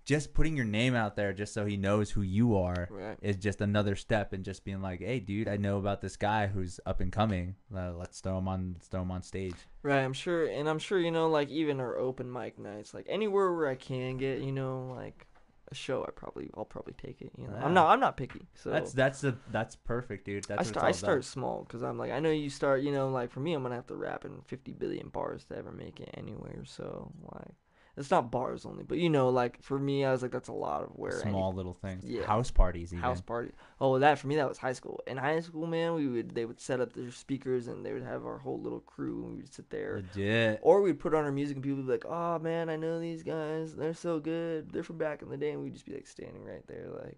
just 0.08 0.34
putting 0.34 0.56
your 0.56 0.66
name 0.66 0.96
out 0.96 1.18
there, 1.18 1.34
just 1.34 1.54
so 1.54 1.66
he 1.66 1.76
knows 1.76 2.10
who 2.10 2.22
you 2.22 2.56
are, 2.56 2.88
Right. 2.90 3.18
is 3.22 3.36
just 3.36 3.60
another 3.60 3.94
step 3.98 4.34
in 4.34 4.42
just 4.42 4.64
being 4.64 4.82
like, 4.82 5.02
hey, 5.02 5.20
dude, 5.20 5.50
I 5.50 5.58
know 5.58 5.78
about 5.78 6.00
this 6.00 6.16
guy 6.16 6.48
who's 6.48 6.80
up 6.86 7.02
and 7.02 7.12
coming. 7.12 7.56
Uh, 7.76 7.92
let's 7.92 8.22
throw 8.22 8.38
him 8.38 8.48
on, 8.48 8.76
let's 8.76 8.88
throw 8.88 9.02
him 9.02 9.12
on 9.12 9.22
stage. 9.22 9.56
Right, 9.84 10.00
I'm 10.00 10.14
sure, 10.14 10.46
and 10.46 10.70
I'm 10.70 10.80
sure 10.80 10.98
you 10.98 11.12
know, 11.12 11.28
like 11.30 11.50
even 11.50 11.82
our 11.82 11.98
open 11.98 12.32
mic 12.32 12.58
nights, 12.58 12.94
like 12.94 13.06
anywhere 13.10 13.54
where 13.54 13.68
I 13.68 13.76
can 13.76 14.16
get, 14.16 14.40
you 14.40 14.54
know, 14.54 14.94
like 14.96 15.28
a 15.70 15.76
show, 15.76 16.06
I 16.08 16.12
probably, 16.12 16.50
I'll 16.56 16.64
probably 16.64 16.94
take 16.94 17.22
it. 17.22 17.34
You 17.38 17.48
know, 17.48 17.56
Yeah. 17.58 17.66
I'm 17.66 17.74
not, 17.74 17.88
I'm 17.90 18.00
not 18.00 18.16
picky. 18.16 18.48
So 18.56 18.70
That's 18.70 18.94
that's 18.94 19.26
a 19.26 19.38
that's 19.52 19.76
perfect, 19.76 20.24
dude. 20.24 20.46
That's 20.46 20.62
I 20.62 20.72
start, 20.72 20.86
I 20.86 20.92
start 20.94 21.26
small 21.26 21.66
because 21.68 21.84
I'm 21.84 21.98
like, 21.98 22.12
I 22.14 22.22
know 22.22 22.32
you 22.32 22.50
start, 22.50 22.82
you 22.82 22.94
know, 22.94 23.10
like 23.10 23.30
for 23.30 23.42
me, 23.42 23.52
I'm 23.52 23.62
gonna 23.62 23.76
have 23.76 23.88
to 23.88 23.96
rap 23.96 24.24
in 24.24 24.40
50 24.46 24.72
billion 24.72 25.10
bars 25.10 25.44
to 25.50 25.58
ever 25.58 25.74
make 25.74 26.00
it 26.00 26.12
anywhere. 26.14 26.64
So 26.64 27.12
like, 27.34 27.52
it's 27.98 28.12
not 28.12 28.30
bars 28.32 28.66
only, 28.66 28.84
but 28.84 29.00
you 29.00 29.10
know, 29.10 29.30
like 29.30 29.62
for 29.64 29.78
me, 29.80 30.06
I 30.06 30.12
was 30.12 30.22
like, 30.22 30.32
that's 30.32 30.50
a 30.50 30.54
lot 30.54 30.84
of 30.84 30.90
where 30.90 31.20
any 31.24 31.32
small 31.32 31.52
little 31.54 31.74
things, 31.74 32.04
Yeah. 32.06 32.26
house 32.26 32.52
parties, 32.52 32.94
even. 32.94 33.04
house 33.04 33.22
party. 33.22 33.52
Oh, 33.82 33.98
that 34.00 34.20
for 34.20 34.28
me 34.28 34.36
that 34.36 34.48
was 34.48 34.58
high 34.60 34.74
school. 34.74 35.02
In 35.08 35.18
high 35.18 35.40
school, 35.40 35.66
man, 35.68 35.96
we 35.96 36.08
would 36.08 36.36
they 36.36 36.46
would 36.46 36.60
set 36.60 36.80
up 36.80 36.94
their 36.94 37.12
speakers 37.12 37.68
and 37.68 37.86
they 37.86 37.94
would 37.94 38.04
have 38.04 38.26
our 38.26 38.38
whole 38.38 38.62
little 38.62 38.80
crew 38.82 39.24
and 39.26 39.32
we 39.32 39.38
would 39.42 39.54
sit 39.54 39.70
there. 39.70 39.96
Legit. 39.98 40.60
Or 40.62 40.82
we'd 40.82 41.00
put 41.00 41.14
on 41.16 41.26
our 41.26 41.32
music 41.32 41.56
and 41.58 41.64
people 41.64 41.78
would 41.78 41.88
be 41.88 41.92
like, 41.92 42.06
"Oh 42.06 42.38
man, 42.40 42.70
I 42.70 42.76
know 42.76 43.00
these 43.00 43.24
guys. 43.24 43.76
They're 43.76 43.94
so 43.94 44.20
good. 44.20 44.72
They're 44.72 44.84
from 44.84 44.98
back 45.00 45.22
in 45.24 45.30
the 45.30 45.38
day." 45.38 45.52
And 45.52 45.64
we'd 45.64 45.74
just 45.74 45.86
be 45.86 45.94
like 45.94 46.08
standing 46.08 46.44
right 46.46 46.66
there, 46.68 46.88
like, 47.04 47.18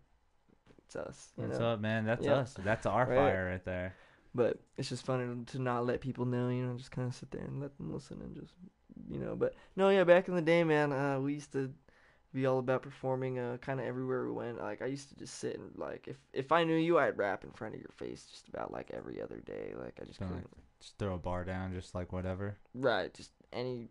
"It's 0.86 0.96
us." 0.96 1.34
What's 1.36 1.60
know? 1.60 1.66
up, 1.74 1.82
man? 1.82 2.06
That's 2.06 2.26
Yeah. 2.26 2.36
us. 2.38 2.54
That's 2.58 2.86
our 2.86 3.06
Right. 3.06 3.16
fire 3.16 3.50
right 3.52 3.66
there. 3.66 3.96
But 4.34 4.60
it's 4.78 4.90
just 4.90 5.06
funny 5.06 5.44
to 5.44 5.60
not 5.60 5.86
let 5.86 6.02
people 6.02 6.26
know, 6.26 6.50
you 6.50 6.64
know, 6.66 6.78
just 6.78 6.92
kind 6.92 7.08
of 7.08 7.16
sit 7.16 7.32
there 7.32 7.44
and 7.44 7.60
let 7.60 7.76
them 7.78 7.92
listen 7.92 8.22
and 8.22 8.36
just, 8.36 8.54
you 9.10 9.20
know. 9.20 9.36
But 9.36 9.56
no, 9.76 9.90
yeah, 9.90 10.04
back 10.04 10.28
in 10.28 10.36
the 10.36 10.42
day, 10.42 10.64
man, 10.64 10.92
uh, 10.92 11.20
we 11.20 11.34
used 11.34 11.52
to 11.54 11.72
be 12.34 12.46
all 12.46 12.60
about 12.60 12.84
performing 12.84 13.40
uh, 13.40 13.58
kind 13.58 13.80
of 13.80 13.86
everywhere 13.86 14.26
we 14.26 14.32
went. 14.32 14.60
Like 14.60 14.82
I 14.82 14.86
used 14.86 15.10
to 15.10 15.16
just 15.16 15.40
sit 15.40 15.58
and 15.58 15.72
like 15.76 16.08
if 16.08 16.18
if 16.34 16.52
I 16.52 16.64
knew 16.64 16.76
you, 16.76 17.00
I'd 17.00 17.18
rap 17.18 17.44
in 17.44 17.52
front 17.52 17.76
of 17.76 17.82
your 17.82 17.92
face 17.98 18.26
just 18.32 18.48
about 18.48 18.72
like 18.72 18.92
every 18.94 19.22
other 19.22 19.40
day. 19.40 19.74
Like 19.76 20.00
I 20.02 20.06
just 20.06 20.20
Don't 20.20 20.30
couldn't. 20.30 20.50
Just 20.80 20.98
throw 20.98 21.16
a 21.16 21.18
bar 21.18 21.44
down, 21.44 21.74
just 21.74 21.94
like 21.96 22.14
whatever. 22.14 22.58
Right, 22.74 23.14
just 23.14 23.32
any 23.52 23.90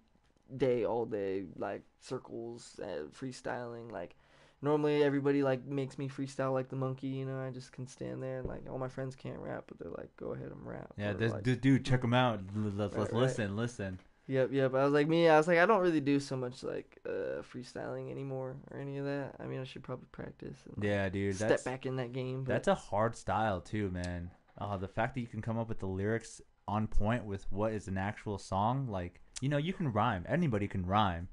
day, 0.56 0.84
all 0.84 1.04
day, 1.04 1.44
like 1.56 1.82
circles, 2.00 2.80
uh, 2.82 3.09
freestyling. 3.18 3.90
Like 3.90 4.14
normally 4.62 5.02
everybody 5.02 5.42
like 5.42 5.66
makes 5.66 5.98
me 5.98 6.09
freestyle 6.09 6.52
like 6.52 6.68
the 6.68 6.76
monkey. 6.76 7.09
You 7.09 7.26
know, 7.26 7.40
I 7.40 7.50
just 7.50 7.72
can 7.72 7.86
stand 7.86 8.22
there 8.22 8.38
and 8.38 8.48
like 8.48 8.62
all 8.70 8.78
my 8.78 8.88
friends 8.88 9.16
can't 9.16 9.38
rap, 9.38 9.64
but 9.66 9.78
they're 9.78 9.90
like, 9.90 10.16
go 10.16 10.32
ahead 10.32 10.50
and 10.50 10.66
rap. 10.66 10.92
Yeah, 10.96 11.11
Or, 11.11 11.14
this, 11.14 11.32
like, 11.32 11.42
dude, 11.42 11.84
check 11.84 12.02
him 12.02 12.14
out. 12.14 12.40
Let's, 12.54 12.94
Right, 12.94 13.00
let's 13.00 13.12
right. 13.12 13.20
listen, 13.20 13.56
listen. 13.56 13.98
Yep, 14.29 14.51
yep. 14.53 14.74
I 14.74 14.85
was 14.85 14.93
like 14.93 15.09
me. 15.09 15.29
I 15.29 15.39
was 15.39 15.49
like, 15.49 15.59
I 15.59 15.64
don't 15.66 15.81
really 15.81 16.01
do 16.01 16.20
so 16.20 16.37
much 16.37 16.62
like 16.62 16.99
uh, 17.07 17.43
freestyling 17.43 18.11
anymore 18.11 18.57
or 18.70 18.79
any 18.79 18.99
of 18.99 19.07
that. 19.07 19.35
I 19.41 19.47
mean, 19.47 19.61
I 19.61 19.64
should 19.64 19.83
probably 19.83 20.07
practice. 20.12 20.57
And, 20.66 20.76
like, 20.76 20.87
Yeah, 20.87 21.09
dude. 21.09 21.37
step 21.37 21.64
back 21.64 21.87
in 21.87 21.97
that 21.97 22.12
game. 22.12 22.45
But 22.45 22.53
that's 22.53 22.68
a 22.68 22.74
hard 22.74 23.16
style 23.16 23.61
too, 23.61 23.91
man. 23.91 24.31
Uh, 24.59 24.76
the 24.76 24.89
fact 24.89 25.14
that 25.14 25.20
you 25.22 25.26
can 25.26 25.41
come 25.41 25.59
up 25.59 25.68
with 25.68 25.79
the 25.79 25.87
lyrics 25.87 26.43
on 26.66 26.87
point 26.87 27.24
with 27.24 27.47
what 27.51 27.72
is 27.72 27.89
an 27.89 27.97
actual 27.97 28.37
song, 28.39 28.87
like 28.89 29.20
you 29.41 29.49
know, 29.49 29.57
you 29.57 29.72
can 29.72 29.93
rhyme. 29.93 30.24
Anybody 30.29 30.68
can 30.68 30.85
rhyme. 30.85 31.29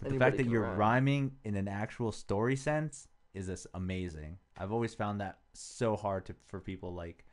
But 0.00 0.12
the 0.12 0.18
fact 0.18 0.36
that 0.38 0.46
you're 0.46 0.62
rhyme. 0.62 0.78
rhyming 0.78 1.32
in 1.44 1.54
an 1.56 1.68
actual 1.68 2.12
story 2.12 2.56
sense 2.56 3.08
is 3.34 3.48
just 3.48 3.66
amazing. 3.74 4.38
I've 4.56 4.72
always 4.72 4.94
found 4.94 5.20
that 5.20 5.38
so 5.52 5.96
hard 5.96 6.24
to 6.26 6.34
for 6.46 6.60
people 6.60 6.94
like 6.94 7.24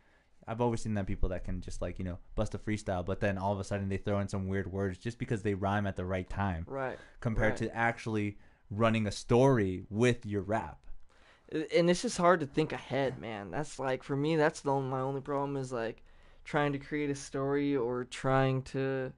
I've 0.48 0.62
always 0.62 0.82
seen 0.82 0.94
that 0.96 1.08
people 1.08 1.30
that 1.30 1.44
can 1.44 1.62
just 1.62 1.82
like, 1.82 1.98
you 1.98 2.06
know, 2.06 2.20
bust 2.36 2.54
a 2.54 2.60
freestyle, 2.60 3.06
but 3.06 3.20
then 3.20 3.38
all 3.38 3.52
of 3.54 3.60
a 3.60 3.64
sudden 3.64 3.90
they 3.90 3.98
throw 3.98 4.20
in 4.20 4.28
some 4.28 4.48
weird 4.48 4.72
words 4.72 4.98
just 4.98 5.18
because 5.18 5.42
they 5.42 5.54
rhyme 5.56 5.88
at 5.88 5.96
the 5.96 6.06
right 6.06 6.30
time 6.30 6.66
right. 6.70 7.00
compared 7.20 7.60
Right. 7.60 7.70
to 7.70 7.76
actually 7.76 8.38
running 8.70 9.08
a 9.08 9.12
story 9.12 9.86
with 9.90 10.26
your 10.26 10.42
rap. 10.42 10.80
and 11.52 11.90
it's 11.90 12.02
just 12.02 12.18
hard 12.18 12.40
to 12.42 12.46
think 12.46 12.72
ahead, 12.74 13.20
man. 13.20 13.52
That's 13.52 13.80
like 13.80 14.04
for 14.04 14.16
me, 14.16 14.36
that's 14.36 14.62
the 14.62 14.72
only, 14.72 14.90
my 14.90 15.00
only 15.02 15.22
problem 15.22 15.58
is 15.58 15.72
like 15.72 16.04
trying 16.44 16.74
to 16.74 16.80
create 16.80 17.10
a 17.10 17.16
story 17.16 17.76
or 17.76 18.04
trying 18.06 18.62
to 18.64 19.14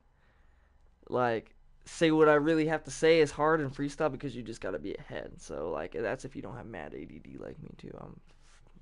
like 1.09 1.55
say 1.85 2.11
what 2.11 2.27
I 2.29 2.33
really 2.35 2.67
have 2.67 2.83
to 2.83 2.91
say 2.91 3.19
is 3.19 3.31
hard 3.31 3.61
in 3.61 3.69
freestyle 3.69 4.11
because 4.11 4.35
you 4.35 4.43
just 4.43 4.61
got 4.61 4.71
to 4.71 4.79
be 4.79 4.93
ahead. 4.95 5.33
So 5.41 5.71
like 5.71 5.93
that's 5.93 6.25
if 6.25 6.35
you 6.35 6.41
don't 6.41 6.55
have 6.57 6.65
mad 6.65 6.93
ADD 6.93 7.39
like 7.39 7.61
me 7.61 7.69
too. 7.77 7.91
I'm, 7.99 8.19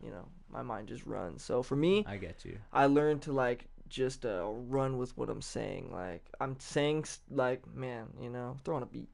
you 0.05 0.11
know, 0.11 0.25
my 0.51 0.61
mind 0.61 0.87
just 0.87 1.05
runs. 1.05 1.43
So 1.43 1.63
for 1.63 1.75
me, 1.75 2.05
I 2.07 2.17
get 2.17 2.45
you. 2.45 2.57
I 2.71 2.85
learned 2.85 3.23
to 3.23 3.33
like 3.33 3.65
just 3.89 4.25
uh, 4.25 4.45
run 4.47 4.97
with 4.97 5.17
what 5.17 5.29
I'm 5.29 5.41
saying. 5.41 5.91
Like 5.91 6.23
I'm 6.39 6.55
saying, 6.59 7.01
s- 7.03 7.19
like 7.31 7.61
man, 7.75 8.07
you 8.21 8.29
know, 8.29 8.57
throwing 8.63 8.83
a 8.83 8.85
beat. 8.85 9.09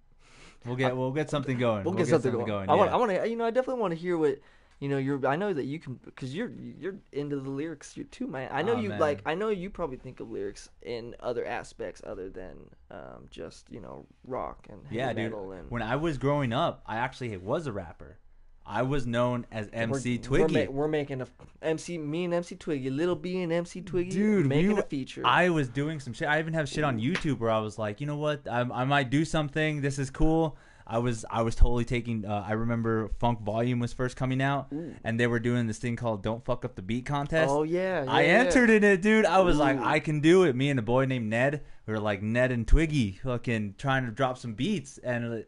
We'll 0.65 0.75
get 0.75 0.95
we'll 0.95 1.11
get 1.11 1.29
something 1.29 1.57
going. 1.57 1.83
We'll, 1.83 1.93
get, 1.95 2.07
something, 2.07 2.31
going. 2.31 2.69
I 2.69 2.73
yeah. 2.73 2.79
want. 2.79 2.91
I 2.91 2.97
want 2.97 3.11
to. 3.11 3.27
You 3.27 3.35
know, 3.35 3.45
I 3.45 3.51
definitely 3.51 3.81
want 3.81 3.93
to 3.93 3.99
hear 3.99 4.17
what. 4.17 4.39
You 4.79 4.89
know, 4.89 4.97
you're. 4.97 5.25
I 5.27 5.35
know 5.35 5.53
that 5.53 5.65
you 5.65 5.77
can 5.79 5.99
because 6.05 6.35
you're 6.35 6.51
you're 6.79 6.95
into 7.11 7.35
the 7.35 7.49
lyrics 7.49 7.95
you 7.95 8.03
too, 8.05 8.27
man. 8.27 8.49
I 8.51 8.61
know 8.63 8.75
Aw, 8.75 8.79
you 8.79 8.89
man. 8.89 8.99
like. 8.99 9.21
I 9.25 9.35
know 9.35 9.49
you 9.49 9.69
probably 9.69 9.97
think 9.97 10.19
of 10.19 10.29
lyrics 10.31 10.69
in 10.81 11.15
other 11.19 11.45
aspects 11.45 12.01
other 12.05 12.29
than 12.29 12.57
um, 12.89 13.27
just 13.29 13.67
you 13.71 13.79
know 13.79 14.05
rock 14.25 14.67
and 14.69 14.83
heavy 14.85 14.95
Yeah, 14.97 15.13
dude. 15.13 15.33
and. 15.33 15.69
When 15.69 15.81
I 15.83 15.95
was 15.95 16.17
growing 16.17 16.51
up, 16.53 16.83
I 16.87 16.97
actually 16.97 17.35
was 17.37 17.67
a 17.67 17.71
rapper. 17.71 18.17
I 18.65 18.83
was 18.83 19.05
known 19.05 19.45
as 19.51 19.69
MC 19.73 20.17
we're, 20.17 20.23
Twiggy. 20.23 20.53
We're, 20.53 20.65
ma- 20.65 20.71
we're 20.71 20.87
making 20.87 21.21
a 21.21 21.27
MC. 21.61 21.97
Me 21.97 22.25
and 22.25 22.33
MC 22.33 22.55
Twiggy, 22.55 22.89
Little 22.89 23.15
B 23.15 23.41
and 23.41 23.51
MC 23.51 23.81
Twiggy, 23.81 24.11
Dude, 24.11 24.45
making 24.47 24.73
were- 24.73 24.79
a 24.81 24.83
feature. 24.83 25.23
I 25.25 25.49
was 25.49 25.67
doing 25.67 25.99
some 25.99 26.13
shit. 26.13 26.27
I 26.27 26.39
even 26.39 26.53
have 26.53 26.69
shit 26.69 26.83
on 26.83 26.99
YouTube 26.99 27.39
where 27.39 27.49
I 27.51 27.59
was 27.59 27.77
like, 27.77 27.99
you 28.01 28.07
know 28.07 28.17
what? 28.17 28.47
I, 28.47 28.61
I 28.61 28.85
might 28.85 29.09
do 29.09 29.25
something. 29.25 29.81
This 29.81 29.99
is 29.99 30.09
cool. 30.09 30.57
I 30.87 30.97
was 30.97 31.23
I 31.29 31.41
was 31.43 31.55
totally 31.55 31.85
taking. 31.85 32.25
Uh, 32.25 32.43
I 32.45 32.53
remember 32.53 33.11
Funk 33.19 33.41
Volume 33.41 33.79
was 33.79 33.93
first 33.93 34.17
coming 34.17 34.41
out, 34.41 34.67
Ooh. 34.73 34.93
and 35.05 35.17
they 35.17 35.25
were 35.27 35.39
doing 35.39 35.65
this 35.67 35.77
thing 35.77 35.95
called 35.95 36.21
"Don't 36.21 36.43
Fuck 36.43 36.65
Up 36.65 36.75
the 36.75 36.81
Beat" 36.81 37.05
contest. 37.05 37.49
oh 37.49 37.63
yeah, 37.63 38.03
I 38.09 38.23
yeah, 38.23 38.27
yeah. 38.27 38.39
entered 38.39 38.69
in 38.69 38.83
it, 38.83 39.01
dude. 39.01 39.25
I 39.25 39.39
was 39.39 39.57
like, 39.57 39.79
I 39.79 39.99
can 39.99 40.19
do 40.19 40.43
it. 40.43 40.55
Me 40.55 40.69
and 40.69 40.77
a 40.79 40.81
boy 40.81 41.05
named 41.05 41.29
Ned, 41.29 41.61
we 41.85 41.93
were 41.93 41.99
like 41.99 42.21
Ned 42.21 42.51
and 42.51 42.67
Twiggy, 42.67 43.19
fucking 43.23 43.75
trying 43.77 44.05
to 44.05 44.11
drop 44.11 44.37
some 44.37 44.53
beats, 44.53 44.97
and 44.97 45.45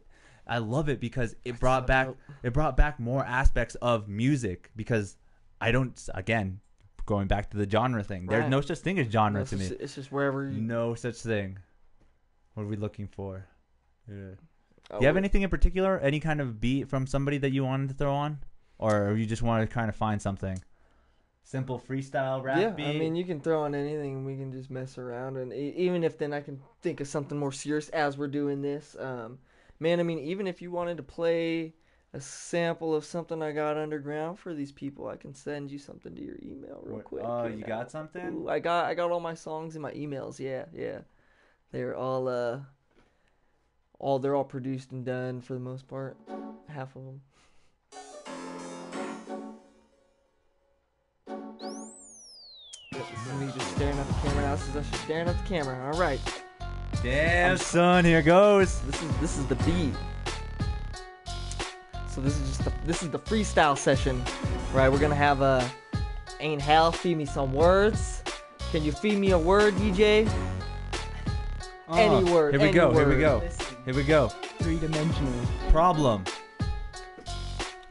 I 0.47 0.57
love 0.57 0.89
it 0.89 0.99
because 0.99 1.35
it 1.45 1.59
brought 1.59 1.87
back 1.87 2.07
dope. 2.07 2.17
it 2.43 2.53
brought 2.53 2.75
back 2.75 2.99
more 2.99 3.23
aspects 3.25 3.75
of 3.75 4.07
music 4.07 4.71
because 4.75 5.17
I 5.61 5.71
don't 5.71 6.09
again 6.13 6.59
going 7.05 7.27
back 7.27 7.49
to 7.51 7.57
the 7.57 7.69
genre 7.69 8.03
thing. 8.03 8.25
There's 8.25 8.49
no 8.49 8.61
such 8.61 8.79
thing 8.79 8.99
as 8.99 9.07
genre 9.07 9.41
It's 9.41 9.49
to 9.51 9.57
me. 9.57 9.67
just, 9.67 9.81
it's 9.81 9.95
just 9.95 10.11
wherever. 10.11 10.49
You, 10.49 10.61
No 10.61 10.95
such 10.95 11.17
thing. 11.17 11.59
What 12.53 12.63
are 12.63 12.67
we 12.67 12.75
looking 12.75 13.07
for? 13.07 13.45
Yeah. 14.09 14.35
oh, 14.91 14.99
Do 14.99 15.01
you 15.01 15.07
have 15.07 15.17
anything 15.17 15.41
in 15.41 15.49
particular? 15.49 15.99
Any 15.99 16.19
kind 16.19 16.39
of 16.39 16.59
beat 16.59 16.87
from 16.87 17.07
somebody 17.07 17.37
that 17.39 17.51
you 17.51 17.63
wanted 17.63 17.89
to 17.89 17.95
throw 17.95 18.13
on, 18.13 18.39
or 18.77 19.15
you 19.15 19.25
just 19.25 19.41
want 19.41 19.67
to 19.67 19.73
kind 19.73 19.89
of 19.89 19.95
find 19.95 20.21
something? 20.21 20.61
Simple 21.45 21.81
freestyle 21.89 22.41
rap 22.41 22.57
yeah, 22.57 22.69
beat. 22.69 22.85
I 22.85 22.93
mean, 22.93 23.15
you 23.15 23.25
can 23.25 23.41
throw 23.41 23.63
on 23.63 23.75
anything 23.75 24.15
and 24.15 24.25
we 24.25 24.37
can 24.37 24.51
just 24.53 24.69
mess 24.69 24.97
around. 24.97 25.35
And 25.35 25.51
even 25.51 26.03
if 26.03 26.17
then 26.17 26.31
I 26.31 26.39
can 26.39 26.61
think 26.81 27.01
of 27.01 27.07
something 27.07 27.37
more 27.37 27.51
serious 27.51 27.89
as 27.89 28.17
we're 28.17 28.27
doing 28.29 28.61
this. 28.61 28.95
Um, 28.97 29.39
man, 29.79 29.99
I 29.99 30.03
mean, 30.03 30.19
even 30.19 30.47
if 30.47 30.61
you 30.61 30.71
wanted 30.71 30.97
to 30.97 31.03
play 31.03 31.73
a 32.13 32.21
sample 32.21 32.93
of 32.95 33.03
something 33.05 33.41
I 33.41 33.51
got 33.51 33.75
underground 33.77 34.37
for 34.39 34.53
these 34.53 34.71
people, 34.71 35.07
I 35.07 35.15
can 35.15 35.33
send 35.33 35.71
you 35.71 35.79
something 35.79 36.15
to 36.15 36.21
your 36.21 36.37
email 36.43 36.81
real 36.83 36.97
What- 36.97 37.05
quick. 37.05 37.23
Oh, 37.25 37.43
right 37.43 37.57
you 37.57 37.63
got 37.63 37.89
something? 37.89 38.43
Ooh, 38.43 38.49
I 38.49 38.59
got 38.59 38.85
I 38.85 38.93
got 38.93 39.11
all 39.11 39.19
my 39.19 39.33
songs 39.33 39.75
in 39.75 39.81
my 39.81 39.91
emails. 39.93 40.39
Yeah, 40.39 40.65
yeah. 40.73 40.99
They're 41.71 41.95
all 41.95 42.27
uh 42.27 42.59
all 43.99 44.19
they're 44.19 44.35
all 44.35 44.43
produced 44.43 44.91
and 44.91 45.03
done 45.03 45.41
for 45.41 45.53
the 45.53 45.59
most 45.59 45.87
part. 45.87 46.17
Half 46.67 46.95
of 46.95 47.03
them. 47.05 47.21
This 52.91 53.01
is 53.27 53.33
me 53.39 53.51
just 53.57 53.75
staring 53.75 53.97
at 53.97 54.07
the 54.07 54.13
camera 54.13 54.41
now. 54.43 54.55
This 54.55 54.67
is 54.69 54.75
us 54.75 54.89
just 54.91 55.03
staring 55.03 55.27
at 55.27 55.37
the 55.37 55.49
camera. 55.49 55.91
All 55.91 55.99
right. 55.99 56.19
Damn, 57.03 57.57
son, 57.57 58.05
here 58.05 58.21
goes. 58.21 58.79
This 58.83 59.03
is 59.03 59.17
this 59.17 59.37
is 59.37 59.45
the 59.47 59.55
beat. 59.55 59.93
So 62.07 62.21
this 62.21 62.39
is 62.39 62.47
just 62.47 62.63
the, 62.63 62.71
this 62.85 63.03
is 63.03 63.09
the 63.09 63.19
freestyle 63.19 63.77
session, 63.77 64.23
right? 64.73 64.89
We're 64.89 64.99
gonna 64.99 65.13
have 65.13 65.41
a 65.41 65.69
ain't 66.39 66.61
hell 66.61 66.93
feed 66.93 67.17
me 67.17 67.25
some 67.25 67.51
words. 67.51 68.23
Can 68.71 68.83
you 68.83 68.93
feed 68.93 69.17
me 69.17 69.31
a 69.31 69.37
word, 69.37 69.73
DJ? 69.73 70.31
Oh, 71.89 71.95
any 71.95 72.31
word, 72.31 72.53
Here 72.53 72.61
we 72.61 72.67
any 72.67 72.73
go. 72.73 72.91
Here 72.93 73.09
we 73.09 73.19
go. 73.19 73.39
Here 73.83 73.93
we 73.93 74.03
go. 74.03 74.29
Three 74.59 74.79
dimensional. 74.79 75.33
Problem. 75.71 76.23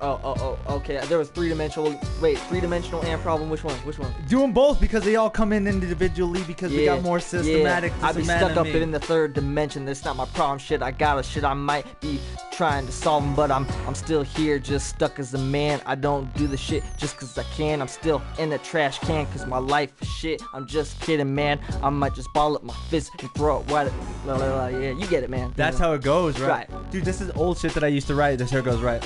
Oh, 0.05 0.21
oh, 0.25 0.59
oh, 0.67 0.75
okay. 0.77 1.01
There 1.07 1.17
was 1.19 1.29
three 1.29 1.49
dimensional. 1.49 1.99
Wait, 2.21 2.37
three 2.37 2.61
dimensional 2.61 3.03
and 3.05 3.21
problem. 3.23 3.49
Which 3.49 3.63
one? 3.63 3.77
Which 3.87 4.01
one? 4.01 4.13
Do 4.29 4.41
them 4.41 4.53
both 4.53 4.81
because 4.81 5.05
they 5.05 5.15
all 5.15 5.31
come 5.31 5.53
in 5.53 5.69
individually 5.69 6.43
because 6.43 6.73
they 6.73 6.87
got 6.87 7.03
more 7.03 7.21
systematic. 7.21 7.93
Yeah. 8.01 8.07
I 8.09 8.13
be 8.13 8.25
stuck 8.25 8.57
up 8.57 8.67
in 8.67 8.91
the 8.91 8.99
third 8.99 9.33
dimension. 9.33 9.85
That's 9.85 10.05
not 10.05 10.17
my 10.17 10.25
problem. 10.27 10.59
Shit, 10.59 10.83
I 10.83 10.91
got 10.91 11.19
a 11.21 11.23
shit. 11.23 11.45
I 11.45 11.55
might 11.55 12.01
be 12.01 12.19
trying 12.51 12.85
to 12.87 12.93
solve 12.93 13.23
them, 13.23 13.37
but 13.37 13.53
I'm 13.53 13.65
I'm 13.87 13.95
still 13.95 14.23
here, 14.23 14.59
just 14.59 14.89
stuck 14.89 15.21
as 15.21 15.35
a 15.35 15.39
man. 15.39 15.81
I 15.87 15.95
don't 15.95 16.33
do 16.35 16.49
the 16.49 16.57
shit 16.57 16.83
just 16.99 17.17
'cause 17.17 17.39
I 17.39 17.45
can. 17.55 17.81
I'm 17.81 17.87
still 17.89 18.21
in 18.41 18.51
the 18.51 18.59
trash 18.59 18.99
can 18.99 19.27
'cause 19.27 19.47
my 19.47 19.59
life 19.59 19.93
is 20.03 20.09
shit. 20.09 20.43
I'm 20.53 20.67
just 20.67 21.01
kidding, 21.01 21.33
man. 21.33 21.61
I 21.81 21.91
might 21.91 22.15
just 22.17 22.29
ball 22.35 22.57
up 22.57 22.65
my 22.65 22.75
fist 22.91 23.13
and 23.21 23.33
throw 23.37 23.61
it. 23.61 23.71
Right, 23.71 23.89
blah, 24.25 24.37
blah, 24.37 24.49
blah. 24.49 24.67
yeah, 24.67 24.91
you 24.91 25.07
get 25.07 25.23
it, 25.23 25.31
man. 25.31 25.53
That's 25.55 25.79
how 25.79 25.93
it 25.93 26.03
goes, 26.03 26.41
right? 26.41 26.69
Right. 26.69 26.91
Dude, 26.91 27.05
this 27.05 27.21
is 27.21 27.31
old 27.37 27.59
shit 27.59 27.73
that 27.75 27.85
I 27.85 27.89
used 27.89 28.09
to 28.09 28.17
write. 28.17 28.39
This 28.39 28.51
here 28.51 28.63
goes 28.63 28.81
right. 28.81 29.03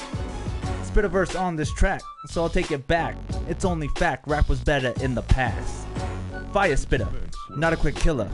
Spit 0.97 1.05
a 1.05 1.09
verse 1.09 1.36
on 1.36 1.57
this 1.57 1.70
track, 1.74 2.01
so 2.24 2.42
I'll 2.42 2.49
take 2.49 2.70
it 2.70 2.86
back. 2.86 3.16
It's 3.51 3.66
only 3.66 3.86
fact, 3.99 4.26
rap 4.26 4.49
was 4.49 4.61
better 4.61 4.94
in 5.03 5.14
the 5.14 5.20
past. 5.20 5.86
Fire 6.55 6.74
spitter, 6.74 7.07
not 7.51 7.74
a 7.74 7.76
quick 7.76 7.94
killer. 7.94 8.30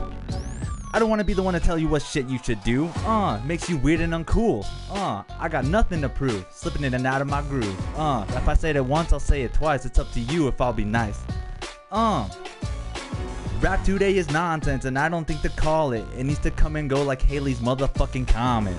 I 0.92 1.00
don't 1.00 1.10
want 1.10 1.18
to 1.18 1.24
be 1.24 1.32
the 1.32 1.42
one 1.42 1.54
to 1.54 1.58
tell 1.58 1.76
you 1.76 1.88
what 1.88 2.02
shit 2.02 2.28
you 2.28 2.38
should 2.38 2.62
do. 2.62 2.86
Uh, 3.04 3.40
makes 3.44 3.68
you 3.68 3.78
weird 3.78 4.00
and 4.00 4.12
uncool. 4.12 4.64
Uh, 4.88 5.24
I 5.40 5.48
got 5.48 5.64
nothing 5.64 6.00
to 6.02 6.08
prove. 6.08 6.46
Slipping 6.52 6.84
in 6.84 6.94
and 6.94 7.04
out 7.04 7.20
of 7.20 7.26
my 7.26 7.42
groove. 7.42 7.98
Uh, 7.98 8.24
if 8.28 8.46
I 8.46 8.54
say 8.54 8.70
it 8.70 8.84
once, 8.84 9.12
I'll 9.12 9.18
say 9.18 9.42
it 9.42 9.52
twice. 9.52 9.84
It's 9.84 9.98
up 9.98 10.12
to 10.12 10.20
you 10.20 10.46
if 10.46 10.60
I'll 10.60 10.72
be 10.72 10.84
nice. 10.84 11.18
Uh, 11.90 12.28
rap 13.60 13.82
today 13.82 14.16
is 14.16 14.30
nonsense, 14.30 14.84
and 14.84 14.96
I 14.96 15.08
don't 15.08 15.26
think 15.26 15.42
to 15.42 15.48
call 15.48 15.90
it. 15.90 16.04
It 16.16 16.22
needs 16.22 16.38
to 16.38 16.52
come 16.52 16.76
and 16.76 16.88
go 16.88 17.02
like 17.02 17.22
Halley's 17.22 17.58
motherfucking 17.58 18.28
comment. 18.28 18.78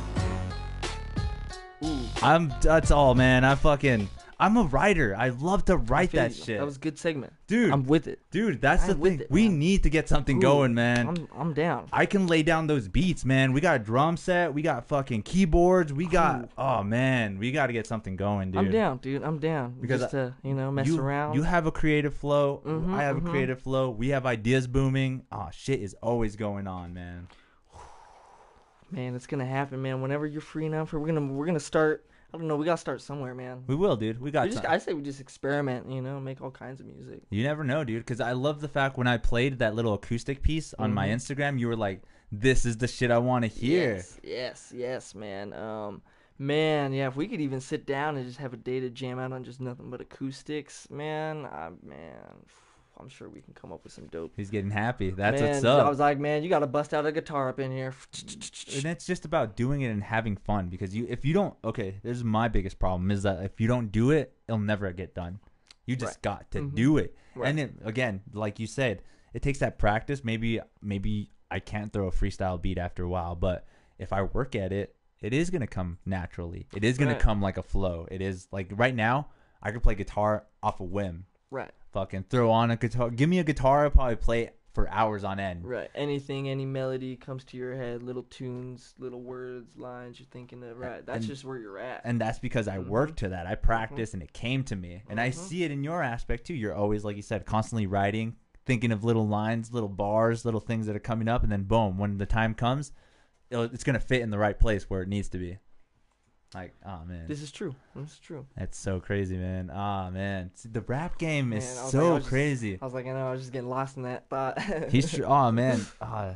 I'm 2.23 2.53
that's 2.61 2.91
all, 2.91 3.15
man. 3.15 3.43
I 3.43 3.55
fucking 3.55 4.09
I'm 4.39 4.57
a 4.57 4.63
writer. 4.63 5.15
I 5.17 5.29
love 5.29 5.63
to 5.65 5.77
write 5.77 6.11
that 6.11 6.33
shit, 6.33 6.57
That 6.57 6.65
was 6.65 6.75
a 6.75 6.79
good 6.79 6.97
segment. 6.97 7.31
dude. 7.47 7.71
I'm 7.71 7.85
with 7.85 8.07
it. 8.07 8.19
dude, 8.31 8.59
that's 8.59 8.85
the 8.85 8.93
I'm 8.93 8.99
with 8.99 9.11
thing. 9.13 9.21
it, 9.21 9.31
we 9.31 9.47
man. 9.47 9.59
need 9.59 9.83
to 9.83 9.89
get 9.89 10.09
something 10.09 10.37
Ooh, 10.37 10.41
going, 10.41 10.73
man. 10.73 11.07
I'm 11.07 11.27
I'm 11.37 11.53
down. 11.53 11.87
I 11.93 12.05
can 12.05 12.27
lay 12.27 12.43
down 12.43 12.67
those 12.67 12.87
beats, 12.87 13.23
man. 13.23 13.53
We 13.53 13.61
got 13.61 13.77
a 13.77 13.79
drum 13.79 14.17
set. 14.17 14.53
We 14.53 14.61
got 14.61 14.85
fucking 14.85 15.23
keyboards. 15.23 15.93
We 15.93 16.07
got 16.07 16.43
Ooh. 16.45 16.49
oh 16.57 16.83
man, 16.83 17.39
we 17.39 17.51
got 17.51 17.67
to 17.67 17.73
get 17.73 17.87
something 17.87 18.15
going, 18.15 18.51
dude. 18.51 18.59
I'm 18.59 18.71
down, 18.71 18.97
dude. 18.97 19.23
I'm 19.23 19.39
down. 19.39 19.77
Because 19.79 20.01
just 20.01 20.11
to 20.11 20.33
you 20.43 20.53
know 20.53 20.71
mess 20.71 20.87
you, 20.87 20.99
around. 20.99 21.35
You 21.35 21.43
have 21.43 21.65
a 21.65 21.71
creative 21.71 22.13
flow. 22.13 22.61
Mhm, 22.65 22.93
I 22.93 23.03
have 23.03 23.17
mhm. 23.17 23.27
a 23.27 23.29
creative 23.29 23.61
flow. 23.61 23.91
We 23.91 24.09
have 24.09 24.25
ideas 24.25 24.67
booming. 24.67 25.23
Oh 25.31 25.49
shit 25.51 25.81
is 25.81 25.95
always 26.01 26.35
going 26.35 26.67
on, 26.67 26.93
man. 26.93 27.27
man, 28.91 29.15
it's 29.15 29.27
gonna 29.27 29.45
happen, 29.45 29.81
man. 29.81 30.01
Whenever 30.01 30.25
you're 30.25 30.41
free 30.41 30.65
enough, 30.65 30.91
we're 30.93 31.05
gonna 31.05 31.21
we're 31.21 31.45
gonna 31.45 31.59
start. 31.59 32.05
I 32.33 32.37
don't 32.39 32.47
know. 32.47 32.55
We 32.55 32.65
gotta 32.65 32.77
start 32.77 32.99
somewhere, 33.01 33.35
man. 33.35 33.63
We 33.67 33.75
will, 33.75 33.95
dude. 33.95 34.19
We 34.19 34.31
got. 34.31 34.47
We 34.47 34.53
just. 34.55 34.65
I 34.65 34.79
say 34.79 34.93
we 34.93 35.03
just 35.03 35.19
experiment. 35.21 35.91
You 35.91 36.01
know, 36.01 36.19
make 36.19 36.41
all 36.41 36.49
kinds 36.49 36.79
of 36.79 36.87
music. 36.87 37.21
You 37.29 37.43
never 37.43 37.63
know, 37.63 37.83
dude. 37.83 37.99
Because 37.99 38.19
I 38.19 38.31
love 38.31 38.59
the 38.59 38.67
fact 38.67 38.97
when 38.97 39.05
I 39.07 39.17
played 39.17 39.59
that 39.59 39.75
little 39.75 39.93
acoustic 39.93 40.41
piece 40.41 40.73
on 40.79 40.93
my 40.93 41.07
Mhm. 41.09 41.13
Instagram, 41.15 41.59
you 41.59 41.67
were 41.67 41.75
like, 41.75 42.01
"This 42.31 42.65
is 42.65 42.77
the 42.77 42.87
shit 42.87 43.11
I 43.11 43.19
want 43.19 43.43
to 43.43 43.47
hear." 43.49 43.95
Yes, 43.97 44.19
yes, 44.23 44.73
yes, 44.75 45.13
man. 45.15 45.53
Um, 45.53 46.01
man, 46.39 46.91
yeah. 46.91 47.07
If 47.07 47.15
we 47.15 47.27
could 47.27 47.39
even 47.41 47.61
sit 47.61 47.85
down 47.85 48.17
and 48.17 48.25
just 48.25 48.39
have 48.39 48.53
a 48.53 48.57
day 48.57 48.79
to 48.79 48.89
jam 48.89 49.19
out 49.19 49.31
on 49.31 49.43
just 49.43 49.61
nothing 49.61 49.91
but 49.91 50.01
acoustics, 50.01 50.89
man. 50.89 51.45
I, 51.45 51.69
man, 51.83 52.45
I'm 53.03 53.09
sure 53.09 53.27
we 53.29 53.41
can 53.41 53.53
come 53.53 53.73
up 53.73 53.83
with 53.83 53.91
some 53.91 54.07
dope. 54.07 54.31
He's 54.37 54.49
getting 54.49 54.71
happy. 54.71 55.09
That's 55.11 55.41
man, 55.41 55.49
what's 55.51 55.63
up. 55.65 55.85
I 55.85 55.89
was 55.89 55.99
like, 55.99 56.17
man, 56.19 56.41
you 56.41 56.49
gotta 56.49 56.67
bust 56.67 56.93
out 56.93 57.05
a 57.05 57.11
guitar 57.11 57.49
up 57.49 57.59
in 57.59 57.69
here. 57.71 57.93
and 58.75 58.85
it's 58.85 59.05
just 59.05 59.25
about 59.25 59.55
doing 59.57 59.81
it 59.81 59.89
and 59.89 60.01
having 60.01 60.37
fun 60.37 60.69
because 60.69 60.95
you 60.95 61.05
if 61.09 61.25
you 61.25 61.33
don't 61.33 61.53
okay 61.65 61.99
this 62.03 62.15
is 62.17 62.23
my 62.23 62.47
biggest 62.47 62.79
problem 62.79 63.11
is 63.11 63.23
that 63.23 63.43
if 63.43 63.59
you 63.59 63.67
don't 63.67 63.91
do 63.91 64.11
it 64.11 64.33
it'll 64.47 64.57
never 64.57 64.91
get 64.93 65.13
done 65.13 65.39
you 65.85 65.95
just 65.97 66.15
Right. 66.15 66.21
got 66.21 66.51
to 66.51 66.59
Mhm. 66.61 66.75
do 66.75 66.97
it 66.97 67.15
Right. 67.35 67.49
and 67.49 67.59
it, 67.59 67.73
again 67.83 68.21
like 68.33 68.57
you 68.59 68.67
said 68.67 69.01
it 69.33 69.41
takes 69.41 69.59
that 69.59 69.77
practice 69.77 70.23
maybe 70.23 70.59
maybe 70.81 71.29
i 71.51 71.59
can't 71.59 71.91
throw 71.91 72.07
a 72.07 72.11
freestyle 72.11 72.59
beat 72.61 72.77
after 72.77 73.03
a 73.03 73.09
while 73.09 73.35
but 73.35 73.67
if 73.99 74.13
i 74.13 74.21
work 74.23 74.55
at 74.55 74.71
it 74.71 74.95
it 75.21 75.33
is 75.33 75.49
going 75.49 75.61
to 75.61 75.67
come 75.67 75.97
naturally 76.05 76.67
it 76.73 76.83
is 76.83 76.97
Right. 76.99 77.09
to 77.09 77.15
come 77.15 77.41
like 77.41 77.57
a 77.57 77.63
flow 77.63 78.07
it 78.09 78.21
is 78.21 78.47
like 78.51 78.67
right 78.71 78.95
now 78.95 79.27
i 79.61 79.71
could 79.71 79.83
play 79.83 79.95
guitar 79.95 80.45
off 80.63 80.79
a 80.79 80.83
whim 80.85 81.25
Right, 81.51 81.71
fucking 81.93 82.25
throw 82.29 82.51
on 82.51 82.71
a 82.71 82.75
guitar 82.75 83.09
give 83.09 83.29
me 83.29 83.39
a 83.39 83.43
guitar 83.43 83.85
i'll 83.85 83.89
probably 83.91 84.15
play 84.15 84.41
it 84.43 84.57
for 84.73 84.89
hours 84.89 85.23
on 85.23 85.39
end 85.39 85.63
right. 85.63 85.91
Anything, 85.93 86.49
any 86.49 86.65
melody 86.65 87.15
comes 87.15 87.43
to 87.43 87.57
your 87.57 87.75
head, 87.75 88.01
little 88.01 88.23
tunes, 88.23 88.95
little 88.97 89.21
words, 89.21 89.77
lines 89.77 90.19
you're 90.19 90.25
thinking 90.31 90.63
of. 90.63 90.79
Right, 90.79 91.05
that's 91.05 91.17
And- 91.19 91.27
just 91.27 91.45
where 91.45 91.59
you're 91.59 91.77
at. 91.77 92.01
and 92.05 92.19
that's 92.19 92.39
because 92.39 92.67
I 92.67 92.79
Mhm. 92.79 92.87
worked 92.87 93.19
to 93.19 93.29
that. 93.29 93.45
I 93.45 93.53
practiced 93.53 94.15
and 94.15 94.23
it 94.23 94.33
came 94.33 94.63
to 94.63 94.75
me. 94.75 95.03
And 95.07 95.21
I 95.21 95.29
Mhm. 95.29 95.33
see 95.35 95.63
it 95.63 95.69
in 95.69 95.83
your 95.83 96.01
aspect 96.01 96.47
too. 96.47 96.55
You're 96.55 96.73
always 96.73 97.03
like 97.05 97.15
you 97.15 97.21
said, 97.21 97.45
constantly 97.45 97.85
writing, 97.85 98.35
thinking 98.65 98.91
of 98.91 99.03
little 99.03 99.27
lines, 99.27 99.71
little 99.71 99.89
bars, 99.89 100.43
little 100.43 100.59
things 100.59 100.87
that 100.87 100.95
are 100.95 100.99
coming 100.99 101.27
up, 101.27 101.43
and 101.43 101.51
then 101.51 101.65
boom, 101.65 101.99
when 101.99 102.17
the 102.17 102.25
time 102.25 102.55
comes, 102.55 102.93
it'll, 103.51 103.65
it's 103.65 103.83
gonna 103.83 103.99
fit 103.99 104.23
in 104.23 104.31
the 104.31 104.39
right 104.39 104.59
place 104.59 104.89
where 104.89 105.03
it 105.03 105.07
needs 105.07 105.29
to 105.29 105.37
be. 105.37 105.59
Like, 106.53 106.73
oh 106.85 106.99
man, 107.07 107.25
this 107.27 107.41
is 107.41 107.51
true. 107.51 107.73
This 107.95 108.11
is 108.13 108.19
true. 108.19 108.45
that's 108.55 108.77
so 108.77 108.99
crazy, 108.99 109.37
man. 109.37 109.71
Ah 109.73 110.09
man, 110.11 110.51
See, 110.53 110.69
the 110.69 110.81
rap 110.81 111.17
game 111.17 111.51
is 111.53 111.63
Man, 111.75 111.87
so 111.87 111.97
like- 111.99 112.07
I 112.07 112.13
was 112.13 112.23
just- 112.23 112.29
crazy. 112.29 112.77
I 112.81 112.85
was 112.85 112.93
like, 112.93 113.05
I 113.07 113.09
know, 113.13 113.27
I 113.27 113.31
was 113.31 113.41
just 113.41 113.51
getting 113.53 113.69
lost 113.69 113.97
in 113.97 114.03
that 114.03 114.29
thought. 114.29 114.61
He's 114.91 115.11
tr- 115.11 115.25
oh 115.25 115.51
man, 115.51 115.85
ah, 116.01 116.33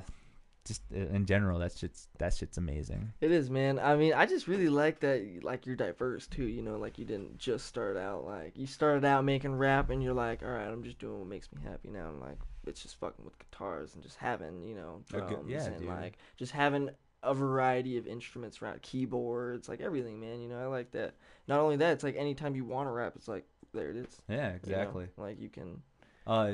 just 0.65 0.81
uh, 0.93 0.97
in 0.97 1.25
general, 1.25 1.59
that 1.59 1.71
shit's 1.77 2.07
that 2.17 2.33
shit's 2.33 2.57
amazing. 2.57 3.13
It 3.21 3.31
is, 3.31 3.49
man. 3.49 3.79
I 3.79 3.95
mean, 3.95 4.13
I 4.13 4.25
just 4.25 4.47
really 4.47 4.69
like 4.69 4.99
that. 5.01 5.41
Like 5.43 5.65
you're 5.65 5.75
diverse 5.75 6.27
too. 6.27 6.45
You 6.45 6.61
know, 6.63 6.77
like 6.77 6.97
you 6.97 7.05
didn't 7.05 7.37
just 7.37 7.65
start 7.67 7.95
out 7.95 8.25
like 8.25 8.57
you 8.57 8.65
started 8.67 9.05
out 9.05 9.23
making 9.23 9.55
rap, 9.55 9.89
and 9.89 10.01
you're 10.03 10.13
like, 10.13 10.41
all 10.43 10.49
right, 10.49 10.67
I'm 10.67 10.83
just 10.83 10.99
doing 10.99 11.19
what 11.19 11.27
makes 11.27 11.47
me 11.53 11.61
happy 11.63 11.89
now. 11.89 12.07
I'm 12.07 12.19
like, 12.19 12.37
it's 12.65 12.81
just 12.81 12.99
fucking 12.99 13.23
with 13.23 13.37
guitars 13.39 13.93
and 13.93 14.03
just 14.03 14.17
having, 14.17 14.63
you 14.63 14.75
know, 14.75 15.01
drums 15.07 15.45
yeah, 15.47 15.63
and 15.65 15.77
dude. 15.79 15.87
like 15.87 16.17
just 16.37 16.51
having 16.51 16.89
a 17.23 17.33
variety 17.33 17.97
of 17.97 18.07
instruments 18.07 18.61
around, 18.61 18.81
keyboards, 18.81 19.67
like 19.67 19.81
everything, 19.81 20.19
man. 20.19 20.41
You 20.41 20.49
know, 20.49 20.59
I 20.59 20.65
like 20.65 20.91
that. 20.91 21.15
Not 21.47 21.59
only 21.59 21.77
that, 21.77 21.93
it's 21.93 22.03
like 22.03 22.15
anytime 22.15 22.55
you 22.55 22.65
want 22.65 22.87
to 22.87 22.91
rap, 22.91 23.13
it's 23.15 23.27
like 23.27 23.45
there 23.73 23.89
it 23.89 23.97
is. 23.97 24.21
Yeah, 24.27 24.35
you 24.35 24.41
know? 24.41 24.55
exactly. 24.55 25.07
Like 25.17 25.39
you 25.39 25.49
can. 25.49 25.81
Uh, 26.25 26.53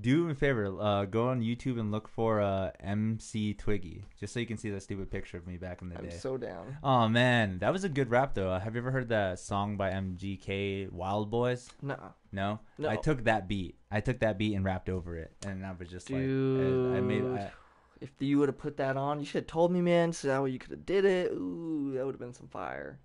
do 0.00 0.24
me 0.24 0.32
a 0.32 0.34
favor. 0.34 0.76
Uh, 0.80 1.04
go 1.04 1.28
on 1.28 1.40
YouTube 1.40 1.78
and 1.78 1.92
look 1.92 2.08
for 2.08 2.40
uh 2.40 2.70
MC 2.80 3.54
Twiggy, 3.54 4.02
just 4.18 4.32
so 4.32 4.40
you 4.40 4.46
can 4.46 4.56
see 4.56 4.70
that 4.70 4.82
stupid 4.82 5.10
picture 5.10 5.36
of 5.36 5.46
me 5.46 5.56
back 5.56 5.82
in 5.82 5.88
the 5.88 5.98
I'm 5.98 6.08
day. 6.08 6.16
so 6.16 6.36
down. 6.36 6.76
oh 6.82 7.08
man, 7.08 7.58
that 7.60 7.72
was 7.72 7.84
a 7.84 7.88
good 7.88 8.10
rap 8.10 8.34
though. 8.34 8.50
Uh, 8.50 8.60
have 8.60 8.74
you 8.74 8.80
ever 8.80 8.90
heard 8.90 9.08
that 9.10 9.38
song 9.38 9.76
by 9.76 9.90
MGK, 9.90 10.90
Wild 10.90 11.30
Boys? 11.30 11.70
Nah, 11.80 11.96
No. 12.32 12.58
No. 12.78 12.88
I 12.88 12.96
took 12.96 13.24
that 13.24 13.46
beat. 13.48 13.76
I 13.90 14.00
took 14.00 14.18
that 14.20 14.36
beat 14.36 14.54
and 14.54 14.64
rapped 14.64 14.88
over 14.88 15.16
it, 15.16 15.32
and 15.46 15.64
I 15.64 15.72
was 15.78 15.88
just 15.88 16.10
like, 16.10 16.20
I, 16.20 16.24
I 16.24 17.00
made. 17.00 17.24
I, 17.24 17.52
if 18.00 18.10
you 18.18 18.38
would 18.38 18.48
have 18.48 18.58
put 18.58 18.76
that 18.78 18.96
on, 18.96 19.20
you 19.20 19.26
should 19.26 19.42
have 19.44 19.46
told 19.46 19.72
me, 19.72 19.80
man. 19.80 20.12
So 20.12 20.28
that 20.28 20.42
way 20.42 20.50
you 20.50 20.58
could 20.58 20.70
have 20.72 20.86
did 20.86 21.04
it. 21.04 21.32
Ooh, 21.32 21.92
that 21.94 22.04
would 22.04 22.14
have 22.14 22.20
been 22.20 22.34
some 22.34 22.48
fire. 22.48 22.98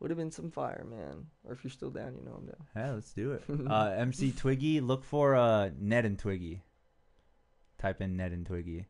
Would 0.00 0.10
have 0.10 0.18
been 0.18 0.30
some 0.30 0.50
fire, 0.50 0.84
man. 0.88 1.26
Or 1.44 1.52
if 1.52 1.64
you're 1.64 1.70
still 1.70 1.90
down, 1.90 2.14
you 2.16 2.22
know 2.24 2.36
I'm 2.38 2.46
down. 2.46 2.66
yeah, 2.76 2.92
let's 2.92 3.12
do 3.12 3.32
it. 3.32 3.42
uh, 3.70 3.94
MC 3.96 4.30
Twiggy, 4.32 4.80
look 4.80 5.04
for 5.04 5.34
uh 5.34 5.70
Ned 5.78 6.04
and 6.04 6.18
Twiggy. 6.18 6.62
Type 7.78 8.00
in 8.00 8.16
Ned 8.16 8.32
and 8.32 8.44
Twiggy. 8.46 8.86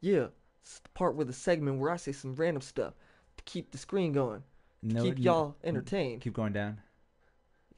Yeah, 0.00 0.26
it's 0.62 0.80
the 0.80 0.88
part 0.90 1.14
where 1.14 1.24
the 1.24 1.32
segment 1.32 1.78
where 1.78 1.90
I 1.90 1.96
say 1.96 2.12
some 2.12 2.34
random 2.34 2.60
stuff 2.60 2.94
to 3.36 3.44
keep 3.44 3.70
the 3.70 3.78
screen 3.78 4.12
going, 4.12 4.42
to 4.82 4.94
No, 4.94 5.02
keep 5.04 5.18
y'all 5.18 5.56
entertained. 5.62 6.22
Keep 6.22 6.34
going 6.34 6.52
down. 6.52 6.80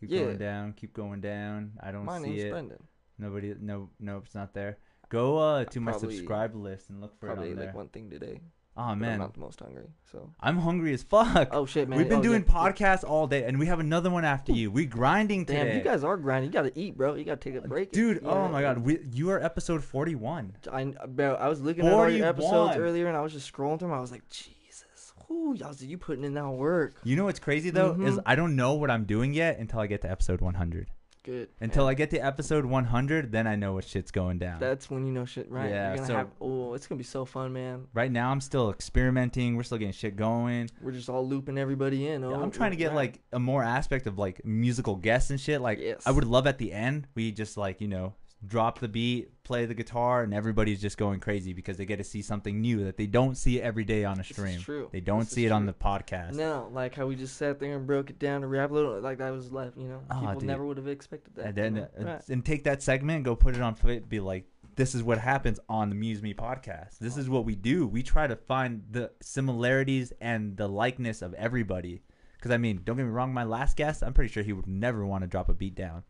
Keep 0.00 0.10
Yeah. 0.10 0.20
going 0.22 0.38
down. 0.38 0.72
Keep 0.72 0.94
going 0.94 1.20
down. 1.20 1.72
I 1.80 1.92
don't 1.92 2.04
My 2.04 2.18
see 2.20 2.28
name's. 2.36 2.50
Brendan. 2.50 2.82
Nobody, 3.18 3.54
no, 3.60 3.90
no, 4.00 4.18
it's 4.24 4.34
not 4.34 4.54
there. 4.54 4.78
Go 5.08 5.38
uh 5.38 5.64
to 5.66 5.80
my 5.80 5.92
Probably- 5.92 6.16
subscribe 6.16 6.54
list 6.56 6.90
and 6.90 7.00
look 7.00 7.18
for 7.20 7.26
Probably 7.26 7.50
it 7.50 7.58
on 7.58 7.66
like 7.66 7.74
one 7.74 7.88
thing 7.88 8.10
today. 8.10 8.40
Oh 8.76 8.80
but 8.82 8.82
I'm 8.90 8.98
man, 8.98 9.18
not 9.20 9.34
the 9.34 9.38
most 9.40 9.60
hungry, 9.60 9.86
so. 10.10 10.30
I'm 10.40 10.58
hungry 10.58 10.92
as 10.94 11.04
fuck. 11.04 11.50
Oh 11.52 11.64
shit, 11.64 11.88
man. 11.88 11.96
We've 11.96 12.08
been 12.08 12.18
Oh, 12.18 12.22
doing 12.22 12.44
yeah, 12.44 12.52
yeah. 12.64 12.72
podcasts 12.72 13.04
all 13.08 13.28
day, 13.28 13.44
and 13.44 13.56
we 13.60 13.66
have 13.66 13.78
another 13.78 14.10
one 14.10 14.24
after 14.24 14.50
you. 14.50 14.68
We 14.72 14.84
grinding 14.86 15.46
today, 15.46 15.64
Damn, 15.64 15.76
you 15.78 15.84
guys 15.84 16.02
are 16.02 16.16
grinding. 16.16 16.50
You 16.50 16.54
gotta 16.54 16.76
eat, 16.76 16.96
bro. 16.96 17.14
You 17.14 17.22
gotta 17.24 17.36
take 17.36 17.54
a 17.54 17.60
break. 17.68 17.92
dude. 17.92 18.20
Yeah. 18.24 18.30
Oh 18.30 18.48
my 18.48 18.62
god, 18.62 18.78
we, 18.78 18.98
you 19.12 19.30
are 19.30 19.40
episode 19.40 19.84
41. 19.84 20.56
I 20.72 20.84
bro, 21.06 21.34
I 21.34 21.46
was 21.48 21.60
looking 21.60 21.86
at 21.86 21.92
all 21.92 22.08
your 22.08 22.26
episodes 22.26 22.50
41. 22.74 22.78
earlier, 22.80 23.06
and 23.06 23.16
I 23.16 23.20
was 23.20 23.32
just 23.32 23.52
scrolling 23.52 23.78
through 23.78 23.90
them. 23.90 23.96
I 23.96 24.00
was 24.00 24.10
like, 24.10 24.28
Jesus, 24.28 25.12
who 25.28 25.54
y'all, 25.54 25.72
you 25.78 25.96
putting 25.96 26.24
in 26.24 26.34
that 26.34 26.48
work? 26.48 26.96
You 27.04 27.14
know 27.14 27.26
what's 27.26 27.38
crazy 27.38 27.70
though 27.70 27.92
is 27.92 28.16
Mhm. 28.16 28.22
I 28.26 28.34
don't 28.34 28.56
know 28.56 28.74
what 28.74 28.90
I'm 28.90 29.04
doing 29.04 29.34
yet 29.34 29.58
until 29.60 29.78
I 29.78 29.86
get 29.86 30.02
to 30.02 30.10
episode 30.10 30.40
100. 30.40 30.90
Good. 31.24 31.48
Until. 31.60 31.88
I 31.88 31.94
get 31.94 32.10
to 32.10 32.18
episode 32.18 32.64
100, 32.64 33.32
then 33.32 33.46
I 33.46 33.56
know 33.56 33.72
what 33.72 33.84
shit's 33.84 34.10
going 34.10 34.38
down. 34.38 34.60
That's 34.60 34.90
when 34.90 35.04
you 35.06 35.12
know 35.12 35.24
shit, 35.24 35.50
right? 35.50 35.68
Yeah, 35.70 35.88
You're 35.88 35.96
gonna 35.96 36.06
so- 36.06 36.16
have. 36.16 36.28
Oh, 36.40 36.74
it's 36.74 36.86
gonna 36.86 36.98
be 36.98 37.04
so 37.04 37.24
fun, 37.24 37.52
man. 37.52 37.86
right 37.94 38.12
now, 38.12 38.30
I'm 38.30 38.40
still 38.40 38.70
experimenting. 38.70 39.56
We're 39.56 39.62
still 39.64 39.78
getting 39.78 39.92
shit 39.92 40.16
going. 40.16 40.70
We're 40.80 40.92
just 40.92 41.08
all 41.08 41.26
looping 41.26 41.58
everybody 41.58 42.06
in. 42.08 42.22
Yeah, 42.22 42.28
Oh, 42.28 42.42
I'm 42.42 42.50
trying 42.50 42.70
to 42.72 42.76
get 42.76 42.88
right. 42.88 42.96
like 42.96 43.20
a 43.32 43.38
more 43.38 43.62
aspect 43.62 44.06
of 44.06 44.18
like 44.18 44.44
musical 44.44 44.96
guests 44.96 45.30
and 45.30 45.40
shit. 45.40 45.60
Like 45.60 45.78
Yes. 45.80 46.02
I 46.06 46.10
would 46.10 46.24
love 46.24 46.46
at 46.46 46.58
the 46.58 46.72
end 46.72 47.06
we 47.14 47.32
just 47.32 47.56
like 47.56 47.80
you 47.80 47.88
know 47.88 48.14
drop 48.46 48.78
the 48.78 48.88
beat, 48.88 49.42
play 49.44 49.66
the 49.66 49.74
guitar, 49.74 50.22
and 50.22 50.32
everybody's 50.34 50.80
just 50.80 50.96
going 50.98 51.20
crazy 51.20 51.52
because 51.52 51.76
they 51.76 51.84
get 51.86 51.96
to 51.96 52.04
see 52.04 52.22
something 52.22 52.60
new 52.60 52.84
that 52.84 52.96
they 52.96 53.06
don't 53.06 53.36
see 53.36 53.60
every 53.60 53.84
day 53.84 54.04
on 54.04 54.18
a 54.20 54.24
stream. 54.24 54.60
true. 54.60 54.88
They 54.92 55.00
don't 55.00 55.20
This 55.20 55.30
see 55.30 55.46
it 55.46 55.52
on 55.52 55.66
the 55.66 55.72
podcast. 55.72 56.34
No, 56.34 56.68
like 56.72 56.94
how 56.94 57.06
we 57.06 57.16
just 57.16 57.36
sat 57.36 57.58
there 57.60 57.76
and 57.76 57.86
broke 57.86 58.10
it 58.10 58.18
down 58.18 58.40
to 58.42 58.46
rap 58.46 58.70
a 58.70 58.74
little, 58.74 59.00
like 59.00 59.18
that 59.18 59.30
was 59.32 59.52
left. 59.52 59.76
You 59.76 59.88
know, 59.88 60.00
Ah, 60.10 60.20
people 60.20 60.40
dude. 60.40 60.46
never 60.48 60.64
would 60.64 60.76
have 60.76 60.88
expected 60.88 61.34
that. 61.36 61.46
and 61.46 61.56
you 61.56 61.62
then 61.62 61.74
know? 61.74 61.88
uh, 62.00 62.04
Right. 62.14 62.28
and 62.28 62.44
take 62.44 62.64
that 62.64 62.82
segment 62.82 63.16
and 63.16 63.24
go 63.24 63.36
put 63.36 63.54
it 63.54 63.60
on. 63.62 63.76
Be 64.08 64.20
like, 64.20 64.44
this 64.76 64.94
is 64.94 65.02
what 65.02 65.18
happens 65.18 65.60
on 65.68 65.88
the 65.88 65.94
Muse 65.94 66.20
Me 66.22 66.34
podcast. 66.34 66.98
This 66.98 67.16
is 67.16 67.28
what 67.28 67.44
we 67.44 67.54
do. 67.54 67.86
We 67.86 68.02
try 68.02 68.26
to 68.26 68.34
find 68.36 68.82
the 68.90 69.12
similarities 69.20 70.12
and 70.20 70.56
the 70.56 70.66
likeness 70.68 71.22
of 71.22 71.34
everybody. 71.34 72.02
Because 72.36 72.50
I 72.50 72.56
mean, 72.58 72.80
don't 72.84 72.96
get 72.96 73.04
me 73.04 73.10
wrong. 73.10 73.32
My 73.32 73.44
last 73.44 73.76
guest, 73.76 74.02
I'm 74.02 74.12
pretty 74.12 74.32
sure 74.32 74.42
he 74.42 74.52
would 74.52 74.66
never 74.66 75.06
want 75.06 75.22
to 75.22 75.28
drop 75.28 75.48
a 75.48 75.54
beat 75.54 75.74
down. 75.74 76.02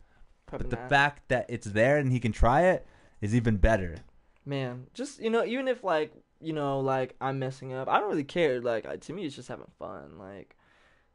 But 0.58 0.70
the 0.70 0.76
not. 0.76 0.88
fact 0.88 1.28
that 1.28 1.46
it's 1.48 1.66
there 1.66 1.96
and 1.98 2.12
he 2.12 2.20
can 2.20 2.32
try 2.32 2.62
it 2.62 2.86
is 3.20 3.34
even 3.34 3.56
better. 3.56 3.96
man, 4.44 4.86
just 4.94 5.20
you 5.20 5.30
know, 5.30 5.44
even 5.44 5.68
if 5.68 5.84
like 5.84 6.12
you 6.40 6.52
know, 6.52 6.80
like 6.80 7.16
I'm 7.20 7.38
messing 7.38 7.72
up, 7.72 7.88
I 7.88 7.98
don't 8.00 8.08
really 8.10 8.24
care. 8.24 8.60
Like 8.60 8.86
I, 8.86 8.96
to 8.96 9.12
me, 9.12 9.24
it's 9.24 9.36
just 9.36 9.48
having 9.48 9.70
fun. 9.78 10.18
Like 10.18 10.56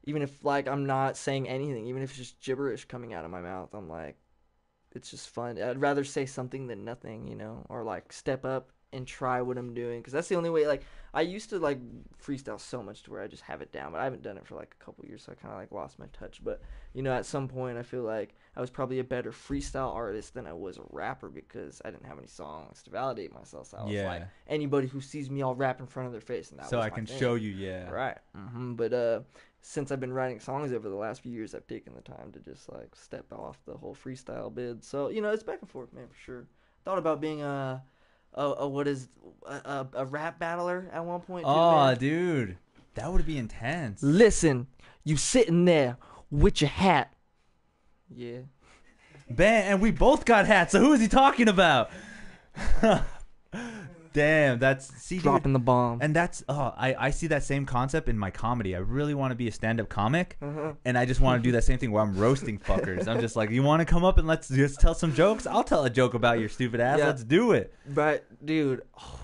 even 0.05 0.21
if 0.21 0.43
like 0.43 0.67
I'm 0.67 0.85
not 0.85 1.17
saying 1.17 1.47
anything, 1.47 1.85
even 1.87 2.01
if 2.01 2.09
it's 2.11 2.17
just 2.19 2.41
gibberish 2.41 2.85
coming 2.85 3.13
out 3.13 3.25
of 3.25 3.31
my 3.31 3.41
mouth, 3.41 3.73
I'm 3.73 3.89
like, 3.89 4.17
it's 4.93 5.11
just 5.11 5.29
fun. 5.29 5.61
I'd 5.61 5.81
rather 5.81 6.03
say 6.03 6.25
something 6.25 6.67
than 6.67 6.83
nothing, 6.85 7.27
you 7.27 7.35
know, 7.35 7.65
or 7.69 7.83
like 7.83 8.11
step 8.11 8.45
up 8.45 8.71
and 8.91 9.05
try 9.05 9.41
what 9.41 9.57
I'm 9.57 9.73
doing 9.73 9.99
because 9.99 10.13
that's 10.13 10.27
the 10.29 10.35
only 10.35 10.49
way. 10.49 10.67
Like 10.67 10.83
I 11.13 11.21
used 11.21 11.49
to 11.51 11.59
like 11.59 11.79
freestyle 12.23 12.59
so 12.59 12.81
much 12.81 13.03
to 13.03 13.11
where 13.11 13.21
I 13.21 13.27
just 13.27 13.43
have 13.43 13.61
it 13.61 13.71
down, 13.71 13.91
but 13.91 14.01
I 14.01 14.03
haven't 14.03 14.23
done 14.23 14.37
it 14.37 14.45
for 14.45 14.55
like 14.55 14.75
a 14.79 14.83
couple 14.83 15.05
years, 15.05 15.23
so 15.23 15.31
I 15.31 15.35
kind 15.35 15.53
of 15.53 15.59
like 15.59 15.71
lost 15.71 15.99
my 15.99 16.07
touch. 16.13 16.43
But 16.43 16.61
you 16.93 17.03
know, 17.03 17.11
at 17.13 17.25
some 17.25 17.47
point, 17.47 17.77
I 17.77 17.83
feel 17.83 18.03
like 18.03 18.35
I 18.55 18.61
was 18.61 18.69
probably 18.69 18.99
a 18.99 19.03
better 19.03 19.31
freestyle 19.31 19.93
artist 19.93 20.33
than 20.33 20.47
I 20.47 20.53
was 20.53 20.77
a 20.77 20.81
rapper 20.89 21.29
because 21.29 21.81
I 21.85 21.91
didn't 21.91 22.05
have 22.05 22.17
any 22.17 22.27
songs 22.27 22.81
to 22.83 22.89
validate 22.91 23.33
myself. 23.33 23.67
So 23.67 23.77
I 23.77 23.83
was 23.83 23.91
Yeah. 23.93 24.05
like 24.07 24.23
anybody 24.47 24.87
who 24.87 25.01
sees 25.01 25.29
me, 25.29 25.41
I'll 25.43 25.55
rap 25.55 25.79
in 25.79 25.87
front 25.87 26.07
of 26.07 26.11
their 26.13 26.21
face, 26.21 26.51
and 26.51 26.59
that 26.59 26.69
so 26.69 26.77
was 26.77 26.85
I 26.85 26.89
can 26.89 27.05
thing. 27.05 27.17
show 27.17 27.35
you, 27.35 27.51
yeah. 27.51 27.89
Right. 27.89 28.17
hmm 28.35 28.73
But 28.73 28.93
uh, 28.93 29.21
since 29.61 29.91
I've 29.91 29.99
been 29.99 30.13
writing 30.13 30.39
songs 30.39 30.73
over 30.73 30.89
the 30.89 30.95
last 30.95 31.21
few 31.21 31.31
years, 31.31 31.53
I've 31.53 31.67
taken 31.67 31.93
the 31.93 32.01
time 32.01 32.31
to 32.33 32.39
just 32.39 32.71
like 32.71 32.95
step 32.95 33.31
off 33.31 33.59
the 33.65 33.77
whole 33.77 33.95
freestyle 33.95 34.53
bid. 34.53 34.83
So 34.83 35.09
you 35.09 35.21
know, 35.21 35.31
it's 35.31 35.43
back 35.43 35.59
and 35.61 35.69
forth, 35.69 35.93
man, 35.93 36.07
for 36.07 36.15
sure. 36.17 36.47
Thought 36.85 36.97
about 36.97 37.19
being 37.21 37.41
a, 37.41 37.83
a, 38.39 38.53
a 38.59 38.67
what 38.67 38.87
is 38.87 39.07
a, 39.45 39.51
a, 39.53 39.87
a 39.93 40.05
rap 40.05 40.39
battler 40.39 40.89
at 40.93 41.03
one 41.05 41.21
point. 41.21 41.45
Too, 41.45 41.49
Oh, 41.51 41.87
man. 41.87 41.97
dude, 41.97 42.57
that 42.95 43.11
would 43.11 43.25
be 43.25 43.37
intense. 43.37 44.01
Listen, 44.03 44.67
you 45.03 45.17
sitting 45.17 45.65
there 45.65 45.97
with 46.31 46.61
your 46.61 46.69
hat. 46.69 47.13
Yeah. 48.13 48.39
Ben, 49.29 49.65
and 49.71 49.81
we 49.81 49.91
both 49.91 50.25
got 50.25 50.47
hats. 50.47 50.71
So 50.71 50.79
who 50.79 50.93
is 50.93 51.01
he 51.01 51.07
talking 51.07 51.47
about? 51.47 51.91
Damn, 54.14 54.60
that's 54.60 54.88
see, 55.01 55.16
dude, 55.16 55.24
Dropping 55.24 55.53
the 55.53 55.60
bomb. 55.60 55.99
and 56.01 56.16
that's 56.16 56.43
oh, 56.49 56.74
I 56.76 56.95
I 56.97 57.10
see 57.12 57.28
that 57.28 57.43
same 57.43 57.66
concept 57.66 58.10
in 58.10 58.18
my 58.18 58.32
comedy. 58.32 58.76
I 58.76 58.80
really 58.80 59.14
want 59.14 59.32
to 59.32 59.36
be 59.36 59.47
a 59.47 59.51
stand-up 59.51 59.89
comic, 59.89 60.38
Uh-huh. 60.41 60.74
and 60.86 60.97
I 60.97 61.05
just 61.05 61.22
want 61.22 61.41
to 61.41 61.47
do 61.47 61.51
that 61.53 61.64
same 61.64 61.78
thing 61.78 61.91
where 61.91 62.01
I'm 62.03 62.16
roasting 62.18 62.57
fuckers. 62.60 63.07
I'm 63.07 63.20
just 63.22 63.36
like, 63.36 63.49
you 63.51 63.62
want 63.64 63.82
to 63.82 63.86
come 63.86 64.03
up 64.03 64.18
and 64.18 64.28
let's 64.28 64.47
just 64.49 64.80
tell 64.80 64.93
some 64.95 65.14
jokes? 65.14 65.45
I'll 65.47 65.64
tell 65.64 65.86
a 65.86 65.89
joke 65.89 66.14
about 66.16 66.39
your 66.39 66.49
stupid 66.49 66.80
ass. 66.80 66.99
Yeah. 66.99 67.05
Let's 67.07 67.24
do 67.24 67.51
it. 67.51 67.74
But 67.88 68.26
dude, 68.45 68.82
oh 68.99 69.20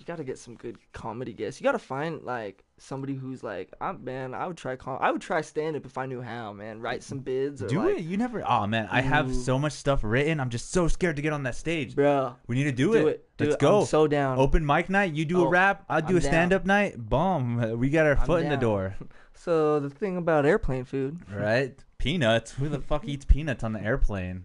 you 0.00 0.06
gotta 0.06 0.24
get 0.24 0.38
some 0.38 0.54
good 0.56 0.78
comedy 0.92 1.32
guests. 1.32 1.60
You 1.60 1.64
gotta 1.64 1.78
find 1.78 2.22
like 2.22 2.64
somebody 2.78 3.14
who's 3.14 3.44
like, 3.44 3.70
I'm 3.80 4.02
man. 4.02 4.34
I 4.34 4.46
would 4.46 4.56
try. 4.56 4.74
Com- 4.76 4.98
I 5.00 5.10
would 5.12 5.20
try 5.20 5.40
stand 5.42 5.76
up 5.76 5.84
if 5.84 5.98
I 5.98 6.06
knew 6.06 6.22
how. 6.22 6.52
Man, 6.52 6.80
write 6.80 7.02
some 7.02 7.18
bids. 7.20 7.62
Or 7.62 7.68
Do 7.68 7.84
like, 7.84 7.98
it. 7.98 8.02
You 8.02 8.16
never. 8.16 8.42
Oh 8.48 8.66
man, 8.66 8.88
I 8.90 9.02
have 9.02 9.34
so 9.34 9.58
much 9.58 9.74
stuff 9.74 10.00
written. 10.02 10.40
I'm 10.40 10.50
just 10.50 10.70
so 10.72 10.88
scared 10.88 11.16
to 11.16 11.22
get 11.22 11.32
on 11.32 11.42
that 11.44 11.54
stage. 11.54 11.94
bro. 11.94 12.34
We 12.46 12.56
need 12.56 12.64
to 12.64 12.72
do, 12.72 12.92
Do 12.92 13.06
it. 13.06 13.26
it. 13.38 13.44
Let's 13.50 13.56
go. 13.56 13.80
I'm 13.80 13.86
so 13.86 14.06
down. 14.06 14.38
Open 14.38 14.64
mic 14.64 14.88
night. 14.88 15.12
You 15.12 15.24
do 15.24 15.42
a 15.42 15.46
Oh, 15.46 15.50
rap. 15.50 15.84
I 15.88 16.00
do 16.00 16.14
I'm 16.14 16.16
a 16.16 16.20
stand 16.20 16.52
up 16.52 16.64
night. 16.66 16.96
Boom. 16.98 17.78
We 17.78 17.90
got 17.90 18.06
our 18.06 18.16
I'm 18.18 18.26
foot 18.26 18.42
in 18.42 18.48
the 18.48 18.56
door. 18.56 18.96
So 19.34 19.80
the 19.80 19.88
thing 19.88 20.18
about 20.18 20.44
airplane 20.44 20.84
food, 20.84 21.18
Right? 21.32 21.74
Peanuts. 21.96 22.50
Who 22.50 22.68
the 22.68 22.78
fuck 22.78 23.06
eats 23.08 23.24
peanuts 23.24 23.64
on 23.64 23.72
the 23.72 23.80
airplane? 23.82 24.44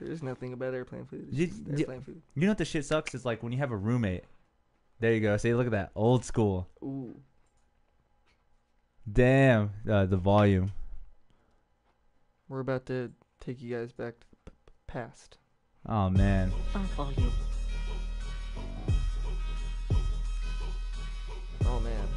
there's 0.00 0.22
nothing 0.22 0.54
about 0.54 0.72
airplane 0.72 1.04
food. 1.04 1.26
It's 1.28 1.36
You- 1.38 1.46
just 1.46 1.60
you- 1.66 1.76
airplane 1.80 2.00
food. 2.00 2.22
You 2.34 2.42
know 2.42 2.48
what 2.48 2.56
the 2.56 2.64
shit 2.64 2.86
sucks? 2.86 3.14
Is 3.14 3.26
like 3.26 3.42
when 3.42 3.52
you 3.52 3.58
have 3.58 3.70
a 3.70 3.76
roommate. 3.76 4.24
There 5.00 5.14
you 5.14 5.20
go. 5.20 5.36
See, 5.38 5.54
look 5.54 5.66
at 5.66 5.72
that. 5.72 5.90
Old 5.94 6.24
school. 6.24 6.68
Ooh. 6.82 7.18
Damn. 9.10 9.70
Uh, 9.90 10.04
the 10.04 10.18
volume. 10.18 10.72
We're 12.48 12.60
about 12.60 12.84
to 12.86 13.10
take 13.40 13.62
you 13.62 13.74
guys 13.74 13.92
back 13.92 14.20
to 14.20 14.26
the 14.30 14.50
p- 14.50 14.52
past. 14.86 15.38
Oh 15.88 16.10
man. 16.10 16.52
volume. 16.94 17.32
Oh 21.64 21.80
man. 21.80 22.08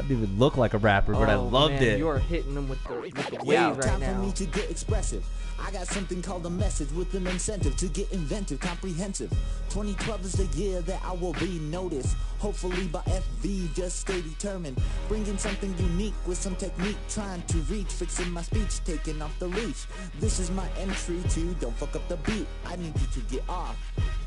I 0.00 0.02
didn't 0.04 0.24
even 0.24 0.38
look 0.38 0.56
like 0.56 0.72
a 0.72 0.78
rapper, 0.78 1.12
but 1.12 1.28
I 1.28 1.34
Oh, 1.34 1.44
loved 1.44 1.74
man, 1.74 1.82
it. 1.82 1.98
You 1.98 2.08
are 2.08 2.18
hitting 2.18 2.54
them 2.54 2.70
with 2.70 2.82
the, 2.84 2.94
with 2.94 3.14
the 3.14 3.36
wave 3.44 3.46
Yeah. 3.52 3.70
right 3.72 3.82
Time 3.82 4.00
for 4.00 4.14
me 4.14 4.32
to 4.32 4.46
get 4.46 4.70
expressive. 4.70 5.22
I 5.62 5.70
got 5.72 5.86
something 5.88 6.22
called 6.22 6.46
a 6.46 6.50
message 6.50 6.90
with 6.92 7.12
an 7.14 7.26
incentive 7.26 7.76
to 7.76 7.86
get 7.88 8.10
inventive, 8.12 8.60
comprehensive. 8.60 9.28
2012 9.68 10.24
is 10.24 10.32
the 10.32 10.46
year 10.58 10.80
that 10.80 11.02
I 11.04 11.12
will 11.12 11.34
be 11.34 11.58
noticed. 11.58 12.16
Hopefully 12.38 12.86
by 12.86 13.00
FV, 13.00 13.74
just 13.74 14.00
stay 14.00 14.22
determined. 14.22 14.80
Bringing 15.06 15.36
something 15.36 15.74
unique 15.78 16.14
with 16.26 16.38
some 16.38 16.56
technique, 16.56 16.96
trying 17.10 17.42
to 17.42 17.58
reach, 17.68 17.88
fixing 17.92 18.30
my 18.30 18.40
speech, 18.40 18.82
taking 18.86 19.20
off 19.20 19.38
the 19.38 19.48
leash. 19.48 19.84
This 20.18 20.38
is 20.40 20.50
my 20.50 20.66
entry 20.78 21.20
to 21.28 21.52
Don't 21.60 21.76
Fuck 21.76 21.94
Up 21.94 22.08
the 22.08 22.16
Beat. 22.16 22.46
I 22.64 22.76
need 22.76 22.94
you 22.98 23.06
to 23.12 23.20
get 23.30 23.44
off 23.46 23.76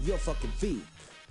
your 0.04 0.20
fucking 0.20 0.52
feet. 0.52 0.84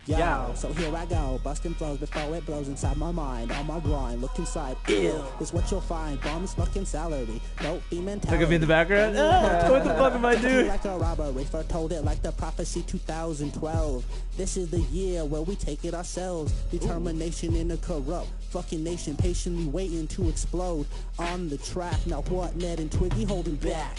Yo, 0.05 0.19
Yo. 0.19 0.53
so 0.57 0.73
here 0.73 0.93
I 0.97 1.07
go, 1.07 1.41
busting 1.45 1.75
flows 1.75 1.99
before 1.99 2.35
it 2.35 2.45
blows 2.45 2.67
inside 2.67 2.97
my 2.97 3.13
mind. 3.13 3.53
On 3.53 3.65
my 3.69 3.79
grind, 3.79 4.21
look 4.21 4.37
inside, 4.37 4.77
ew, 4.89 5.23
is 5.41 5.53
what 5.53 5.71
you'll 5.71 5.81
find. 5.81 6.21
Bombs, 6.23 6.55
fucking 6.55 6.87
salary, 6.87 7.41
don't 7.63 7.89
be 7.89 8.01
mentality. 8.01 8.33
Look 8.37 8.43
at 8.43 8.49
me 8.49 8.57
in 8.57 8.61
the 8.63 8.67
background. 8.67 9.17
Ah, 9.17 9.69
what 9.71 9.85
the 9.85 9.95
fuck 9.95 10.13
am 10.15 10.25
I 10.27 10.35
doing? 10.35 10.67
Like 10.67 10.85
a 10.87 10.99
robbery, 10.99 11.45
foretold 11.45 11.93
it 11.93 12.03
like 12.05 12.21
the 12.21 12.33
prophecy 12.33 12.83
2012. 12.83 14.05
This 14.37 14.57
is 14.57 14.71
the 14.71 14.81
year 14.81 15.25
where 15.25 15.43
we 15.43 15.55
take 15.55 15.85
it 15.85 15.95
ourselves. 15.95 16.51
Determination 16.73 17.55
in 17.55 17.71
a 17.71 17.77
corrupt 17.77 18.27
fucking 18.51 18.83
nation, 18.83 19.15
patiently 19.17 19.67
waiting 19.67 20.09
to 20.09 20.29
explode 20.29 20.85
on 21.21 21.49
the 21.49 21.59
track. 21.59 22.05
Now 22.07 22.23
what, 22.23 22.57
Ned 22.57 22.81
and 22.81 22.91
Twiggy 22.91 23.23
holding 23.25 23.55
back? 23.55 23.99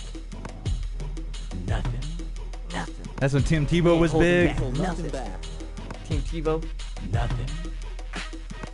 Nothing. 1.66 1.94
Nothing. 2.74 2.96
That's 3.20 3.34
when 3.34 3.44
Tim 3.44 3.66
Tebow 3.66 3.98
was 3.98 4.12
big. 4.14 4.50
back. 4.50 4.60
Nothing 4.60 4.82
Nothing. 4.82 5.10
back. 5.10 5.40
Team 6.22 6.44
TiVo. 6.44 6.64
Nothing. 7.12 7.48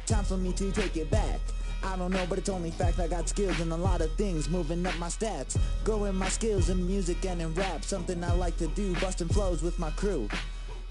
Time 0.05 0.23
for 0.25 0.35
me 0.35 0.51
to 0.53 0.71
take 0.71 0.97
it 0.97 1.09
back. 1.09 1.39
I 1.83 1.95
don't 1.95 2.11
know, 2.11 2.25
but 2.27 2.37
it's 2.37 2.49
only 2.49 2.71
fact 2.71 2.99
I 2.99 3.07
got 3.07 3.29
skills 3.29 3.61
in 3.61 3.71
a 3.71 3.77
lot 3.77 4.01
of 4.01 4.11
things, 4.15 4.49
moving 4.49 4.85
up 4.85 4.97
my 4.97 5.07
stats. 5.07 5.57
Growing 5.85 6.15
my 6.15 6.27
skills 6.27 6.69
in 6.69 6.85
music 6.85 7.25
and 7.25 7.41
in 7.41 7.53
rap, 7.53 7.85
something 7.85 8.21
I 8.21 8.33
like 8.33 8.57
to 8.57 8.67
do, 8.67 8.93
busting 8.95 9.29
flows 9.29 9.63
with 9.63 9.79
my 9.79 9.89
crew. 9.91 10.27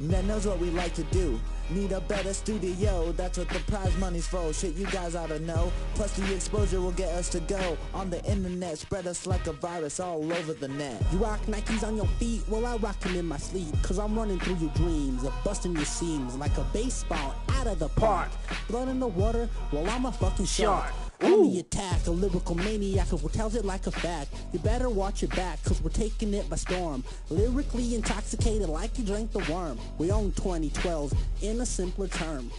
That 0.00 0.24
knows 0.26 0.46
what 0.46 0.60
we 0.60 0.70
like 0.70 0.94
to 0.94 1.02
do. 1.04 1.40
Need 1.70 1.92
a 1.92 2.00
better 2.00 2.32
studio, 2.32 3.12
that's 3.12 3.36
what 3.36 3.48
the 3.48 3.58
prize 3.70 3.96
money's 3.98 4.26
for. 4.26 4.52
Shit, 4.52 4.74
you 4.74 4.86
guys 4.86 5.16
oughta 5.16 5.40
know. 5.40 5.72
Plus, 5.94 6.12
the 6.12 6.34
exposure 6.34 6.80
will 6.80 6.92
get 6.92 7.08
us 7.10 7.28
to 7.30 7.40
go 7.40 7.76
on 7.92 8.08
the 8.08 8.24
internet, 8.24 8.78
spread 8.78 9.06
us 9.06 9.26
like 9.26 9.46
a 9.48 9.52
virus 9.52 9.98
all 9.98 10.32
over 10.32 10.54
the 10.54 10.68
net. 10.68 11.02
You 11.12 11.18
rock 11.18 11.40
Nikes 11.46 11.86
on 11.86 11.96
your 11.96 12.06
feet, 12.18 12.42
well, 12.48 12.64
I 12.64 12.76
rock 12.76 12.98
them 13.00 13.16
in 13.16 13.26
my 13.26 13.38
sleep. 13.38 13.74
Cause 13.82 13.98
I'm 13.98 14.16
running 14.16 14.38
through 14.38 14.56
your 14.56 14.70
dreams 14.74 15.24
of 15.24 15.34
busting 15.44 15.74
your 15.74 15.84
seams 15.84 16.36
like 16.36 16.56
a 16.58 16.66
baseball 16.72 17.34
out 17.50 17.66
of 17.66 17.80
the 17.80 17.88
park. 17.88 18.30
Blood 18.68 18.88
in 18.88 19.00
the 19.00 19.08
water, 19.08 19.48
well, 19.72 19.88
I'm 19.90 20.06
a 20.06 20.12
fucking 20.12 20.46
shark. 20.46 20.92
On 21.22 21.50
the 21.50 21.58
attack, 21.58 22.06
a 22.06 22.10
lyrical 22.10 22.54
maniac 22.54 23.08
who 23.08 23.28
tells 23.28 23.54
it 23.56 23.64
like 23.64 23.86
a 23.86 23.90
fact. 23.90 24.30
You 24.52 24.60
better 24.60 24.88
watch 24.88 25.22
your 25.22 25.30
back, 25.30 25.62
cause 25.64 25.82
we're 25.82 25.90
taking 25.90 26.32
it 26.32 26.48
by 26.48 26.56
storm. 26.56 27.02
Lyrically 27.28 27.94
intoxicated 27.96 28.68
like 28.68 28.96
you 28.98 29.04
drank 29.04 29.32
the 29.32 29.40
worm. 29.52 29.78
We 29.98 30.12
own 30.12 30.30
2012 30.32 31.12
in 31.42 31.60
a 31.60 31.66
simpler 31.66 32.06
term. 32.08 32.50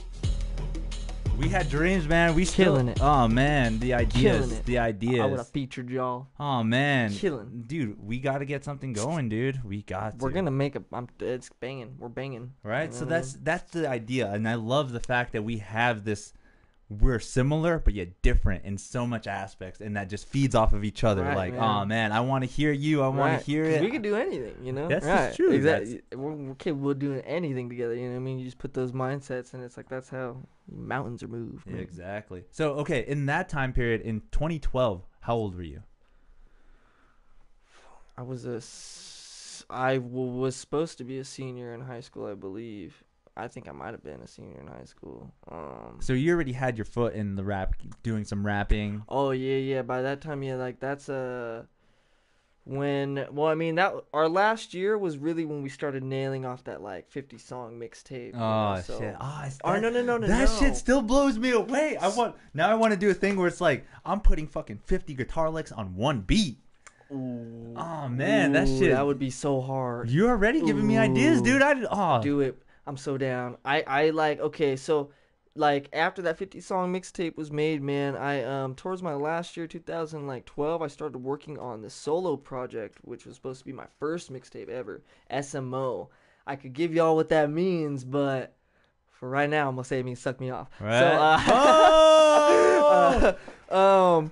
We 1.37 1.47
had 1.47 1.69
dreams, 1.69 2.05
man. 2.05 2.35
We 2.35 2.43
still. 2.43 2.73
Killing 2.73 2.89
it. 2.89 2.99
Oh 3.01 3.29
man, 3.29 3.79
the 3.79 3.93
ideas. 3.93 4.39
Killing 4.39 4.51
it. 4.57 4.65
The 4.65 4.77
I 5.21 5.25
would 5.25 5.37
have 5.39 5.47
featured 5.47 5.89
y'all. 5.89 6.27
Oh 6.37 6.63
man, 6.63 7.13
Killing. 7.13 7.63
dude. 7.65 8.05
We 8.05 8.19
got 8.19 8.39
to 8.39 8.45
get 8.45 8.65
something 8.65 8.91
going, 8.91 9.29
dude. 9.29 9.63
We 9.63 9.83
got. 9.83 10.17
We're 10.17 10.29
to. 10.31 10.35
gonna 10.35 10.51
make 10.51 10.75
a. 10.75 10.83
I'm. 10.91 11.07
It's 11.21 11.49
banging. 11.61 11.95
We're 11.97 12.09
banging. 12.09 12.51
right. 12.61 12.89
You 12.89 12.93
So 12.93 13.05
know 13.05 13.11
what 13.11 13.13
I 13.13 13.19
that's 13.19 13.33
that's 13.41 13.71
the 13.71 13.87
idea, 13.89 14.29
and 14.29 14.49
I 14.49 14.55
love 14.55 14.91
the 14.91 14.99
fact 14.99 15.31
that 15.31 15.43
we 15.43 15.59
have 15.59 16.03
this. 16.03 16.33
We're 16.89 17.19
similar, 17.19 17.77
but 17.77 17.93
yet 17.93 18.19
different 18.23 18.65
in 18.65 18.79
so 18.79 19.05
much 19.05 19.27
aspects, 19.27 19.79
and 19.79 19.95
that 19.95 20.09
just 20.09 20.27
feeds 20.27 20.55
off 20.55 20.73
of 20.73 20.83
each 20.83 21.03
other. 21.03 21.21
Right, 21.21 21.35
like, 21.35 21.53
man. 21.53 21.61
oh 21.61 21.85
man, 21.85 22.11
I 22.11 22.21
want 22.21 22.43
to 22.43 22.49
hear 22.49 22.71
you. 22.71 23.03
I 23.03 23.09
want 23.09 23.19
Right, 23.19 23.39
to 23.39 23.45
hear 23.45 23.63
it. 23.65 23.81
We 23.81 23.91
can 23.91 24.01
do 24.01 24.15
anything, 24.15 24.55
you 24.63 24.71
know. 24.71 24.87
That's 24.87 25.05
right. 25.05 25.35
true, 25.35 25.51
Exactly. 25.51 26.01
We're, 26.15 26.31
we're 26.31 26.55
capable 26.55 26.89
of 26.89 26.97
doing 26.97 27.21
anything 27.21 27.69
together. 27.69 27.93
You 27.93 28.05
know 28.07 28.13
what 28.13 28.15
I 28.15 28.19
mean? 28.21 28.39
You 28.39 28.45
just 28.45 28.57
put 28.57 28.73
those 28.73 28.91
mindsets, 28.91 29.53
and 29.53 29.63
it's 29.63 29.77
like 29.77 29.87
that's 29.87 30.09
how 30.09 30.37
mountains 30.67 31.21
are 31.21 31.27
moved. 31.27 31.69
Yeah, 31.69 31.77
exactly. 31.77 32.45
So 32.49 32.71
okay, 32.79 33.05
in 33.07 33.27
that 33.27 33.49
time 33.49 33.71
period, 33.71 34.01
in 34.01 34.21
2012, 34.31 35.05
how 35.21 35.35
old 35.35 35.55
were 35.55 35.61
you? 35.61 35.83
I 38.17 38.23
was 38.23 38.45
a 38.45 38.61
I 39.71 39.99
was 39.99 40.55
supposed 40.55 40.97
to 40.97 41.03
be 41.03 41.19
a 41.19 41.23
senior 41.23 41.73
in 41.73 41.81
high 41.81 42.01
school, 42.01 42.25
I 42.25 42.33
believe. 42.33 43.03
I 43.39 43.47
think 43.47 43.67
I 43.67 43.71
might 43.71 43.91
have 43.91 44.03
been 44.03 44.21
a 44.21 44.27
senior 44.27 44.59
in 44.59 44.67
high 44.67 44.85
school. 44.85 45.33
Um. 45.51 45.97
So 46.01 46.13
you 46.13 46.33
already 46.33 46.53
had 46.53 46.77
your 46.77 46.85
foot 46.85 47.13
in 47.13 47.35
the 47.35 47.43
rap, 47.43 47.75
doing 48.03 48.23
some 48.25 48.45
rapping. 48.45 49.03
Oh 49.09 49.31
yeah, 49.31 49.57
yeah. 49.57 49.81
By 49.81 50.01
that 50.03 50.21
time, 50.21 50.43
yeah, 50.43 50.55
like 50.55 50.79
that's 50.79 51.09
uh 51.09 51.63
when. 52.65 53.25
Well, 53.31 53.47
I 53.47 53.55
mean 53.55 53.75
that 53.75 53.93
our 54.13 54.29
last 54.29 54.73
year 54.73 54.97
was 54.97 55.17
really 55.17 55.45
when 55.45 55.63
we 55.63 55.69
started 55.69 56.03
nailing 56.03 56.45
off 56.45 56.63
that 56.65 56.81
like 56.81 57.09
fifty 57.09 57.37
song 57.37 57.79
mixtape. 57.79 58.27
you 58.27 58.33
know, 58.33 58.75
Oh 58.77 58.81
so- 58.81 58.99
shit! 58.99 59.15
Oh, 59.19 59.43
it's 59.45 59.57
Oh 59.63 59.79
no 59.79 59.89
no 59.89 60.01
no 60.03 60.17
no 60.17 60.27
that 60.27 60.49
no. 60.49 60.59
shit 60.59 60.75
still 60.75 61.01
blows 61.01 61.37
me 61.37 61.51
away. 61.51 61.97
I 61.97 62.09
want 62.09 62.35
now. 62.53 62.69
I 62.69 62.75
want 62.75 62.93
to 62.93 62.99
do 62.99 63.09
a 63.09 63.13
thing 63.13 63.37
where 63.37 63.47
it's 63.47 63.61
like 63.61 63.85
I'm 64.05 64.19
putting 64.21 64.47
fucking 64.47 64.79
50 64.85 65.13
guitar 65.15 65.49
licks 65.49 65.71
on 65.71 65.95
one 65.95 66.21
beat. 66.21 66.59
Ooh. 67.11 67.73
Oh 67.75 68.07
man, 68.07 68.51
that 68.51 68.67
shit. 68.67 68.91
That 68.91 69.03
would 69.05 69.17
be 69.17 69.31
so 69.31 69.61
hard. 69.61 70.11
You're 70.11 70.29
already 70.29 70.61
giving 70.61 70.85
me 70.85 70.97
ideas, 70.97 71.41
dude. 71.41 71.61
I 71.63 71.73
oh 71.89 72.21
Do 72.21 72.41
it. 72.41 72.61
I'm 72.89 72.97
so 72.97 73.19
down. 73.19 73.57
I 73.63 73.83
I 73.85 74.09
like 74.09 74.39
okay, 74.39 74.75
so 74.75 75.11
like 75.53 75.89
after 75.93 76.23
that 76.23 76.39
50 76.39 76.59
song 76.59 76.91
mixtape 76.91 77.37
was 77.37 77.51
made, 77.51 77.83
man, 77.83 78.15
I 78.15 78.43
um 78.43 78.73
towards 78.73 79.03
my 79.03 79.13
last 79.13 79.55
year 79.55 79.67
2012, 79.67 80.81
I 80.81 80.87
started 80.87 81.19
working 81.19 81.59
on 81.59 81.83
the 81.83 81.89
solo 81.91 82.35
project 82.35 82.97
which 83.03 83.27
was 83.27 83.35
supposed 83.35 83.59
to 83.59 83.65
be 83.65 83.73
my 83.73 83.85
first 83.99 84.33
mixtape 84.33 84.69
ever, 84.69 85.03
SMO. 85.29 86.07
I 86.47 86.55
could 86.55 86.73
give 86.73 86.91
y'all 86.91 87.15
what 87.15 87.29
that 87.29 87.51
means, 87.51 88.03
but 88.03 88.55
for 89.11 89.29
right 89.29 89.49
now, 89.49 89.69
I'm 89.69 89.75
gonna 89.75 89.85
say 89.85 89.99
it 89.99 90.05
means 90.05 90.19
suck 90.19 90.39
me 90.39 90.49
off. 90.49 90.69
Right. 90.79 90.99
So, 90.99 91.05
uh, 91.05 91.43
oh! 91.47 93.35
uh, 93.69 93.75
um, 94.17 94.31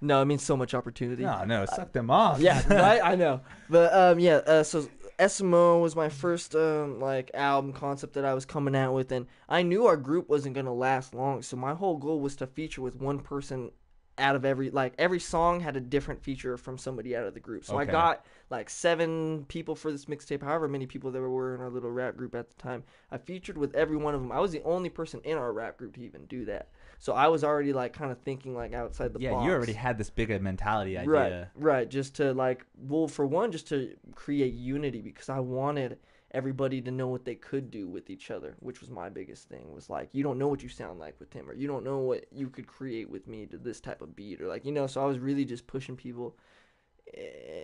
no, 0.00 0.22
it 0.22 0.26
means 0.26 0.44
so 0.44 0.56
much 0.56 0.74
opportunity. 0.74 1.24
no, 1.24 1.44
no, 1.44 1.66
suck 1.66 1.92
them 1.92 2.10
off. 2.10 2.38
Yeah, 2.38 2.62
right. 2.72 3.00
I 3.02 3.16
know, 3.16 3.40
but 3.68 3.92
um, 3.92 4.20
yeah. 4.20 4.36
Uh, 4.36 4.62
so 4.62 4.86
SMO 5.18 5.80
was 5.80 5.96
my 5.96 6.08
first 6.08 6.54
um 6.54 7.00
like 7.00 7.30
album 7.34 7.72
concept 7.72 8.14
that 8.14 8.24
I 8.24 8.34
was 8.34 8.44
coming 8.44 8.76
out 8.76 8.94
with, 8.94 9.12
and 9.12 9.26
I 9.48 9.62
knew 9.62 9.86
our 9.86 9.96
group 9.96 10.28
wasn't 10.28 10.54
gonna 10.54 10.74
last 10.74 11.14
long. 11.14 11.42
So 11.42 11.56
my 11.56 11.74
whole 11.74 11.96
goal 11.96 12.20
was 12.20 12.36
to 12.36 12.46
feature 12.46 12.82
with 12.82 12.96
one 12.96 13.20
person 13.20 13.70
out 14.18 14.36
of 14.36 14.44
every 14.44 14.70
like 14.70 14.94
every 14.98 15.18
song 15.20 15.60
had 15.60 15.76
a 15.76 15.80
different 15.80 16.22
feature 16.22 16.56
from 16.56 16.78
somebody 16.78 17.14
out 17.14 17.26
of 17.26 17.34
the 17.34 17.40
group. 17.40 17.64
So 17.64 17.76
I 17.76 17.84
got 17.84 18.24
like 18.50 18.70
seven 18.70 19.44
people 19.48 19.74
for 19.74 19.92
this 19.92 20.06
mixtape, 20.06 20.42
however 20.42 20.68
many 20.68 20.86
people 20.86 21.10
there 21.10 21.28
were 21.28 21.54
in 21.54 21.60
our 21.60 21.70
little 21.70 21.90
rap 21.90 22.16
group 22.16 22.34
at 22.34 22.48
the 22.48 22.62
time. 22.62 22.84
I 23.10 23.18
featured 23.18 23.58
with 23.58 23.74
every 23.74 23.96
one 23.96 24.14
of 24.14 24.20
them. 24.20 24.32
I 24.32 24.40
was 24.40 24.52
the 24.52 24.62
only 24.62 24.88
person 24.88 25.20
in 25.24 25.36
our 25.36 25.52
rap 25.52 25.76
group 25.76 25.94
to 25.94 26.02
even 26.02 26.24
do 26.26 26.44
that. 26.46 26.68
So 26.98 27.12
I 27.12 27.28
was 27.28 27.44
already 27.44 27.72
like 27.72 27.92
kind 27.92 28.10
of 28.10 28.18
thinking 28.20 28.54
like 28.54 28.72
outside 28.72 29.12
the 29.12 29.20
yeah, 29.20 29.32
box. 29.32 29.44
you 29.44 29.52
already 29.52 29.72
had 29.72 29.98
this 29.98 30.10
bigger 30.10 30.38
mentality 30.38 30.96
idea. 30.96 31.10
Right, 31.10 31.46
right. 31.54 31.88
Just 31.88 32.14
to 32.16 32.32
like, 32.32 32.64
well, 32.76 33.08
for 33.08 33.26
one, 33.26 33.52
just 33.52 33.68
to 33.68 33.94
create 34.14 34.54
unity 34.54 35.02
because 35.02 35.28
I 35.28 35.40
wanted 35.40 35.98
everybody 36.32 36.80
to 36.82 36.90
know 36.90 37.08
what 37.08 37.24
they 37.24 37.34
could 37.34 37.70
do 37.70 37.88
with 37.88 38.10
each 38.10 38.30
other, 38.30 38.56
which 38.60 38.80
was 38.80 38.90
my 38.90 39.08
biggest 39.08 39.48
thing. 39.48 39.72
Was 39.72 39.88
like, 39.90 40.08
you 40.12 40.22
don't 40.22 40.38
know 40.38 40.48
what 40.48 40.62
you 40.62 40.68
sound 40.68 40.98
like 40.98 41.18
with 41.20 41.32
him, 41.32 41.48
or 41.48 41.54
you 41.54 41.66
don't 41.66 41.84
know 41.84 41.98
what 41.98 42.26
you 42.32 42.48
could 42.48 42.66
create 42.66 43.08
with 43.08 43.26
me 43.26 43.46
to 43.46 43.58
this 43.58 43.80
type 43.80 44.02
of 44.02 44.16
beat, 44.16 44.40
or 44.40 44.48
like, 44.48 44.64
you 44.64 44.72
know. 44.72 44.86
So 44.86 45.02
I 45.02 45.06
was 45.06 45.18
really 45.18 45.44
just 45.44 45.66
pushing 45.66 45.96
people 45.96 46.36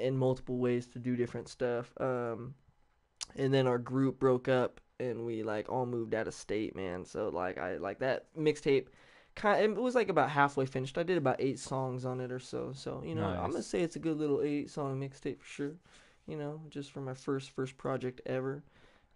in 0.01 0.17
multiple 0.17 0.59
ways 0.59 0.87
to 0.87 0.99
do 0.99 1.17
different 1.17 1.49
stuff. 1.49 1.93
Um, 2.01 2.55
and 3.37 3.53
then 3.53 3.67
our 3.67 3.79
group 3.79 4.19
broke 4.19 4.49
up, 4.49 4.81
and 5.01 5.25
we 5.25 5.43
like 5.43 5.69
all 5.69 5.87
moved 5.87 6.15
out 6.15 6.29
of 6.29 6.35
state, 6.35 6.77
man. 6.77 7.05
So 7.05 7.29
like, 7.29 7.59
I 7.59 7.77
like 7.77 7.99
that 8.01 8.27
mixtape 8.39 8.87
kind 9.35 9.63
it 9.65 9.81
was 9.81 9.95
like 9.95 10.09
about 10.09 10.31
halfway 10.31 10.67
finished. 10.67 10.99
I 10.99 11.03
did 11.03 11.19
about 11.19 11.37
eight 11.39 11.59
songs 11.59 12.05
on 12.05 12.21
it 12.21 12.31
or 12.33 12.39
so. 12.41 12.73
So 12.75 13.03
you 13.05 13.15
know, 13.15 13.25
I'm 13.27 13.51
gonna 13.51 13.63
say 13.63 13.81
it's 13.81 13.97
a 13.97 14.01
good 14.01 14.19
little 14.19 14.43
eight 14.43 14.71
song 14.71 15.01
mixtape 15.01 15.41
for 15.41 15.47
sure. 15.47 15.73
You 16.27 16.37
know, 16.37 16.61
just 16.71 16.93
for 16.93 17.01
my 17.01 17.15
first 17.15 17.51
first 17.51 17.77
project 17.77 18.21
ever. 18.27 18.63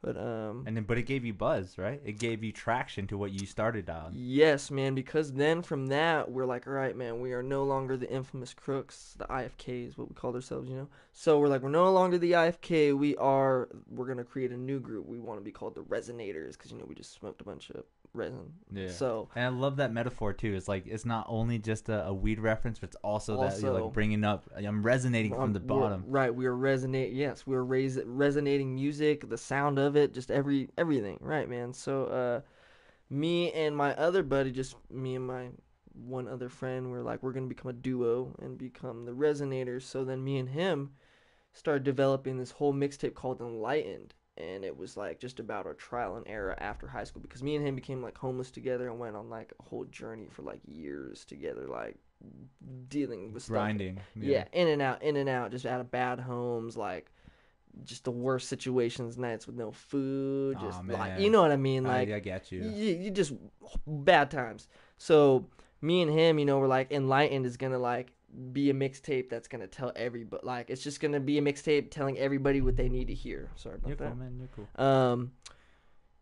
But 0.03 0.19
um, 0.19 0.65
And 0.67 0.77
then, 0.77 0.85
but 0.85 0.99
it 0.99 1.03
gave 1.05 1.25
you 1.25 1.33
buzz, 1.33 1.79
right? 1.79 2.01
It 2.05 2.19
gave 2.19 2.45
you 2.45 2.53
traction 2.53 3.07
to 3.09 3.19
what 3.19 3.33
you 3.33 3.47
started 3.47 3.89
on. 3.89 4.13
yes, 4.15 4.71
man. 4.71 4.95
Because 4.95 5.33
then 5.33 5.63
from 5.63 5.87
that 5.87 6.31
we're 6.31 6.45
like, 6.45 6.67
all 6.67 6.75
right, 6.75 6.95
man, 6.95 7.19
we 7.21 7.33
are 7.33 7.43
no 7.43 7.65
longer 7.65 7.97
the 7.97 8.09
infamous 8.11 8.53
crooks, 8.53 9.15
the 9.17 9.25
IFK 9.25 9.89
is 9.89 9.97
what 9.97 10.09
we 10.09 10.15
called 10.15 10.35
ourselves. 10.35 10.69
You 10.69 10.77
know, 10.77 10.89
so 11.13 11.39
we're 11.41 11.49
like, 11.49 11.63
we're 11.63 11.71
no 11.71 11.91
longer 11.93 12.19
the 12.19 12.33
IFK. 12.33 12.97
We 12.97 13.17
are. 13.17 13.69
We're 13.91 14.07
gonna 14.07 14.23
create 14.23 14.53
a 14.53 14.57
new 14.57 14.81
group. 14.81 15.07
We 15.07 15.19
want 15.19 15.41
to 15.41 15.45
be 15.45 15.51
called 15.51 15.75
the 15.75 15.83
Resonators 15.83 16.53
because 16.53 16.71
you 16.71 16.79
know 16.79 16.85
we 16.87 16.95
just 16.95 17.15
smoked 17.15 17.41
a 17.41 17.45
bunch 17.45 17.71
of 17.71 17.83
resin. 18.17 18.53
Yeah. 18.73 18.89
So 18.91 19.29
And 19.37 19.45
I 19.45 19.49
love 19.49 19.77
that 19.77 19.93
metaphor 19.93 20.33
too. 20.33 20.55
It's 20.55 20.67
like 20.69 20.87
it's 20.87 21.05
not 21.05 21.27
only 21.29 21.59
just 21.59 21.89
a, 21.89 22.07
a 22.07 22.13
weed 22.15 22.41
reference, 22.41 22.79
but 22.79 22.89
it's 22.89 22.97
also, 23.03 23.41
that 23.43 23.61
you're 23.61 23.73
like 23.81 23.93
bringing 23.93 24.25
up. 24.25 24.45
I'm 24.57 24.83
resonating 24.83 25.33
Um, 25.35 25.41
from 25.41 25.53
the 25.53 25.61
we're- 25.61 25.81
bottom. 25.81 26.05
right, 26.07 26.35
We 26.35 26.47
are 26.47 26.55
resonate. 26.57 27.11
Yes, 27.15 27.47
we 27.47 27.55
are 27.57 27.65
rais- 27.65 28.01
resonating 28.05 28.75
music, 28.75 29.29
the 29.29 29.39
sound 29.39 29.79
of 29.79 29.97
it, 29.97 30.13
just 30.15 30.31
every 30.31 30.71
everything. 30.77 31.19
Right, 31.21 31.49
man. 31.49 31.73
So, 31.73 32.05
uh, 32.07 32.41
me 33.09 33.53
and 33.53 33.77
my 33.77 33.95
other 33.95 34.23
buddy, 34.23 34.51
just 34.51 34.75
me 34.91 35.15
and 35.15 35.27
my 35.27 35.51
one 35.95 36.29
other 36.29 36.49
friend, 36.49 36.91
we're 36.91 37.03
like, 37.03 37.23
we're 37.23 37.33
gonna 37.33 37.47
become 37.47 37.71
a 37.71 37.73
duo 37.73 38.35
and 38.41 38.59
become 38.59 39.05
the 39.05 39.13
Resonators. 39.13 39.83
So 39.83 40.05
then 40.05 40.23
me 40.25 40.39
and 40.39 40.49
him 40.49 40.91
started 41.53 41.85
developing 41.85 42.37
this 42.37 42.51
whole 42.51 42.75
mixtape 42.75 43.15
called 43.15 43.41
Enlightened. 43.41 44.13
And 44.39 44.65
it 44.65 44.77
was 44.77 44.97
like 44.97 45.19
just 45.19 45.41
about 45.41 45.67
our 45.67 45.75
trial 45.75 46.17
and 46.17 46.29
error 46.29 46.55
after 46.59 46.87
high 46.87 47.05
school 47.05 47.23
because 47.23 47.43
me 47.43 47.57
and 47.57 47.67
him 47.67 47.75
became 47.75 48.03
like 48.03 48.19
homeless 48.19 48.51
together 48.51 48.89
and 48.89 48.99
went 48.99 49.17
on 49.17 49.31
like 49.31 49.53
a 49.59 49.63
whole 49.63 49.85
journey 49.87 50.27
for 50.31 50.43
like 50.43 50.61
years 50.67 51.25
together, 51.25 51.67
like 51.67 51.97
dealing 52.89 53.33
with 53.33 53.45
stuff 53.45 53.55
Grinding. 53.55 54.01
yeah. 54.15 54.45
in 54.53 54.69
and 54.69 54.83
out, 54.83 55.03
in 55.03 55.17
and 55.17 55.29
out, 55.29 55.51
just 55.51 55.65
out 55.65 55.81
of 55.81 55.91
bad 55.91 56.21
homes, 56.21 56.77
like 56.77 57.11
just 57.85 58.05
the 58.05 58.11
worst 58.11 58.49
situations, 58.49 59.19
nights 59.19 59.47
with 59.47 59.57
no 59.57 59.73
food, 59.73 60.59
just 60.61 60.85
like 60.87 61.19
you 61.21 61.31
know 61.31 61.43
what 61.43 61.51
I 61.51 61.57
mean, 61.57 61.85
like 61.85 62.11
I, 62.11 62.17
I 62.17 62.21
get 62.21 62.53
you. 62.53 62.63
you, 62.63 62.95
you 62.97 63.11
just 63.11 63.33
bad 63.87 64.31
times. 64.31 64.69
So 64.99 65.47
me 65.81 66.03
and 66.03 66.11
him, 66.11 66.39
you 66.39 66.45
know, 66.45 66.59
we're 66.59 66.69
like 66.69 66.91
enlightened 66.91 67.47
is 67.47 67.57
gonna 67.57 67.79
like 67.79 68.13
be 68.53 68.71
a 68.71 68.75
mixtape 68.75 69.29
that's 69.29 69.49
gonna 69.49 69.67
tell 69.67 69.93
everybody, 69.97 70.45
like 70.45 70.71
it's 70.71 70.83
just 70.83 71.01
gonna 71.01 71.21
be 71.21 71.39
a 71.39 71.43
mixtape 71.43 71.91
telling 71.91 72.19
everybody 72.19 72.61
what 72.61 72.77
they 72.77 72.89
need 72.89 73.09
to 73.09 73.15
hear. 73.15 73.51
Sorry 73.57 73.77
about 73.77 73.89
You're 73.89 73.97
that. 73.97 74.09
cool, 74.09 74.17
man. 74.17 74.39
You're 74.39 74.49
cool. 74.55 74.85
Um, 74.85 75.33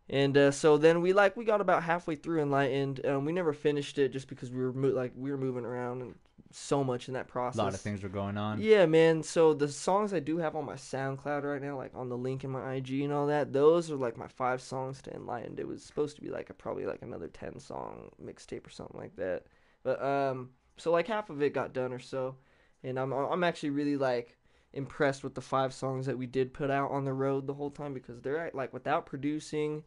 and 0.09 0.37
uh, 0.37 0.51
so 0.51 0.77
then 0.77 1.01
we 1.01 1.13
like 1.13 1.35
we 1.35 1.45
got 1.45 1.61
about 1.61 1.83
halfway 1.83 2.15
through 2.15 2.41
Enlightened. 2.41 3.05
Um, 3.05 3.25
we 3.25 3.31
never 3.31 3.53
finished 3.53 3.97
it 3.97 4.09
just 4.09 4.27
because 4.27 4.51
we 4.51 4.59
were 4.61 4.73
mo- 4.73 4.89
like 4.89 5.13
we 5.15 5.31
were 5.31 5.37
moving 5.37 5.65
around 5.65 6.01
and 6.01 6.15
so 6.51 6.83
much 6.83 7.07
in 7.07 7.15
that 7.15 7.27
process. 7.27 7.59
A 7.59 7.63
lot 7.63 7.73
of 7.73 7.81
things 7.81 8.03
were 8.03 8.09
going 8.09 8.37
on. 8.37 8.61
Yeah, 8.61 8.85
man. 8.85 9.23
So 9.23 9.53
the 9.53 9.67
songs 9.67 10.13
I 10.13 10.19
do 10.19 10.37
have 10.37 10.55
on 10.55 10.65
my 10.65 10.75
SoundCloud 10.75 11.43
right 11.43 11.61
now, 11.61 11.75
like 11.75 11.91
on 11.95 12.07
the 12.07 12.17
link 12.17 12.43
in 12.43 12.51
my 12.51 12.75
IG 12.75 13.01
and 13.01 13.11
all 13.11 13.27
that, 13.27 13.51
those 13.51 13.91
are 13.91 13.95
like 13.95 14.15
my 14.15 14.27
five 14.27 14.61
songs 14.61 15.01
to 15.03 15.13
Enlightened. 15.13 15.59
It 15.59 15.67
was 15.67 15.83
supposed 15.83 16.15
to 16.17 16.21
be 16.21 16.29
like 16.29 16.49
a 16.49 16.53
probably 16.53 16.85
like 16.85 17.01
another 17.01 17.27
ten 17.27 17.59
song 17.59 18.09
mixtape 18.23 18.65
or 18.65 18.69
something 18.69 18.99
like 18.99 19.15
that. 19.15 19.45
But 19.83 20.01
um, 20.03 20.51
so 20.77 20.91
like 20.91 21.07
half 21.07 21.29
of 21.29 21.41
it 21.41 21.53
got 21.53 21.73
done 21.73 21.93
or 21.93 21.99
so, 21.99 22.35
and 22.83 22.99
I'm 22.99 23.11
I'm 23.13 23.43
actually 23.43 23.71
really 23.71 23.97
like 23.97 24.37
impressed 24.73 25.23
with 25.23 25.33
the 25.35 25.41
five 25.41 25.73
songs 25.73 26.05
that 26.05 26.17
we 26.17 26.25
did 26.27 26.53
put 26.53 26.69
out 26.69 26.91
on 26.91 27.05
the 27.05 27.13
road 27.13 27.47
the 27.47 27.53
whole 27.53 27.71
time 27.71 27.93
because 27.93 28.21
they're 28.21 28.51
like 28.53 28.73
without 28.73 29.05
producing. 29.05 29.83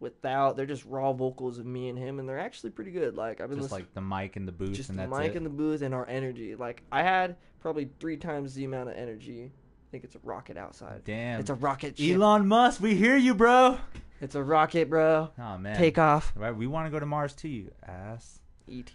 Without, 0.00 0.56
they're 0.56 0.66
just 0.66 0.84
raw 0.84 1.12
vocals 1.12 1.58
of 1.58 1.66
me 1.66 1.88
and 1.88 1.96
him, 1.96 2.18
and 2.18 2.28
they're 2.28 2.40
actually 2.40 2.70
pretty 2.70 2.90
good. 2.90 3.16
Like 3.16 3.40
I've 3.40 3.48
been 3.48 3.58
Just 3.60 3.70
listening 3.70 3.86
like 3.86 3.94
the 3.94 4.00
mic 4.00 4.34
and 4.34 4.48
the 4.48 4.52
booth, 4.52 4.74
just 4.74 4.90
and 4.90 4.98
the 4.98 5.06
mic 5.06 5.30
it. 5.30 5.36
in 5.36 5.44
the 5.44 5.48
booth 5.48 5.80
and 5.80 5.94
our 5.94 6.08
energy. 6.08 6.56
Like 6.56 6.82
I 6.90 7.04
had 7.04 7.36
probably 7.60 7.88
three 8.00 8.16
times 8.16 8.52
the 8.54 8.64
amount 8.64 8.88
of 8.88 8.96
energy. 8.96 9.52
I 9.54 9.88
think 9.92 10.02
it's 10.02 10.16
a 10.16 10.20
rocket 10.24 10.56
outside. 10.56 11.02
Damn. 11.04 11.38
It's 11.38 11.50
a 11.50 11.54
rocket. 11.54 11.98
Ship. 11.98 12.16
Elon 12.16 12.48
Musk, 12.48 12.80
we 12.80 12.96
hear 12.96 13.16
you, 13.16 13.32
bro. 13.32 13.78
It's 14.20 14.34
a 14.34 14.42
rocket, 14.42 14.90
bro. 14.90 15.30
Oh 15.38 15.58
man. 15.58 15.76
Take 15.76 15.98
off. 15.98 16.32
Right, 16.34 16.54
we 16.56 16.66
want 16.66 16.86
to 16.86 16.90
go 16.90 16.98
to 16.98 17.06
Mars 17.06 17.32
too, 17.36 17.48
you 17.48 17.70
ass. 17.86 18.40
ET 18.68 18.92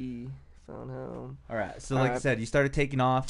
phone 0.67 0.89
home. 0.89 1.37
All 1.49 1.55
right. 1.55 1.81
So, 1.81 1.95
like 1.95 2.11
I 2.11 2.19
said, 2.19 2.39
you 2.39 2.45
started 2.45 2.73
taking 2.73 2.99
off. 2.99 3.27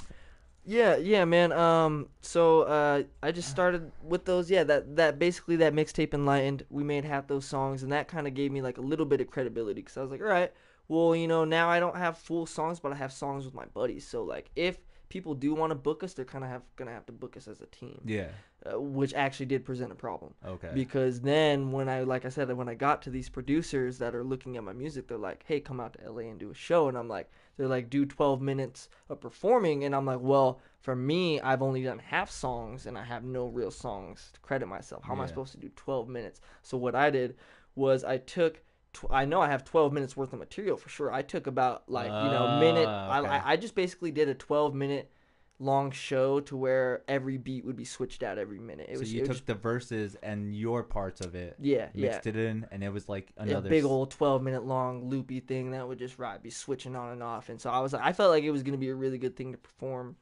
Yeah, 0.66 0.98
yeah, 0.98 1.24
man. 1.24 1.54
Um, 1.54 2.10
so 2.20 2.64
uh, 2.64 3.04
I 3.24 3.32
just 3.32 3.50
started 3.50 3.90
with 4.04 4.26
those. 4.26 4.52
Yeah, 4.52 4.66
that 4.66 4.98
that 4.98 5.18
basically 5.18 5.56
that 5.58 5.74
mixtape 5.74 6.14
enlightened. 6.14 6.66
We 6.70 6.84
made 6.84 7.06
half 7.06 7.28
those 7.28 7.46
songs, 7.46 7.84
and 7.84 7.92
that 7.94 8.10
kind 8.10 8.28
of 8.28 8.34
gave 8.34 8.52
me 8.52 8.62
like 8.62 8.78
a 8.78 8.82
little 8.82 9.06
bit 9.06 9.22
of 9.22 9.28
credibility 9.28 9.82
because 9.82 9.96
I 9.96 10.02
was 10.02 10.12
like, 10.12 10.20
all 10.20 10.28
right, 10.28 10.52
well, 10.90 11.16
you 11.16 11.28
know, 11.28 11.46
now 11.46 11.70
I 11.70 11.80
don't 11.80 11.96
have 11.96 12.18
full 12.18 12.46
songs, 12.46 12.82
but 12.82 12.92
I 12.92 12.96
have 12.96 13.14
songs 13.14 13.46
with 13.46 13.54
my 13.54 13.66
buddies. 13.74 14.06
So 14.06 14.24
like, 14.24 14.50
if 14.58 14.78
people 15.10 15.34
do 15.36 15.54
want 15.54 15.72
to 15.72 15.76
book 15.76 16.04
us, 16.04 16.14
they're 16.14 16.26
kind 16.26 16.44
of 16.44 16.50
have 16.50 16.62
gonna 16.76 16.92
have 16.92 17.06
to 17.06 17.12
book 17.12 17.38
us 17.38 17.48
as 17.48 17.62
a 17.62 17.66
team, 17.68 18.02
Yeah. 18.06 18.28
uh, 18.66 18.80
which 18.80 19.14
actually 19.14 19.46
did 19.48 19.64
present 19.66 19.92
a 19.92 19.96
problem. 19.96 20.34
Okay. 20.46 20.72
because 20.74 21.22
then 21.22 21.72
when 21.72 21.88
I 21.90 22.02
like 22.04 22.26
I 22.26 22.30
said 22.30 22.52
when 22.52 22.68
I 22.70 22.74
got 22.76 23.02
to 23.04 23.10
these 23.10 23.30
producers 23.30 23.98
that 24.00 24.14
are 24.16 24.24
looking 24.24 24.58
at 24.58 24.64
my 24.64 24.74
music 24.74 25.08
they're 25.08 25.18
like 25.18 25.44
hey 25.48 25.60
come 25.60 25.80
out 25.80 25.94
to 25.94 26.12
LA 26.12 26.24
and 26.30 26.40
do 26.40 26.50
a 26.52 26.54
show 26.54 26.88
and 26.90 26.98
I'm 26.98 27.08
like 27.08 27.30
they're 27.56 27.68
like 27.68 27.90
do 27.90 28.06
12 28.06 28.42
minutes 28.42 28.90
of 29.10 29.20
performing 29.22 29.84
and 29.86 29.96
I'm 29.96 30.06
like 30.06 30.20
well 30.22 30.60
for 30.80 30.96
me 30.96 31.40
I've 31.42 31.62
only 31.62 31.84
done 31.84 32.00
half 32.00 32.30
songs 32.30 32.86
and 32.86 32.98
I 32.98 33.04
have 33.04 33.24
no 33.24 33.46
real 33.48 33.72
songs 33.72 34.30
to 34.34 34.40
credit 34.42 34.68
myself 34.68 35.04
how 35.04 35.14
am 35.14 35.22
I 35.22 35.26
supposed 35.28 35.52
to 35.54 35.58
do 35.60 35.70
12 35.76 36.08
minutes 36.10 36.42
so 36.64 36.78
what 36.78 36.96
I 36.96 37.10
did 37.10 37.36
was 37.76 38.04
I 38.04 38.18
took 38.18 38.62
tw- 38.98 39.12
I 39.12 39.26
know 39.26 39.42
I 39.42 39.48
have 39.50 39.64
12 39.64 39.94
minutes 39.94 40.16
worth 40.18 40.34
of 40.34 40.40
material 40.40 40.78
for 40.78 40.90
sure. 40.90 41.12
I 41.12 41.22
took 41.22 41.48
about 41.48 41.84
like 41.88 42.08
you 42.08 42.32
know 42.32 42.60
minute 42.60 42.88
Ah, 42.88 43.20
okay. 43.20 43.30
I, 43.30 43.54
I 43.54 43.56
just 43.58 43.76
basically 43.76 44.12
did 44.12 44.28
a 44.30 44.34
12 44.34 44.74
minute 44.74 45.12
long 45.60 45.90
show 45.90 46.40
to 46.40 46.56
where 46.56 47.02
every 47.08 47.38
beat 47.38 47.66
would 47.66 47.76
be 47.76 47.84
switched 47.86 48.22
out 48.22 48.38
every 48.38 48.60
minute. 48.60 48.88
It 48.90 48.96
so 48.96 49.00
was 49.00 49.14
you 49.14 49.22
it 49.22 49.26
took 49.26 49.36
just- 49.38 49.48
the 49.48 49.56
verses 49.56 50.16
and 50.22 50.56
your 50.56 50.84
parts 50.84 51.22
of 51.22 51.34
it, 51.36 51.56
yeah 51.60 51.90
yeah. 51.94 52.12
mixed 52.12 52.28
it 52.28 52.36
in, 52.38 52.68
and 52.72 52.84
it 52.84 52.94
was 52.94 53.10
like 53.10 53.32
a 53.38 53.42
another 53.44 53.70
big 53.70 53.84
old 53.84 54.12
12 54.12 54.42
minute 54.44 54.66
long 54.66 55.10
loopy 55.10 55.40
thing 55.40 55.72
that 55.72 55.88
would 55.88 55.98
just 56.00 56.20
right 56.20 56.42
be 56.42 56.50
switching 56.50 56.96
on 56.96 57.12
and 57.12 57.24
off. 57.24 57.50
And 57.50 57.60
so 57.60 57.70
i 57.70 57.80
was 57.80 57.94
like 57.94 58.04
i 58.04 58.14
felt 58.14 58.30
like 58.32 58.44
it 58.44 58.52
was 58.52 58.64
going 58.64 58.74
to 58.74 58.80
be 58.80 58.90
a 58.90 58.96
really 58.96 59.18
good 59.18 59.36
thing 59.36 59.52
to 59.52 59.58
perform. 59.58 60.16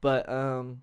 But 0.00 0.28
um 0.28 0.82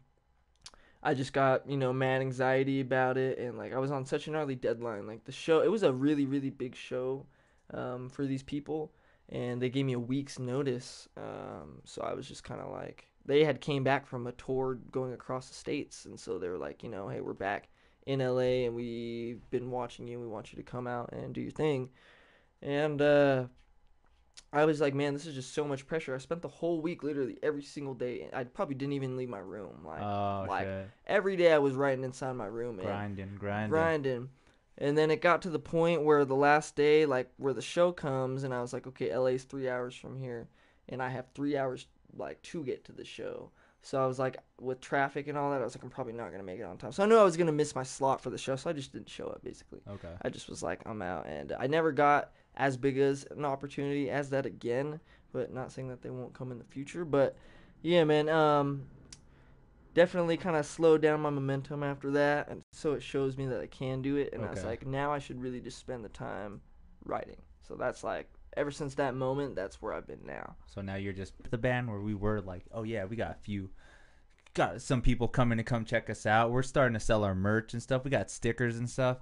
i 1.04 1.14
just 1.14 1.34
got 1.34 1.70
you 1.70 1.78
know 1.78 1.94
mad 1.94 2.22
anxiety 2.22 2.82
about 2.82 3.18
it 3.18 3.38
and 3.38 3.58
like 3.58 3.74
i 3.74 3.78
was 3.78 3.92
on 3.92 4.06
such 4.06 4.28
an 4.28 4.36
early 4.36 4.56
deadline 4.56 5.08
like 5.08 5.24
the 5.26 5.32
show 5.32 5.62
it 5.62 5.72
was 5.72 5.84
a 5.84 5.92
really 5.92 6.26
really 6.26 6.50
big 6.50 6.76
show 6.76 7.26
um, 7.74 8.10
for 8.10 8.26
these 8.26 8.44
people 8.44 8.92
and 9.30 9.62
they 9.62 9.70
gave 9.70 9.86
me 9.86 9.94
a 9.94 10.00
week's 10.00 10.40
notice 10.40 11.08
um, 11.18 11.82
so 11.84 12.02
i 12.02 12.14
was 12.14 12.28
just 12.28 12.44
kind 12.44 12.62
of 12.62 12.72
like 12.72 13.06
they 13.26 13.44
had 13.44 13.62
came 13.62 13.84
back 13.84 14.08
from 14.08 14.28
a 14.28 14.32
tour 14.34 14.80
going 14.92 15.14
across 15.14 15.50
the 15.50 15.54
states 15.54 16.06
and 16.06 16.20
so 16.20 16.40
they 16.40 16.48
were 16.50 16.58
like 16.58 16.84
you 16.84 16.90
know 16.90 17.08
hey 17.08 17.22
we're 17.22 17.34
back 17.34 17.70
in 18.10 18.20
LA 18.20 18.66
and 18.66 18.74
we've 18.74 19.48
been 19.52 19.70
watching 19.70 20.08
you. 20.08 20.20
We 20.20 20.26
want 20.26 20.52
you 20.52 20.58
to 20.58 20.64
come 20.64 20.88
out 20.88 21.12
and 21.14 21.32
do 21.32 21.42
your 21.42 21.52
thing. 21.52 21.90
And 22.62 23.00
uh, 23.00 23.46
I 24.52 24.66
was 24.66 24.82
like, 24.82 24.96
man, 24.96 25.14
this 25.14 25.28
is 25.28 25.36
just 25.36 25.54
so 25.54 25.64
much 25.64 25.86
pressure. 25.86 26.16
I 26.16 26.18
spent 26.18 26.42
the 26.42 26.48
whole 26.48 26.82
week 26.82 27.04
literally 27.04 27.38
every 27.44 27.62
single 27.62 27.94
day. 27.94 28.28
I 28.34 28.46
probably 28.46 28.74
didn't 28.76 28.94
even 28.94 29.16
leave 29.16 29.30
my 29.30 29.40
room. 29.40 29.84
Like 29.86 30.02
Oh 30.02 30.46
like 30.50 30.66
shit! 30.66 30.90
every 31.06 31.36
day 31.36 31.54
I 31.54 31.60
was 31.60 31.76
writing 31.76 32.04
inside 32.04 32.34
my 32.34 32.48
room 32.48 32.80
and 32.80 32.88
Grinding, 32.88 33.36
grinding. 33.40 33.70
grinding. 33.70 34.30
And 34.80 34.98
then 34.98 35.12
it 35.12 35.22
got 35.22 35.42
to 35.44 35.50
the 35.50 35.60
point 35.60 36.04
where 36.04 36.24
the 36.26 36.36
last 36.36 36.76
day, 36.76 37.06
like 37.06 37.30
where 37.38 37.54
the 37.54 37.62
show 37.62 37.92
comes, 37.92 38.44
and 38.44 38.54
I 38.54 38.62
was 38.62 38.72
like, 38.74 38.88
okay, 38.88 39.16
LA's 39.16 39.44
three 39.44 39.70
hours 39.70 39.94
from 39.94 40.18
here, 40.18 40.48
and 40.88 41.02
I 41.04 41.10
have 41.10 41.26
three 41.36 41.56
hours 41.58 41.86
like 42.16 42.42
to 42.44 42.64
get 42.64 42.86
to 42.86 42.92
the 42.92 43.06
show. 43.06 43.52
So 43.82 44.02
I 44.02 44.08
was 44.08 44.20
like, 44.20 44.38
with 44.60 44.82
traffic 44.82 45.28
and 45.28 45.38
all 45.38 45.52
that, 45.52 45.62
I 45.62 45.64
was 45.64 45.76
like, 45.76 45.84
I'm 45.84 45.90
probably 45.90 46.14
not 46.14 46.32
gonna 46.32 46.44
make 46.44 46.60
it 46.60 46.64
on 46.64 46.78
time. 46.78 46.92
So 46.92 47.04
I 47.04 47.06
knew 47.06 47.18
I 47.18 47.24
was 47.24 47.38
gonna 47.38 47.52
miss 47.52 47.76
my 47.76 47.84
slot 47.84 48.20
for 48.22 48.30
the 48.30 48.38
show, 48.38 48.56
so 48.56 48.70
I 48.70 48.74
just 48.74 48.94
didn't 48.94 49.10
show 49.10 49.28
up 49.28 49.44
basically. 49.44 49.82
Okay. 49.88 50.10
I 50.22 50.30
just 50.30 50.50
was 50.50 50.64
like, 50.64 50.80
I'm 50.86 51.02
out, 51.02 51.28
and 51.28 51.52
I 51.52 51.68
never 51.68 51.92
got 51.92 52.32
as 52.60 52.78
big 52.78 53.00
as 53.00 53.26
an 53.32 53.46
opportunity 53.46 54.12
as 54.12 54.30
that 54.30 54.46
again. 54.46 55.00
But 55.34 55.54
not 55.54 55.72
saying 55.72 55.90
that 55.90 56.02
they 56.02 56.10
won't 56.10 56.34
come 56.34 56.52
in 56.52 56.60
the 56.60 56.64
future. 56.66 57.06
But 57.06 57.36
yeah, 57.82 58.04
man, 58.04 58.30
um, 58.30 58.86
definitely 59.94 60.38
kind 60.38 60.56
of 60.56 60.66
slowed 60.66 61.02
down 61.02 61.22
my 61.22 61.30
momentum 61.30 61.84
after 61.84 62.12
that, 62.12 62.50
and 62.50 62.62
so 62.72 62.94
it 62.94 63.04
shows 63.04 63.38
me 63.38 63.46
that 63.48 63.62
I 63.62 63.68
can 63.68 64.02
do 64.02 64.18
it. 64.18 64.34
And 64.34 64.46
I 64.46 64.50
was 64.50 64.64
like, 64.64 64.86
now 64.86 65.12
I 65.12 65.20
should 65.20 65.42
really 65.42 65.60
just 65.60 65.78
spend 65.78 66.04
the 66.04 66.10
time 66.10 66.62
writing. 67.06 67.42
So 67.68 67.76
that's 67.76 68.04
like, 68.04 68.28
ever 68.58 68.72
since 68.72 68.96
that 68.96 69.16
moment, 69.16 69.56
that's 69.56 69.82
where 69.82 69.94
I've 69.94 70.08
been 70.08 70.26
now. 70.26 70.56
So 70.66 70.82
now 70.82 70.96
you're 70.96 71.14
just 71.14 71.34
the 71.50 71.58
band 71.58 71.90
where 71.90 72.02
we 72.02 72.16
were 72.16 72.42
like, 72.42 72.66
oh 72.72 72.84
yeah, 72.84 73.06
we 73.06 73.16
got 73.16 73.32
a 73.32 73.44
few, 73.44 73.70
got 74.54 74.82
some 74.82 75.02
people 75.02 75.28
coming 75.28 75.58
to 75.58 75.64
come 75.64 75.86
check 75.86 76.10
us 76.10 76.26
out. 76.26 76.52
We're 76.52 76.64
starting 76.64 76.96
to 76.96 77.00
sell 77.00 77.24
our 77.24 77.36
merch 77.36 77.74
and 77.74 77.82
stuff. 77.84 78.04
We 78.04 78.12
got 78.12 78.32
stickers 78.32 78.78
and 78.78 78.90
stuff. 78.90 79.18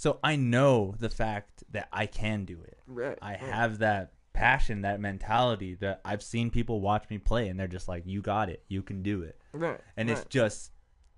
So 0.00 0.18
I 0.24 0.36
know 0.36 0.94
the 0.98 1.10
fact 1.10 1.62
that 1.72 1.88
I 1.92 2.06
can 2.06 2.46
do 2.46 2.58
it. 2.62 2.78
Right. 2.86 3.18
I 3.20 3.32
right. 3.32 3.38
have 3.38 3.80
that 3.80 4.14
passion, 4.32 4.80
that 4.80 4.98
mentality 4.98 5.74
that 5.74 6.00
I've 6.06 6.22
seen 6.22 6.48
people 6.48 6.80
watch 6.80 7.04
me 7.10 7.18
play 7.18 7.48
and 7.48 7.60
they're 7.60 7.66
just 7.66 7.86
like, 7.86 8.04
you 8.06 8.22
got 8.22 8.48
it, 8.48 8.64
you 8.66 8.82
can 8.82 9.02
do 9.02 9.20
it. 9.20 9.38
Right. 9.52 9.78
And 9.98 10.08
it's 10.08 10.24
just 10.30 10.70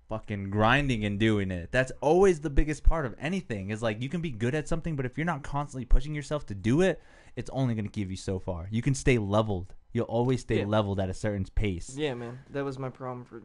fucking 0.09 0.49
grinding 0.49 1.05
and 1.05 1.17
doing 1.17 1.49
it. 1.49 1.71
That's 1.71 1.93
always 2.01 2.41
the 2.41 2.49
biggest 2.49 2.83
part 2.83 3.05
of 3.05 3.15
anything 3.17 3.69
is 3.69 3.81
like 3.81 4.01
you 4.01 4.09
can 4.09 4.19
be 4.19 4.31
good 4.31 4.53
at 4.53 4.67
something, 4.67 4.97
but 4.97 5.05
if 5.05 5.17
you're 5.17 5.23
not 5.23 5.43
constantly 5.43 5.85
pushing 5.85 6.13
yourself 6.13 6.45
to 6.47 6.53
do 6.53 6.81
it, 6.81 7.01
it's 7.37 7.49
only 7.51 7.75
going 7.75 7.85
to 7.85 7.91
give 7.91 8.11
you 8.11 8.17
so 8.17 8.37
far. 8.37 8.67
You 8.69 8.81
can 8.81 8.95
stay 8.95 9.17
leveled. 9.17 9.73
You'll 9.93 10.05
always 10.05 10.41
stay 10.41 10.59
Yeah. 10.59 10.65
leveled 10.65 10.99
at 10.99 11.09
a 11.09 11.13
certain 11.13 11.45
pace. 11.55 11.95
Yeah, 11.95 12.15
man, 12.15 12.39
that 12.49 12.65
was 12.65 12.77
my 12.79 12.89
problem 12.89 13.23
for 13.23 13.41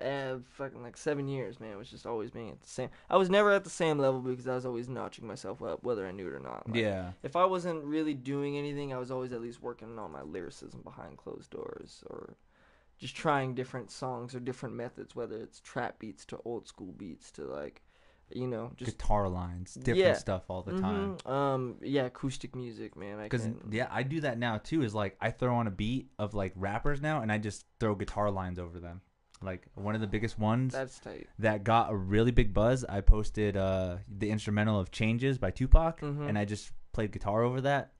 uh, 0.00 0.38
fucking 0.50 0.82
like 0.82 0.96
seven 0.96 1.26
years, 1.26 1.58
man. 1.58 1.72
It 1.72 1.76
was 1.76 1.90
just 1.90 2.06
always 2.06 2.30
being 2.30 2.50
at 2.50 2.62
the 2.62 2.68
same. 2.68 2.88
I 3.10 3.16
was 3.16 3.28
never 3.28 3.50
at 3.50 3.64
the 3.64 3.70
same 3.70 3.98
level 3.98 4.20
because 4.20 4.46
I 4.46 4.54
was 4.54 4.64
always 4.64 4.88
notching 4.88 5.26
myself 5.26 5.60
up, 5.62 5.82
whether 5.82 6.06
I 6.06 6.12
knew 6.12 6.28
it 6.28 6.34
or 6.34 6.38
not. 6.40 6.68
Like, 6.68 6.78
Yeah. 6.78 7.12
If 7.22 7.34
I 7.34 7.44
wasn't 7.46 7.82
really 7.84 8.14
doing 8.14 8.56
anything, 8.56 8.92
I 8.92 8.98
was 8.98 9.10
always 9.10 9.32
at 9.32 9.40
least 9.40 9.60
working 9.60 9.98
on 9.98 10.12
my 10.12 10.22
lyricism 10.22 10.82
behind 10.82 11.16
closed 11.18 11.50
doors, 11.50 12.04
or 12.08 12.36
just 12.98 13.16
trying 13.16 13.54
different 13.54 13.90
songs 13.90 14.34
or 14.34 14.40
different 14.40 14.74
methods, 14.76 15.16
whether 15.16 15.36
it's 15.36 15.60
trap 15.60 15.98
beats 15.98 16.24
to 16.26 16.38
old 16.44 16.68
school 16.68 16.92
beats 16.92 17.30
to 17.32 17.44
like, 17.44 17.82
you 18.30 18.46
know, 18.46 18.72
just 18.76 18.98
Guitar 18.98 19.28
lines, 19.28 19.74
different 19.74 19.98
Yeah. 19.98 20.12
stuff 20.14 20.44
all 20.48 20.62
the 20.62 20.78
time. 20.80 21.16
Mhm. 21.18 21.30
Um, 21.30 21.76
yeah, 21.82 22.04
acoustic 22.04 22.54
music, 22.54 22.96
man. 22.96 23.22
Because 23.22 23.48
yeah, 23.70 23.88
I 23.90 24.02
do 24.02 24.20
that 24.20 24.38
now 24.38 24.58
too. 24.58 24.82
Is 24.82 24.94
like 24.94 25.16
I 25.20 25.30
throw 25.30 25.54
on 25.56 25.66
a 25.66 25.70
beat 25.70 26.10
of 26.18 26.34
like 26.34 26.52
rappers 26.56 27.00
now, 27.00 27.20
and 27.22 27.30
I 27.32 27.38
just 27.38 27.64
throw 27.80 27.94
guitar 27.94 28.30
lines 28.30 28.58
over 28.58 28.78
them. 28.80 29.00
Like 29.40 29.66
one 29.74 29.94
of 29.94 30.00
the 30.00 30.06
biggest 30.08 30.38
ones 30.38 30.72
That's 30.72 30.98
tight. 30.98 31.28
that 31.38 31.62
got 31.62 31.92
a 31.92 31.96
really 31.96 32.32
big 32.32 32.52
buzz. 32.52 32.84
I 32.84 33.00
posted 33.02 33.56
uh, 33.56 33.98
the 34.08 34.30
instrumental 34.30 34.80
of 34.80 34.90
"Changes" 34.90 35.38
by 35.38 35.50
Tupac, 35.52 36.00
Mhm. 36.00 36.28
and 36.28 36.36
I 36.38 36.44
just 36.44 36.72
played 36.92 37.12
guitar 37.12 37.42
over 37.42 37.60
that. 37.60 37.92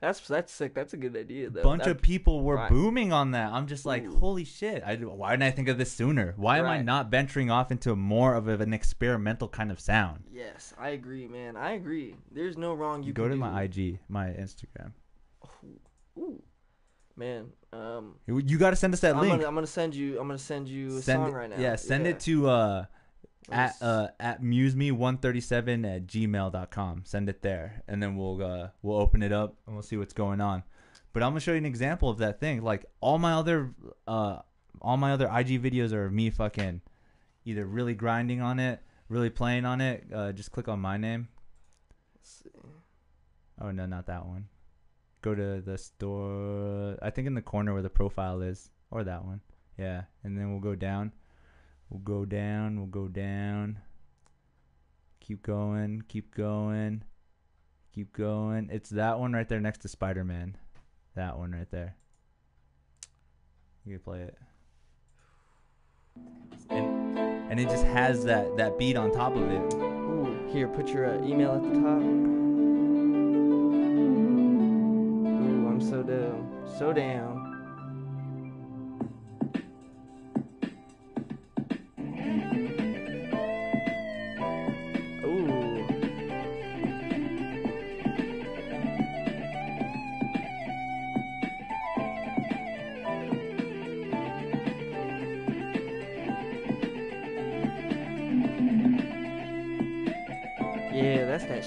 That's 0.00 0.20
that's 0.28 0.52
sick. 0.52 0.74
That's 0.74 0.92
a 0.94 0.96
good 0.96 1.16
idea, 1.16 1.50
though. 1.50 1.62
bunch 1.64 1.82
That- 1.84 1.90
of 1.90 2.02
people 2.02 2.42
were 2.42 2.54
right. 2.54 2.70
booming 2.70 3.12
on 3.12 3.32
that. 3.32 3.50
I'm 3.52 3.66
just 3.66 3.84
like, 3.84 4.04
Ooh. 4.04 4.16
holy 4.16 4.44
shit! 4.44 4.82
I, 4.84 4.94
why 4.94 5.30
didn't 5.32 5.42
I 5.42 5.50
think 5.50 5.66
of 5.68 5.76
this 5.76 5.90
sooner? 5.90 6.34
Why 6.36 6.58
am 6.58 6.66
I 6.66 6.76
Right. 6.76 6.84
not 6.84 7.10
venturing 7.10 7.50
off 7.50 7.72
into 7.72 7.96
more 7.96 8.34
of 8.34 8.46
an 8.48 8.72
experimental 8.72 9.48
kind 9.48 9.72
of 9.72 9.80
sound? 9.80 10.22
Yes, 10.32 10.72
I 10.78 10.90
agree, 10.90 11.26
man. 11.26 11.56
I 11.56 11.72
agree. 11.72 12.14
There's 12.30 12.56
no 12.56 12.74
wrong 12.74 13.02
you 13.02 13.12
Go 13.12 13.24
can 13.24 13.30
to 13.30 13.36
do. 13.36 13.40
my 13.40 13.62
IG, 13.62 13.98
my 14.08 14.26
Instagram. 14.28 14.92
Ooh, 16.16 16.42
man. 17.16 17.48
Um, 17.72 18.14
You- 18.26 18.38
You 18.38 18.58
got 18.58 18.70
to 18.70 18.76
send 18.76 18.94
us 18.94 19.00
that 19.00 19.14
I'm 19.16 19.20
link. 19.20 19.32
gonna 19.32 19.46
I'm 19.48 19.54
gonna 19.54 19.66
send 19.66 19.94
you 19.94 20.20
I'm 20.20 20.26
gonna 20.28 20.38
send 20.38 20.68
you 20.68 20.96
a 20.98 21.02
send 21.02 21.18
song 21.24 21.30
it, 21.30 21.34
right 21.34 21.50
now. 21.50 21.56
Yeah, 21.58 21.76
send 21.76 22.06
it 22.06 22.20
to 22.20 22.48
uh, 22.48 22.84
at 23.50 23.76
uh, 23.80 24.08
at 24.20 24.42
museme137 24.42 25.96
at 25.96 26.06
gmail.com. 26.06 27.02
Send 27.04 27.28
it 27.28 27.42
there, 27.42 27.82
and 27.88 28.02
then 28.02 28.16
we'll 28.16 28.42
uh, 28.42 28.68
we'll 28.82 28.98
open 28.98 29.22
it 29.22 29.32
up 29.32 29.56
and 29.66 29.74
we'll 29.74 29.82
see 29.82 29.96
what's 29.96 30.12
going 30.12 30.40
on. 30.40 30.62
But 31.12 31.22
I'm 31.22 31.30
gonna 31.30 31.40
show 31.40 31.52
you 31.52 31.58
an 31.58 31.64
example 31.66 32.10
of 32.10 32.18
that 32.18 32.40
thing. 32.40 32.62
Like 32.62 32.84
all 33.00 33.18
my 33.18 33.32
other 33.32 33.72
uh, 34.06 34.38
all 34.80 34.96
my 34.96 35.12
other 35.12 35.26
IG 35.26 35.62
videos 35.62 35.92
are 35.92 36.10
me 36.10 36.30
fucking 36.30 36.80
either 37.44 37.64
really 37.64 37.94
grinding 37.94 38.40
on 38.40 38.58
it, 38.58 38.80
really 39.08 39.30
playing 39.30 39.64
on 39.64 39.80
it. 39.80 40.04
Uh, 40.14 40.32
just 40.32 40.52
click 40.52 40.68
on 40.68 40.80
my 40.80 40.96
name. 40.96 41.28
Let's 42.16 42.42
see. 42.44 42.50
Oh 43.60 43.70
no, 43.70 43.86
not 43.86 44.06
that 44.06 44.26
one. 44.26 44.48
Go 45.22 45.34
to 45.34 45.60
the 45.60 45.78
store. 45.78 46.96
I 47.02 47.10
think 47.10 47.26
in 47.26 47.34
the 47.34 47.42
corner 47.42 47.72
where 47.72 47.82
the 47.82 47.90
profile 47.90 48.42
is, 48.42 48.70
or 48.90 49.04
that 49.04 49.24
one. 49.24 49.40
Yeah, 49.76 50.02
and 50.24 50.36
then 50.36 50.50
we'll 50.50 50.60
go 50.60 50.74
down. 50.74 51.12
We'll 51.90 52.00
go 52.00 52.24
down. 52.24 52.76
We'll 52.76 52.86
go 52.86 53.08
down. 53.08 53.78
Keep 55.20 55.42
going. 55.42 56.02
Keep 56.08 56.34
going. 56.34 57.04
Keep 57.94 58.12
going. 58.12 58.68
It's 58.70 58.90
that 58.90 59.18
one 59.18 59.32
right 59.32 59.48
there 59.48 59.60
next 59.60 59.78
to 59.82 59.88
Spider 59.88 60.24
Man. 60.24 60.56
That 61.14 61.38
one 61.38 61.52
right 61.52 61.70
there. 61.70 61.96
You 63.84 63.94
can 63.94 64.04
play 64.04 64.20
it. 64.20 64.36
And 66.70 67.18
and 67.50 67.58
it 67.58 67.68
just 67.68 67.84
has 67.84 68.24
that 68.24 68.56
that 68.58 68.78
beat 68.78 68.96
on 68.96 69.10
top 69.10 69.34
of 69.34 69.50
it. 69.50 69.74
Ooh, 69.74 70.48
here, 70.52 70.68
put 70.68 70.88
your 70.88 71.06
uh, 71.06 71.24
email 71.24 71.52
at 71.52 71.62
the 71.62 71.70
top. 71.80 72.02
Ooh, 75.22 75.68
I'm 75.68 75.80
so 75.80 76.02
down, 76.02 76.64
so 76.78 76.92
down. 76.92 77.47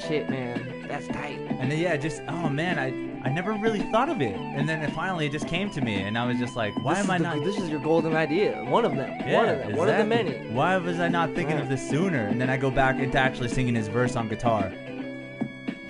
Shit, 0.08 0.30
man. 0.30 0.86
That's 0.88 1.08
tight. 1.08 1.40
And 1.60 1.72
then 1.72 1.80
yeah, 1.80 1.96
just 1.98 2.22
oh 2.28 2.50
man, 2.50 2.78
I 2.80 2.88
I 3.28 3.30
never 3.32 3.54
really 3.54 3.80
thought 3.92 4.10
of 4.10 4.22
it, 4.22 4.36
and 4.36 4.68
then 4.68 4.82
it 4.82 4.92
finally 4.94 5.30
just 5.30 5.48
came 5.48 5.70
to 5.72 5.82
me, 5.82 6.02
and 6.02 6.18
I 6.18 6.26
was 6.26 6.38
just 6.38 6.56
like, 6.56 6.74
why 6.84 6.96
This 6.96 7.04
am 7.06 7.12
I 7.12 7.18
the- 7.18 7.24
not? 7.24 7.44
This 7.44 7.58
is 7.60 7.70
your 7.70 7.80
golden 7.80 8.16
idea. 8.16 8.64
One 8.66 8.84
of 8.84 8.96
them. 8.96 9.10
yeah, 9.26 9.36
one 9.38 9.50
of 9.50 9.58
them. 9.60 9.76
One 9.78 9.90
of 9.90 9.98
the 9.98 10.04
many. 10.06 10.32
Why 10.52 10.76
was 10.78 11.00
I 11.00 11.08
not 11.08 11.34
thinking 11.36 11.58
of 11.60 11.70
this 11.70 11.88
sooner? 11.88 12.26
And 12.28 12.42
then 12.42 12.50
I 12.50 12.58
go 12.58 12.72
back 12.72 13.00
into 13.00 13.18
actually 13.18 13.50
singing 13.50 13.76
his 13.76 13.88
verse 13.88 14.16
on 14.16 14.28
guitar. 14.28 14.72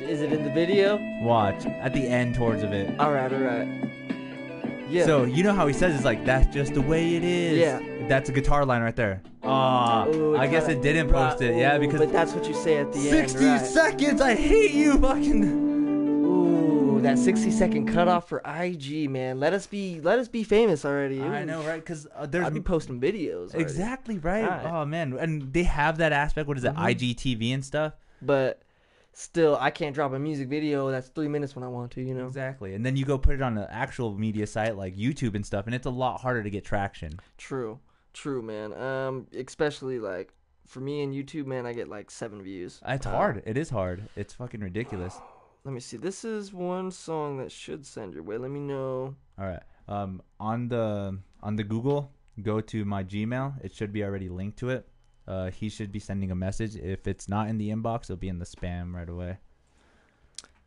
Is 0.01 0.21
it 0.21 0.33
in 0.33 0.43
the 0.43 0.49
video? 0.51 0.97
Watch 1.21 1.65
at 1.65 1.93
the 1.93 2.05
end 2.05 2.35
towards 2.35 2.63
of 2.63 2.73
it. 2.73 2.99
All 2.99 3.13
right, 3.13 3.31
all 3.31 3.39
right. 3.39 3.67
Yeah. 4.89 5.05
So 5.05 5.23
you 5.23 5.41
know 5.43 5.53
how 5.53 5.67
he 5.67 5.73
says 5.73 5.95
it's 5.95 6.03
like 6.03 6.25
that's 6.25 6.53
just 6.53 6.73
the 6.73 6.81
way 6.81 7.15
it 7.15 7.23
is. 7.23 7.57
Yeah. 7.57 7.79
That's 8.09 8.27
a 8.29 8.33
guitar 8.33 8.65
line 8.65 8.81
right 8.81 8.95
there. 8.95 9.21
Ah, 9.43 10.05
Ooh, 10.07 10.38
I 10.38 10.45
guess 10.47 10.68
it 10.68 10.81
didn't 10.81 11.07
right, 11.09 11.31
post 11.31 11.41
it. 11.41 11.55
Yeah, 11.55 11.77
because 11.77 11.99
But 11.99 12.11
that's 12.11 12.34
what 12.34 12.47
you 12.47 12.53
say 12.53 12.77
at 12.77 12.91
the 12.93 12.99
60 12.99 13.39
end. 13.39 13.47
right. 13.61 13.65
seconds. 13.65 14.22
I 14.22 14.35
hate 14.35 14.72
you, 14.72 14.97
fucking. 14.99 15.43
Ooh, 16.26 17.01
that 17.01 17.18
60 17.18 17.49
second 17.51 17.88
cutoff 17.88 18.30
for 18.30 18.41
IG, 18.45 19.09
man. 19.09 19.39
Let 19.39 19.53
us 19.53 19.65
be, 19.65 19.99
let 20.01 20.19
us 20.19 20.27
be 20.27 20.43
famous 20.43 20.85
already. 20.85 21.22
I 21.22 21.43
know, 21.45 21.61
right? 21.63 21.80
Because 21.80 22.07
uh, 22.15 22.26
there's 22.27 22.45
I'd 22.45 22.53
be 22.53 22.61
posting 22.61 22.99
videos. 23.01 23.49
already. 23.53 23.61
exactly 23.61 24.18
right. 24.19 24.43
Alright. 24.43 24.65
Oh 24.65 24.85
man, 24.85 25.13
and 25.18 25.51
they 25.53 25.63
have 25.63 25.97
that 25.97 26.11
aspect. 26.13 26.47
What 26.47 26.57
is 26.57 26.63
it? 26.63 26.73
Mhm. 26.76 26.95
IGTV 27.15 27.53
and 27.53 27.65
stuff. 27.65 27.93
But 28.22 28.61
still, 29.13 29.57
I 29.59 29.72
can't 29.72 29.95
drop 29.95 30.13
a 30.13 30.19
music 30.19 30.47
video 30.49 30.91
that's 30.91 31.07
three 31.09 31.27
minutes 31.27 31.55
when 31.55 31.63
I 31.63 31.68
want 31.68 31.91
to. 31.93 32.01
You 32.01 32.13
know. 32.13 32.27
Exactly. 32.27 32.76
And 32.76 32.85
then 32.85 32.95
you 32.95 33.05
go 33.05 33.18
put 33.18 33.34
it 33.34 33.41
on 33.41 33.57
an 33.57 33.68
actual 33.72 34.13
media 34.13 34.45
site 34.45 34.77
like 34.77 34.95
YouTube 34.95 35.34
and 35.34 35.43
stuff, 35.45 35.65
and 35.65 35.73
it's 35.73 35.88
a 35.88 35.91
lot 35.91 36.22
harder 36.22 36.43
to 36.43 36.49
get 36.51 36.63
traction. 36.63 37.19
True. 37.39 37.80
True, 38.13 38.41
man. 38.41 38.73
Um, 38.73 39.27
especially 39.38 39.99
like 39.99 40.33
for 40.67 40.79
me 40.79 41.01
and 41.03 41.13
YouTube, 41.13 41.45
man, 41.45 41.65
I 41.65 41.73
get 41.73 41.88
like 41.88 42.11
seven 42.11 42.41
views. 42.41 42.81
It's 42.88 43.05
Uh, 43.05 43.11
hard. 43.11 43.43
It 43.45 43.57
is 43.57 43.69
hard. 43.69 44.07
It's 44.15 44.33
fucking 44.33 44.61
ridiculous. 44.61 45.17
Let 45.63 45.73
me 45.73 45.79
see. 45.79 45.97
This 45.97 46.25
is 46.25 46.53
one 46.53 46.89
song 46.91 47.38
that 47.38 47.51
should 47.51 47.85
send 47.85 48.13
your 48.13 48.23
way. 48.23 48.38
Let 48.38 48.49
me 48.51 48.59
know. 48.59 49.15
All 49.38 49.45
right. 49.47 49.61
Um, 49.88 50.21
on 50.39 50.67
the 50.69 51.19
on 51.43 51.55
the 51.55 51.63
Google, 51.63 52.11
go 52.41 52.61
to 52.61 52.85
my 52.85 53.03
Gmail. 53.03 53.63
It 53.63 53.73
should 53.73 53.91
be 53.93 54.03
already 54.03 54.29
linked 54.29 54.57
to 54.59 54.69
it. 54.69 54.88
Uh, 55.27 55.51
he 55.51 55.69
should 55.69 55.91
be 55.91 55.99
sending 55.99 56.31
a 56.31 56.35
message. 56.35 56.75
If 56.75 57.07
it's 57.07 57.29
not 57.29 57.47
in 57.47 57.57
the 57.57 57.69
inbox, 57.69 58.03
it'll 58.05 58.17
be 58.17 58.27
in 58.29 58.39
the 58.39 58.45
spam 58.45 58.93
right 58.93 59.07
away. 59.07 59.38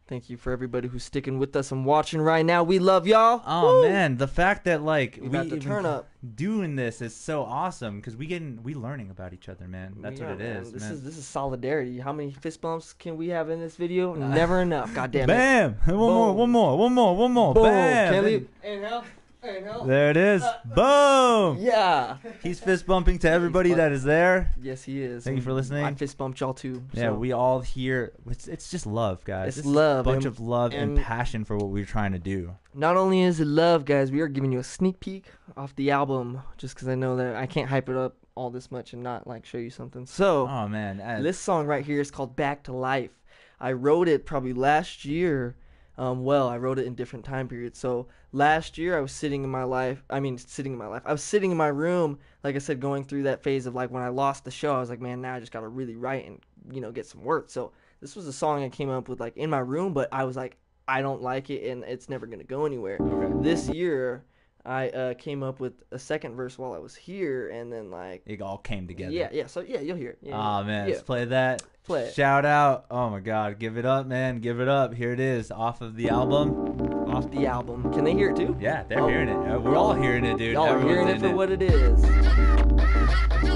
Thank 0.06 0.28
you 0.28 0.36
for 0.36 0.52
everybody 0.52 0.86
who's 0.88 1.02
sticking 1.02 1.38
with 1.38 1.56
us 1.56 1.72
and 1.72 1.86
watching 1.86 2.20
right 2.20 2.44
now. 2.44 2.62
We 2.62 2.78
love 2.78 3.06
y'all. 3.06 3.42
Oh 3.46 3.80
Woo! 3.80 3.88
man, 3.88 4.18
the 4.18 4.28
fact 4.28 4.66
that 4.66 4.82
like 4.82 5.18
We 5.20 5.28
got 5.30 5.48
the 5.48 5.58
turn 5.58 5.86
up. 5.86 6.08
doing 6.36 6.76
this 6.76 7.00
is 7.00 7.14
so 7.16 7.42
awesome 7.42 7.96
because 8.00 8.14
we 8.14 8.26
getting 8.26 8.62
we 8.62 8.74
learning 8.74 9.08
about 9.08 9.32
each 9.32 9.48
other, 9.48 9.66
man. 9.66 9.94
That's 10.02 10.20
Yeah, 10.20 10.26
what 10.32 10.40
it 10.40 10.44
man, 10.44 10.56
is, 10.58 10.72
This 10.72 10.82
man. 10.82 10.92
is 10.92 11.02
this 11.04 11.16
is 11.16 11.24
solidarity. 11.26 12.00
How 12.00 12.12
many 12.12 12.32
fist 12.32 12.60
bumps 12.60 12.92
can 12.92 13.16
we 13.16 13.28
have 13.28 13.48
in 13.48 13.60
this 13.60 13.76
video? 13.76 14.12
Never 14.14 14.60
enough. 14.60 14.92
God 14.94 15.10
damn 15.10 15.24
it. 15.24 15.26
Bam! 15.28 15.72
One 15.86 15.96
more, 15.96 16.32
one 16.34 16.50
more, 16.50 16.76
one 16.78 16.92
more, 16.92 17.16
one 17.16 17.32
more. 17.32 17.54
Boom. 17.54 17.62
Bam! 17.64 18.12
Can't 18.12 18.26
leave. 18.26 18.48
Inhale. 18.62 19.04
There 19.44 20.10
it 20.10 20.16
is. 20.16 20.42
Boom! 20.64 21.58
Yeah. 21.60 22.16
He's 22.42 22.60
fist 22.60 22.86
bumping 22.86 23.18
to 23.20 23.30
everybody 23.30 23.74
that 23.74 23.92
is 23.92 24.02
there. 24.02 24.50
Yes, 24.60 24.82
he 24.82 25.02
is. 25.02 25.24
Thank 25.24 25.36
you 25.36 25.42
for 25.42 25.52
listening. 25.52 25.84
I 25.84 25.92
fist 25.94 26.16
bumped 26.16 26.40
y'all 26.40 26.54
too. 26.54 26.82
Yeah, 26.94 27.10
so. 27.10 27.14
we 27.14 27.32
all 27.32 27.60
here. 27.60 28.12
It's, 28.30 28.48
it's 28.48 28.70
just 28.70 28.86
love, 28.86 29.22
guys. 29.24 29.48
It's 29.48 29.58
is 29.58 29.66
love, 29.66 30.06
A 30.06 30.10
bunch 30.10 30.24
and- 30.24 30.32
of 30.34 30.40
love 30.40 30.72
and, 30.72 30.96
and- 30.96 30.98
passion 30.98 31.44
for 31.44 31.56
what 31.56 31.68
we're 31.68 31.84
trying 31.84 32.12
to 32.12 32.18
do. 32.18 32.54
Not 32.72 32.96
only 32.96 33.20
is 33.20 33.38
it 33.38 33.46
love, 33.46 33.84
guys, 33.84 34.10
we 34.10 34.20
are 34.20 34.28
giving 34.28 34.50
you 34.50 34.58
a 34.58 34.64
sneak 34.64 34.98
peek 34.98 35.26
off 35.56 35.76
the 35.76 35.90
album, 35.90 36.40
just 36.56 36.74
because 36.74 36.88
I 36.88 36.94
know 36.94 37.16
that 37.16 37.36
I 37.36 37.46
can't 37.46 37.68
hype 37.68 37.88
it 37.88 37.96
up 37.96 38.16
all 38.34 38.50
this 38.50 38.70
much 38.70 38.94
and 38.94 39.02
not 39.02 39.26
like 39.26 39.44
show 39.44 39.58
you 39.58 39.70
something. 39.70 40.06
So 40.06 40.48
Oh 40.48 40.66
man, 40.66 41.00
uh, 41.00 41.20
this 41.22 41.38
song 41.38 41.66
right 41.66 41.84
here 41.84 42.00
is 42.00 42.10
called 42.10 42.34
"Back 42.34 42.64
to 42.64 42.72
Life." 42.72 43.12
I 43.60 43.72
wrote 43.72 44.08
it 44.08 44.26
probably 44.26 44.52
last 44.52 45.04
year. 45.04 45.54
Um, 45.96 46.24
well, 46.24 46.48
I 46.48 46.58
wrote 46.58 46.78
it 46.78 46.86
in 46.86 46.94
different 46.94 47.24
time 47.24 47.46
periods. 47.48 47.78
So 47.78 48.08
last 48.32 48.78
year 48.78 48.96
I 48.96 49.00
was 49.00 49.12
sitting 49.12 49.44
in 49.44 49.50
my 49.50 49.62
life. 49.62 50.02
I 50.10 50.20
mean, 50.20 50.38
sitting 50.38 50.72
in 50.72 50.78
my 50.78 50.88
life. 50.88 51.02
I 51.04 51.12
was 51.12 51.22
sitting 51.22 51.50
in 51.50 51.56
my 51.56 51.68
room, 51.68 52.18
like 52.42 52.56
I 52.56 52.58
said, 52.58 52.80
going 52.80 53.04
through 53.04 53.24
that 53.24 53.42
phase 53.42 53.66
of 53.66 53.74
like 53.74 53.90
when 53.90 54.02
I 54.02 54.08
lost 54.08 54.44
the 54.44 54.50
show. 54.50 54.74
I 54.74 54.80
was 54.80 54.90
like, 54.90 55.00
man, 55.00 55.20
now 55.20 55.34
I 55.34 55.40
just 55.40 55.52
gotta 55.52 55.68
really 55.68 55.94
write 55.94 56.26
and 56.26 56.40
you 56.70 56.80
know 56.80 56.90
get 56.90 57.06
some 57.06 57.22
work. 57.22 57.50
So 57.50 57.72
this 58.00 58.16
was 58.16 58.26
a 58.26 58.32
song 58.32 58.64
I 58.64 58.68
came 58.68 58.90
up 58.90 59.08
with 59.08 59.20
like 59.20 59.36
in 59.36 59.50
my 59.50 59.60
room, 59.60 59.92
but 59.92 60.08
I 60.12 60.24
was 60.24 60.36
like, 60.36 60.56
I 60.88 61.00
don't 61.00 61.22
like 61.22 61.48
it 61.50 61.70
and 61.70 61.84
it's 61.84 62.08
never 62.08 62.26
gonna 62.26 62.44
go 62.44 62.66
anywhere. 62.66 62.98
This 63.40 63.68
year 63.68 64.24
I 64.66 64.88
uh, 64.88 65.14
came 65.14 65.42
up 65.42 65.60
with 65.60 65.74
a 65.90 65.98
second 65.98 66.36
verse 66.36 66.56
while 66.58 66.72
I 66.72 66.78
was 66.78 66.94
here, 66.94 67.50
and 67.50 67.70
then 67.72 67.90
like 67.90 68.22
it 68.24 68.40
all 68.40 68.56
came 68.58 68.86
together. 68.86 69.12
yeah, 69.12 69.28
yeah. 69.32 69.46
So 69.46 69.60
yeah, 69.60 69.80
you'll 69.80 69.96
hear 69.98 70.10
it. 70.10 70.18
Yeah, 70.22 70.36
Oh 70.38 70.64
man, 70.64 70.88
yeah. 70.88 70.94
let's 70.94 71.04
play 71.04 71.26
that. 71.26 71.62
Play 71.84 72.04
it. 72.04 72.14
Shout 72.14 72.46
out. 72.46 72.86
Oh 72.90 73.10
my 73.10 73.20
god, 73.20 73.58
give 73.58 73.76
it 73.76 73.84
up, 73.84 74.06
man. 74.06 74.38
Give 74.40 74.60
it 74.60 74.68
up. 74.68 74.94
Here 74.94 75.12
it 75.12 75.20
is 75.20 75.50
off 75.50 75.82
of 75.82 75.96
the 75.96 76.08
album. 76.08 77.10
off 77.10 77.30
the 77.30 77.46
album. 77.46 77.92
Can 77.92 78.04
they 78.04 78.14
hear 78.14 78.30
it 78.30 78.36
too? 78.36 78.56
Yeah, 78.58 78.84
they're 78.84 79.00
Oh. 79.00 79.08
hearing 79.08 79.28
it. 79.28 79.36
Uh, 79.52 79.58
We're 79.60 79.76
all 79.76 79.92
hearing 79.92 80.24
it, 80.24 80.38
dude. 80.38 80.54
Y'all 80.54 80.66
are 80.68 80.80
hearing 80.80 81.08
it 81.08 81.16
in 81.16 81.20
for 81.20 81.36
what 81.36 81.50
it 81.50 81.60
is. 81.62 82.02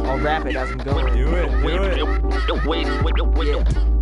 I'll 0.07 0.19
rap 0.19 0.45
it 0.47 0.57
as 0.57 0.71
I'm 0.71 0.79
going. 0.79 1.07
Do 1.15 1.35
it. 1.37 1.49
Do 1.51 1.59
it. 1.59 1.65
Wait, 1.65 2.85
wait, 2.87 3.35
wait, 3.35 3.47
Yeah. 3.49 3.98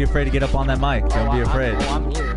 Be 0.00 0.04
afraid 0.04 0.24
to 0.24 0.30
get 0.30 0.42
up 0.42 0.54
on 0.54 0.66
that 0.66 0.80
mic. 0.80 1.06
Don't 1.10 1.28
Oh, 1.28 1.32
be 1.32 1.40
afraid. 1.40 1.74
I, 1.74 1.86
oh, 1.88 1.94
I'm 1.96 2.29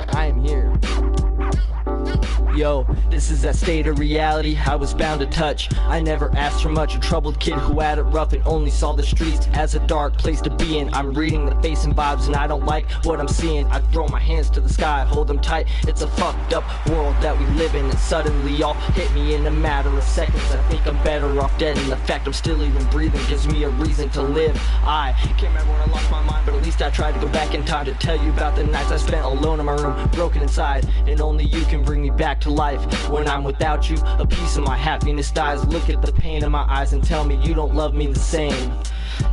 Yo, 2.55 2.85
this 3.09 3.31
is 3.31 3.41
that 3.41 3.55
state 3.55 3.87
of 3.87 3.97
reality 3.97 4.55
I 4.55 4.75
was 4.75 4.93
bound 4.93 5.21
to 5.21 5.25
touch. 5.25 5.73
I 5.75 5.99
never 5.99 6.31
asked 6.35 6.61
for 6.61 6.69
much, 6.69 6.95
a 6.95 6.99
troubled 6.99 7.39
kid 7.39 7.55
who 7.55 7.79
had 7.79 7.97
it 7.97 8.03
rough 8.03 8.31
and 8.31 8.45
only 8.45 8.69
saw 8.69 8.93
the 8.93 9.01
streets 9.01 9.47
as 9.53 9.73
a 9.73 9.79
dark 9.87 10.15
place 10.19 10.39
to 10.41 10.51
be 10.51 10.77
in. 10.77 10.93
I'm 10.93 11.15
reading 11.15 11.47
the 11.47 11.55
face 11.63 11.83
and 11.85 11.95
vibes 11.95 12.27
and 12.27 12.35
I 12.35 12.45
don't 12.45 12.63
like 12.63 12.91
what 13.05 13.19
I'm 13.19 13.27
seeing. 13.27 13.65
I 13.67 13.79
throw 13.79 14.07
my 14.07 14.19
hands 14.19 14.51
to 14.51 14.61
the 14.61 14.69
sky, 14.69 15.03
hold 15.03 15.29
them 15.29 15.39
tight. 15.39 15.65
It's 15.87 16.03
a 16.03 16.07
fucked 16.07 16.53
up 16.53 16.63
world 16.89 17.15
that 17.21 17.35
we 17.35 17.43
live 17.55 17.73
in, 17.73 17.85
and 17.85 17.97
suddenly 17.97 18.61
all 18.61 18.75
hit 18.75 19.11
me 19.13 19.33
in 19.33 19.47
a 19.47 19.51
matter 19.51 19.89
of 19.89 20.03
seconds. 20.03 20.43
I 20.51 20.61
think 20.69 20.85
I'm 20.85 21.01
better 21.03 21.39
off 21.41 21.57
dead, 21.57 21.75
and 21.79 21.91
the 21.91 21.97
fact 21.97 22.27
I'm 22.27 22.33
still 22.33 22.61
even 22.61 22.85
breathing 22.91 23.25
gives 23.27 23.47
me 23.47 23.63
a 23.63 23.69
reason 23.69 24.09
to 24.11 24.21
live. 24.21 24.55
I 24.83 25.15
can't 25.39 25.41
remember 25.41 25.71
when 25.71 25.81
I 25.81 25.85
lost 25.85 26.11
my 26.11 26.21
mind, 26.21 26.45
but 26.45 26.53
at 26.53 26.63
least 26.63 26.83
I 26.83 26.91
tried 26.91 27.13
to 27.13 27.19
go 27.19 27.29
back 27.29 27.55
in 27.55 27.65
time 27.65 27.85
to 27.85 27.95
tell 27.95 28.23
you 28.23 28.29
about 28.29 28.55
the 28.55 28.63
nights 28.63 28.91
I 28.91 28.97
spent 28.97 29.25
alone 29.25 29.59
in 29.59 29.65
my 29.65 29.73
room, 29.73 30.07
broken 30.09 30.43
inside, 30.43 30.87
and 31.07 31.19
only 31.19 31.45
you 31.45 31.63
can 31.63 31.83
bring 31.83 32.03
me 32.03 32.11
back 32.11 32.42
to 32.43 32.49
life. 32.51 33.09
When 33.09 33.27
I'm 33.27 33.43
without 33.43 33.89
you, 33.89 33.97
a 34.19 34.25
piece 34.25 34.57
of 34.57 34.63
my 34.65 34.77
happiness 34.77 35.31
dies. 35.31 35.65
Look 35.65 35.89
at 35.89 36.01
the 36.01 36.11
pain 36.11 36.43
in 36.43 36.51
my 36.51 36.65
eyes 36.69 36.93
and 36.93 37.03
tell 37.03 37.23
me 37.23 37.35
you 37.35 37.53
don't 37.53 37.73
love 37.73 37.93
me 37.93 38.07
the 38.07 38.19
same. 38.19 38.71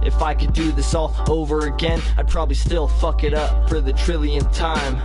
If 0.02 0.22
I 0.22 0.34
could 0.34 0.52
do 0.52 0.72
this 0.72 0.94
all 0.94 1.14
over 1.28 1.66
again, 1.66 2.00
I'd 2.16 2.28
probably 2.28 2.54
still 2.54 2.88
fuck 2.88 3.24
it 3.24 3.34
up 3.34 3.68
for 3.68 3.80
the 3.80 3.92
trillionth 3.92 4.54
time. 4.54 5.00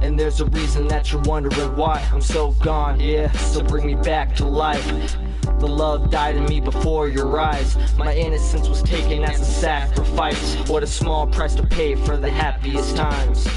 And 0.00 0.18
there's 0.18 0.40
a 0.40 0.46
reason 0.46 0.88
that 0.88 1.10
you're 1.10 1.22
wondering 1.22 1.76
why 1.76 2.06
I'm 2.12 2.20
so 2.20 2.52
gone, 2.52 3.00
yeah. 3.00 3.30
So 3.32 3.62
bring 3.62 3.86
me 3.86 3.94
back 3.94 4.34
to 4.36 4.46
life. 4.46 5.16
The 5.58 5.68
love 5.68 6.10
died 6.10 6.36
in 6.36 6.44
me 6.46 6.60
before 6.60 7.08
your 7.08 7.38
eyes. 7.38 7.76
My 7.96 8.14
innocence 8.14 8.68
was 8.68 8.82
taken 8.82 9.24
as 9.24 9.40
a 9.40 9.44
sacrifice. 9.44 10.56
What 10.68 10.82
a 10.82 10.86
small 10.86 11.26
price 11.26 11.54
to 11.56 11.66
pay 11.66 11.94
for 11.96 12.16
the 12.16 12.30
happiest 12.30 12.96
times. 12.96 13.48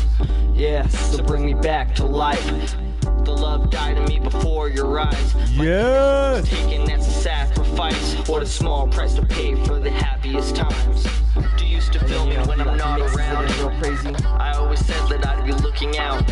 Yeah, 0.53 0.87
so 0.87 1.23
bring 1.23 1.45
me 1.45 1.53
back 1.53 1.95
to 1.95 2.05
life. 2.05 2.75
The 3.23 3.31
love 3.31 3.69
died 3.69 3.97
in 3.97 4.05
me 4.05 4.19
before 4.19 4.67
your 4.67 4.99
eyes. 4.99 5.33
Yes. 5.51 6.49
taken 6.49 6.89
as 6.91 7.07
a 7.07 7.11
sacrifice. 7.11 8.15
What 8.27 8.43
a 8.43 8.45
small 8.45 8.85
price 8.89 9.13
to 9.13 9.25
pay 9.25 9.55
for 9.63 9.79
the 9.79 9.89
happiest 9.89 10.57
times. 10.57 11.07
Do 11.55 11.65
you 11.65 11.79
still 11.79 12.05
feel 12.05 12.25
me 12.25 12.35
when 12.39 12.59
I'm 12.59 12.75
not 12.75 12.99
around? 12.99 13.47
Crazy. 13.81 14.13
I 14.25 14.53
always 14.57 14.85
said 14.85 15.07
that 15.07 15.25
I'd 15.25 15.45
be 15.45 15.53
looking 15.53 15.97
out. 15.97 16.29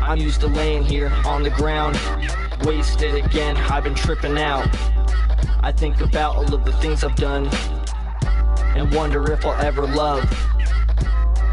I'm 0.00 0.18
used 0.18 0.40
to 0.40 0.48
laying 0.48 0.82
here 0.82 1.12
on 1.24 1.44
the 1.44 1.50
ground, 1.50 1.96
wasted 2.64 3.14
again. 3.14 3.56
I've 3.56 3.84
been 3.84 3.94
tripping 3.94 4.36
out. 4.36 4.68
I 5.60 5.70
think 5.70 6.00
about 6.00 6.34
all 6.34 6.52
of 6.52 6.64
the 6.64 6.72
things 6.72 7.04
I've 7.04 7.14
done 7.14 7.48
and 8.74 8.92
wonder 8.92 9.30
if 9.32 9.46
I'll 9.46 9.60
ever 9.60 9.86
love. 9.86 10.24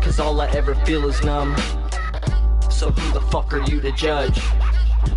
Cause 0.02 0.20
all 0.20 0.42
I 0.42 0.48
ever 0.48 0.74
feel 0.74 1.08
is 1.08 1.24
numb. 1.24 1.56
So 2.78 2.92
who 2.92 3.12
the 3.12 3.22
fuck 3.32 3.52
are 3.54 3.62
you 3.72 3.82
to 3.82 3.92
judge? 3.94 4.40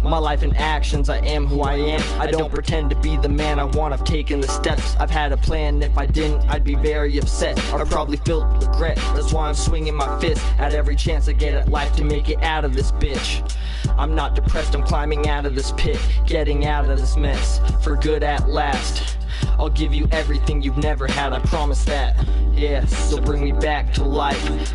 My 0.03 0.17
life 0.17 0.43
and 0.43 0.57
actions, 0.57 1.11
I 1.11 1.19
am 1.19 1.47
who 1.47 1.61
I 1.61 1.75
am. 1.75 2.01
I 2.19 2.27
don't 2.27 2.51
pretend 2.51 2.89
to 2.89 2.97
be 2.97 3.19
the 3.19 3.29
man 3.29 3.61
I 3.61 3.65
want. 3.65 3.93
I've 3.93 4.03
taken 4.03 4.41
the 4.41 4.49
steps. 4.49 4.97
I've 4.99 5.11
had 5.11 5.31
a 5.31 5.37
plan. 5.37 5.83
If 5.83 5.99
I 5.99 6.07
didn't, 6.07 6.41
I'd 6.49 6.65
be 6.65 6.75
very 6.75 7.19
upset. 7.19 7.63
I'd 7.75 7.87
probably 7.91 8.17
feel 8.17 8.47
regret. 8.47 8.97
That's 8.97 9.35
why 9.35 9.47
I'm 9.47 9.55
swinging 9.55 9.95
my 9.95 10.19
fist 10.21 10.43
at 10.59 10.73
every 10.73 10.97
chance 10.97 11.29
I 11.29 11.33
get 11.33 11.53
at 11.53 11.69
life 11.69 11.95
to 11.97 12.05
make 12.05 12.31
it 12.31 12.43
out 12.43 12.65
of 12.65 12.73
this 12.73 12.93
bitch. 12.93 13.55
I'm 13.99 14.15
not 14.15 14.35
depressed. 14.35 14.75
I'm 14.75 14.83
climbing 14.83 15.29
out 15.29 15.45
of 15.45 15.55
this 15.55 15.73
pit, 15.73 15.99
getting 16.25 16.65
out 16.65 16.89
of 16.89 16.99
this 16.99 17.19
mess 17.19 17.61
for 17.85 17.95
good 17.95 18.23
at 18.23 18.49
last. 18.49 19.19
I'll 19.59 19.69
give 19.69 19.93
you 19.93 20.09
everything 20.13 20.63
you've 20.63 20.79
never 20.79 21.07
had. 21.07 21.35
I 21.35 21.41
promise 21.41 21.85
that. 21.85 22.27
Yeah, 22.55 22.87
so 22.87 23.21
bring 23.21 23.45
me 23.45 23.53
back 23.53 23.93
to 23.95 24.03
life. 24.03 24.73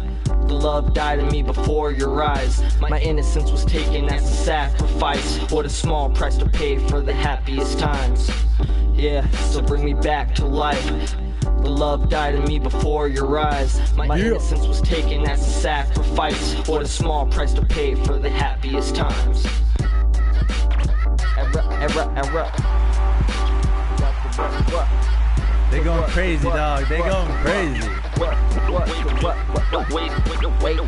The 0.48 0.54
love 0.54 0.94
died 0.94 1.20
in 1.20 1.28
me 1.30 1.42
before 1.42 1.92
your 1.92 2.22
eyes. 2.24 2.62
My 2.80 3.00
innocence 3.00 3.50
was 3.52 3.66
taken 3.66 4.06
as 4.10 4.24
a 4.30 4.34
sacrifice. 4.34 5.38
What 5.52 5.66
a 5.66 5.70
small 5.70 6.10
price 6.10 6.38
to 6.38 6.48
pay 6.48 6.78
for 6.88 7.02
the 7.02 7.14
happiest 7.14 7.80
times. 7.80 8.30
Yeah, 8.94 9.28
so 9.50 9.62
bring 9.62 9.84
me 9.84 9.94
back 9.94 10.36
to 10.36 10.46
life. 10.46 11.16
The 11.42 11.70
love 11.72 12.10
died 12.10 12.36
in 12.36 12.44
me 12.46 12.60
before 12.60 13.08
your 13.08 13.40
eyes. 13.40 13.82
My 13.96 14.06
Yeah. 14.06 14.26
innocence 14.28 14.68
was 14.68 14.82
taken 14.82 15.28
as 15.28 15.42
a 15.42 15.52
sacrifice. 15.52 16.54
What 16.68 16.84
a 16.84 16.88
small 16.88 17.26
price 17.26 17.54
to 17.54 17.66
pay 17.66 17.96
for 17.96 18.20
the 18.20 18.30
happiest 18.30 18.96
times. 18.96 19.48
Era, 21.38 21.66
era, 21.82 22.12
era. 22.16 22.52
They 25.72 25.84
going 25.84 26.04
crazy, 26.12 26.44
dog. 26.44 26.86
They 26.88 27.00
going 27.00 27.28
crazy. 27.44 27.90
wait, 29.94 30.12
wait, 30.30 30.64
wait. 30.64 30.80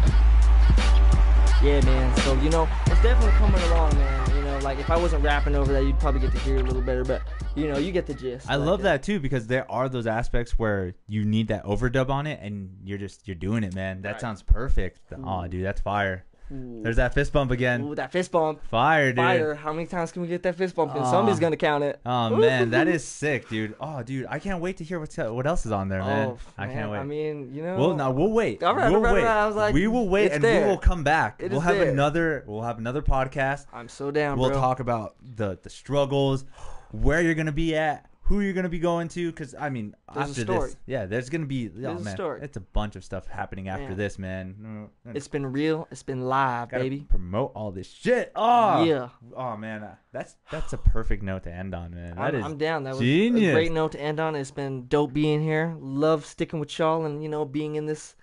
Yeah, 1.64 1.82
man. 1.86 2.16
So 2.18 2.34
you 2.36 2.50
know, 2.50 2.68
it's 2.86 3.02
definitely 3.02 3.32
coming 3.32 3.62
along, 3.72 3.96
man. 3.96 4.36
You 4.36 4.42
know, 4.44 4.60
like 4.60 4.78
if 4.80 4.90
I 4.90 4.98
wasn't 4.98 5.24
rapping 5.24 5.56
over 5.56 5.74
that, 5.74 5.84
you'd 5.84 6.00
probably 6.00 6.22
get 6.22 6.32
to 6.32 6.40
hear 6.40 6.58
it 6.58 6.62
a 6.62 6.66
little 6.66 6.82
better. 6.84 7.04
But 7.04 7.22
you 7.56 7.68
know, 7.68 7.78
you 7.80 7.92
get 7.92 8.06
the 8.06 8.14
gist. 8.14 8.50
I 8.50 8.56
Like, 8.56 8.68
love 8.68 8.80
uh, 8.82 8.84
that 8.84 9.04
too 9.04 9.20
because 9.20 9.48
there 9.48 9.70
are 9.70 9.90
those 9.90 10.06
aspects 10.08 10.58
where 10.60 10.94
you 11.08 11.26
need 11.26 11.48
that 11.50 11.66
overdub 11.66 12.10
on 12.10 12.28
it, 12.28 12.40
and 12.42 12.70
you're 12.84 13.00
just 13.00 13.28
you're 13.28 13.36
doing 13.36 13.64
it, 13.64 13.74
man. 13.74 14.04
That 14.04 14.14
Right. 14.14 14.22
sounds 14.22 14.44
perfect. 14.44 15.00
Oh, 15.24 15.48
dude, 15.48 15.66
that's 15.66 15.82
fire. 15.82 16.24
Ooh. 16.52 16.82
There's 16.82 16.96
that 16.96 17.14
fist 17.14 17.34
bump 17.34 17.52
again. 17.52 17.82
Ooh, 17.82 17.96
that 17.96 18.12
fist 18.12 18.32
bump. 18.32 18.64
Fire, 18.70 19.12
dude. 19.12 19.18
Fire. 19.18 19.56
How 19.56 19.74
many 19.74 19.86
times 19.86 20.12
can 20.12 20.22
we 20.22 20.28
get 20.28 20.44
that 20.44 20.56
fist 20.56 20.76
bump? 20.76 20.96
And 20.96 21.04
Aw. 21.04 21.12
somebody's 21.12 21.40
gonna 21.40 21.58
count 21.58 21.84
it. 21.84 22.00
Oh 22.06 22.36
man, 22.38 22.70
that 22.72 22.88
is 22.88 23.04
sick, 23.08 23.50
dude. 23.50 23.76
Oh, 23.80 24.02
dude, 24.04 24.28
I 24.30 24.40
can't 24.40 24.62
wait 24.62 24.78
to 24.78 24.84
hear 24.84 25.00
what's 25.00 25.18
what 25.18 25.46
else 25.46 25.66
is 25.66 25.72
on 25.72 25.90
there, 25.90 26.02
oh, 26.02 26.06
man. 26.06 26.28
Oh, 26.30 26.40
I 26.58 26.68
can't 26.68 26.90
wait. 26.92 27.00
I 27.00 27.04
mean, 27.04 27.54
you 27.54 27.64
know. 27.64 27.78
well, 27.78 27.96
no, 27.96 28.12
we'll 28.12 28.32
wait. 28.32 28.64
All 28.64 28.76
right, 28.76 28.88
we'll 28.88 28.98
all 28.98 29.04
right, 29.04 29.14
wait. 29.16 29.24
right. 29.24 29.38
I 29.44 29.48
was 29.48 29.56
like, 29.56 29.74
we 29.74 29.88
will 29.88 30.08
wait, 30.08 30.32
and 30.32 30.44
there. 30.44 30.62
we 30.64 30.68
will 30.70 30.78
come 30.78 31.04
back. 31.04 31.42
It 31.44 31.52
we'll 31.52 31.60
have 31.62 31.76
there. 31.76 31.90
another. 31.90 32.44
We'll 32.48 32.62
have 32.62 32.78
another 32.78 33.02
podcast. 33.02 33.66
I'm 33.74 33.90
so 33.90 34.12
down, 34.12 34.40
we'll 34.40 34.50
bro. 34.50 34.60
talk 34.60 34.80
about 34.80 35.16
the 35.22 35.60
the 35.62 35.70
struggles, 35.70 36.46
where 36.92 37.22
you're 37.22 37.36
gonna 37.36 37.52
be 37.52 37.76
at, 37.76 38.10
who 38.28 38.42
you're 38.42 38.54
gonna 38.54 38.68
be 38.70 38.80
going 38.80 39.08
to, 39.10 39.32
because 39.32 39.56
I 39.58 39.70
mean, 39.70 39.96
There's 40.14 40.28
a 40.28 40.30
after 40.32 40.42
story. 40.42 40.68
this, 40.70 40.78
yeah, 40.86 41.06
there's 41.06 41.30
gonna 41.30 41.46
be. 41.46 41.68
Oh 41.70 41.72
There's 41.76 42.02
a 42.02 42.04
man, 42.04 42.16
story. 42.16 42.40
it's 42.44 42.58
a 42.58 42.62
bunch 42.62 42.96
of 42.96 43.04
stuff 43.04 43.26
happening 43.28 43.70
after 43.70 43.88
Man. 43.90 43.98
this, 43.98 44.20
man. 44.20 44.90
Mm, 45.06 45.16
It's 45.16 45.28
been 45.30 45.46
real. 45.46 45.88
It's 45.92 46.04
been 46.04 46.22
live, 46.28 46.70
gotta 46.70 46.84
baby. 46.84 47.06
promote 47.10 47.52
all 47.56 47.72
this 47.72 47.90
shit. 47.90 48.32
Oh 48.36 48.84
Yeah. 48.84 49.10
Oh 49.36 49.56
man, 49.56 49.84
uh, 49.84 49.96
that's 50.12 50.36
that's 50.52 50.74
a 50.74 50.78
perfect 50.78 51.24
note 51.24 51.44
to 51.44 51.52
end 51.54 51.74
on, 51.74 51.94
man. 51.96 52.16
That 52.16 52.34
I'm, 52.34 52.36
is 52.36 52.46
I'm 52.46 52.58
down. 52.58 52.84
That 52.84 52.92
was 52.92 53.00
genius. 53.00 53.50
a 53.52 53.54
great 53.54 53.72
note 53.72 53.94
to 53.94 54.02
end 54.02 54.20
on. 54.20 54.36
It's 54.36 54.52
been 54.52 54.88
dope 54.88 55.14
being 55.14 55.42
here. 55.42 55.76
Love 55.80 56.26
sticking 56.26 56.60
with 56.60 56.78
y'all 56.78 57.06
and 57.06 57.24
you 57.24 57.30
know 57.30 57.46
being 57.46 57.76
in 57.76 57.86
this 57.86 58.16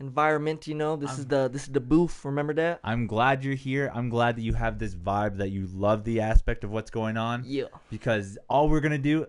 environment. 0.00 0.66
You 0.66 0.74
know, 0.74 0.96
this 0.96 1.18
is 1.18 1.26
the 1.26 1.48
this 1.48 1.62
is 1.62 1.72
the 1.72 1.80
booth. 1.80 2.24
Remember 2.24 2.54
that? 2.54 2.80
I'm 2.84 3.06
glad 3.06 3.44
you're 3.44 3.54
here. 3.54 3.90
I'm 3.94 4.08
glad 4.08 4.36
that 4.36 4.42
you 4.42 4.54
have 4.54 4.78
this 4.78 4.94
vibe 4.94 5.38
that 5.38 5.50
you 5.50 5.66
love 5.72 6.04
the 6.04 6.20
aspect 6.20 6.64
of 6.64 6.70
what's 6.70 6.90
going 6.90 7.16
on. 7.16 7.42
Yeah. 7.46 7.64
Because 7.90 8.38
all 8.48 8.68
we're 8.68 8.80
gonna 8.80 8.98
do, 8.98 9.26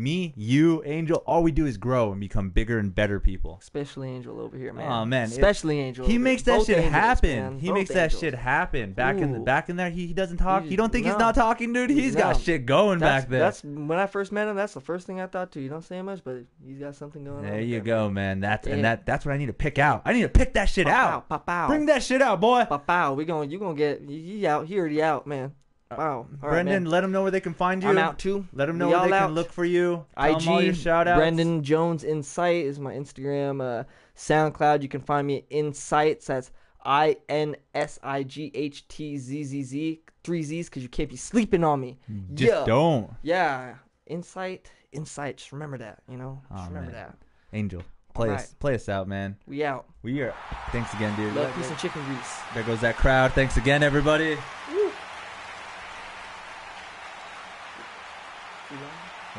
me, 0.00 0.32
you, 0.36 0.82
Angel, 0.84 1.18
all 1.26 1.42
we 1.42 1.52
do 1.52 1.66
is 1.66 1.76
grow 1.76 2.10
and 2.12 2.20
become 2.20 2.50
bigger 2.50 2.78
and 2.78 2.94
better 2.94 3.20
people. 3.20 3.58
Especially 3.60 4.08
Angel 4.10 4.40
over 4.40 4.56
here, 4.56 4.72
man. 4.72 4.90
Oh 4.90 5.04
man, 5.04 5.24
it- 5.28 5.32
Especially 5.32 5.78
Angel. 5.80 6.06
He 6.06 6.18
makes 6.18 6.42
that 6.44 6.58
Both 6.58 6.66
shit 6.66 6.78
angels, 6.78 6.92
happen. 6.94 7.30
man. 7.38 7.58
He 7.58 7.68
Both 7.68 7.74
makes 7.74 7.90
that 7.90 8.12
shit 8.12 8.34
happen. 8.34 8.92
Back 8.92 9.18
in 9.18 9.32
the 9.32 9.38
back 9.40 9.68
in 9.68 9.76
there, 9.76 9.90
he, 9.90 10.06
he 10.06 10.12
doesn't 10.14 10.38
talk. 10.38 10.64
He- 10.64 10.70
You 10.70 10.76
don't 10.76 10.90
think 10.92 11.06
he's 11.06 11.16
not 11.18 11.34
talking, 11.34 11.72
dude? 11.72 11.90
He's 11.90 12.16
got 12.16 12.40
shit 12.40 12.66
going 12.66 12.98
That's, 12.98 13.24
back 13.24 13.30
there. 13.30 13.40
that's 13.40 13.62
when 13.62 13.92
I 13.98 14.06
first 14.06 14.32
met 14.32 14.48
him. 14.48 14.56
That's 14.56 14.74
the 14.74 14.80
first 14.80 15.06
thing 15.06 15.20
I 15.20 15.26
thought 15.26 15.52
too. 15.52 15.60
You 15.60 15.68
don't 15.68 15.82
say 15.84 16.00
much, 16.02 16.20
but 16.24 16.38
he's 16.64 16.78
got 16.78 16.94
something 16.94 17.22
going 17.24 17.38
on. 17.38 17.42
There 17.44 17.60
you 17.60 17.80
go, 17.80 18.08
man. 18.10 18.40
That's 18.40 18.66
Yeah. 18.66 18.74
and 18.74 18.84
that 18.84 19.06
that's 19.06 19.24
what 19.26 19.32
I 19.34 19.36
need 19.38 19.46
to 19.46 19.52
pick 19.52 19.78
out. 19.78 20.02
I 20.04 20.12
need 20.12 20.22
to 20.22 20.28
pick 20.28 20.54
that 20.54 20.66
shit 20.66 20.86
Pow, 20.86 20.92
out. 21.08 21.28
pow, 21.28 21.38
pow. 21.38 21.66
Bring 21.68 21.86
that 21.86 22.02
shit 22.02 22.22
out, 22.22 22.40
boy. 22.40 22.64
Pow, 22.64 22.78
pow. 22.78 23.14
We 23.14 23.24
going 23.24 23.50
you 23.50 23.58
gonna 23.58 23.74
get 23.74 24.00
you, 24.02 24.16
you 24.16 24.48
out. 24.48 24.66
He 24.66 24.78
already 24.78 25.02
out, 25.02 25.26
man. 25.26 25.52
Wow. 25.90 25.98
All 25.98 26.22
right, 26.22 26.32
Uh, 26.42 26.50
Brendan, 26.50 26.84
man. 26.84 26.90
let 26.92 27.00
them 27.00 27.12
know 27.12 27.22
where 27.22 27.30
they 27.30 27.40
can 27.40 27.52
find 27.54 27.82
you. 27.82 27.88
I'm 27.88 27.98
out 27.98 28.18
too. 28.18 28.46
Let 28.52 28.66
them 28.66 28.78
know 28.78 28.86
We 28.88 28.94
where 28.94 29.08
they 29.08 29.12
all 29.16 29.26
can 29.26 29.34
look 29.34 29.50
for 29.50 29.64
you. 29.64 30.04
Tell 30.16 30.24
'em 30.24 30.36
IG 30.36 30.48
all 30.48 30.62
your 30.62 30.74
shout 30.74 31.08
outs. 31.08 31.18
Brendan 31.18 31.62
Jones 31.64 32.04
Insight 32.04 32.64
is 32.64 32.78
my 32.78 32.94
Instagram. 32.94 33.60
Uh, 33.60 33.84
SoundCloud, 34.16 34.82
you 34.82 34.88
can 34.88 35.00
find 35.00 35.26
me 35.26 35.38
at 35.38 35.44
Insights. 35.50 36.26
That's 36.26 36.50
I 36.84 37.16
N 37.28 37.56
S 37.74 37.98
I 38.02 38.22
G 38.22 38.50
H 38.54 38.86
T 38.88 39.16
Z 39.18 39.42
Z 39.44 39.62
Z. 39.64 40.00
Three 40.22 40.42
Z's 40.42 40.68
because 40.68 40.82
you 40.82 40.88
can't 40.88 41.08
be 41.10 41.16
sleeping 41.16 41.64
on 41.64 41.80
me. 41.80 41.98
Just 42.34 42.52
yeah. 42.52 42.64
don't. 42.64 43.10
Yeah. 43.22 43.74
Insight. 44.06 44.70
Insight. 44.92 45.38
Just 45.38 45.52
remember 45.52 45.78
that, 45.78 46.02
you 46.08 46.16
know? 46.16 46.40
Just 46.50 46.62
Aw, 46.62 46.66
remember 46.68 46.92
man. 46.92 47.06
that. 47.08 47.16
Angel, 47.52 47.82
play 48.14 48.30
us 48.30 48.54
play 48.60 48.74
us 48.74 48.88
out, 48.88 49.08
man. 49.08 49.36
We 49.46 49.64
out. 49.64 49.86
We 50.02 50.20
are 50.20 50.34
thanks 50.70 50.92
again, 50.94 51.16
dude. 51.16 51.34
Love, 51.34 51.52
peace, 51.56 51.68
and 51.68 51.78
chicken 51.78 52.04
grease. 52.04 52.38
There 52.54 52.62
goes 52.62 52.80
that 52.82 52.96
crowd. 52.96 53.32
Thanks 53.32 53.56
again, 53.56 53.82
everybody. 53.82 54.36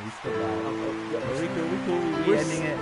We 0.04 0.10
still 0.10 0.32
live. 0.32 1.42
We 1.42 1.48
cool, 1.48 1.68
we 1.68 1.78
cool. 1.86 2.00
We 2.00 2.28
We're 2.28 2.38
ending 2.38 2.64
it. 2.64 2.78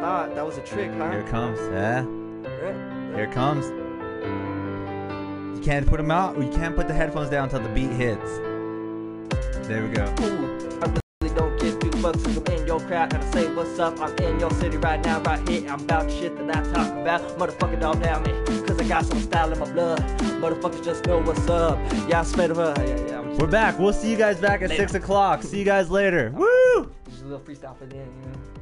Thought 0.00 0.34
that 0.36 0.46
was 0.46 0.58
a 0.58 0.60
trick, 0.62 0.92
huh? 0.92 1.10
Here 1.10 1.20
it 1.20 1.28
comes. 1.28 1.58
Yeah. 1.60 2.04
Right? 2.62 2.76
Here 3.16 3.24
it 3.24 3.32
comes. 3.32 3.66
You 5.56 5.64
can't 5.64 5.86
put 5.86 5.96
them 5.96 6.12
out. 6.12 6.38
You 6.40 6.50
can't 6.50 6.76
put 6.76 6.86
the 6.86 6.94
headphones 6.94 7.30
down 7.30 7.44
until 7.44 7.60
the 7.60 7.68
beat 7.70 7.90
hits. 7.90 8.38
There 9.66 9.82
we 9.82 9.90
go. 9.92 10.04
Ooh, 10.20 10.80
I 10.82 10.86
really 11.20 11.34
don't 11.34 11.58
give 11.60 11.77
fucks 11.98 12.26
if 12.26 12.48
I'm 12.48 12.54
in 12.54 12.66
your 12.66 12.80
crowd 12.80 13.12
and 13.12 13.22
I 13.22 13.30
say 13.30 13.52
what's 13.54 13.78
up. 13.78 14.00
I'm 14.00 14.14
in 14.18 14.40
your 14.40 14.50
city 14.52 14.76
right 14.76 15.02
now, 15.04 15.20
right 15.22 15.46
here. 15.48 15.68
I'm 15.70 15.80
about 15.80 16.10
shit 16.10 16.36
that 16.36 16.56
I 16.56 16.72
talk 16.72 16.92
about. 16.92 17.20
Motherfucker 17.38 17.80
don't 17.80 18.00
doubt 18.02 18.26
me, 18.26 18.32
cause 18.66 18.78
I 18.80 18.84
got 18.88 19.04
some 19.04 19.20
style 19.20 19.52
in 19.52 19.58
my 19.58 19.70
blood. 19.72 20.00
Motherfuckers 20.40 20.84
just 20.84 21.04
know 21.06 21.20
what's 21.20 21.48
up. 21.48 21.78
Yeah, 22.08 22.20
I 22.20 22.44
up. 22.44 22.78
Yeah, 22.78 23.06
yeah, 23.06 23.20
We're 23.38 23.46
back. 23.46 23.78
We'll 23.78 23.92
see 23.92 24.10
you 24.10 24.16
guys 24.16 24.38
back 24.40 24.62
at 24.62 24.70
Later. 24.70 24.82
six 24.82 24.94
o'clock. 24.94 25.42
See 25.42 25.58
you 25.58 25.64
guys 25.64 25.90
later. 25.90 26.30
Woo! 26.34 26.92
just 27.08 27.22
a 27.22 27.24
little 27.24 27.40
freestyle 27.40 27.76
for 27.76 27.86
the 27.86 27.96
end, 27.96 28.12
you 28.24 28.30
know. 28.30 28.57